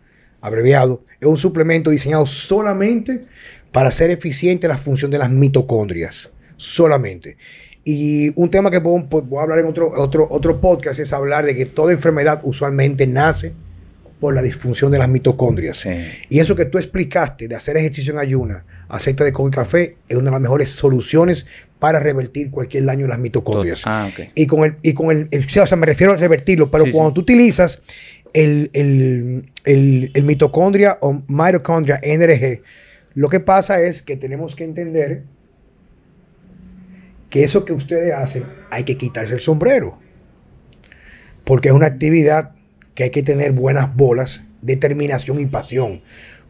abreviado, 0.44 1.02
es 1.20 1.26
un 1.26 1.38
suplemento 1.38 1.90
diseñado 1.90 2.26
solamente 2.26 3.24
para 3.72 3.88
hacer 3.88 4.10
eficiente 4.10 4.68
la 4.68 4.76
función 4.76 5.10
de 5.10 5.18
las 5.18 5.30
mitocondrias. 5.30 6.30
Solamente. 6.56 7.36
Y 7.82 8.30
un 8.36 8.50
tema 8.50 8.70
que 8.70 8.80
puedo, 8.80 9.08
pues, 9.08 9.26
voy 9.26 9.40
a 9.40 9.42
hablar 9.42 9.58
en 9.58 9.66
otro, 9.66 9.90
otro, 9.96 10.28
otro 10.30 10.60
podcast 10.60 11.00
es 11.00 11.12
hablar 11.12 11.46
de 11.46 11.54
que 11.56 11.66
toda 11.66 11.92
enfermedad 11.92 12.40
usualmente 12.44 13.06
nace 13.06 13.52
por 14.20 14.34
la 14.34 14.42
disfunción 14.42 14.92
de 14.92 14.98
las 14.98 15.08
mitocondrias. 15.08 15.86
Y 16.28 16.38
eso 16.38 16.54
que 16.54 16.66
tú 16.66 16.78
explicaste 16.78 17.48
de 17.48 17.56
hacer 17.56 17.76
ejercicio 17.76 18.12
en 18.12 18.18
ayuna, 18.18 18.64
aceite 18.88 19.24
de 19.24 19.32
coco 19.32 19.48
y 19.48 19.50
café, 19.50 19.96
es 20.08 20.16
una 20.16 20.26
de 20.26 20.30
las 20.32 20.40
mejores 20.40 20.70
soluciones 20.70 21.46
para 21.78 22.00
revertir 22.00 22.50
cualquier 22.50 22.84
daño 22.84 23.02
de 23.02 23.08
las 23.08 23.18
mitocondrias. 23.18 23.82
Ah, 23.84 24.08
y 24.34 24.46
con 24.46 24.64
el, 24.64 24.76
y 24.82 24.94
con 24.94 25.10
el, 25.10 25.28
o 25.30 25.66
sea, 25.66 25.76
me 25.76 25.84
refiero 25.84 26.14
a 26.14 26.16
revertirlo, 26.16 26.70
pero 26.70 26.84
cuando 26.90 27.12
tú 27.12 27.20
utilizas 27.20 27.82
el, 28.34 30.22
mitocondria 30.22 30.98
o 31.00 31.22
mitocondria 31.28 32.00
NRG, 32.02 32.62
lo 33.14 33.28
que 33.28 33.40
pasa 33.40 33.80
es 33.80 34.02
que 34.02 34.16
tenemos 34.16 34.54
que 34.54 34.64
entender 34.64 35.24
que 37.30 37.44
eso 37.44 37.64
que 37.64 37.72
ustedes 37.72 38.12
hacen 38.12 38.44
hay 38.70 38.84
que 38.84 38.98
quitarse 38.98 39.34
el 39.34 39.40
sombrero. 39.40 39.98
Porque 41.44 41.68
es 41.68 41.74
una 41.74 41.86
actividad 41.86 42.52
que 42.94 43.04
hay 43.04 43.10
que 43.10 43.22
tener 43.22 43.52
buenas 43.52 43.94
bolas, 43.94 44.44
determinación 44.62 45.38
y 45.38 45.46
pasión. 45.46 46.02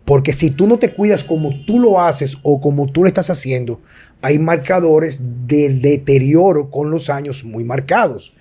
Porque 0.04 0.32
si 0.32 0.50
tú 0.50 0.66
no 0.66 0.78
te 0.78 0.92
cuidas 0.92 1.24
como 1.24 1.64
tú 1.64 1.80
lo 1.80 2.00
haces 2.00 2.36
o 2.42 2.60
como 2.60 2.86
tú 2.86 3.02
lo 3.02 3.08
estás 3.08 3.30
haciendo, 3.30 3.80
hay 4.22 4.38
marcadores 4.38 5.18
de 5.20 5.70
deterioro 5.70 6.70
con 6.70 6.90
los 6.90 7.10
años 7.10 7.44
muy 7.44 7.64
marcados. 7.64 8.34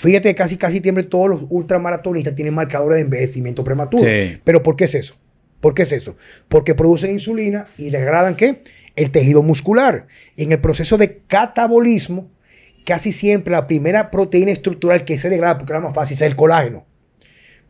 Fíjate, 0.00 0.34
casi 0.34 0.56
casi 0.56 0.78
siempre 0.78 1.04
todos 1.04 1.28
los 1.28 1.40
ultramaratonistas 1.50 2.34
tienen 2.34 2.54
marcadores 2.54 2.96
de 2.96 3.02
envejecimiento 3.02 3.62
prematuro. 3.62 4.10
Pero 4.44 4.62
¿por 4.62 4.74
qué 4.74 4.84
es 4.84 4.94
eso? 4.94 5.14
¿Por 5.60 5.74
qué 5.74 5.82
es 5.82 5.92
eso? 5.92 6.16
Porque 6.48 6.74
producen 6.74 7.10
insulina 7.10 7.66
y 7.76 7.90
degradan 7.90 8.34
qué? 8.34 8.62
El 8.96 9.10
tejido 9.10 9.42
muscular. 9.42 10.06
en 10.38 10.52
el 10.52 10.60
proceso 10.62 10.96
de 10.96 11.18
catabolismo, 11.26 12.30
casi 12.86 13.12
siempre 13.12 13.52
la 13.52 13.66
primera 13.66 14.10
proteína 14.10 14.52
estructural 14.52 15.04
que 15.04 15.18
se 15.18 15.28
degrada, 15.28 15.58
porque 15.58 15.74
es 15.74 15.78
la 15.78 15.84
más 15.86 15.94
fácil, 15.94 16.14
es 16.14 16.22
el 16.22 16.34
colágeno. 16.34 16.86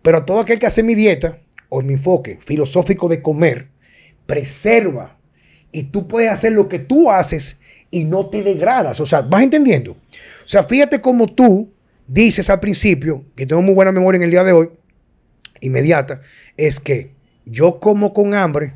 Pero 0.00 0.24
todo 0.24 0.38
aquel 0.38 0.60
que 0.60 0.66
hace 0.66 0.84
mi 0.84 0.94
dieta 0.94 1.36
o 1.68 1.82
mi 1.82 1.94
enfoque 1.94 2.38
filosófico 2.40 3.08
de 3.08 3.22
comer 3.22 3.70
preserva 4.26 5.18
y 5.72 5.82
tú 5.82 6.06
puedes 6.06 6.30
hacer 6.30 6.52
lo 6.52 6.68
que 6.68 6.78
tú 6.78 7.10
haces 7.10 7.58
y 7.90 8.04
no 8.04 8.26
te 8.26 8.44
degradas. 8.44 9.00
O 9.00 9.06
sea, 9.06 9.22
vas 9.22 9.42
entendiendo. 9.42 9.92
O 9.94 10.48
sea, 10.48 10.62
fíjate 10.62 11.00
cómo 11.00 11.26
tú 11.26 11.72
dices 12.11 12.50
al 12.50 12.58
principio, 12.61 13.24
que 13.36 13.46
tengo 13.46 13.62
muy 13.62 13.74
buena 13.74 13.92
memoria 13.92 14.16
en 14.16 14.24
el 14.24 14.30
día 14.30 14.44
de 14.44 14.52
hoy, 14.52 14.70
inmediata, 15.61 16.20
es 16.56 16.80
que 16.80 17.14
yo 17.44 17.78
como 17.78 18.12
con 18.12 18.34
hambre, 18.34 18.74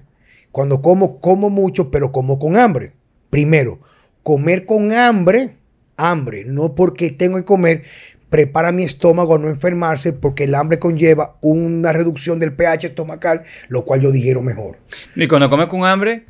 cuando 0.52 0.80
como, 0.80 1.20
como 1.20 1.50
mucho, 1.50 1.90
pero 1.90 2.12
como 2.12 2.38
con 2.38 2.56
hambre. 2.56 2.92
Primero, 3.30 3.80
comer 4.22 4.64
con 4.66 4.92
hambre, 4.92 5.56
hambre, 5.96 6.44
no 6.46 6.76
porque 6.76 7.10
tengo 7.10 7.36
que 7.36 7.44
comer, 7.44 7.82
prepara 8.30 8.70
mi 8.70 8.84
estómago 8.84 9.34
a 9.34 9.38
no 9.38 9.48
enfermarse 9.48 10.12
porque 10.12 10.44
el 10.44 10.54
hambre 10.54 10.78
conlleva 10.78 11.36
una 11.40 11.92
reducción 11.92 12.38
del 12.38 12.52
pH 12.52 12.86
estomacal, 12.86 13.42
lo 13.68 13.84
cual 13.84 14.00
yo 14.00 14.12
digiero 14.12 14.42
mejor. 14.42 14.78
Y 15.16 15.26
cuando 15.26 15.50
comes 15.50 15.66
con 15.66 15.84
hambre, 15.84 16.26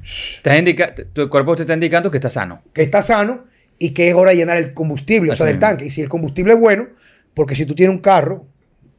tu 1.13 1.29
cuerpo 1.29 1.55
te 1.55 1.63
está 1.63 1.75
indicando 1.75 2.11
que 2.11 2.17
está 2.17 2.31
sano. 2.31 2.63
Que 2.73 2.83
está 2.83 3.03
sano 3.03 3.45
y 3.79 3.91
que 3.91 4.09
es 4.09 4.15
hora 4.15 4.31
de 4.31 4.37
llenar 4.37 4.57
el 4.57 4.75
combustible, 4.75 5.33
o 5.33 5.37
sea, 5.37 5.47
del 5.47 5.59
tanque. 5.59 5.87
Y 5.87 5.91
si 5.91 6.01
el 6.01 6.09
combustible 6.09 6.55
es 6.55 6.61
bueno, 6.61 6.89
porque 7.35 7.57
si 7.57 7.67
tú 7.67 7.75
tienes 7.75 7.95
un 7.95 8.01
carro 8.01 8.47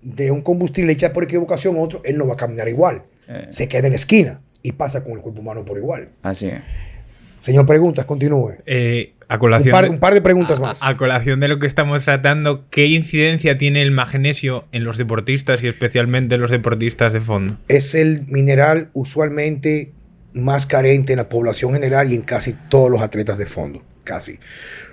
de 0.01 0.31
un 0.31 0.41
combustible 0.41 0.93
echado 0.93 1.13
por 1.13 1.23
equivocación 1.23 1.75
a 1.77 1.79
otro, 1.79 2.01
él 2.03 2.17
no 2.17 2.27
va 2.27 2.33
a 2.33 2.37
caminar 2.37 2.67
igual. 2.67 3.03
Eh. 3.27 3.47
Se 3.49 3.67
queda 3.67 3.87
en 3.87 3.93
la 3.93 3.97
esquina 3.97 4.41
y 4.61 4.73
pasa 4.73 5.03
con 5.03 5.13
el 5.13 5.19
cuerpo 5.19 5.41
humano 5.41 5.65
por 5.65 5.77
igual. 5.77 6.09
Así 6.21 6.47
es. 6.47 6.61
Señor, 7.39 7.65
preguntas, 7.65 8.05
continúe. 8.05 8.55
Eh, 8.65 9.13
a 9.27 9.37
colación 9.37 9.67
un, 9.89 9.97
par, 9.97 10.13
de 10.13 10.21
preguntas 10.21 10.59
más. 10.59 10.79
A, 10.81 10.95
colación 10.95 11.39
de 11.39 11.47
lo 11.47 11.59
que 11.59 11.67
estamos 11.67 12.03
tratando, 12.03 12.65
¿qué 12.69 12.87
incidencia 12.87 13.57
tiene 13.57 13.81
el 13.81 13.91
magnesio 13.91 14.65
en 14.71 14.83
los 14.83 14.97
deportistas 14.97 15.63
y 15.63 15.67
especialmente 15.67 16.35
en 16.35 16.41
los 16.41 16.49
deportistas 16.49 17.13
de 17.13 17.19
fondo? 17.19 17.57
Es 17.67 17.93
el 17.93 18.25
mineral 18.27 18.89
usualmente 18.93 19.91
más 20.33 20.65
carente 20.65 21.13
en 21.13 21.17
la 21.17 21.29
población 21.29 21.73
general 21.73 22.11
y 22.11 22.15
en 22.15 22.23
casi 22.23 22.53
todos 22.69 22.89
los 22.89 23.01
atletas 23.01 23.37
de 23.37 23.45
fondo, 23.45 23.83
casi. 24.05 24.39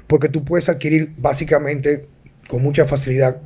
Porque 0.08 0.28
tú 0.28 0.44
puedes 0.44 0.68
adquirir 0.68 1.12
básicamente 1.16 2.06
con 2.48 2.60
mucha 2.60 2.84
facilidad 2.86 3.40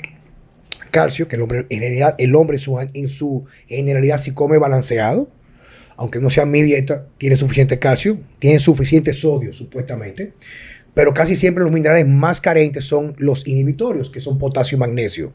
calcio, 0.90 1.28
que 1.28 1.36
el 1.36 1.42
hombre 1.42 1.66
en 1.68 1.80
realidad, 1.80 2.14
el 2.16 2.34
hombre 2.34 2.58
en 2.94 3.08
su 3.10 3.44
generalidad 3.68 4.16
si 4.16 4.32
come 4.32 4.56
balanceado, 4.56 5.30
aunque 5.96 6.20
no 6.20 6.30
sea 6.30 6.46
mi 6.46 6.62
dieta, 6.62 7.06
tiene 7.18 7.36
suficiente 7.36 7.78
calcio, 7.78 8.18
tiene 8.38 8.58
suficiente 8.58 9.12
sodio 9.12 9.52
supuestamente, 9.52 10.32
pero 10.94 11.12
casi 11.12 11.36
siempre 11.36 11.62
los 11.62 11.72
minerales 11.72 12.06
más 12.06 12.40
carentes 12.40 12.84
son 12.84 13.14
los 13.18 13.46
inhibitorios, 13.46 14.08
que 14.08 14.20
son 14.20 14.38
potasio 14.38 14.76
y 14.76 14.78
magnesio. 14.78 15.34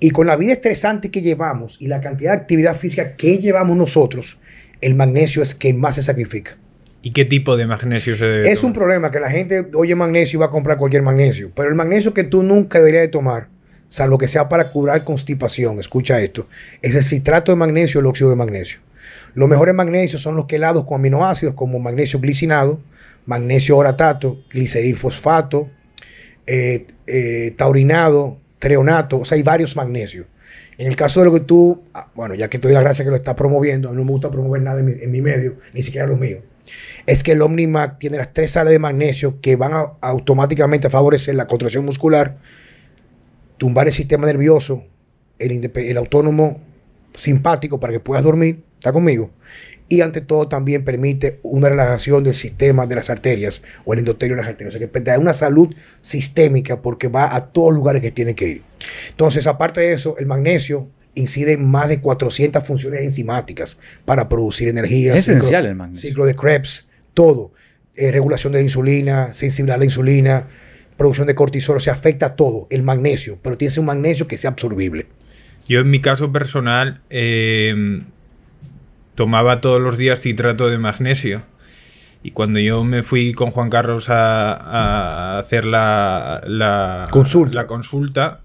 Y 0.00 0.10
con 0.10 0.26
la 0.26 0.34
vida 0.34 0.52
estresante 0.52 1.12
que 1.12 1.22
llevamos 1.22 1.76
y 1.80 1.86
la 1.86 2.00
cantidad 2.00 2.32
de 2.32 2.38
actividad 2.38 2.76
física 2.76 3.14
que 3.14 3.38
llevamos 3.38 3.76
nosotros, 3.76 4.38
el 4.80 4.96
magnesio 4.96 5.42
es 5.42 5.54
quien 5.54 5.78
más 5.78 5.94
se 5.94 6.02
sacrifica. 6.02 6.58
¿Y 7.08 7.10
qué 7.10 7.24
tipo 7.24 7.56
de 7.56 7.64
magnesio 7.64 8.18
se 8.18 8.26
debe 8.26 8.52
Es 8.52 8.62
un 8.62 8.74
problema 8.74 9.10
que 9.10 9.18
la 9.18 9.30
gente 9.30 9.66
oye 9.72 9.94
magnesio 9.94 10.36
y 10.36 10.40
va 10.40 10.46
a 10.46 10.50
comprar 10.50 10.76
cualquier 10.76 11.00
magnesio, 11.00 11.50
pero 11.54 11.70
el 11.70 11.74
magnesio 11.74 12.12
que 12.12 12.22
tú 12.22 12.42
nunca 12.42 12.80
deberías 12.80 13.00
de 13.00 13.08
tomar, 13.08 13.48
salvo 13.88 14.18
que 14.18 14.28
sea 14.28 14.50
para 14.50 14.68
curar 14.68 15.04
constipación, 15.04 15.80
escucha 15.80 16.20
esto, 16.20 16.46
es 16.82 16.94
el 16.94 17.02
citrato 17.02 17.50
de 17.50 17.56
magnesio 17.56 17.98
o 17.98 18.02
el 18.02 18.08
óxido 18.08 18.28
de 18.28 18.36
magnesio. 18.36 18.80
Los 19.32 19.48
mejores 19.48 19.74
magnesios 19.74 20.20
son 20.20 20.36
los 20.36 20.44
quelados 20.44 20.84
con 20.84 21.00
aminoácidos 21.00 21.54
como 21.54 21.78
magnesio 21.78 22.20
glicinado, 22.20 22.78
magnesio 23.24 23.78
oratato, 23.78 24.42
gliceril 24.50 24.98
fosfato, 24.98 25.70
eh, 26.46 26.88
eh, 27.06 27.54
taurinado, 27.56 28.38
treonato, 28.58 29.20
o 29.20 29.24
sea, 29.24 29.36
hay 29.36 29.42
varios 29.42 29.74
magnesios. 29.76 30.26
En 30.76 30.88
el 30.88 30.94
caso 30.94 31.20
de 31.20 31.26
lo 31.26 31.32
que 31.32 31.40
tú, 31.40 31.84
ah, 31.94 32.10
bueno, 32.14 32.34
ya 32.34 32.48
que 32.48 32.58
te 32.58 32.68
doy 32.68 32.74
la 32.74 32.82
gracia 32.82 33.02
que 33.02 33.10
lo 33.10 33.16
estás 33.16 33.34
promoviendo, 33.34 33.88
a 33.88 33.92
mí 33.92 33.96
no 33.96 34.04
me 34.04 34.10
gusta 34.10 34.30
promover 34.30 34.60
nada 34.60 34.80
en 34.80 35.10
mi, 35.10 35.22
medio, 35.22 35.56
ni 35.72 35.82
siquiera 35.82 36.06
los 36.06 36.20
míos, 36.20 36.42
es 37.06 37.22
que 37.22 37.32
el 37.32 37.42
Omnimac 37.42 37.98
tiene 37.98 38.16
las 38.16 38.32
tres 38.32 38.52
sales 38.52 38.72
de 38.72 38.78
magnesio 38.78 39.40
que 39.40 39.56
van 39.56 39.72
a, 39.72 39.92
automáticamente 40.00 40.86
a 40.86 40.90
favorecer 40.90 41.34
la 41.34 41.46
contracción 41.46 41.84
muscular, 41.84 42.38
tumbar 43.56 43.86
el 43.86 43.92
sistema 43.92 44.26
nervioso, 44.26 44.84
el, 45.38 45.70
el 45.74 45.96
autónomo 45.96 46.60
simpático 47.14 47.80
para 47.80 47.92
que 47.92 48.00
puedas 48.00 48.24
dormir, 48.24 48.62
¿está 48.78 48.92
conmigo? 48.92 49.30
y 49.88 50.02
ante 50.02 50.20
todo 50.20 50.48
también 50.48 50.84
permite 50.84 51.40
una 51.42 51.68
relajación 51.68 52.22
del 52.22 52.34
sistema 52.34 52.86
de 52.86 52.94
las 52.94 53.10
arterias 53.10 53.62
o 53.84 53.94
el 53.94 54.00
endotelio 54.00 54.36
de 54.36 54.42
las 54.42 54.50
arterias. 54.50 54.74
O 54.74 54.78
sea 54.78 54.86
que 54.86 55.00
da 55.00 55.18
una 55.18 55.32
salud 55.32 55.74
sistémica 56.02 56.82
porque 56.82 57.08
va 57.08 57.34
a 57.34 57.46
todos 57.46 57.70
los 57.70 57.78
lugares 57.78 58.02
que 58.02 58.10
tiene 58.10 58.34
que 58.34 58.48
ir. 58.48 58.62
Entonces, 59.08 59.46
aparte 59.46 59.80
de 59.80 59.92
eso, 59.92 60.16
el 60.18 60.26
magnesio 60.26 60.88
incide 61.18 61.52
en 61.52 61.68
más 61.68 61.88
de 61.88 62.00
400 62.00 62.66
funciones 62.66 63.02
enzimáticas 63.02 63.78
para 64.04 64.28
producir 64.28 64.68
energía. 64.68 65.14
Es 65.14 65.28
esencial 65.28 65.66
el 65.66 65.74
magnesio. 65.74 66.08
Ciclo 66.08 66.24
de 66.24 66.34
Krebs, 66.34 66.86
todo. 67.14 67.52
Eh, 67.94 68.12
regulación 68.12 68.52
de 68.52 68.60
la 68.60 68.62
insulina, 68.62 69.34
sensibilidad 69.34 69.76
a 69.76 69.78
la 69.78 69.84
insulina, 69.84 70.46
producción 70.96 71.26
de 71.26 71.34
cortisol, 71.34 71.76
o 71.76 71.80
sea, 71.80 71.94
afecta 71.94 72.26
a 72.26 72.36
todo 72.36 72.68
el 72.70 72.82
magnesio, 72.82 73.38
pero 73.42 73.56
tiene 73.56 73.70
que 73.70 73.74
ser 73.74 73.80
un 73.80 73.86
magnesio 73.86 74.28
que 74.28 74.36
sea 74.36 74.50
absorbible. 74.50 75.06
Yo 75.68 75.80
en 75.80 75.90
mi 75.90 76.00
caso 76.00 76.32
personal, 76.32 77.00
eh, 77.10 78.02
tomaba 79.18 79.60
todos 79.60 79.80
los 79.80 79.98
días 79.98 80.20
citrato 80.20 80.68
de 80.68 80.78
magnesio. 80.78 81.42
Y 82.22 82.30
cuando 82.30 82.60
yo 82.60 82.84
me 82.84 83.02
fui 83.02 83.32
con 83.32 83.50
Juan 83.50 83.68
Carlos 83.68 84.10
a, 84.10 85.40
hacer 85.40 85.64
la, 85.64 86.40
la, 86.46 87.08
consulta. 87.10 87.56
la 87.56 87.66
consulta, 87.66 88.42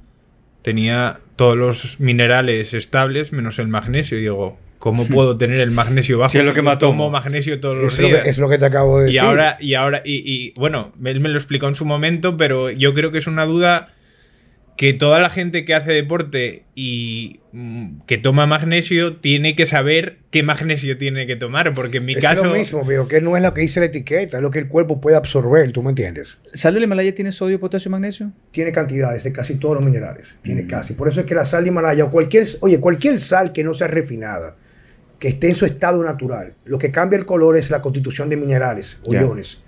tenía 0.64 1.20
todos 1.36 1.58
los 1.58 2.00
minerales 2.00 2.74
estables 2.74 3.34
menos 3.34 3.60
el 3.60 3.68
magnesio. 3.68 4.18
Y 4.18 4.22
digo, 4.22 4.58
¿cómo 4.80 5.06
puedo 5.08 5.38
tener 5.38 5.60
el 5.60 5.72
magnesio 5.72 6.20
bajo? 6.20 6.30
Si 6.30 6.40
es 6.40 6.46
lo 6.46 6.54
que 6.54 6.62
me 6.62 6.76
tomo 6.78 7.10
magnesio 7.10 7.60
todos 7.60 7.78
los 7.78 7.98
días. 7.98 8.26
es 8.26 8.38
lo 8.38 8.50
que 8.50 8.58
te 8.58 8.66
acabo 8.66 9.00
de 9.00 9.06
decir. 9.06 9.22
Y 9.22 9.26
ahora, 9.26 9.58
y 9.60 9.74
ahora, 9.74 10.02
y, 10.06 10.52
bueno, 10.60 10.92
él 11.04 11.20
me 11.20 11.30
lo 11.30 11.38
explicó 11.38 11.68
en 11.68 11.76
su 11.76 11.86
momento, 11.86 12.38
pero 12.38 12.70
yo 12.70 12.94
creo 12.94 13.12
que 13.12 13.18
es 13.18 13.28
una 13.28 13.46
duda 13.46 13.94
que 14.76 14.94
toda 14.94 15.20
la 15.20 15.30
gente 15.30 15.66
que 15.66 15.76
hace 15.76 15.92
deporte 15.92 16.64
y 16.74 17.42
mm, 17.52 18.02
que 18.08 18.18
toma 18.18 18.48
magnesio 18.48 19.18
tiene 19.18 19.56
que 19.56 19.68
saber 19.68 20.18
qué 20.32 20.42
magnesio 20.42 20.98
tiene 20.98 21.28
que 21.28 21.36
tomar, 21.36 21.74
porque 21.74 21.98
en 21.98 22.06
mi 22.06 22.16
caso... 22.16 22.42
Es 22.42 22.48
lo 22.48 22.54
mismo, 22.54 22.86
veo 22.86 23.08
que 23.08 23.22
no 23.22 23.38
es 23.38 23.44
lo 23.44 23.54
que 23.54 23.62
dice 23.62 23.80
la 23.80 23.86
etiqueta, 23.88 24.38
es 24.38 24.44
lo 24.44 24.50
que 24.50 24.60
el 24.60 24.68
cuerpo 24.68 25.00
puede 25.00 25.16
absorber, 25.16 25.72
¿tú 25.72 25.84
me 25.84 25.90
entiendes? 25.90 26.40
¿Sal 26.54 26.74
del 26.74 26.84
Himalaya 26.84 27.14
tiene 27.14 27.32
sodio, 27.32 27.60
potasio 27.60 27.90
y 27.90 27.92
magnesio? 27.92 28.34
Tiene 28.52 28.72
cantidades 28.72 29.24
de 29.24 29.32
casi 29.32 29.56
todos 29.56 29.76
los 29.76 29.84
minerales, 29.84 30.38
tiene 30.42 30.64
mm. 30.64 30.68
casi. 30.68 30.94
Por 30.94 31.08
eso 31.08 31.20
es 31.20 31.26
que 31.28 31.36
la 31.36 31.46
sal 31.46 31.64
de 31.64 31.70
Himalaya 31.70 32.06
o 32.06 32.12
cualquier, 32.12 32.48
oye, 32.62 32.80
cualquier 32.80 33.20
sal 33.20 33.52
que 33.52 33.64
no 33.64 33.76
sea 33.76 33.88
refinada, 33.88 34.58
que 35.20 35.28
esté 35.28 35.50
en 35.50 35.56
su 35.56 35.66
estado 35.66 36.04
natural, 36.04 36.56
lo 36.66 36.80
que 36.80 36.92
cambia 36.92 37.18
el 37.18 37.26
color 37.26 37.58
es 37.58 37.70
la 37.70 37.82
constitución 37.82 38.30
de 38.30 38.38
minerales 38.38 38.98
o 39.06 39.14
iones. 39.14 39.62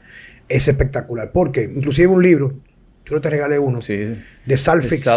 Es 0.49 0.67
espectacular, 0.67 1.31
porque 1.31 1.63
inclusive 1.63 2.07
un 2.07 2.21
libro, 2.21 2.59
yo 3.05 3.21
te 3.21 3.29
regalé 3.29 3.59
uno. 3.59 3.79
De 3.79 4.57
Salfix. 4.57 5.09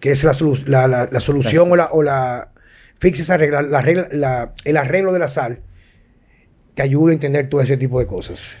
Que 0.00 0.10
es 0.10 0.24
la, 0.24 0.34
solución 0.34 1.72
o 1.72 1.76
la, 1.76 1.88
o 1.92 2.02
la 2.02 2.50
fix 2.98 3.30
arregla, 3.30 3.62
la 3.62 3.80
regla, 3.80 4.52
el 4.64 4.76
arreglo 4.76 5.12
de 5.12 5.18
la 5.18 5.28
sal. 5.28 5.60
Te 6.74 6.82
ayuda 6.82 7.10
a 7.10 7.14
entender 7.14 7.48
todo 7.48 7.60
ese 7.60 7.76
tipo 7.76 8.00
de 8.00 8.06
cosas. 8.06 8.56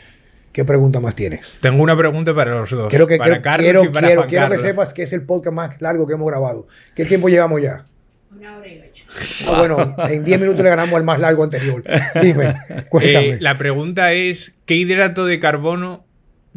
¿Qué 0.52 0.64
pregunta 0.64 1.00
más 1.00 1.16
tienes? 1.16 1.56
Tengo 1.60 1.82
una 1.82 1.98
pregunta 1.98 2.32
para 2.32 2.52
los 2.52 2.70
dos. 2.70 2.88
Quiero 2.88 3.08
que, 3.08 3.18
para 3.18 3.42
quiero, 3.42 3.90
quiero, 3.90 4.26
quiero 4.26 4.48
que 4.48 4.58
sepas 4.58 4.94
que 4.94 5.02
es 5.02 5.12
el 5.12 5.26
podcast 5.26 5.54
más 5.54 5.82
largo 5.82 6.06
que 6.06 6.14
hemos 6.14 6.28
grabado. 6.28 6.68
¿Qué 6.94 7.04
tiempo 7.04 7.28
llevamos 7.28 7.60
ya? 7.60 7.84
Una 8.30 8.58
hora 8.58 8.68
y 8.68 8.80
ocho. 8.80 9.04
Ah, 9.48 9.58
bueno, 9.58 9.96
en 10.08 10.22
10 10.22 10.40
minutos 10.40 10.62
le 10.62 10.70
ganamos 10.70 10.94
al 10.94 11.02
más 11.02 11.18
largo 11.18 11.42
anterior. 11.42 11.82
Dime, 12.22 12.54
cuéntame. 12.88 13.30
Eh, 13.30 13.38
la 13.40 13.58
pregunta 13.58 14.12
es: 14.12 14.54
¿qué 14.64 14.76
hidrato 14.76 15.26
de 15.26 15.40
carbono 15.40 16.06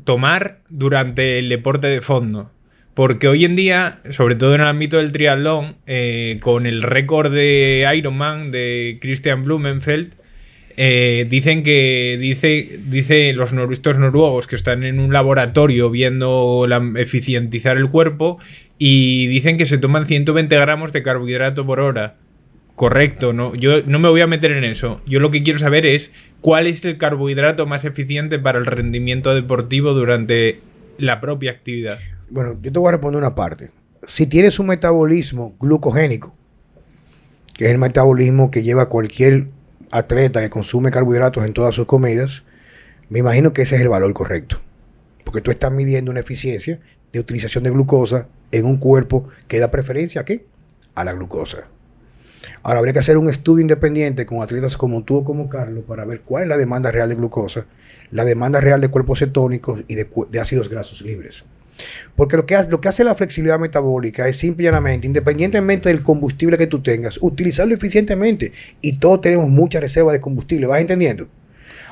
tomar 0.03 0.61
durante 0.69 1.39
el 1.39 1.49
deporte 1.49 1.87
de 1.87 2.01
fondo. 2.01 2.51
Porque 2.93 3.27
hoy 3.27 3.45
en 3.45 3.55
día, 3.55 3.99
sobre 4.09 4.35
todo 4.35 4.55
en 4.55 4.61
el 4.61 4.67
ámbito 4.67 4.97
del 4.97 5.11
triatlón, 5.11 5.75
eh, 5.85 6.37
con 6.41 6.65
el 6.65 6.81
récord 6.81 7.31
de 7.31 7.87
Ironman 7.95 8.49
de 8.49 8.97
Christian 9.01 9.43
Blumenfeld, 9.43 10.13
eh, 10.77 11.25
dicen 11.29 11.63
que 11.63 12.17
dice, 12.19 12.79
dice 12.85 13.33
los 13.33 13.51
estos 13.71 13.97
noruegos 13.97 14.47
que 14.47 14.55
están 14.55 14.83
en 14.83 14.99
un 14.99 15.11
laboratorio 15.11 15.89
viendo 15.89 16.65
la, 16.67 16.83
eficientizar 16.97 17.77
el 17.77 17.89
cuerpo 17.89 18.39
y 18.77 19.25
dicen 19.27 19.57
que 19.57 19.65
se 19.65 19.79
toman 19.79 20.05
120 20.05 20.55
gramos 20.55 20.93
de 20.93 21.01
carbohidrato 21.01 21.65
por 21.65 21.79
hora 21.79 22.15
correcto, 22.77 23.33
no, 23.33 23.55
yo 23.55 23.81
no 23.87 23.97
me 23.97 24.07
voy 24.07 24.21
a 24.21 24.27
meter 24.27 24.51
en 24.51 24.63
eso. 24.63 25.01
Yo 25.07 25.19
lo 25.19 25.31
que 25.31 25.41
quiero 25.41 25.57
saber 25.57 25.87
es 25.87 26.13
cuál 26.41 26.67
es 26.67 26.83
el 26.85 26.97
carbohidrato 26.97 27.65
más 27.65 27.85
eficiente 27.85 28.39
para 28.39 28.59
el 28.59 28.65
rendimiento 28.65 29.33
deportivo 29.33 29.93
durante 29.93 30.61
la 30.97 31.21
propia 31.21 31.51
actividad. 31.51 31.99
Bueno, 32.29 32.57
yo 32.61 32.71
te 32.71 32.79
voy 32.79 32.89
a 32.89 32.91
responder 32.91 33.19
una 33.19 33.35
parte. 33.35 33.71
Si 34.05 34.27
tienes 34.27 34.59
un 34.59 34.67
metabolismo 34.67 35.55
glucogénico, 35.59 36.33
que 37.55 37.65
es 37.65 37.71
el 37.71 37.77
metabolismo 37.77 38.51
que 38.51 38.63
lleva 38.63 38.89
cualquier 38.89 39.47
atleta 39.91 40.41
que 40.41 40.49
consume 40.49 40.91
carbohidratos 40.91 41.45
en 41.45 41.53
todas 41.53 41.75
sus 41.75 41.85
comidas, 41.85 42.43
me 43.09 43.19
imagino 43.19 43.53
que 43.53 43.63
ese 43.63 43.75
es 43.75 43.81
el 43.81 43.89
valor 43.89 44.13
correcto. 44.13 44.59
Porque 45.23 45.41
tú 45.41 45.51
estás 45.51 45.71
midiendo 45.71 46.11
una 46.11 46.19
eficiencia 46.19 46.79
de 47.11 47.19
utilización 47.19 47.63
de 47.63 47.71
glucosa 47.71 48.27
en 48.51 48.65
un 48.65 48.77
cuerpo 48.77 49.27
que 49.47 49.59
da 49.59 49.71
preferencia 49.71 50.21
a 50.21 50.25
qué? 50.25 50.45
A 50.95 51.03
la 51.03 51.13
glucosa. 51.13 51.67
Ahora 52.63 52.79
habría 52.79 52.93
que 52.93 52.99
hacer 52.99 53.17
un 53.17 53.29
estudio 53.29 53.61
independiente 53.61 54.25
con 54.25 54.41
atletas 54.41 54.77
como 54.77 55.03
tú 55.03 55.17
o 55.17 55.23
como 55.23 55.49
Carlos 55.49 55.83
para 55.87 56.05
ver 56.05 56.21
cuál 56.21 56.43
es 56.43 56.49
la 56.49 56.57
demanda 56.57 56.91
real 56.91 57.09
de 57.09 57.15
glucosa, 57.15 57.65
la 58.11 58.25
demanda 58.25 58.61
real 58.61 58.81
de 58.81 58.89
cuerpos 58.89 59.19
cetónicos 59.19 59.83
y 59.87 59.95
de, 59.95 60.07
ácidos 60.39 60.69
grasos 60.69 61.01
libres. 61.01 61.45
Porque 62.15 62.37
lo 62.37 62.45
que, 62.45 62.55
hace, 62.55 62.71
lo 62.71 62.81
que 62.81 62.87
hace 62.87 63.03
la 63.03 63.13
flexibilidad 63.13 63.59
metabólica 63.59 64.27
es 64.27 64.37
simple 64.37 64.63
y 64.63 64.65
llanamente, 64.65 65.05
independientemente 65.05 65.89
del 65.89 66.01
combustible 66.01 66.57
que 66.57 66.67
tú 66.67 66.81
tengas, 66.81 67.19
utilizarlo 67.21 67.75
eficientemente. 67.75 68.51
Y 68.81 68.97
todos 68.97 69.21
tenemos 69.21 69.47
mucha 69.49 69.79
reserva 69.79 70.11
de 70.11 70.19
combustible, 70.19 70.65
¿vas 70.65 70.81
entendiendo? 70.81 71.27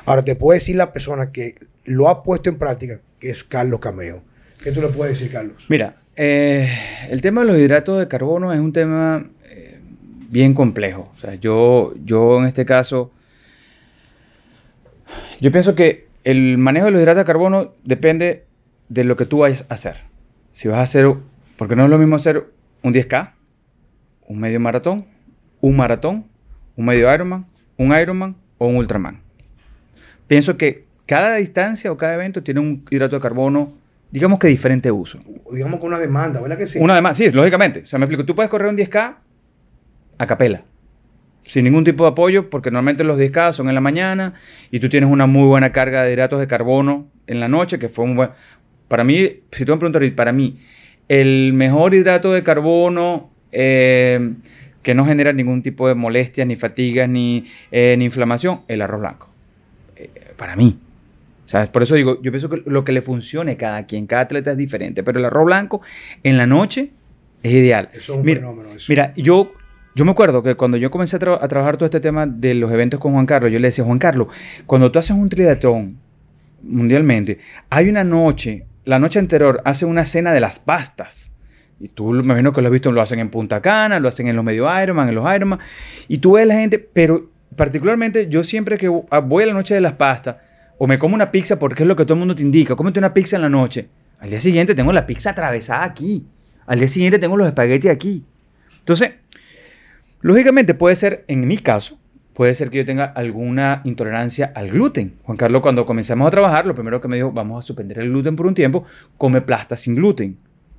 Ahora 0.04 0.24
te 0.24 0.34
puede 0.34 0.58
decir 0.58 0.76
la 0.76 0.92
persona 0.92 1.30
que 1.30 1.54
lo 1.84 2.08
ha 2.08 2.22
puesto 2.22 2.50
en 2.50 2.58
práctica, 2.58 3.00
que 3.20 3.30
es 3.30 3.44
Carlos 3.44 3.80
Cameo. 3.80 4.22
¿Qué 4.62 4.72
tú 4.72 4.80
le 4.80 4.88
puedes 4.88 5.18
decir, 5.18 5.32
Carlos? 5.32 5.64
Mira, 5.68 5.96
eh, 6.16 6.68
el 7.10 7.20
tema 7.20 7.42
de 7.42 7.48
los 7.48 7.58
hidratos 7.58 7.98
de 7.98 8.08
carbono 8.08 8.52
es 8.52 8.60
un 8.60 8.72
tema 8.72 9.28
bien 10.28 10.54
complejo. 10.54 11.10
O 11.14 11.18
sea, 11.18 11.34
yo, 11.34 11.94
yo 12.04 12.38
en 12.40 12.46
este 12.46 12.64
caso, 12.64 13.10
yo 15.40 15.50
pienso 15.50 15.74
que 15.74 16.06
el 16.24 16.58
manejo 16.58 16.86
de 16.86 16.92
los 16.92 17.00
hidratos 17.00 17.20
de 17.20 17.26
carbono 17.26 17.74
depende 17.84 18.44
de 18.88 19.04
lo 19.04 19.16
que 19.16 19.26
tú 19.26 19.38
vayas 19.38 19.66
a 19.68 19.74
hacer. 19.74 20.04
Si 20.52 20.68
vas 20.68 20.78
a 20.78 20.82
hacer, 20.82 21.14
porque 21.56 21.76
no 21.76 21.84
es 21.84 21.90
lo 21.90 21.98
mismo 21.98 22.16
hacer 22.16 22.46
un 22.82 22.92
10K, 22.92 23.32
un 24.28 24.40
medio 24.40 24.58
maratón, 24.60 25.06
un 25.60 25.76
maratón, 25.76 26.26
un 26.76 26.86
medio 26.86 27.12
Ironman, 27.12 27.46
un 27.76 27.96
Ironman 27.96 28.36
o 28.58 28.66
un 28.66 28.76
Ultraman. 28.76 29.20
Pienso 30.26 30.56
que 30.56 30.86
cada 31.06 31.36
distancia 31.36 31.92
o 31.92 31.96
cada 31.96 32.14
evento 32.14 32.42
tiene 32.42 32.60
un 32.60 32.84
hidrato 32.90 33.16
de 33.16 33.22
carbono, 33.22 33.72
digamos 34.10 34.38
que 34.38 34.48
diferente 34.48 34.90
uso. 34.90 35.20
Digamos 35.52 35.78
con 35.78 35.88
una 35.88 35.98
demanda, 35.98 36.40
¿verdad 36.40 36.58
que 36.58 36.66
sí? 36.66 36.78
Una 36.80 36.96
demanda, 36.96 37.14
sí, 37.14 37.30
lógicamente. 37.30 37.80
O 37.80 37.86
sea, 37.86 37.98
me 37.98 38.04
explico, 38.06 38.24
tú 38.24 38.34
puedes 38.34 38.50
correr 38.50 38.68
un 38.68 38.76
10K 38.76 39.16
a 40.18 40.26
capela, 40.26 40.64
sin 41.42 41.64
ningún 41.64 41.84
tipo 41.84 42.04
de 42.04 42.10
apoyo, 42.10 42.50
porque 42.50 42.70
normalmente 42.70 43.04
los 43.04 43.18
10K 43.18 43.52
son 43.52 43.68
en 43.68 43.74
la 43.74 43.80
mañana 43.80 44.34
y 44.70 44.80
tú 44.80 44.88
tienes 44.88 45.10
una 45.10 45.26
muy 45.26 45.46
buena 45.46 45.72
carga 45.72 46.02
de 46.02 46.12
hidratos 46.12 46.40
de 46.40 46.46
carbono 46.46 47.08
en 47.26 47.40
la 47.40 47.48
noche, 47.48 47.78
que 47.78 47.88
fue 47.88 48.04
un 48.04 48.16
buen... 48.16 48.30
Para 48.88 49.04
mí, 49.04 49.40
si 49.50 49.64
tú 49.64 49.72
me 49.72 49.78
preguntas, 49.78 50.10
para 50.12 50.32
mí, 50.32 50.58
el 51.08 51.52
mejor 51.52 51.94
hidrato 51.94 52.32
de 52.32 52.42
carbono 52.42 53.30
eh, 53.52 54.34
que 54.82 54.94
no 54.94 55.04
genera 55.04 55.32
ningún 55.32 55.62
tipo 55.62 55.88
de 55.88 55.96
molestias, 55.96 56.46
ni 56.46 56.54
fatigas, 56.54 57.08
ni, 57.08 57.44
eh, 57.72 57.96
ni 57.98 58.04
inflamación, 58.04 58.62
el 58.68 58.82
arroz 58.82 59.00
blanco. 59.00 59.30
Eh, 59.96 60.10
para 60.36 60.54
mí. 60.54 60.78
¿Sabes? 61.44 61.70
Por 61.70 61.82
eso 61.82 61.96
digo, 61.96 62.22
yo 62.22 62.30
pienso 62.30 62.48
que 62.48 62.62
lo 62.66 62.84
que 62.84 62.92
le 62.92 63.02
funcione 63.02 63.52
a 63.52 63.56
cada 63.56 63.84
quien, 63.84 64.06
cada 64.06 64.22
atleta 64.22 64.52
es 64.52 64.56
diferente, 64.56 65.02
pero 65.02 65.18
el 65.18 65.24
arroz 65.24 65.44
blanco 65.46 65.80
en 66.22 66.36
la 66.36 66.46
noche 66.46 66.90
es 67.42 67.52
ideal. 67.52 67.88
Eso 67.92 68.12
es 68.12 68.18
un 68.18 68.24
mira, 68.24 68.40
fenómeno. 68.40 68.70
Eso. 68.70 68.86
Mira, 68.88 69.12
yo, 69.16 69.52
yo 69.96 70.04
me 70.04 70.10
acuerdo 70.10 70.42
que 70.42 70.54
cuando 70.56 70.76
yo 70.76 70.90
comencé 70.90 71.16
a, 71.16 71.18
tra 71.18 71.48
trabajar 71.48 71.78
todo 71.78 71.86
este 71.86 72.00
tema 72.00 72.26
de 72.26 72.52
los 72.52 72.70
eventos 72.70 73.00
con 73.00 73.14
Juan 73.14 73.24
Carlos, 73.24 73.50
yo 73.50 73.58
le 73.58 73.68
decía, 73.68 73.82
Juan 73.82 73.98
Carlos, 73.98 74.28
cuando 74.66 74.92
tú 74.92 74.98
haces 74.98 75.16
un 75.16 75.30
triatlón 75.30 75.96
mundialmente, 76.62 77.38
hay 77.70 77.88
una 77.88 78.04
noche, 78.04 78.66
la 78.84 78.98
noche 78.98 79.18
anterior, 79.18 79.62
hace 79.64 79.86
una 79.86 80.04
cena 80.04 80.34
de 80.34 80.40
las 80.40 80.58
pastas. 80.58 81.30
Y 81.80 81.88
tú 81.88 82.10
me 82.10 82.24
imagino 82.24 82.52
que 82.52 82.60
lo 82.60 82.68
has 82.68 82.72
visto, 82.72 82.92
lo 82.92 83.00
hacen 83.00 83.20
en 83.20 83.30
Punta 83.30 83.62
Cana, 83.62 83.98
lo 83.98 84.08
hacen 84.08 84.28
en 84.28 84.36
los 84.36 84.44
medio 84.44 84.66
Ironman, 84.82 85.08
en 85.08 85.14
los 85.14 85.34
Ironman. 85.34 85.60
Y 86.08 86.18
tú 86.18 86.32
ves 86.32 86.46
la 86.46 86.56
gente, 86.56 86.78
pero 86.78 87.30
particularmente 87.56 88.28
yo 88.28 88.44
siempre 88.44 88.76
que 88.76 88.88
voy 88.88 89.44
a 89.44 89.46
la 89.46 89.54
noche 89.54 89.74
de 89.74 89.80
las 89.80 89.94
pastas, 89.94 90.36
o 90.76 90.86
me 90.86 90.98
como 90.98 91.14
una 91.14 91.32
pizza 91.32 91.58
porque 91.58 91.84
es 91.84 91.86
lo 91.86 91.96
que 91.96 92.04
todo 92.04 92.14
el 92.14 92.18
mundo 92.18 92.34
te 92.34 92.42
indica, 92.42 92.76
cómete 92.76 92.98
una 92.98 93.14
pizza 93.14 93.36
en 93.36 93.42
la 93.42 93.48
noche. 93.48 93.88
Al 94.18 94.28
día 94.28 94.40
siguiente 94.40 94.74
tengo 94.74 94.92
la 94.92 95.06
pizza 95.06 95.30
atravesada 95.30 95.84
aquí. 95.84 96.26
Al 96.66 96.80
día 96.80 96.88
siguiente 96.88 97.18
tengo 97.18 97.38
los 97.38 97.46
espaguetis 97.46 97.90
aquí. 97.90 98.26
Entonces, 98.80 99.12
lógicamente 100.20 100.74
puede 100.74 100.96
ser, 100.96 101.24
en 101.28 101.46
mi 101.46 101.58
caso, 101.58 101.98
puede 102.34 102.54
ser 102.54 102.70
que 102.70 102.78
yo 102.78 102.84
tenga 102.84 103.04
alguna 103.04 103.80
intolerancia 103.84 104.52
al 104.54 104.68
gluten. 104.68 105.16
Juan 105.22 105.38
Carlos, 105.38 105.62
cuando 105.62 105.84
comenzamos 105.84 106.28
a 106.28 106.30
trabajar, 106.30 106.66
lo 106.66 106.74
primero 106.74 107.00
que 107.00 107.08
me 107.08 107.16
dijo, 107.16 107.32
vamos 107.32 107.64
a 107.64 107.66
suspender 107.66 107.98
el 107.98 108.10
gluten 108.10 108.36
por 108.36 108.46
un 108.46 108.54
tiempo, 108.54 108.84
come 109.16 109.40
plasta 109.40 109.76
sin 109.76 109.94
gluten. 109.94 110.38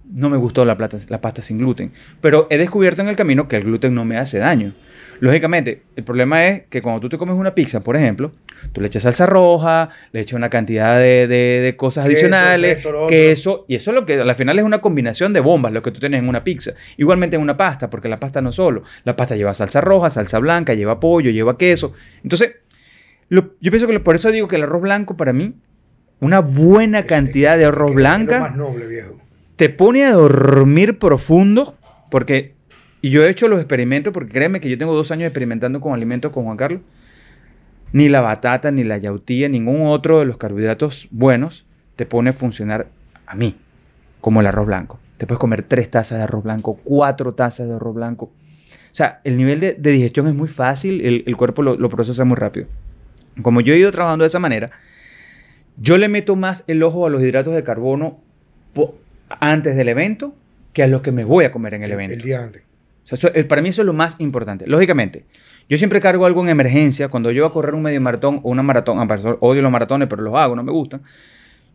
No 0.10 0.30
me 0.30 0.38
gustó 0.38 0.64
la 0.64 0.78
pasta 0.78 1.42
sin 1.42 1.58
gluten, 1.58 1.92
pero 2.22 2.48
he 2.50 2.58
descubierto 2.58 3.02
en 3.02 3.10
el 3.10 3.16
camino 3.16 3.48
que 3.48 3.58
el 3.58 3.64
gluten 3.64 3.94
no 3.94 4.06
me 4.06 4.18
hace 4.18 4.38
daño. 4.38 4.74
Lógicamente, 5.20 5.84
el 5.96 6.04
problema 6.04 6.48
es 6.48 6.64
que 6.70 6.82
cuando 6.82 7.02
tú 7.02 7.10
te 7.10 7.18
comes 7.18 7.36
una 7.36 7.56
pizza, 7.56 7.82
por 7.82 7.96
ejemplo, 7.96 8.32
tú 8.72 8.82
le 8.82 8.88
echas 8.88 9.04
salsa 9.04 9.26
roja, 9.26 9.90
le 10.12 10.22
echas 10.22 10.34
una 10.34 10.50
cantidad 10.50 10.98
de, 10.98 11.28
de, 11.28 11.62
de 11.62 11.76
cosas 11.76 12.06
adicionales, 12.06 12.78
queso, 12.78 13.08
queso, 13.08 13.66
y 13.68 13.76
eso 13.76 13.92
es 13.92 13.96
lo 13.96 14.06
que 14.06 14.20
al 14.20 14.36
final 14.36 14.60
es 14.60 14.66
una 14.66 14.80
combinación 14.80 15.34
de 15.34 15.40
bombas, 15.40 15.74
lo 15.74 15.82
que 15.82 15.92
tú 15.92 16.00
tienes 16.00 16.22
en 16.22 16.30
una 16.30 16.44
pizza. 16.44 16.74
Igualmente 16.98 17.36
en 17.36 17.42
una 17.42 17.58
pasta, 17.58 17.90
porque 17.90 18.10
la 18.10 18.18
pasta 18.18 18.42
no 18.42 18.52
solo, 18.52 18.84
la 19.04 19.16
pasta 19.16 19.36
lleva 19.36 19.54
salsa 19.54 19.82
roja, 19.82 20.10
salsa 20.10 20.40
blanca, 20.40 20.74
lleva 20.74 21.00
pollo, 21.00 21.32
lleva 21.32 21.58
queso. 21.58 21.94
Entonces, 22.24 22.56
lo, 23.30 23.56
yo 23.60 23.72
pienso 23.72 23.88
que 23.88 24.00
por 24.00 24.16
eso 24.16 24.32
digo 24.32 24.48
que 24.48 24.58
el 24.58 24.64
arroz 24.64 24.82
blanco 24.82 25.18
para 25.18 25.34
mí, 25.34 25.56
una 26.20 26.40
buena 26.40 27.06
cantidad 27.06 27.58
de 27.58 27.66
arroz 27.66 27.94
blanca, 27.94 28.52
noble, 28.56 28.86
te 29.56 29.70
pone 29.70 30.06
a 30.06 30.12
dormir 30.12 31.00
profundo, 31.00 31.76
porque 32.12 32.57
y 33.08 33.10
yo 33.10 33.24
he 33.24 33.30
hecho 33.30 33.48
los 33.48 33.62
experimentos, 33.62 34.12
porque 34.12 34.34
créeme 34.34 34.60
que 34.60 34.70
yo 34.70 34.78
tengo 34.78 34.94
dos 34.94 35.12
años 35.12 35.28
experimentando 35.28 35.80
con 35.80 35.94
alimentos 35.94 36.30
con 36.34 36.44
Juan 36.44 36.58
Carlos. 36.58 36.82
Ni 37.94 38.10
la 38.10 38.20
batata, 38.20 38.70
ni 38.70 38.84
la 38.84 38.98
yautía, 38.98 39.48
ningún 39.48 39.88
otro 39.88 40.20
de 40.20 40.26
los 40.26 40.36
carbohidratos 40.36 41.08
buenos 41.10 41.66
te 41.96 42.06
pone 42.06 42.32
a 42.32 42.34
funcionar 42.34 42.90
a 43.26 43.34
mí, 43.38 43.56
como 44.20 44.42
el 44.42 44.48
arroz 44.48 44.68
blanco. 44.68 45.00
Te 45.16 45.26
puedes 45.26 45.40
comer 45.40 45.64
tres 45.64 45.90
tazas 45.90 46.18
de 46.18 46.26
arroz 46.26 46.44
blanco, 46.44 46.82
cuatro 46.84 47.34
tazas 47.34 47.70
de 47.70 47.76
arroz 47.76 47.96
blanco. 47.96 48.26
O 48.26 48.96
sea, 48.98 49.22
el 49.24 49.38
nivel 49.38 49.62
de, 49.62 49.76
de 49.76 49.92
digestión 49.92 50.28
es 50.28 50.34
muy 50.34 50.50
fácil, 50.50 51.00
el, 51.00 51.24
el 51.26 51.38
cuerpo 51.38 51.62
lo, 51.62 51.78
lo, 51.78 51.88
procesa 51.88 52.26
muy 52.26 52.36
rápido. 52.36 52.68
Como 53.42 53.62
yo 53.62 53.74
he 53.74 53.78
ido 53.78 53.90
trabajando 53.94 54.24
de 54.24 54.28
esa 54.28 54.40
manera, 54.40 54.70
yo 55.78 55.98
le 55.98 56.10
meto 56.10 56.36
más 56.36 56.66
el 56.68 56.84
ojo 56.84 57.08
a 57.08 57.10
los 57.10 57.24
hidratos 57.24 57.56
de 57.56 57.64
carbono 57.64 58.20
antes 59.30 59.78
del 59.78 59.88
evento 59.88 60.36
que 60.74 60.84
a 60.84 60.88
los 60.88 61.00
que 61.00 61.14
me 61.14 61.24
voy 61.24 61.46
a 61.46 61.54
comer 61.54 61.76
en 61.76 61.84
el, 61.84 61.92
el 61.92 61.94
evento. 61.94 62.14
El 62.16 62.22
día 62.22 62.44
antes. 62.44 62.67
O 63.12 63.48
para 63.48 63.62
mí 63.62 63.70
eso 63.70 63.82
es 63.82 63.86
lo 63.86 63.94
más 63.94 64.16
importante. 64.20 64.68
Lógicamente, 64.68 65.26
yo 65.70 65.78
siempre 65.78 66.00
cargo 66.00 66.26
algo 66.26 66.42
en 66.44 66.50
emergencia. 66.50 67.08
Cuando 67.08 67.32
yo 67.32 67.44
voy 67.44 67.50
a 67.50 67.54
correr 67.54 67.74
un 67.74 67.82
medio 67.82 68.02
maratón 68.02 68.42
o 68.44 68.50
una 68.50 68.64
maratón, 68.64 68.98
odio 69.40 69.62
los 69.62 69.72
maratones, 69.72 70.08
pero 70.08 70.22
los 70.22 70.36
hago, 70.36 70.56
no 70.56 70.64
me 70.64 70.72
gustan. 70.72 71.02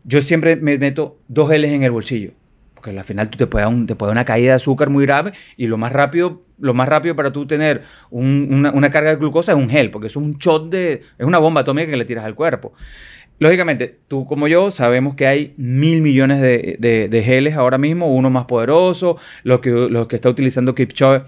Yo 0.03 0.21
siempre 0.21 0.55
me 0.57 0.77
meto 0.77 1.17
dos 1.27 1.49
geles 1.49 1.71
en 1.71 1.83
el 1.83 1.91
bolsillo. 1.91 2.31
Porque 2.75 2.97
al 2.97 3.05
final 3.05 3.29
tú 3.29 3.37
te 3.37 3.47
puede, 3.47 3.63
dar 3.63 3.73
un, 3.73 3.87
te 3.87 3.95
puede 3.95 4.11
una 4.11 4.25
caída 4.25 4.49
de 4.49 4.55
azúcar 4.55 4.89
muy 4.89 5.05
grave 5.05 5.31
y 5.55 5.67
lo 5.67 5.77
más 5.77 5.93
rápido, 5.93 6.41
lo 6.59 6.73
más 6.73 6.89
rápido 6.89 7.15
para 7.15 7.31
tú 7.31 7.47
tener 7.47 7.83
un, 8.09 8.49
una, 8.51 8.71
una, 8.71 8.89
carga 8.89 9.11
de 9.11 9.15
glucosa 9.15 9.53
es 9.53 9.57
un 9.57 9.69
gel, 9.69 9.89
porque 9.89 10.07
es 10.07 10.17
un 10.17 10.33
shot 10.33 10.69
de... 10.69 11.01
es 11.17 11.25
una 11.25 11.39
bomba 11.39 11.61
atómica 11.61 11.89
que 11.89 11.95
le 11.95 12.03
tiras 12.03 12.25
al 12.25 12.35
cuerpo. 12.35 12.73
Lógicamente, 13.43 13.99
tú 14.07 14.25
como 14.25 14.47
yo 14.47 14.71
sabemos 14.71 15.15
que 15.15 15.27
hay 15.27 15.53
mil 15.57 16.01
millones 16.01 16.39
de, 16.39 16.77
de, 16.79 17.09
de 17.09 17.23
geles 17.23 17.55
ahora 17.55 17.77
mismo, 17.77 18.07
uno 18.07 18.29
más 18.29 18.45
poderoso, 18.45 19.17
lo 19.43 19.59
que, 19.59 19.89
que 20.07 20.15
está 20.15 20.29
utilizando 20.29 20.73
Kipchoge. 20.73 21.23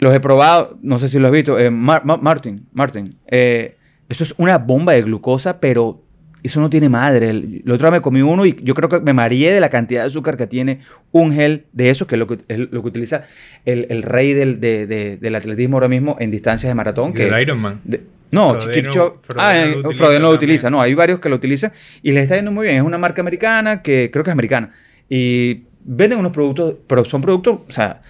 Los 0.00 0.12
he 0.12 0.18
probado, 0.18 0.76
no 0.82 0.98
sé 0.98 1.06
si 1.06 1.20
lo 1.20 1.28
has 1.28 1.32
visto, 1.32 1.56
eh, 1.56 1.70
Mar 1.70 2.04
Mar 2.04 2.20
Martin, 2.20 2.66
Martin 2.72 3.16
eh, 3.28 3.76
eso 4.08 4.24
es 4.24 4.34
una 4.38 4.58
bomba 4.58 4.94
de 4.94 5.02
glucosa, 5.02 5.60
pero 5.60 6.02
eso 6.42 6.60
no 6.60 6.68
tiene 6.68 6.88
madre. 6.88 7.30
El, 7.30 7.62
el 7.64 7.70
otro 7.70 7.86
día 7.86 7.98
me 7.98 8.02
comí 8.02 8.20
uno 8.20 8.44
y 8.44 8.58
yo 8.64 8.74
creo 8.74 8.88
que 8.88 8.98
me 8.98 9.12
mareé 9.12 9.52
de 9.52 9.60
la 9.60 9.70
cantidad 9.70 10.00
de 10.00 10.08
azúcar 10.08 10.36
que 10.36 10.48
tiene 10.48 10.80
un 11.12 11.32
gel 11.32 11.66
de 11.72 11.90
eso, 11.90 12.08
que 12.08 12.16
es 12.16 12.18
lo 12.18 12.26
que, 12.26 12.38
es 12.48 12.58
lo 12.58 12.82
que 12.82 12.88
utiliza 12.88 13.22
el, 13.64 13.86
el 13.88 14.02
rey 14.02 14.32
del, 14.32 14.58
de, 14.58 14.88
de, 14.88 15.16
del, 15.16 15.34
atletismo 15.36 15.76
ahora 15.76 15.86
mismo 15.86 16.16
en 16.18 16.32
distancias 16.32 16.68
de 16.68 16.74
maratón. 16.74 17.10
¿Y 17.10 17.14
que, 17.14 17.28
el 17.28 17.40
Ironman. 17.40 17.80
De, 17.84 18.02
no, 18.34 18.58
Kipchoge. 18.58 19.16
Ah, 19.36 19.54
Frodeno 19.96 20.28
lo 20.28 20.34
utiliza. 20.34 20.70
No, 20.70 20.80
hay 20.80 20.94
varios 20.94 21.20
que 21.20 21.28
lo 21.28 21.36
utilizan 21.36 21.72
y 22.02 22.12
les 22.12 22.24
está 22.24 22.36
yendo 22.36 22.52
muy 22.52 22.66
bien. 22.66 22.78
Es 22.78 22.82
una 22.82 22.98
marca 22.98 23.22
americana 23.22 23.82
que 23.82 24.10
creo 24.12 24.24
que 24.24 24.30
es 24.30 24.32
americana. 24.32 24.72
Y 25.08 25.62
venden 25.84 26.18
unos 26.18 26.32
productos, 26.32 26.76
pero 26.86 27.04
son 27.04 27.22
productos, 27.22 27.60
o 27.68 27.72
sea, 27.72 28.02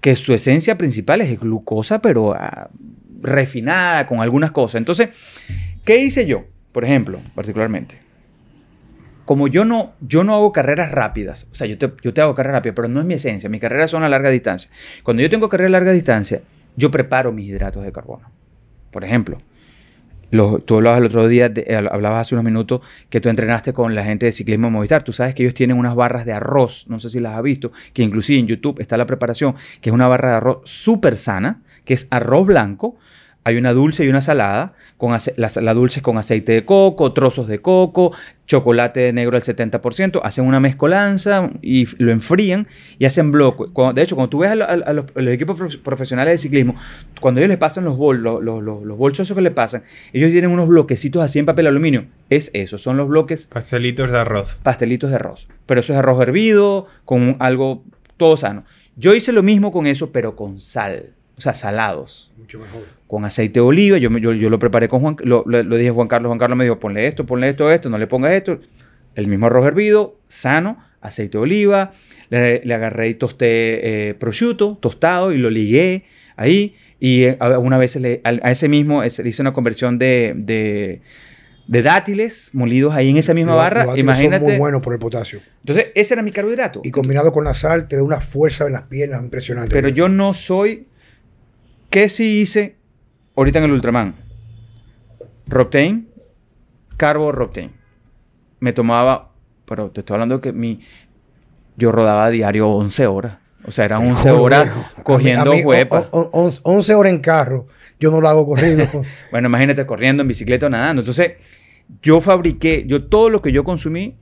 que 0.00 0.14
su 0.14 0.32
esencia 0.32 0.78
principal 0.78 1.20
es 1.20 1.40
glucosa, 1.40 2.00
pero 2.00 2.28
uh, 2.28 2.36
refinada 3.22 4.06
con 4.06 4.20
algunas 4.20 4.52
cosas. 4.52 4.76
Entonces, 4.76 5.08
¿qué 5.84 5.96
hice 5.98 6.26
yo? 6.26 6.44
Por 6.72 6.84
ejemplo, 6.84 7.18
particularmente. 7.34 7.98
Como 9.24 9.48
yo 9.48 9.64
no, 9.64 9.94
yo 10.00 10.22
no 10.22 10.34
hago 10.34 10.52
carreras 10.52 10.92
rápidas, 10.92 11.48
o 11.50 11.54
sea, 11.56 11.66
yo 11.66 11.78
te, 11.78 11.92
yo 12.02 12.14
te 12.14 12.20
hago 12.20 12.34
carreras 12.34 12.58
rápidas, 12.58 12.76
pero 12.76 12.88
no 12.88 13.00
es 13.00 13.06
mi 13.06 13.14
esencia. 13.14 13.48
Mis 13.48 13.60
carreras 13.60 13.90
son 13.90 14.04
a 14.04 14.08
larga 14.08 14.30
distancia. 14.30 14.70
Cuando 15.02 15.22
yo 15.22 15.28
tengo 15.30 15.48
carreras 15.48 15.70
a 15.70 15.72
larga 15.72 15.92
distancia, 15.92 16.42
yo 16.76 16.90
preparo 16.92 17.32
mis 17.32 17.46
hidratos 17.48 17.82
de 17.82 17.90
carbono. 17.90 18.30
Por 18.90 19.04
ejemplo, 19.04 19.38
lo, 20.30 20.58
tú 20.58 20.76
hablabas 20.76 21.00
el 21.00 21.06
otro 21.06 21.28
día, 21.28 21.48
de, 21.48 21.76
hablabas 21.90 22.22
hace 22.26 22.34
unos 22.34 22.44
minutos 22.44 22.80
que 23.10 23.20
tú 23.20 23.28
entrenaste 23.28 23.72
con 23.72 23.94
la 23.94 24.04
gente 24.04 24.26
de 24.26 24.32
ciclismo 24.32 24.70
Movistar. 24.70 25.02
Tú 25.02 25.12
sabes 25.12 25.34
que 25.34 25.42
ellos 25.42 25.54
tienen 25.54 25.78
unas 25.78 25.94
barras 25.94 26.24
de 26.24 26.32
arroz, 26.32 26.86
no 26.88 26.98
sé 26.98 27.10
si 27.10 27.20
las 27.20 27.34
has 27.34 27.42
visto, 27.42 27.72
que 27.92 28.02
inclusive 28.02 28.40
en 28.40 28.46
YouTube 28.46 28.80
está 28.80 28.96
la 28.96 29.06
preparación, 29.06 29.54
que 29.80 29.90
es 29.90 29.94
una 29.94 30.08
barra 30.08 30.30
de 30.30 30.36
arroz 30.36 30.58
súper 30.64 31.16
sana, 31.16 31.62
que 31.84 31.94
es 31.94 32.08
arroz 32.10 32.46
blanco, 32.46 32.96
Hay 33.46 33.56
una 33.56 33.72
dulce 33.72 34.04
y 34.04 34.08
una 34.08 34.20
salada. 34.20 34.72
Con 34.96 35.12
la, 35.12 35.50
la 35.62 35.74
dulce 35.74 36.00
es 36.00 36.02
con 36.02 36.18
aceite 36.18 36.50
de 36.50 36.64
coco, 36.64 37.12
trozos 37.12 37.46
de 37.46 37.60
coco, 37.60 38.12
chocolate 38.46 39.12
negro 39.12 39.36
al 39.36 39.42
70%. 39.44 40.20
Hacen 40.24 40.44
una 40.44 40.58
mezcolanza 40.58 41.50
y 41.62 41.86
lo 42.02 42.10
enfrían 42.10 42.66
y 42.98 43.04
hacen 43.04 43.30
bloques. 43.30 43.68
Cuando- 43.72 43.94
De 43.94 44.02
hecho, 44.02 44.16
cuando 44.16 44.30
tú 44.30 44.38
ves 44.40 44.50
a, 44.50 44.54
lo- 44.56 44.64
a- 44.64 44.68
a 44.72 44.92
los, 44.92 45.06
a 45.14 45.20
los 45.20 45.32
equipos 45.32 45.56
prof- 45.56 45.76
profesionales 45.76 46.32
de 46.34 46.38
ciclismo, 46.38 46.74
cuando 47.20 47.40
ellos 47.40 47.48
les 47.50 47.58
pasan 47.58 47.84
los, 47.84 47.96
bol, 47.96 48.20
los, 48.22 48.42
los, 48.42 48.62
los- 48.64 48.82
los 48.82 48.98
bolsos 48.98 49.32
que 49.32 49.40
les 49.40 49.52
pasan, 49.52 49.84
ellos 50.12 50.32
tienen 50.32 50.50
unos 50.50 50.66
bloquecitos 50.66 51.22
así 51.22 51.38
en 51.38 51.46
papel 51.46 51.68
aluminio. 51.68 52.06
Es 52.30 52.50
eso, 52.52 52.78
son 52.78 52.96
los 52.96 53.06
bloques 53.06 53.46
Pastelitos 53.46 54.10
de 54.10 54.18
arroz. 54.18 54.58
pastelitos 54.62 55.10
de 55.10 55.16
arroz. 55.16 55.46
Pero 55.66 55.80
eso 55.80 55.92
es 55.92 55.98
arroz 56.00 56.20
hervido, 56.20 56.86
con 57.04 57.22
un- 57.22 57.36
algo 57.38 57.84
todo 58.16 58.36
sano. 58.36 58.64
Yo 58.96 59.14
hice 59.14 59.30
lo 59.32 59.44
mismo 59.44 59.70
con 59.72 59.86
eso, 59.86 60.10
pero 60.10 60.34
con 60.34 60.58
sal. 60.58 61.10
O 61.36 61.40
sea, 61.40 61.52
salados. 61.54 62.32
Mucho 62.38 62.58
mejor. 62.58 62.95
Con 63.06 63.24
aceite 63.24 63.60
de 63.60 63.66
oliva. 63.66 63.98
Yo, 63.98 64.10
yo, 64.18 64.32
yo 64.32 64.50
lo 64.50 64.58
preparé 64.58 64.88
con 64.88 65.00
Juan... 65.00 65.16
Lo, 65.22 65.44
lo- 65.46 65.62
lo 65.62 65.76
dije 65.76 65.90
a 65.90 65.92
Juan 65.92 66.08
Carlos. 66.08 66.28
Juan 66.30 66.38
Carlos 66.38 66.56
me 66.58 66.64
dijo, 66.64 66.78
ponle 66.78 67.06
esto, 67.06 67.24
ponle 67.26 67.48
esto, 67.48 67.70
esto. 67.70 67.88
No 67.88 67.98
le 67.98 68.06
pongas 68.06 68.32
esto. 68.32 68.58
El 69.14 69.28
mismo 69.28 69.46
arroz 69.46 69.66
hervido, 69.66 70.18
sano, 70.28 70.78
aceite 71.00 71.38
de 71.38 71.42
oliva. 71.42 71.92
Le, 72.30 72.60
le 72.64 72.74
agarré 72.74 73.08
y 73.08 73.14
tosté 73.14 74.08
eh, 74.10 74.14
prosciutto, 74.14 74.76
tostado, 74.80 75.32
y 75.32 75.38
lo 75.38 75.50
ligué 75.50 76.04
ahí. 76.36 76.74
Y 76.98 77.24
eh, 77.24 77.36
a- 77.38 77.58
una 77.58 77.78
vez 77.78 77.94
le- 77.96 78.20
a, 78.24 78.30
a 78.42 78.50
ese 78.50 78.68
mismo 78.68 79.02
le 79.02 79.28
hice 79.28 79.40
una 79.40 79.52
conversión 79.52 79.98
de, 79.98 80.32
de, 80.36 81.00
de 81.68 81.82
dátiles 81.82 82.50
molidos 82.54 82.92
ahí 82.94 83.10
en 83.10 83.18
esa 83.18 83.34
misma 83.34 83.52
Los- 83.52 83.60
barra. 83.60 83.84
los 83.84 83.98
Imagínate. 83.98 84.44
Son 84.44 84.50
muy 84.50 84.58
buenos 84.58 84.82
por 84.82 84.92
el 84.94 84.98
potasio. 84.98 85.40
Entonces, 85.60 85.88
ese 85.94 86.14
era 86.14 86.22
mi 86.24 86.32
carbohidrato. 86.32 86.80
Y 86.82 86.90
combinado 86.90 87.30
con 87.32 87.44
la 87.44 87.54
sal, 87.54 87.86
te 87.86 87.94
da 87.96 88.02
una 88.02 88.20
fuerza 88.20 88.66
en 88.66 88.72
las 88.72 88.82
piernas 88.82 89.22
impresionante. 89.22 89.70
Pero 89.72 89.88
yo 89.90 90.08
no 90.08 90.34
soy. 90.34 90.88
¿Qué 91.90 92.08
sí 92.08 92.40
hice 92.40 92.74
ahorita 93.36 93.58
en 93.58 93.64
el 93.66 93.72
Ultraman? 93.72 94.14
Roctane, 95.46 96.04
Carbo 96.96 97.32
Roctane. 97.32 97.70
Me 98.60 98.72
tomaba. 98.72 99.32
Pero 99.66 99.90
te 99.90 100.00
estoy 100.00 100.14
hablando 100.14 100.40
que 100.40 100.52
mi. 100.52 100.80
Yo 101.76 101.92
rodaba 101.92 102.24
a 102.26 102.30
diario 102.30 102.68
11 102.68 103.06
horas. 103.06 103.38
O 103.64 103.70
sea, 103.72 103.84
eran 103.84 104.06
11 104.06 104.30
Joder, 104.30 104.40
horas 104.40 104.68
cogiendo 105.02 105.52
huepas. 105.52 106.08
on- 106.12 106.28
on- 106.32 106.46
on- 106.46 106.52
11 106.62 106.94
horas 106.94 107.12
en 107.12 107.18
carro. 107.20 107.66
Yo 107.98 108.10
no 108.10 108.20
lo 108.20 108.28
hago 108.28 108.46
corrido. 108.46 108.86
Bueno, 109.30 109.48
imagínate 109.48 109.84
corriendo 109.86 110.22
en 110.22 110.28
bicicleta 110.28 110.66
o 110.66 110.68
nadando. 110.70 111.02
Entonces, 111.02 111.32
yo 112.02 112.20
fabriqué. 112.20 112.84
Yo 112.86 113.04
todo 113.04 113.28
lo 113.28 113.42
que 113.42 113.52
yo 113.52 113.64
consumí 113.64 114.16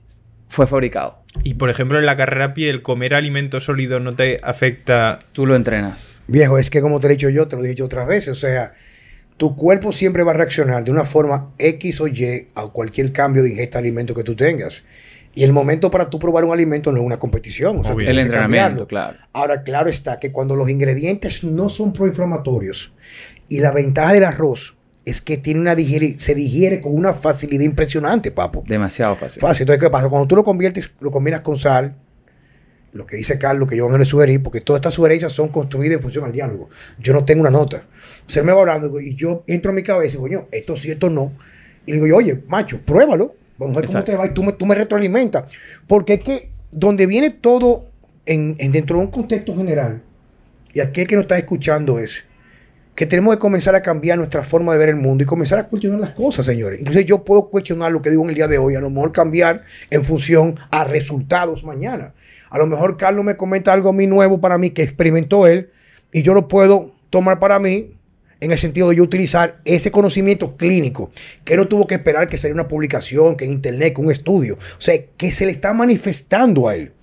fue 0.49 0.67
fabricado. 0.67 1.19
Y 1.43 1.55
por 1.55 1.69
ejemplo, 1.69 1.99
en 1.99 2.05
la 2.05 2.15
carrera 2.15 2.45
a 2.45 2.53
pie, 2.53 2.69
el 2.69 2.81
comer 2.81 3.13
alimento 3.13 3.59
sólido 3.61 3.99
no 3.99 4.15
te 4.15 4.39
afecta. 4.43 5.19
Tú 5.31 5.45
lo 5.45 5.55
entrenas. 5.55 6.21
Viejo, 6.27 6.57
es 6.57 6.69
que 6.71 6.81
como 6.81 6.99
te 6.99 7.07
he 7.07 7.11
dicho 7.11 7.29
yo, 7.29 7.47
te 7.47 7.55
lo 7.55 7.63
he 7.63 7.67
dicho 7.67 7.85
otras 7.85 8.07
veces. 8.07 8.29
O 8.29 8.35
sea, 8.35 8.73
tu 9.37 9.55
cuerpo 9.55 9.91
siempre 9.91 10.23
va 10.23 10.31
a 10.31 10.35
reaccionar 10.35 10.83
de 10.83 10.91
una 10.91 11.03
forma 11.05 11.51
X 11.57 12.01
o 12.01 12.07
Y 12.07 12.47
a 12.55 12.67
cualquier 12.67 13.11
cambio 13.11 13.43
de 13.43 13.49
ingesta 13.49 13.79
de 13.79 13.87
alimento 13.87 14.13
que 14.13 14.23
tú 14.23 14.35
tengas. 14.35 14.83
Y 15.37 15.43
el 15.43 15.51
momento 15.51 15.91
para 15.91 16.09
tú 16.09 16.17
probar 16.17 16.45
un 16.45 16.53
alimento 16.53 16.93
no 16.93 16.99
es 17.01 17.05
una 17.05 17.19
competición. 17.19 17.79
O 17.79 17.83
sea. 17.83 17.91
El 17.91 17.97
tienes 17.97 18.15
que 18.15 18.21
entrenamiento, 18.21 18.87
cambiarlo. 18.87 18.87
claro. 18.87 19.17
Ahora, 19.33 19.63
claro 19.63 19.89
está 19.89 20.17
que 20.19 20.31
cuando 20.31 20.55
los 20.55 20.69
ingredientes 20.69 21.43
no 21.43 21.67
son 21.67 21.91
proinflamatorios 21.91 22.93
y 23.49 23.59
la 23.59 23.71
ventaja 23.73 24.13
del 24.13 24.23
arroz 24.23 24.77
es 25.03 25.19
que 25.21 25.35
tiene 25.37 25.59
una 25.59 25.75
digiere- 25.75 26.17
se 26.17 26.33
digiere 26.33 26.79
con 26.79 26.95
una 26.95 27.13
facilidad 27.13 27.63
impresionante, 27.65 28.31
papo. 28.31 28.63
Demasiado 28.65 29.15
fácil. 29.17 29.41
Fácil. 29.41 29.63
Entonces, 29.63 29.83
¿qué 29.83 29.89
pasa? 29.89 30.07
Cuando 30.07 30.27
tú 30.27 30.35
lo 30.37 30.43
conviertes, 30.45 30.91
lo 31.01 31.11
combinas 31.11 31.41
con 31.41 31.57
sal, 31.57 31.95
lo 32.95 33.05
que 33.05 33.17
dice 33.17 33.37
Carlos, 33.37 33.69
que 33.69 33.75
yo 33.77 33.87
no 33.89 33.97
le 33.97 34.05
sugerí, 34.05 34.37
porque 34.39 34.61
todas 34.61 34.79
estas 34.79 34.93
sugerencias 34.95 35.31
son 35.33 35.49
construidas 35.49 35.97
en 35.97 36.01
función 36.01 36.25
al 36.25 36.31
diálogo. 36.31 36.69
Yo 36.97 37.13
no 37.13 37.23
tengo 37.25 37.41
una 37.41 37.51
nota. 37.51 37.85
Él 38.33 38.43
me 38.43 38.51
va 38.53 38.61
hablando 38.61 38.99
y 38.99 39.13
yo 39.13 39.43
entro 39.47 39.71
en 39.71 39.75
mi 39.75 39.83
cabeza 39.83 40.07
y 40.07 40.11
digo, 40.11 40.23
coño, 40.23 40.47
esto 40.51 40.75
sí, 40.77 40.89
esto 40.91 41.09
no. 41.09 41.33
Y 41.85 41.91
le 41.91 41.95
digo, 41.97 42.07
yo, 42.07 42.15
oye, 42.17 42.41
macho, 42.47 42.79
pruébalo. 42.81 43.35
Vamos 43.57 43.75
a 43.75 43.79
ver 43.81 43.85
Exacto. 43.85 44.11
cómo 44.13 44.21
te 44.23 44.27
va. 44.27 44.31
Y 44.31 44.33
tú 44.33 44.43
me, 44.43 44.53
tú 44.53 44.65
me 44.65 44.75
retroalimentas. 44.75 45.51
Porque 45.87 46.13
es 46.15 46.21
que 46.23 46.49
donde 46.71 47.05
viene 47.05 47.29
todo 47.29 47.89
en, 48.25 48.55
en- 48.59 48.71
dentro 48.71 48.97
de 48.97 49.03
un 49.05 49.11
contexto 49.11 49.55
general, 49.55 50.01
y 50.73 50.79
aquel 50.79 51.05
que 51.07 51.15
nos 51.15 51.23
está 51.23 51.37
escuchando 51.37 51.99
es 51.99 52.23
que 52.95 53.05
tenemos 53.05 53.35
que 53.35 53.39
comenzar 53.39 53.75
a 53.75 53.81
cambiar 53.81 54.17
nuestra 54.17 54.43
forma 54.43 54.71
de 54.71 54.79
ver 54.79 54.89
el 54.89 54.95
mundo 54.95 55.23
y 55.23 55.27
comenzar 55.27 55.59
a 55.59 55.67
cuestionar 55.67 55.99
las 55.99 56.11
cosas, 56.11 56.45
señores. 56.45 56.79
Incluso 56.79 57.01
yo 57.01 57.25
puedo 57.25 57.49
cuestionar 57.49 57.91
lo 57.91 58.01
que 58.01 58.09
digo 58.09 58.23
en 58.23 58.29
el 58.29 58.35
día 58.35 58.47
de 58.47 58.57
hoy, 58.57 58.75
a 58.75 58.79
lo 58.79 58.89
mejor 58.89 59.11
cambiar 59.11 59.63
en 59.89 60.03
función 60.03 60.57
a 60.71 60.85
resultados 60.85 61.65
mañana. 61.65 62.13
A 62.49 62.57
lo 62.57 62.67
mejor 62.67 62.95
Carlos 62.95 63.25
me 63.25 63.35
comenta 63.35 63.73
algo 63.73 63.89
a 63.89 63.93
mí 63.93 64.07
nuevo 64.07 64.39
para 64.39 64.57
mí 64.57 64.69
que 64.69 64.81
experimentó 64.81 65.45
él 65.45 65.71
y 66.13 66.21
yo 66.21 66.33
lo 66.33 66.47
puedo 66.47 66.93
tomar 67.09 67.39
para 67.39 67.59
mí 67.59 67.94
en 68.45 68.51
el 68.51 68.59
sentido 68.59 68.89
de 68.89 68.97
yo 68.97 69.03
utilizar 69.03 69.59
ese 69.65 69.89
conocimiento 69.89 70.55
clínico, 70.55 71.09
que 71.43 71.57
no 71.57 71.67
tuvo 71.67 71.87
que 71.87 71.95
esperar 71.95 72.27
que 72.27 72.37
saliera 72.37 72.61
una 72.61 72.67
publicación, 72.67 73.35
que 73.35 73.45
en 73.45 73.51
internet, 73.51 73.95
que 73.95 74.01
un 74.01 74.11
estudio. 74.11 74.53
O 74.55 74.81
sea, 74.81 74.95
que 75.17 75.31
se 75.31 75.45
le 75.45 75.51
está 75.51 75.73
manifestando 75.73 76.67
a 76.67 76.75
él. 76.75 76.93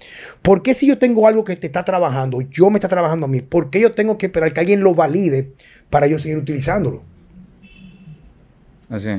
¿Por 0.41 0.63
qué 0.63 0.73
si 0.73 0.87
yo 0.87 0.99
tengo 0.99 1.27
algo 1.27 1.43
que 1.43 1.57
te 1.57 1.67
está 1.67 1.85
trabajando, 1.85 2.43
yo 2.43 2.71
me 2.71 2.77
está 2.77 2.87
trabajando 2.87 3.27
a 3.27 3.29
mí, 3.29 3.43
por 3.43 3.71
qué 3.71 3.81
yo 3.81 3.93
tengo 3.93 4.19
que 4.19 4.27
esperar 4.27 4.53
que 4.53 4.61
alguien 4.61 4.85
lo 4.85 4.95
valide 4.95 5.51
para 5.91 6.07
yo 6.07 6.19
seguir 6.21 6.39
utilizándolo? 6.39 7.03
Así. 8.89 9.11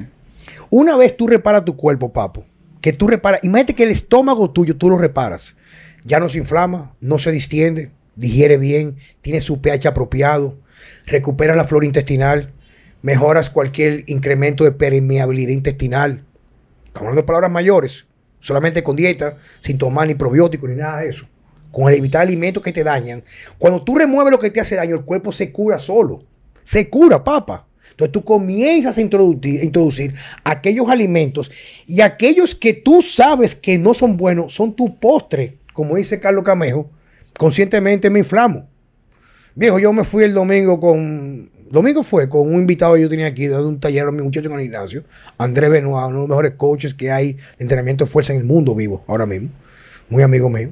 Una 0.69 0.95
vez 0.95 1.17
tú 1.17 1.27
reparas 1.27 1.65
tu 1.65 1.75
cuerpo, 1.75 2.13
papo, 2.13 2.45
que 2.79 2.93
tú 2.93 3.07
reparas, 3.07 3.41
imagínate 3.43 3.75
que 3.75 3.83
el 3.83 3.91
estómago 3.91 4.49
tuyo 4.49 4.77
tú 4.77 4.89
lo 4.89 4.97
reparas, 4.97 5.55
ya 6.05 6.21
no 6.21 6.29
se 6.29 6.37
inflama, 6.37 6.95
no 7.01 7.19
se 7.19 7.31
distiende, 7.31 7.91
digiere 8.15 8.57
bien, 8.57 8.95
tiene 9.21 9.41
su 9.41 9.59
pH 9.59 9.89
apropiado, 9.89 10.57
recuperas 11.05 11.57
la 11.57 11.65
flora 11.65 11.85
intestinal, 11.85 12.53
mejoras 13.01 13.49
cualquier 13.49 14.03
incremento 14.07 14.63
de 14.63 14.71
permeabilidad 14.71 15.51
intestinal. 15.51 16.25
Estamos 16.85 17.07
hablando 17.07 17.21
de 17.21 17.27
palabras 17.27 17.51
mayores, 17.51 18.05
solamente 18.39 18.83
con 18.83 18.95
dieta, 18.95 19.37
sin 19.59 19.77
tomar 19.77 20.07
ni 20.07 20.15
probióticos 20.15 20.69
ni 20.69 20.75
nada 20.75 21.01
de 21.01 21.09
eso. 21.09 21.27
Con 21.71 21.91
el 21.91 21.97
evitar 21.97 22.21
alimentos 22.21 22.61
que 22.61 22.71
te 22.71 22.83
dañan. 22.83 23.23
Cuando 23.57 23.83
tú 23.83 23.95
remueves 23.97 24.31
lo 24.31 24.39
que 24.39 24.51
te 24.51 24.61
hace 24.61 24.75
daño, 24.75 24.95
el 24.95 25.05
cuerpo 25.05 25.31
se 25.31 25.51
cura 25.51 25.79
solo. 25.79 26.23
Se 26.63 26.89
cura, 26.89 27.23
papa. 27.23 27.67
Entonces 27.89 28.11
tú 28.11 28.23
comienzas 28.23 28.97
a 28.97 29.01
introducir, 29.01 29.61
a 29.61 29.63
introducir 29.63 30.13
aquellos 30.43 30.89
alimentos 30.89 31.51
y 31.85 32.01
aquellos 32.01 32.55
que 32.55 32.73
tú 32.73 33.01
sabes 33.01 33.53
que 33.53 33.77
no 33.77 33.93
son 33.93 34.17
buenos 34.17 34.53
son 34.53 34.75
tu 34.75 34.99
postre. 34.99 35.59
Como 35.73 35.95
dice 35.95 36.19
Carlos 36.19 36.43
Camejo, 36.43 36.89
conscientemente 37.37 38.09
me 38.09 38.19
inflamo. 38.19 38.67
Viejo, 39.55 39.77
yo 39.77 39.93
me 39.93 40.03
fui 40.03 40.23
el 40.23 40.33
domingo 40.33 40.79
con. 40.79 41.51
Domingo 41.69 42.03
fue 42.03 42.29
con 42.29 42.53
un 42.53 42.59
invitado 42.59 42.95
que 42.95 43.01
yo 43.01 43.09
tenía 43.09 43.27
aquí, 43.27 43.47
dando 43.47 43.67
un 43.67 43.79
taller 43.79 44.11
mi 44.11 44.21
muchacho 44.21 44.53
el 44.53 44.61
gimnasio, 44.61 45.03
Andrés 45.37 45.71
Benoit, 45.71 46.07
uno 46.07 46.13
de 46.13 46.19
los 46.21 46.29
mejores 46.29 46.51
coaches 46.55 46.93
que 46.93 47.11
hay 47.11 47.33
de 47.33 47.39
entrenamiento 47.59 48.05
de 48.05 48.11
fuerza 48.11 48.31
en 48.33 48.39
el 48.39 48.45
mundo 48.45 48.75
vivo 48.75 49.03
ahora 49.07 49.25
mismo. 49.25 49.49
Muy 50.09 50.21
amigo 50.21 50.49
mío. 50.49 50.71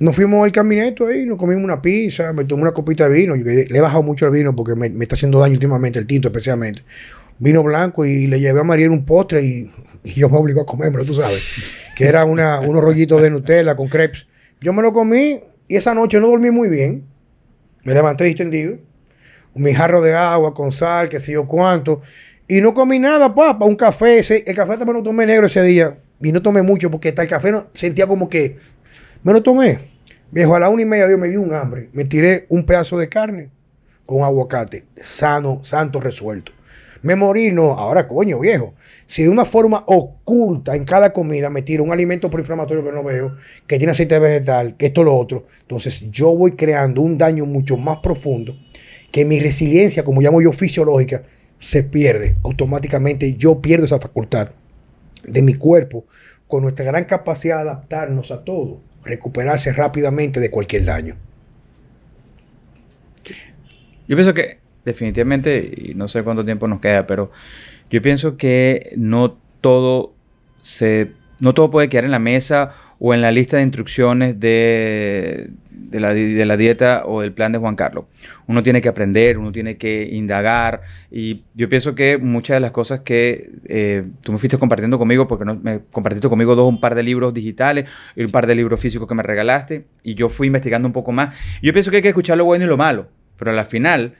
Nos 0.00 0.16
fuimos 0.16 0.44
al 0.44 0.50
caminete 0.50 1.04
ahí, 1.04 1.26
nos 1.26 1.38
comimos 1.38 1.62
una 1.62 1.82
pizza, 1.82 2.32
me 2.32 2.44
tomé 2.44 2.62
una 2.62 2.72
copita 2.72 3.08
de 3.08 3.14
vino. 3.14 3.36
Le 3.36 3.66
he 3.68 3.80
bajado 3.80 4.02
mucho 4.02 4.26
el 4.26 4.32
vino 4.32 4.56
porque 4.56 4.74
me, 4.74 4.86
está 5.02 5.14
haciendo 5.14 5.38
daño 5.38 5.52
últimamente, 5.52 5.98
el 5.98 6.06
tinto 6.06 6.28
especialmente. 6.28 6.82
Vino 7.38 7.62
blanco 7.62 8.04
y 8.04 8.26
le 8.26 8.40
llevé 8.40 8.60
a 8.60 8.64
Mariel 8.64 8.90
un 8.90 9.04
postre 9.04 9.42
y, 9.42 9.70
yo 10.04 10.28
me 10.30 10.38
obligó 10.38 10.62
a 10.62 10.66
comérmelo, 10.66 11.04
tú 11.04 11.14
sabes. 11.14 11.42
Que 11.96 12.06
era 12.06 12.24
unos 12.24 12.82
rollitos 12.82 13.20
de 13.20 13.30
Nutella 13.30 13.76
con 13.76 13.88
crepes. 13.88 14.26
Yo 14.60 14.72
me 14.72 14.82
lo 14.82 14.92
comí 14.92 15.40
y 15.68 15.76
esa 15.76 15.94
noche 15.94 16.18
no 16.18 16.28
dormí 16.28 16.50
muy 16.50 16.70
bien. 16.70 17.09
Me 17.84 17.94
levanté 17.94 18.24
distendido. 18.24 18.78
Mi 19.54 19.72
jarro 19.72 20.00
de 20.00 20.14
agua 20.14 20.54
con 20.54 20.72
sal, 20.72 21.08
qué 21.08 21.18
sé 21.18 21.32
yo 21.32 21.46
cuánto. 21.46 22.00
Y 22.46 22.60
no 22.60 22.74
comí 22.74 22.98
nada, 22.98 23.34
papá. 23.34 23.64
Un 23.64 23.76
café. 23.76 24.18
Ese, 24.18 24.44
el 24.46 24.54
café 24.54 24.76
también 24.76 24.96
lo 24.96 25.02
tomé 25.02 25.26
negro 25.26 25.46
ese 25.46 25.62
día. 25.62 25.98
Y 26.22 26.32
no 26.32 26.42
tomé 26.42 26.62
mucho 26.62 26.90
porque 26.90 27.08
hasta 27.08 27.22
el 27.22 27.28
café 27.28 27.52
no, 27.52 27.66
sentía 27.72 28.06
como 28.06 28.28
que... 28.28 28.56
Me 29.22 29.32
lo 29.32 29.42
tomé. 29.42 29.78
Viejo, 30.30 30.54
a 30.54 30.60
la 30.60 30.68
una 30.68 30.82
y 30.82 30.86
media 30.86 31.06
Dios 31.06 31.18
me 31.18 31.28
dio 31.28 31.40
un 31.40 31.52
hambre. 31.54 31.88
Me 31.92 32.04
tiré 32.04 32.46
un 32.48 32.64
pedazo 32.64 32.98
de 32.98 33.08
carne 33.08 33.50
con 34.06 34.22
aguacate. 34.22 34.84
Sano, 35.00 35.60
santo, 35.62 36.00
resuelto. 36.00 36.52
Me 37.02 37.16
morí, 37.16 37.50
no. 37.50 37.72
Ahora, 37.72 38.06
coño, 38.06 38.38
viejo. 38.38 38.74
Si 39.06 39.22
de 39.22 39.28
una 39.28 39.44
forma 39.44 39.84
oculta 39.86 40.76
en 40.76 40.84
cada 40.84 41.12
comida 41.12 41.48
me 41.48 41.62
tiro 41.62 41.82
un 41.82 41.92
alimento 41.92 42.30
proinflamatorio 42.30 42.84
que 42.84 42.92
no 42.92 43.02
veo, 43.02 43.36
que 43.66 43.78
tiene 43.78 43.92
aceite 43.92 44.18
vegetal, 44.18 44.76
que 44.76 44.86
esto, 44.86 45.02
lo 45.02 45.16
otro, 45.16 45.46
entonces 45.62 46.10
yo 46.10 46.34
voy 46.34 46.52
creando 46.52 47.00
un 47.00 47.16
daño 47.16 47.46
mucho 47.46 47.76
más 47.76 47.98
profundo 47.98 48.54
que 49.10 49.24
mi 49.24 49.40
resiliencia, 49.40 50.04
como 50.04 50.20
llamo 50.20 50.40
yo 50.40 50.52
fisiológica, 50.52 51.22
se 51.58 51.82
pierde. 51.82 52.36
Automáticamente 52.42 53.34
yo 53.34 53.60
pierdo 53.60 53.86
esa 53.86 53.98
facultad 53.98 54.50
de 55.24 55.42
mi 55.42 55.54
cuerpo 55.54 56.04
con 56.46 56.62
nuestra 56.62 56.84
gran 56.84 57.04
capacidad 57.04 57.56
de 57.56 57.62
adaptarnos 57.62 58.30
a 58.30 58.44
todo, 58.44 58.80
recuperarse 59.04 59.72
rápidamente 59.72 60.40
de 60.40 60.50
cualquier 60.50 60.84
daño. 60.84 61.16
Yo 64.08 64.16
pienso 64.16 64.34
que 64.34 64.58
definitivamente, 64.84 65.72
y 65.76 65.94
no 65.94 66.08
sé 66.08 66.22
cuánto 66.22 66.44
tiempo 66.44 66.68
nos 66.68 66.80
queda, 66.80 67.06
pero 67.06 67.30
yo 67.90 68.00
pienso 68.02 68.36
que 68.36 68.92
no 68.96 69.38
todo 69.60 70.14
se 70.58 71.12
no 71.40 71.54
todo 71.54 71.70
puede 71.70 71.88
quedar 71.88 72.04
en 72.04 72.10
la 72.10 72.18
mesa 72.18 72.70
o 72.98 73.14
en 73.14 73.22
la 73.22 73.32
lista 73.32 73.56
de 73.56 73.62
instrucciones 73.62 74.38
de, 74.38 75.50
de, 75.70 76.00
la, 76.00 76.56
dieta 76.56 77.02
o 77.06 77.22
del 77.22 77.32
plan 77.32 77.50
de 77.50 77.58
Juan 77.58 77.76
Carlos. 77.76 78.04
Uno 78.46 78.62
tiene 78.62 78.82
que 78.82 78.88
aprender, 78.90 79.38
uno 79.38 79.50
tiene 79.50 79.76
que 79.76 80.10
indagar 80.12 80.82
y 81.10 81.42
yo 81.54 81.68
pienso 81.68 81.94
que 81.94 82.18
muchas 82.18 82.56
de 82.56 82.60
las 82.60 82.72
cosas 82.72 83.00
que 83.00 83.50
eh, 83.64 84.04
tú 84.22 84.32
me 84.32 84.38
fuiste 84.38 84.58
compartiendo 84.58 84.98
conmigo, 84.98 85.26
porque 85.26 85.46
no, 85.46 85.56
me 85.56 85.80
compartiste 85.80 86.28
conmigo 86.28 86.54
dos, 86.54 86.68
un 86.68 86.80
par 86.80 86.94
de 86.94 87.02
libros 87.02 87.32
digitales 87.32 87.88
y 88.14 88.22
un 88.22 88.30
par 88.30 88.46
de 88.46 88.54
libros 88.54 88.78
físicos 88.78 89.08
que 89.08 89.14
me 89.14 89.22
regalaste 89.22 89.86
y 90.02 90.14
yo 90.14 90.28
fui 90.28 90.46
investigando 90.46 90.86
un 90.86 90.92
poco 90.92 91.10
más. 91.10 91.34
Yo 91.62 91.72
pienso 91.72 91.90
que 91.90 91.96
hay 91.96 92.02
que 92.02 92.08
escuchar 92.08 92.36
lo 92.36 92.44
bueno 92.44 92.66
y 92.66 92.68
lo 92.68 92.76
malo, 92.76 93.08
pero 93.38 93.50
a 93.50 93.54
la 93.54 93.64
final 93.64 94.14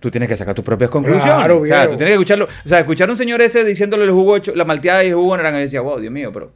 tú 0.00 0.10
tienes 0.10 0.28
que 0.28 0.36
sacar 0.36 0.54
tus 0.54 0.64
propias 0.64 0.90
conclusiones. 0.90 1.34
Claro, 1.34 1.60
o 1.60 1.66
sea, 1.66 1.88
tú 1.88 1.96
tienes 1.96 2.08
que 2.08 2.14
escucharlo. 2.14 2.46
O 2.46 2.68
sea, 2.68 2.80
escuchar 2.80 3.08
a 3.08 3.12
un 3.12 3.16
señor 3.16 3.40
ese 3.40 3.64
diciéndole 3.64 4.04
el 4.04 4.10
jugo, 4.10 4.38
la 4.54 4.64
malteada 4.64 5.04
y 5.04 5.08
el 5.08 5.14
jugo 5.14 5.36
naranja, 5.36 5.58
y 5.58 5.62
decía, 5.62 5.80
wow, 5.82 6.00
Dios 6.00 6.12
mío, 6.12 6.32
pero. 6.32 6.52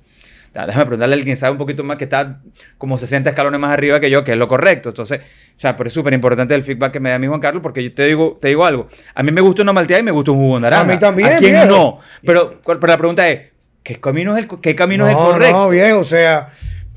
Déjame 0.54 0.86
preguntarle 0.86 1.14
a 1.14 1.16
alguien 1.16 1.34
que 1.34 1.36
sabe 1.36 1.50
un 1.50 1.58
poquito 1.58 1.82
más, 1.82 1.96
que 1.96 2.04
está 2.04 2.40
como 2.78 2.96
60 2.96 3.28
escalones 3.28 3.58
más 3.58 3.72
arriba 3.72 3.98
que 3.98 4.08
yo, 4.08 4.22
que 4.22 4.30
es 4.30 4.38
lo 4.38 4.46
correcto. 4.46 4.90
Entonces, 4.90 5.18
o 5.18 5.54
sea, 5.56 5.74
pero 5.76 5.88
es 5.88 5.94
súper 5.94 6.12
importante 6.12 6.54
el 6.54 6.62
feedback 6.62 6.92
que 6.92 7.00
me 7.00 7.10
da 7.10 7.18
mi 7.18 7.26
Juan 7.26 7.40
Carlos, 7.40 7.60
porque 7.60 7.82
yo 7.82 7.92
te 7.92 8.04
digo, 8.04 8.38
te 8.40 8.48
digo 8.48 8.64
algo. 8.64 8.86
A 9.16 9.24
mí 9.24 9.32
me 9.32 9.40
gusta 9.40 9.62
una 9.62 9.72
malteada 9.72 10.00
y 10.00 10.04
me 10.04 10.12
gusta 10.12 10.30
un 10.30 10.38
jugo 10.38 10.60
naranja. 10.60 10.84
A 10.84 10.86
mí 10.86 10.96
también, 10.96 11.28
¿A 11.28 11.36
quién 11.38 11.54
viejo. 11.54 11.66
no? 11.66 11.98
Pero, 12.24 12.60
pero 12.64 12.86
la 12.86 12.96
pregunta 12.96 13.28
es, 13.28 13.40
¿qué 13.82 13.96
camino 13.96 14.36
es 14.36 14.44
el, 14.44 14.60
qué 14.60 14.76
camino 14.76 15.06
es 15.08 15.10
el 15.10 15.16
No, 15.16 15.32
correcto? 15.32 15.56
No, 15.56 15.68
viejo, 15.70 15.98
o 15.98 16.04
sea, 16.04 16.48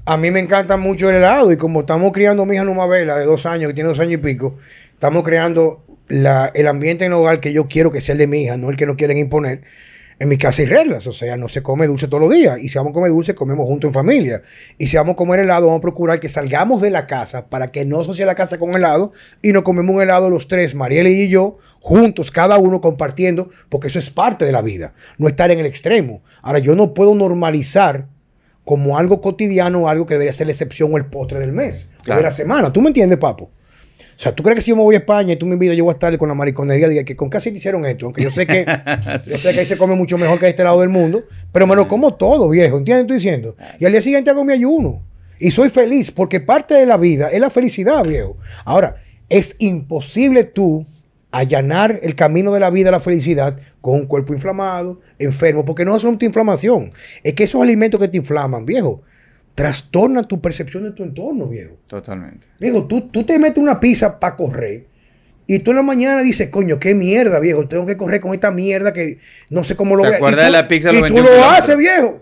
a 0.06 0.18
mí 0.18 0.30
me 0.30 0.40
encanta 0.40 0.78
mucho 0.78 1.10
el 1.10 1.16
helado 1.16 1.52
y 1.52 1.58
como 1.58 1.80
estamos 1.80 2.12
criando 2.12 2.44
a 2.44 2.46
mi 2.46 2.54
hija 2.54 2.64
Numavela 2.64 3.18
de 3.18 3.26
dos 3.26 3.48
años, 3.48 3.70
que 3.70 3.74
tiene 3.74 3.90
dos 3.90 4.00
años 4.00 4.14
y 4.14 4.18
pico, 4.18 4.58
estamos 4.94 5.24
creando 5.24 5.84
la- 6.08 6.52
el 6.56 6.68
ambiente 6.68 7.06
en 7.06 7.12
el 7.12 7.18
hogar 7.18 7.40
que 7.40 7.54
yo 7.54 7.68
quiero 7.68 7.92
que 7.92 8.02
sea 8.02 8.14
el 8.14 8.20
de 8.20 8.28
mi 8.28 8.44
hija, 8.44 8.58
no 8.58 8.70
el 8.70 8.76
que 8.76 8.86
no 8.86 8.96
quieren 8.96 9.18
imponer. 9.18 9.62
En 10.20 10.30
mi 10.30 10.38
casa 10.40 10.64
hay 10.64 10.68
reglas, 10.68 11.06
o 11.06 11.12
sea, 11.12 11.38
no 11.38 11.48
se 11.48 11.62
come 11.62 11.86
dulce 11.86 12.08
todos 12.08 12.22
los 12.22 12.34
días. 12.34 12.60
Y 12.60 12.70
si 12.70 12.78
vamos 12.80 12.90
a 12.90 12.94
comer 12.96 13.12
dulce, 13.12 13.36
comemos 13.36 13.68
juntos 13.68 13.90
en 13.90 13.94
familia. 13.94 14.42
Y 14.80 14.88
si 14.88 14.98
vamos 14.98 15.14
a 15.14 15.16
comer 15.16 15.42
helado, 15.42 15.68
vamos 15.68 15.78
a 15.78 15.82
procurar 15.82 16.20
que 16.20 16.28
salgamos 16.28 16.82
de 16.82 16.90
la 16.90 17.06
casa 17.06 17.50
para 17.52 17.68
que 17.68 17.86
no 17.86 18.00
asocie 18.02 18.26
la 18.26 18.34
casa 18.34 18.58
con 18.58 18.74
helado 18.74 19.12
y 19.44 19.52
nos 19.54 19.62
comemos 19.62 19.96
un 19.96 20.02
helado 20.02 20.32
los 20.32 20.48
tres, 20.48 20.74
Mariela 20.74 21.08
y 21.10 21.28
yo, 21.28 21.60
juntos, 21.82 22.32
cada 22.32 22.58
uno 22.58 22.82
compartiendo, 22.82 23.52
porque 23.70 23.90
eso 23.90 24.00
es 24.00 24.10
parte 24.10 24.44
de 24.44 24.52
la 24.52 24.64
vida, 24.64 24.96
no 25.20 25.28
estar 25.28 25.52
en 25.52 25.60
el 25.60 25.68
extremo. 25.68 26.24
Ahora, 26.42 26.58
yo 26.58 26.76
no 26.76 26.96
puedo 26.96 27.14
normalizar 27.14 28.08
como 28.66 28.98
algo 28.98 29.22
cotidiano, 29.22 29.88
algo 29.88 30.08
que 30.08 30.16
debería 30.16 30.34
ser 30.34 30.48
la 30.48 30.52
excepción 30.54 30.92
o 30.94 30.98
el 30.98 31.06
postre 31.06 31.40
del 31.40 31.52
mes, 31.52 31.90
o 32.02 32.16
de 32.16 32.24
la 32.24 32.32
semana. 32.32 32.74
¿Tú 32.74 32.82
me 32.82 32.88
entiendes, 32.88 33.20
papo? 33.20 33.52
O 34.18 34.20
sea, 34.20 34.32
¿tú 34.34 34.42
crees 34.42 34.56
que 34.56 34.62
si 34.64 34.72
yo 34.72 34.76
me 34.76 34.82
voy 34.82 34.96
a 34.96 34.98
España 34.98 35.34
y 35.34 35.36
tú 35.36 35.46
me 35.46 35.54
invitas, 35.54 35.78
yo 35.78 35.84
voy 35.84 35.92
a 35.92 35.94
estar 35.94 36.18
con 36.18 36.28
la 36.28 36.34
mariconería? 36.34 36.88
Diga 36.88 37.04
que 37.04 37.16
con 37.16 37.30
casi 37.30 37.52
te 37.52 37.58
hicieron 37.58 37.86
esto, 37.86 38.08
aunque 38.08 38.24
yo 38.24 38.32
sé 38.32 38.48
que 38.48 38.66
yo 39.28 39.38
sé 39.38 39.54
que 39.54 39.60
ahí 39.60 39.66
se 39.66 39.78
come 39.78 39.94
mucho 39.94 40.18
mejor 40.18 40.40
que 40.40 40.48
a 40.48 40.50
este 40.50 40.64
lado 40.64 40.80
del 40.80 40.90
mundo, 40.90 41.24
pero 41.52 41.68
me 41.68 41.76
lo 41.76 41.88
como 41.88 42.16
todo, 42.16 42.50
viejo, 42.50 42.80
¿entiendes? 42.80 43.04
Estoy 43.04 43.18
diciendo. 43.18 43.56
Y 43.80 43.86
al 43.86 43.92
día 43.92 44.02
siguiente 44.02 44.32
hago 44.32 44.44
mi 44.44 44.54
ayuno. 44.54 45.04
Y 45.40 45.52
soy 45.52 45.70
feliz, 45.70 46.10
porque 46.10 46.40
parte 46.40 46.74
de 46.74 46.88
la 46.88 46.98
vida 46.98 47.30
es 47.30 47.40
la 47.40 47.52
felicidad, 47.52 48.04
viejo. 48.04 48.38
Ahora, 48.66 48.96
es 49.30 49.56
imposible 49.60 50.46
tú 50.46 50.88
allanar 51.30 52.00
el 52.02 52.16
camino 52.16 52.52
de 52.54 52.60
la 52.60 52.72
vida 52.72 52.90
a 52.90 52.94
la 52.94 53.00
felicidad 53.00 53.60
con 53.82 53.94
un 54.00 54.06
cuerpo 54.08 54.34
inflamado, 54.34 55.00
enfermo, 55.20 55.64
porque 55.64 55.86
no 55.86 55.96
es 55.96 56.04
una 56.04 56.18
inflamación. 56.20 56.92
Es 57.24 57.34
que 57.34 57.44
esos 57.44 57.62
alimentos 57.62 58.00
que 58.00 58.08
te 58.08 58.18
inflaman, 58.18 58.66
viejo, 58.66 59.04
trastornan 59.58 60.28
tu 60.28 60.40
percepción 60.40 60.84
de 60.84 60.92
tu 60.92 61.02
entorno, 61.02 61.48
viejo. 61.48 61.78
Totalmente. 61.88 62.46
Digo, 62.60 62.86
tú, 62.86 63.10
tú 63.10 63.24
te 63.24 63.40
metes 63.40 63.58
una 63.58 63.80
pizza 63.80 64.20
para 64.20 64.36
correr 64.36 64.86
y 65.48 65.58
tú 65.60 65.72
en 65.72 65.78
la 65.78 65.82
mañana 65.82 66.22
dices, 66.22 66.50
coño, 66.50 66.78
qué 66.78 66.94
mierda, 66.94 67.40
viejo. 67.40 67.68
Tengo 67.68 67.88
que 67.88 67.98
correr 67.98 68.22
con 68.22 68.36
esta 68.36 68.52
mierda 68.52 68.94
que 68.94 69.18
no 69.50 69.64
sé 69.64 69.76
cómo 69.76 69.96
lo 69.96 70.04
¿Te 70.04 70.20
voy 70.20 70.32
a-". 70.32 70.36
de 70.36 70.46
tú- 70.46 70.52
la 70.52 70.68
pizza 70.68 70.92
Y 70.92 70.98
tú 70.98 71.02
21 71.02 71.28
lo 71.28 71.44
haces, 71.46 71.76
viejo. 71.76 72.22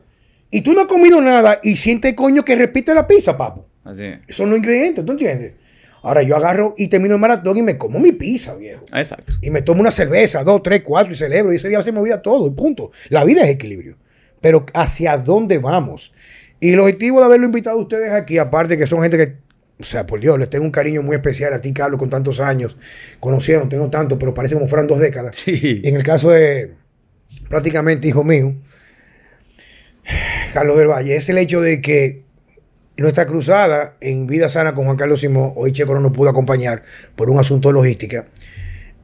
Y 0.50 0.62
tú 0.62 0.72
no 0.72 0.80
has 0.80 0.88
comido 0.88 1.20
nada 1.20 1.60
y 1.62 1.76
sientes, 1.76 2.14
coño, 2.14 2.46
que 2.46 2.56
repite 2.56 2.94
la 2.94 3.06
pizza, 3.06 3.36
papo. 3.36 3.68
Así 3.84 4.06
es. 4.06 4.20
Son 4.34 4.50
los 4.50 4.58
ingredientes, 4.58 5.04
¿tú 5.04 5.12
entiendes? 5.12 5.56
Ahora 6.04 6.22
yo 6.22 6.38
agarro 6.38 6.74
y 6.78 6.88
termino 6.88 7.16
el 7.16 7.20
maratón 7.20 7.58
y 7.58 7.64
me 7.64 7.78
como 7.78 8.00
mi 8.00 8.14
pizza, 8.14 8.56
viejo. 8.56 8.86
Exacto. 8.94 9.34
Y 9.42 9.50
me 9.50 9.62
tomo 9.62 9.82
una 9.82 9.92
cerveza, 9.92 10.42
dos, 10.46 10.64
tres, 10.64 10.84
cuatro 10.86 11.12
y 11.12 11.18
celebro. 11.18 11.52
Y 11.52 11.58
ese 11.58 11.68
día 11.68 11.84
se 11.84 11.92
me 11.92 12.00
olvida 12.00 12.22
todo 12.22 12.48
y 12.48 12.52
punto. 12.52 12.92
La 13.10 13.26
vida 13.26 13.44
es 13.44 13.50
equilibrio. 13.50 13.98
Pero 14.40 14.66
¿hacia 14.74 15.18
dónde 15.18 15.58
vamos? 15.58 16.14
Y 16.66 16.74
el 16.74 16.80
objetivo 16.80 17.20
de 17.20 17.26
haberlo 17.28 17.46
invitado 17.46 17.78
a 17.78 17.80
ustedes 17.80 18.12
aquí, 18.12 18.40
aparte 18.40 18.76
que 18.76 18.88
son 18.88 19.00
gente 19.04 19.18
que, 19.18 19.36
o 19.80 19.84
sea, 19.84 20.08
por 20.08 20.20
Dios, 20.20 20.40
les 20.40 20.50
tengo 20.50 20.66
un 20.66 20.72
cariño 20.72 21.04
muy 21.04 21.16
especial 21.16 21.54
a 21.54 21.62
ti, 21.62 21.74
Carlos, 21.74 22.00
con 22.00 22.10
tantos 22.10 22.40
años. 22.40 22.76
Conocieron, 23.20 23.70
tengo 23.70 23.92
tanto, 23.92 24.18
pero 24.18 24.34
parece 24.34 24.56
como 24.56 24.68
fueran 24.68 24.88
dos 24.88 25.00
décadas. 25.00 25.36
Sí. 25.36 25.82
Y 25.84 25.88
en 25.88 25.96
el 25.96 26.02
caso 26.02 26.32
de 26.32 26.74
prácticamente 27.50 28.08
hijo 28.08 28.24
mío, 28.24 28.56
Carlos 30.56 30.76
del 30.80 30.88
Valle, 30.88 31.16
es 31.16 31.30
el 31.30 31.38
hecho 31.38 31.62
de 31.62 31.82
que 31.82 32.24
nuestra 32.98 33.28
cruzada 33.28 33.96
en 34.02 34.26
Vida 34.26 34.50
Sana 34.50 34.74
con 34.74 34.86
Juan 34.86 34.98
Carlos 34.98 35.22
Simón, 35.22 35.54
hoy 35.56 35.72
Checo 35.72 35.94
no 35.94 36.00
nos 36.00 36.14
pudo 36.14 36.32
acompañar 36.32 36.82
por 37.16 37.30
un 37.30 37.38
asunto 37.38 37.70
de 37.70 37.74
logística, 37.74 38.26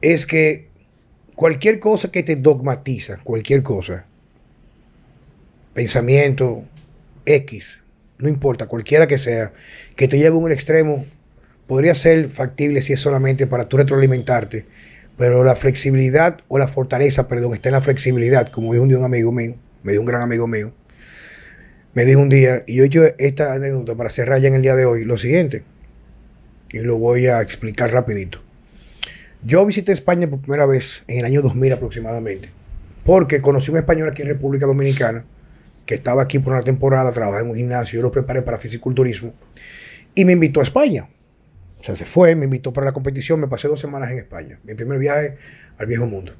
es 0.00 0.26
que 0.26 0.66
cualquier 1.36 1.78
cosa 1.78 2.10
que 2.10 2.24
te 2.24 2.34
dogmatiza, 2.34 3.20
cualquier 3.22 3.62
cosa, 3.62 4.06
pensamiento 5.74 6.64
X, 7.26 7.82
no 8.18 8.28
importa, 8.28 8.66
cualquiera 8.66 9.06
que 9.06 9.18
sea, 9.18 9.52
que 9.96 10.08
te 10.08 10.18
lleve 10.18 10.36
a 10.36 10.38
un 10.38 10.52
extremo, 10.52 11.04
podría 11.66 11.94
ser 11.94 12.30
factible 12.30 12.82
si 12.82 12.92
es 12.92 13.00
solamente 13.00 13.46
para 13.46 13.68
tú 13.68 13.76
retroalimentarte, 13.76 14.66
pero 15.16 15.44
la 15.44 15.56
flexibilidad 15.56 16.38
o 16.48 16.58
la 16.58 16.68
fortaleza, 16.68 17.28
perdón, 17.28 17.54
está 17.54 17.68
en 17.68 17.74
la 17.74 17.80
flexibilidad, 17.80 18.46
como 18.48 18.72
dijo 18.72 18.84
un 18.84 19.04
amigo 19.04 19.32
mío, 19.32 19.56
me 19.82 19.92
dijo 19.92 20.02
un 20.02 20.06
gran 20.06 20.22
amigo 20.22 20.46
mío, 20.46 20.72
me 21.94 22.04
dijo 22.04 22.20
un 22.20 22.28
día, 22.28 22.62
y 22.66 22.76
yo 22.76 22.84
he 22.84 22.86
hecho 22.86 23.04
esta 23.18 23.52
anécdota 23.52 23.94
para 23.96 24.10
cerrar 24.10 24.40
ya 24.40 24.48
en 24.48 24.54
el 24.54 24.62
día 24.62 24.74
de 24.74 24.86
hoy, 24.86 25.04
lo 25.04 25.18
siguiente, 25.18 25.64
y 26.72 26.78
lo 26.78 26.98
voy 26.98 27.26
a 27.26 27.40
explicar 27.42 27.92
rapidito. 27.92 28.42
Yo 29.44 29.66
visité 29.66 29.92
España 29.92 30.28
por 30.30 30.40
primera 30.40 30.66
vez 30.66 31.02
en 31.08 31.18
el 31.18 31.24
año 31.24 31.42
2000 31.42 31.72
aproximadamente, 31.72 32.50
porque 33.04 33.40
conocí 33.40 33.70
un 33.70 33.78
español 33.78 34.08
aquí 34.08 34.22
en 34.22 34.28
República 34.28 34.66
Dominicana, 34.66 35.24
estaba 35.94 36.22
aquí 36.22 36.38
por 36.38 36.52
una 36.52 36.62
temporada, 36.62 37.10
trabajaba 37.10 37.42
en 37.42 37.50
un 37.50 37.56
gimnasio, 37.56 37.98
yo 37.98 38.02
lo 38.02 38.10
preparé 38.10 38.42
para 38.42 38.58
fisiculturismo, 38.58 39.34
y 40.14 40.24
me 40.24 40.32
invitó 40.32 40.60
a 40.60 40.62
España. 40.62 41.08
O 41.78 41.84
sea, 41.84 41.96
se 41.96 42.04
fue, 42.04 42.36
me 42.36 42.44
invitó 42.44 42.72
para 42.72 42.86
la 42.86 42.92
competición, 42.92 43.40
me 43.40 43.48
pasé 43.48 43.68
dos 43.68 43.80
semanas 43.80 44.10
en 44.10 44.18
España, 44.18 44.60
mi 44.64 44.74
primer 44.74 44.98
viaje 44.98 45.36
al 45.78 45.86
viejo 45.86 46.06
mundo. 46.06 46.32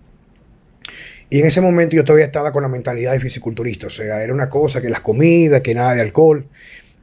Y 1.30 1.40
en 1.40 1.46
ese 1.46 1.60
momento 1.60 1.96
yo 1.96 2.04
todavía 2.04 2.26
estaba 2.26 2.52
con 2.52 2.62
la 2.62 2.68
mentalidad 2.68 3.12
de 3.12 3.20
fisiculturista, 3.20 3.86
o 3.86 3.90
sea, 3.90 4.22
era 4.22 4.32
una 4.32 4.48
cosa 4.48 4.80
que 4.80 4.90
las 4.90 5.00
comidas, 5.00 5.62
que 5.62 5.74
nada 5.74 5.94
de 5.94 6.02
alcohol. 6.02 6.46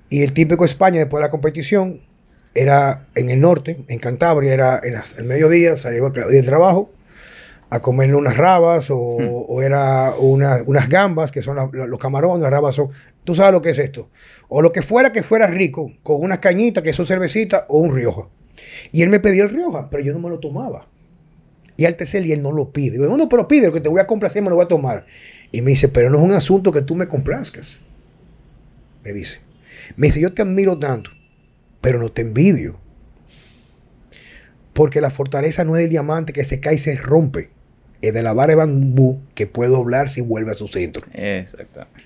Y 0.09 0.23
el 0.23 0.33
típico 0.33 0.65
España 0.65 0.99
después 0.99 1.19
de 1.19 1.27
la 1.27 1.31
competición 1.31 2.01
era 2.53 3.07
en 3.15 3.29
el 3.29 3.39
norte, 3.39 3.83
en 3.87 3.99
Cantabria, 3.99 4.53
era 4.53 4.81
en 4.83 4.95
el 5.17 5.23
mediodía, 5.25 5.77
salía 5.77 6.01
del 6.01 6.45
trabajo 6.45 6.91
a 7.71 7.81
comer 7.81 8.15
unas 8.15 8.35
rabas 8.37 8.89
o, 8.89 8.97
o 8.97 9.61
era 9.61 10.13
una- 10.17 10.63
unas 10.65 10.89
gambas, 10.89 11.31
que 11.31 11.41
son 11.43 11.55
la- 11.55 11.69
la- 11.71 11.85
los 11.87 11.99
camarones, 11.99 12.41
las 12.41 12.51
rabas 12.51 12.73
son, 12.75 12.89
tú 13.23 13.35
sabes 13.35 13.51
lo 13.53 13.61
que 13.61 13.69
es 13.69 13.77
esto. 13.79 14.09
O 14.47 14.61
lo 14.61 14.71
que 14.71 14.81
fuera 14.81 15.11
que 15.11 15.21
fuera 15.21 15.47
rico, 15.47 15.91
con 16.01 16.21
unas 16.21 16.39
cañitas 16.39 16.83
que 16.83 16.93
son 16.93 17.05
cervecitas 17.05 17.65
o 17.67 17.77
un 17.79 17.93
Rioja. 17.95 18.23
Y 18.91 19.03
él 19.03 19.09
me 19.09 19.19
pedía 19.19 19.43
el 19.43 19.49
Rioja, 19.49 19.89
pero 19.89 20.03
yo 20.03 20.13
no 20.13 20.19
me 20.19 20.29
lo 20.29 20.39
tomaba. 20.39 20.87
Y 21.77 21.85
al 21.85 21.95
tercer 21.95 22.23
día 22.23 22.33
él 22.33 22.41
no 22.41 22.51
lo 22.51 22.71
pide. 22.73 22.93
Digo, 22.97 23.05
no, 23.05 23.15
no, 23.17 23.29
pero 23.29 23.47
pide, 23.47 23.67
lo 23.67 23.71
que 23.73 23.81
te 23.81 23.87
voy 23.89 24.01
a 24.01 24.07
complacer 24.07 24.41
me 24.41 24.49
lo 24.49 24.55
voy 24.55 24.65
a 24.65 24.67
tomar. 24.67 25.05
Y 25.51 25.61
me 25.61 25.69
dice, 25.71 25.87
pero 25.87 26.09
no 26.09 26.17
es 26.17 26.23
un 26.23 26.31
asunto 26.33 26.71
que 26.71 26.81
tú 26.81 26.95
me 26.95 27.07
complazcas. 27.07 27.79
Me 29.03 29.13
dice. 29.13 29.39
Me 29.95 30.07
dice, 30.07 30.19
yo 30.19 30.33
te 30.33 30.41
admiro 30.41 30.77
tanto, 30.77 31.11
pero 31.81 31.99
no 31.99 32.11
te 32.11 32.21
envidio. 32.23 32.79
Porque 34.73 35.01
la 35.01 35.09
fortaleza 35.09 35.63
no 35.63 35.75
es 35.75 35.83
del 35.83 35.89
diamante 35.89 36.33
que 36.33 36.43
se 36.43 36.59
cae 36.59 36.75
y 36.75 36.79
se 36.79 36.95
rompe. 36.95 37.51
Es 38.01 38.13
de 38.13 38.23
la 38.23 38.33
vara 38.33 38.51
de 38.51 38.55
bambú 38.55 39.19
que 39.35 39.47
puede 39.47 39.71
doblarse 39.71 40.21
y 40.21 40.23
vuelve 40.23 40.51
a 40.51 40.53
su 40.53 40.67
centro. 40.67 41.05
Exactamente. 41.13 42.03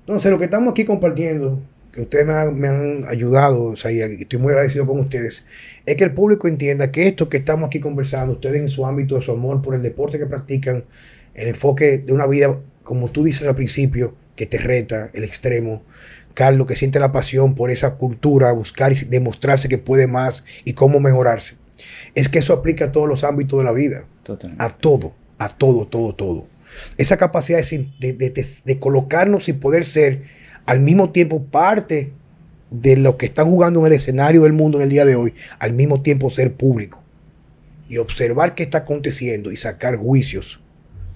Entonces, 0.00 0.30
lo 0.30 0.38
que 0.38 0.44
estamos 0.44 0.72
aquí 0.72 0.84
compartiendo, 0.84 1.60
que 1.92 2.02
ustedes 2.02 2.26
me 2.26 2.32
han, 2.32 2.58
me 2.58 2.68
han 2.68 3.04
ayudado, 3.06 3.64
o 3.64 3.76
sea, 3.76 3.92
y 3.92 4.00
estoy 4.00 4.38
muy 4.38 4.52
agradecido 4.52 4.86
con 4.86 4.98
ustedes, 4.98 5.44
es 5.86 5.96
que 5.96 6.04
el 6.04 6.12
público 6.12 6.48
entienda 6.48 6.90
que 6.90 7.06
esto 7.06 7.28
que 7.28 7.36
estamos 7.36 7.66
aquí 7.66 7.80
conversando, 7.80 8.34
ustedes 8.34 8.60
en 8.60 8.68
su 8.68 8.84
ámbito 8.86 9.14
de 9.14 9.22
su 9.22 9.32
amor 9.32 9.62
por 9.62 9.74
el 9.74 9.82
deporte 9.82 10.18
que 10.18 10.26
practican, 10.26 10.84
el 11.34 11.48
enfoque 11.48 11.98
de 11.98 12.12
una 12.12 12.26
vida, 12.26 12.58
como 12.82 13.08
tú 13.08 13.22
dices 13.24 13.46
al 13.46 13.54
principio, 13.54 14.14
que 14.36 14.46
te 14.46 14.58
reta, 14.58 15.10
el 15.12 15.24
extremo, 15.24 15.82
Carlos, 16.34 16.66
que 16.66 16.76
siente 16.76 16.98
la 16.98 17.12
pasión 17.12 17.54
por 17.54 17.70
esa 17.70 17.94
cultura, 17.94 18.52
buscar 18.52 18.92
y 18.92 18.96
demostrarse 19.04 19.68
que 19.68 19.78
puede 19.78 20.06
más 20.06 20.44
y 20.64 20.72
cómo 20.72 21.00
mejorarse. 21.00 21.56
Es 22.14 22.28
que 22.28 22.38
eso 22.38 22.54
aplica 22.54 22.86
a 22.86 22.92
todos 22.92 23.08
los 23.08 23.24
ámbitos 23.24 23.58
de 23.58 23.64
la 23.64 23.72
vida 23.72 24.04
Totalmente. 24.22 24.64
a 24.64 24.70
todo, 24.70 25.14
a 25.44 25.48
todo, 25.48 25.86
todo, 25.86 26.14
todo. 26.14 26.46
Esa 26.96 27.16
capacidad 27.16 27.60
de, 27.62 27.90
de- 28.00 28.12
de- 28.14 28.30
de- 28.30 28.46
de 28.64 28.78
colocarnos 28.78 29.48
y 29.48 29.52
poder 29.52 29.84
ser 29.84 30.22
al 30.66 30.80
mismo 30.80 31.10
tiempo 31.10 31.42
parte 31.44 32.12
de 32.70 32.96
lo 32.96 33.16
que 33.18 33.26
están 33.26 33.50
jugando 33.50 33.80
en 33.80 33.86
el 33.86 33.92
escenario 33.92 34.42
del 34.42 34.52
mundo 34.54 34.78
en 34.78 34.84
el 34.84 34.90
día 34.90 35.04
de 35.04 35.16
hoy, 35.16 35.34
al 35.58 35.72
mismo 35.74 36.00
tiempo 36.02 36.30
ser 36.30 36.54
público 36.54 37.02
y 37.88 37.98
observar 37.98 38.54
qué 38.54 38.62
está 38.62 38.78
aconteciendo 38.78 39.52
y 39.52 39.56
sacar 39.56 39.96
juicios, 39.96 40.60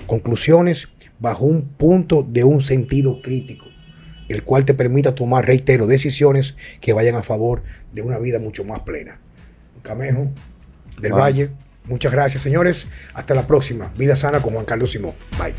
conclusiones 0.07 0.89
bajo 1.19 1.45
un 1.47 1.63
punto 1.63 2.23
de 2.23 2.45
un 2.45 2.61
sentido 2.63 3.21
crítico. 3.23 3.67
el 4.29 4.43
cual 4.43 4.65
te 4.65 4.75
permita 4.75 5.15
tomar, 5.15 5.47
reitero, 5.47 5.87
decisiones 5.87 6.57
que 6.81 6.93
vayan 6.93 7.15
a 7.15 7.23
favor 7.23 7.63
de 7.93 8.03
una 8.03 8.19
vida 8.19 8.41
mucho 8.41 8.65
más 8.65 8.81
plena. 8.81 9.21
Camejo 9.83 10.33
del 11.01 11.13
Wow. 11.13 11.21
Valle, 11.21 11.51
muchas 11.87 12.13
gracias 12.13 12.43
señores. 12.43 12.89
Hasta 13.15 13.35
la 13.35 13.47
próxima. 13.47 13.93
Vida 13.97 14.17
sana 14.17 14.41
con 14.43 14.55
Juan 14.55 14.65
Carlos 14.65 14.91
Simón. 14.93 15.15
Bye. 15.39 15.55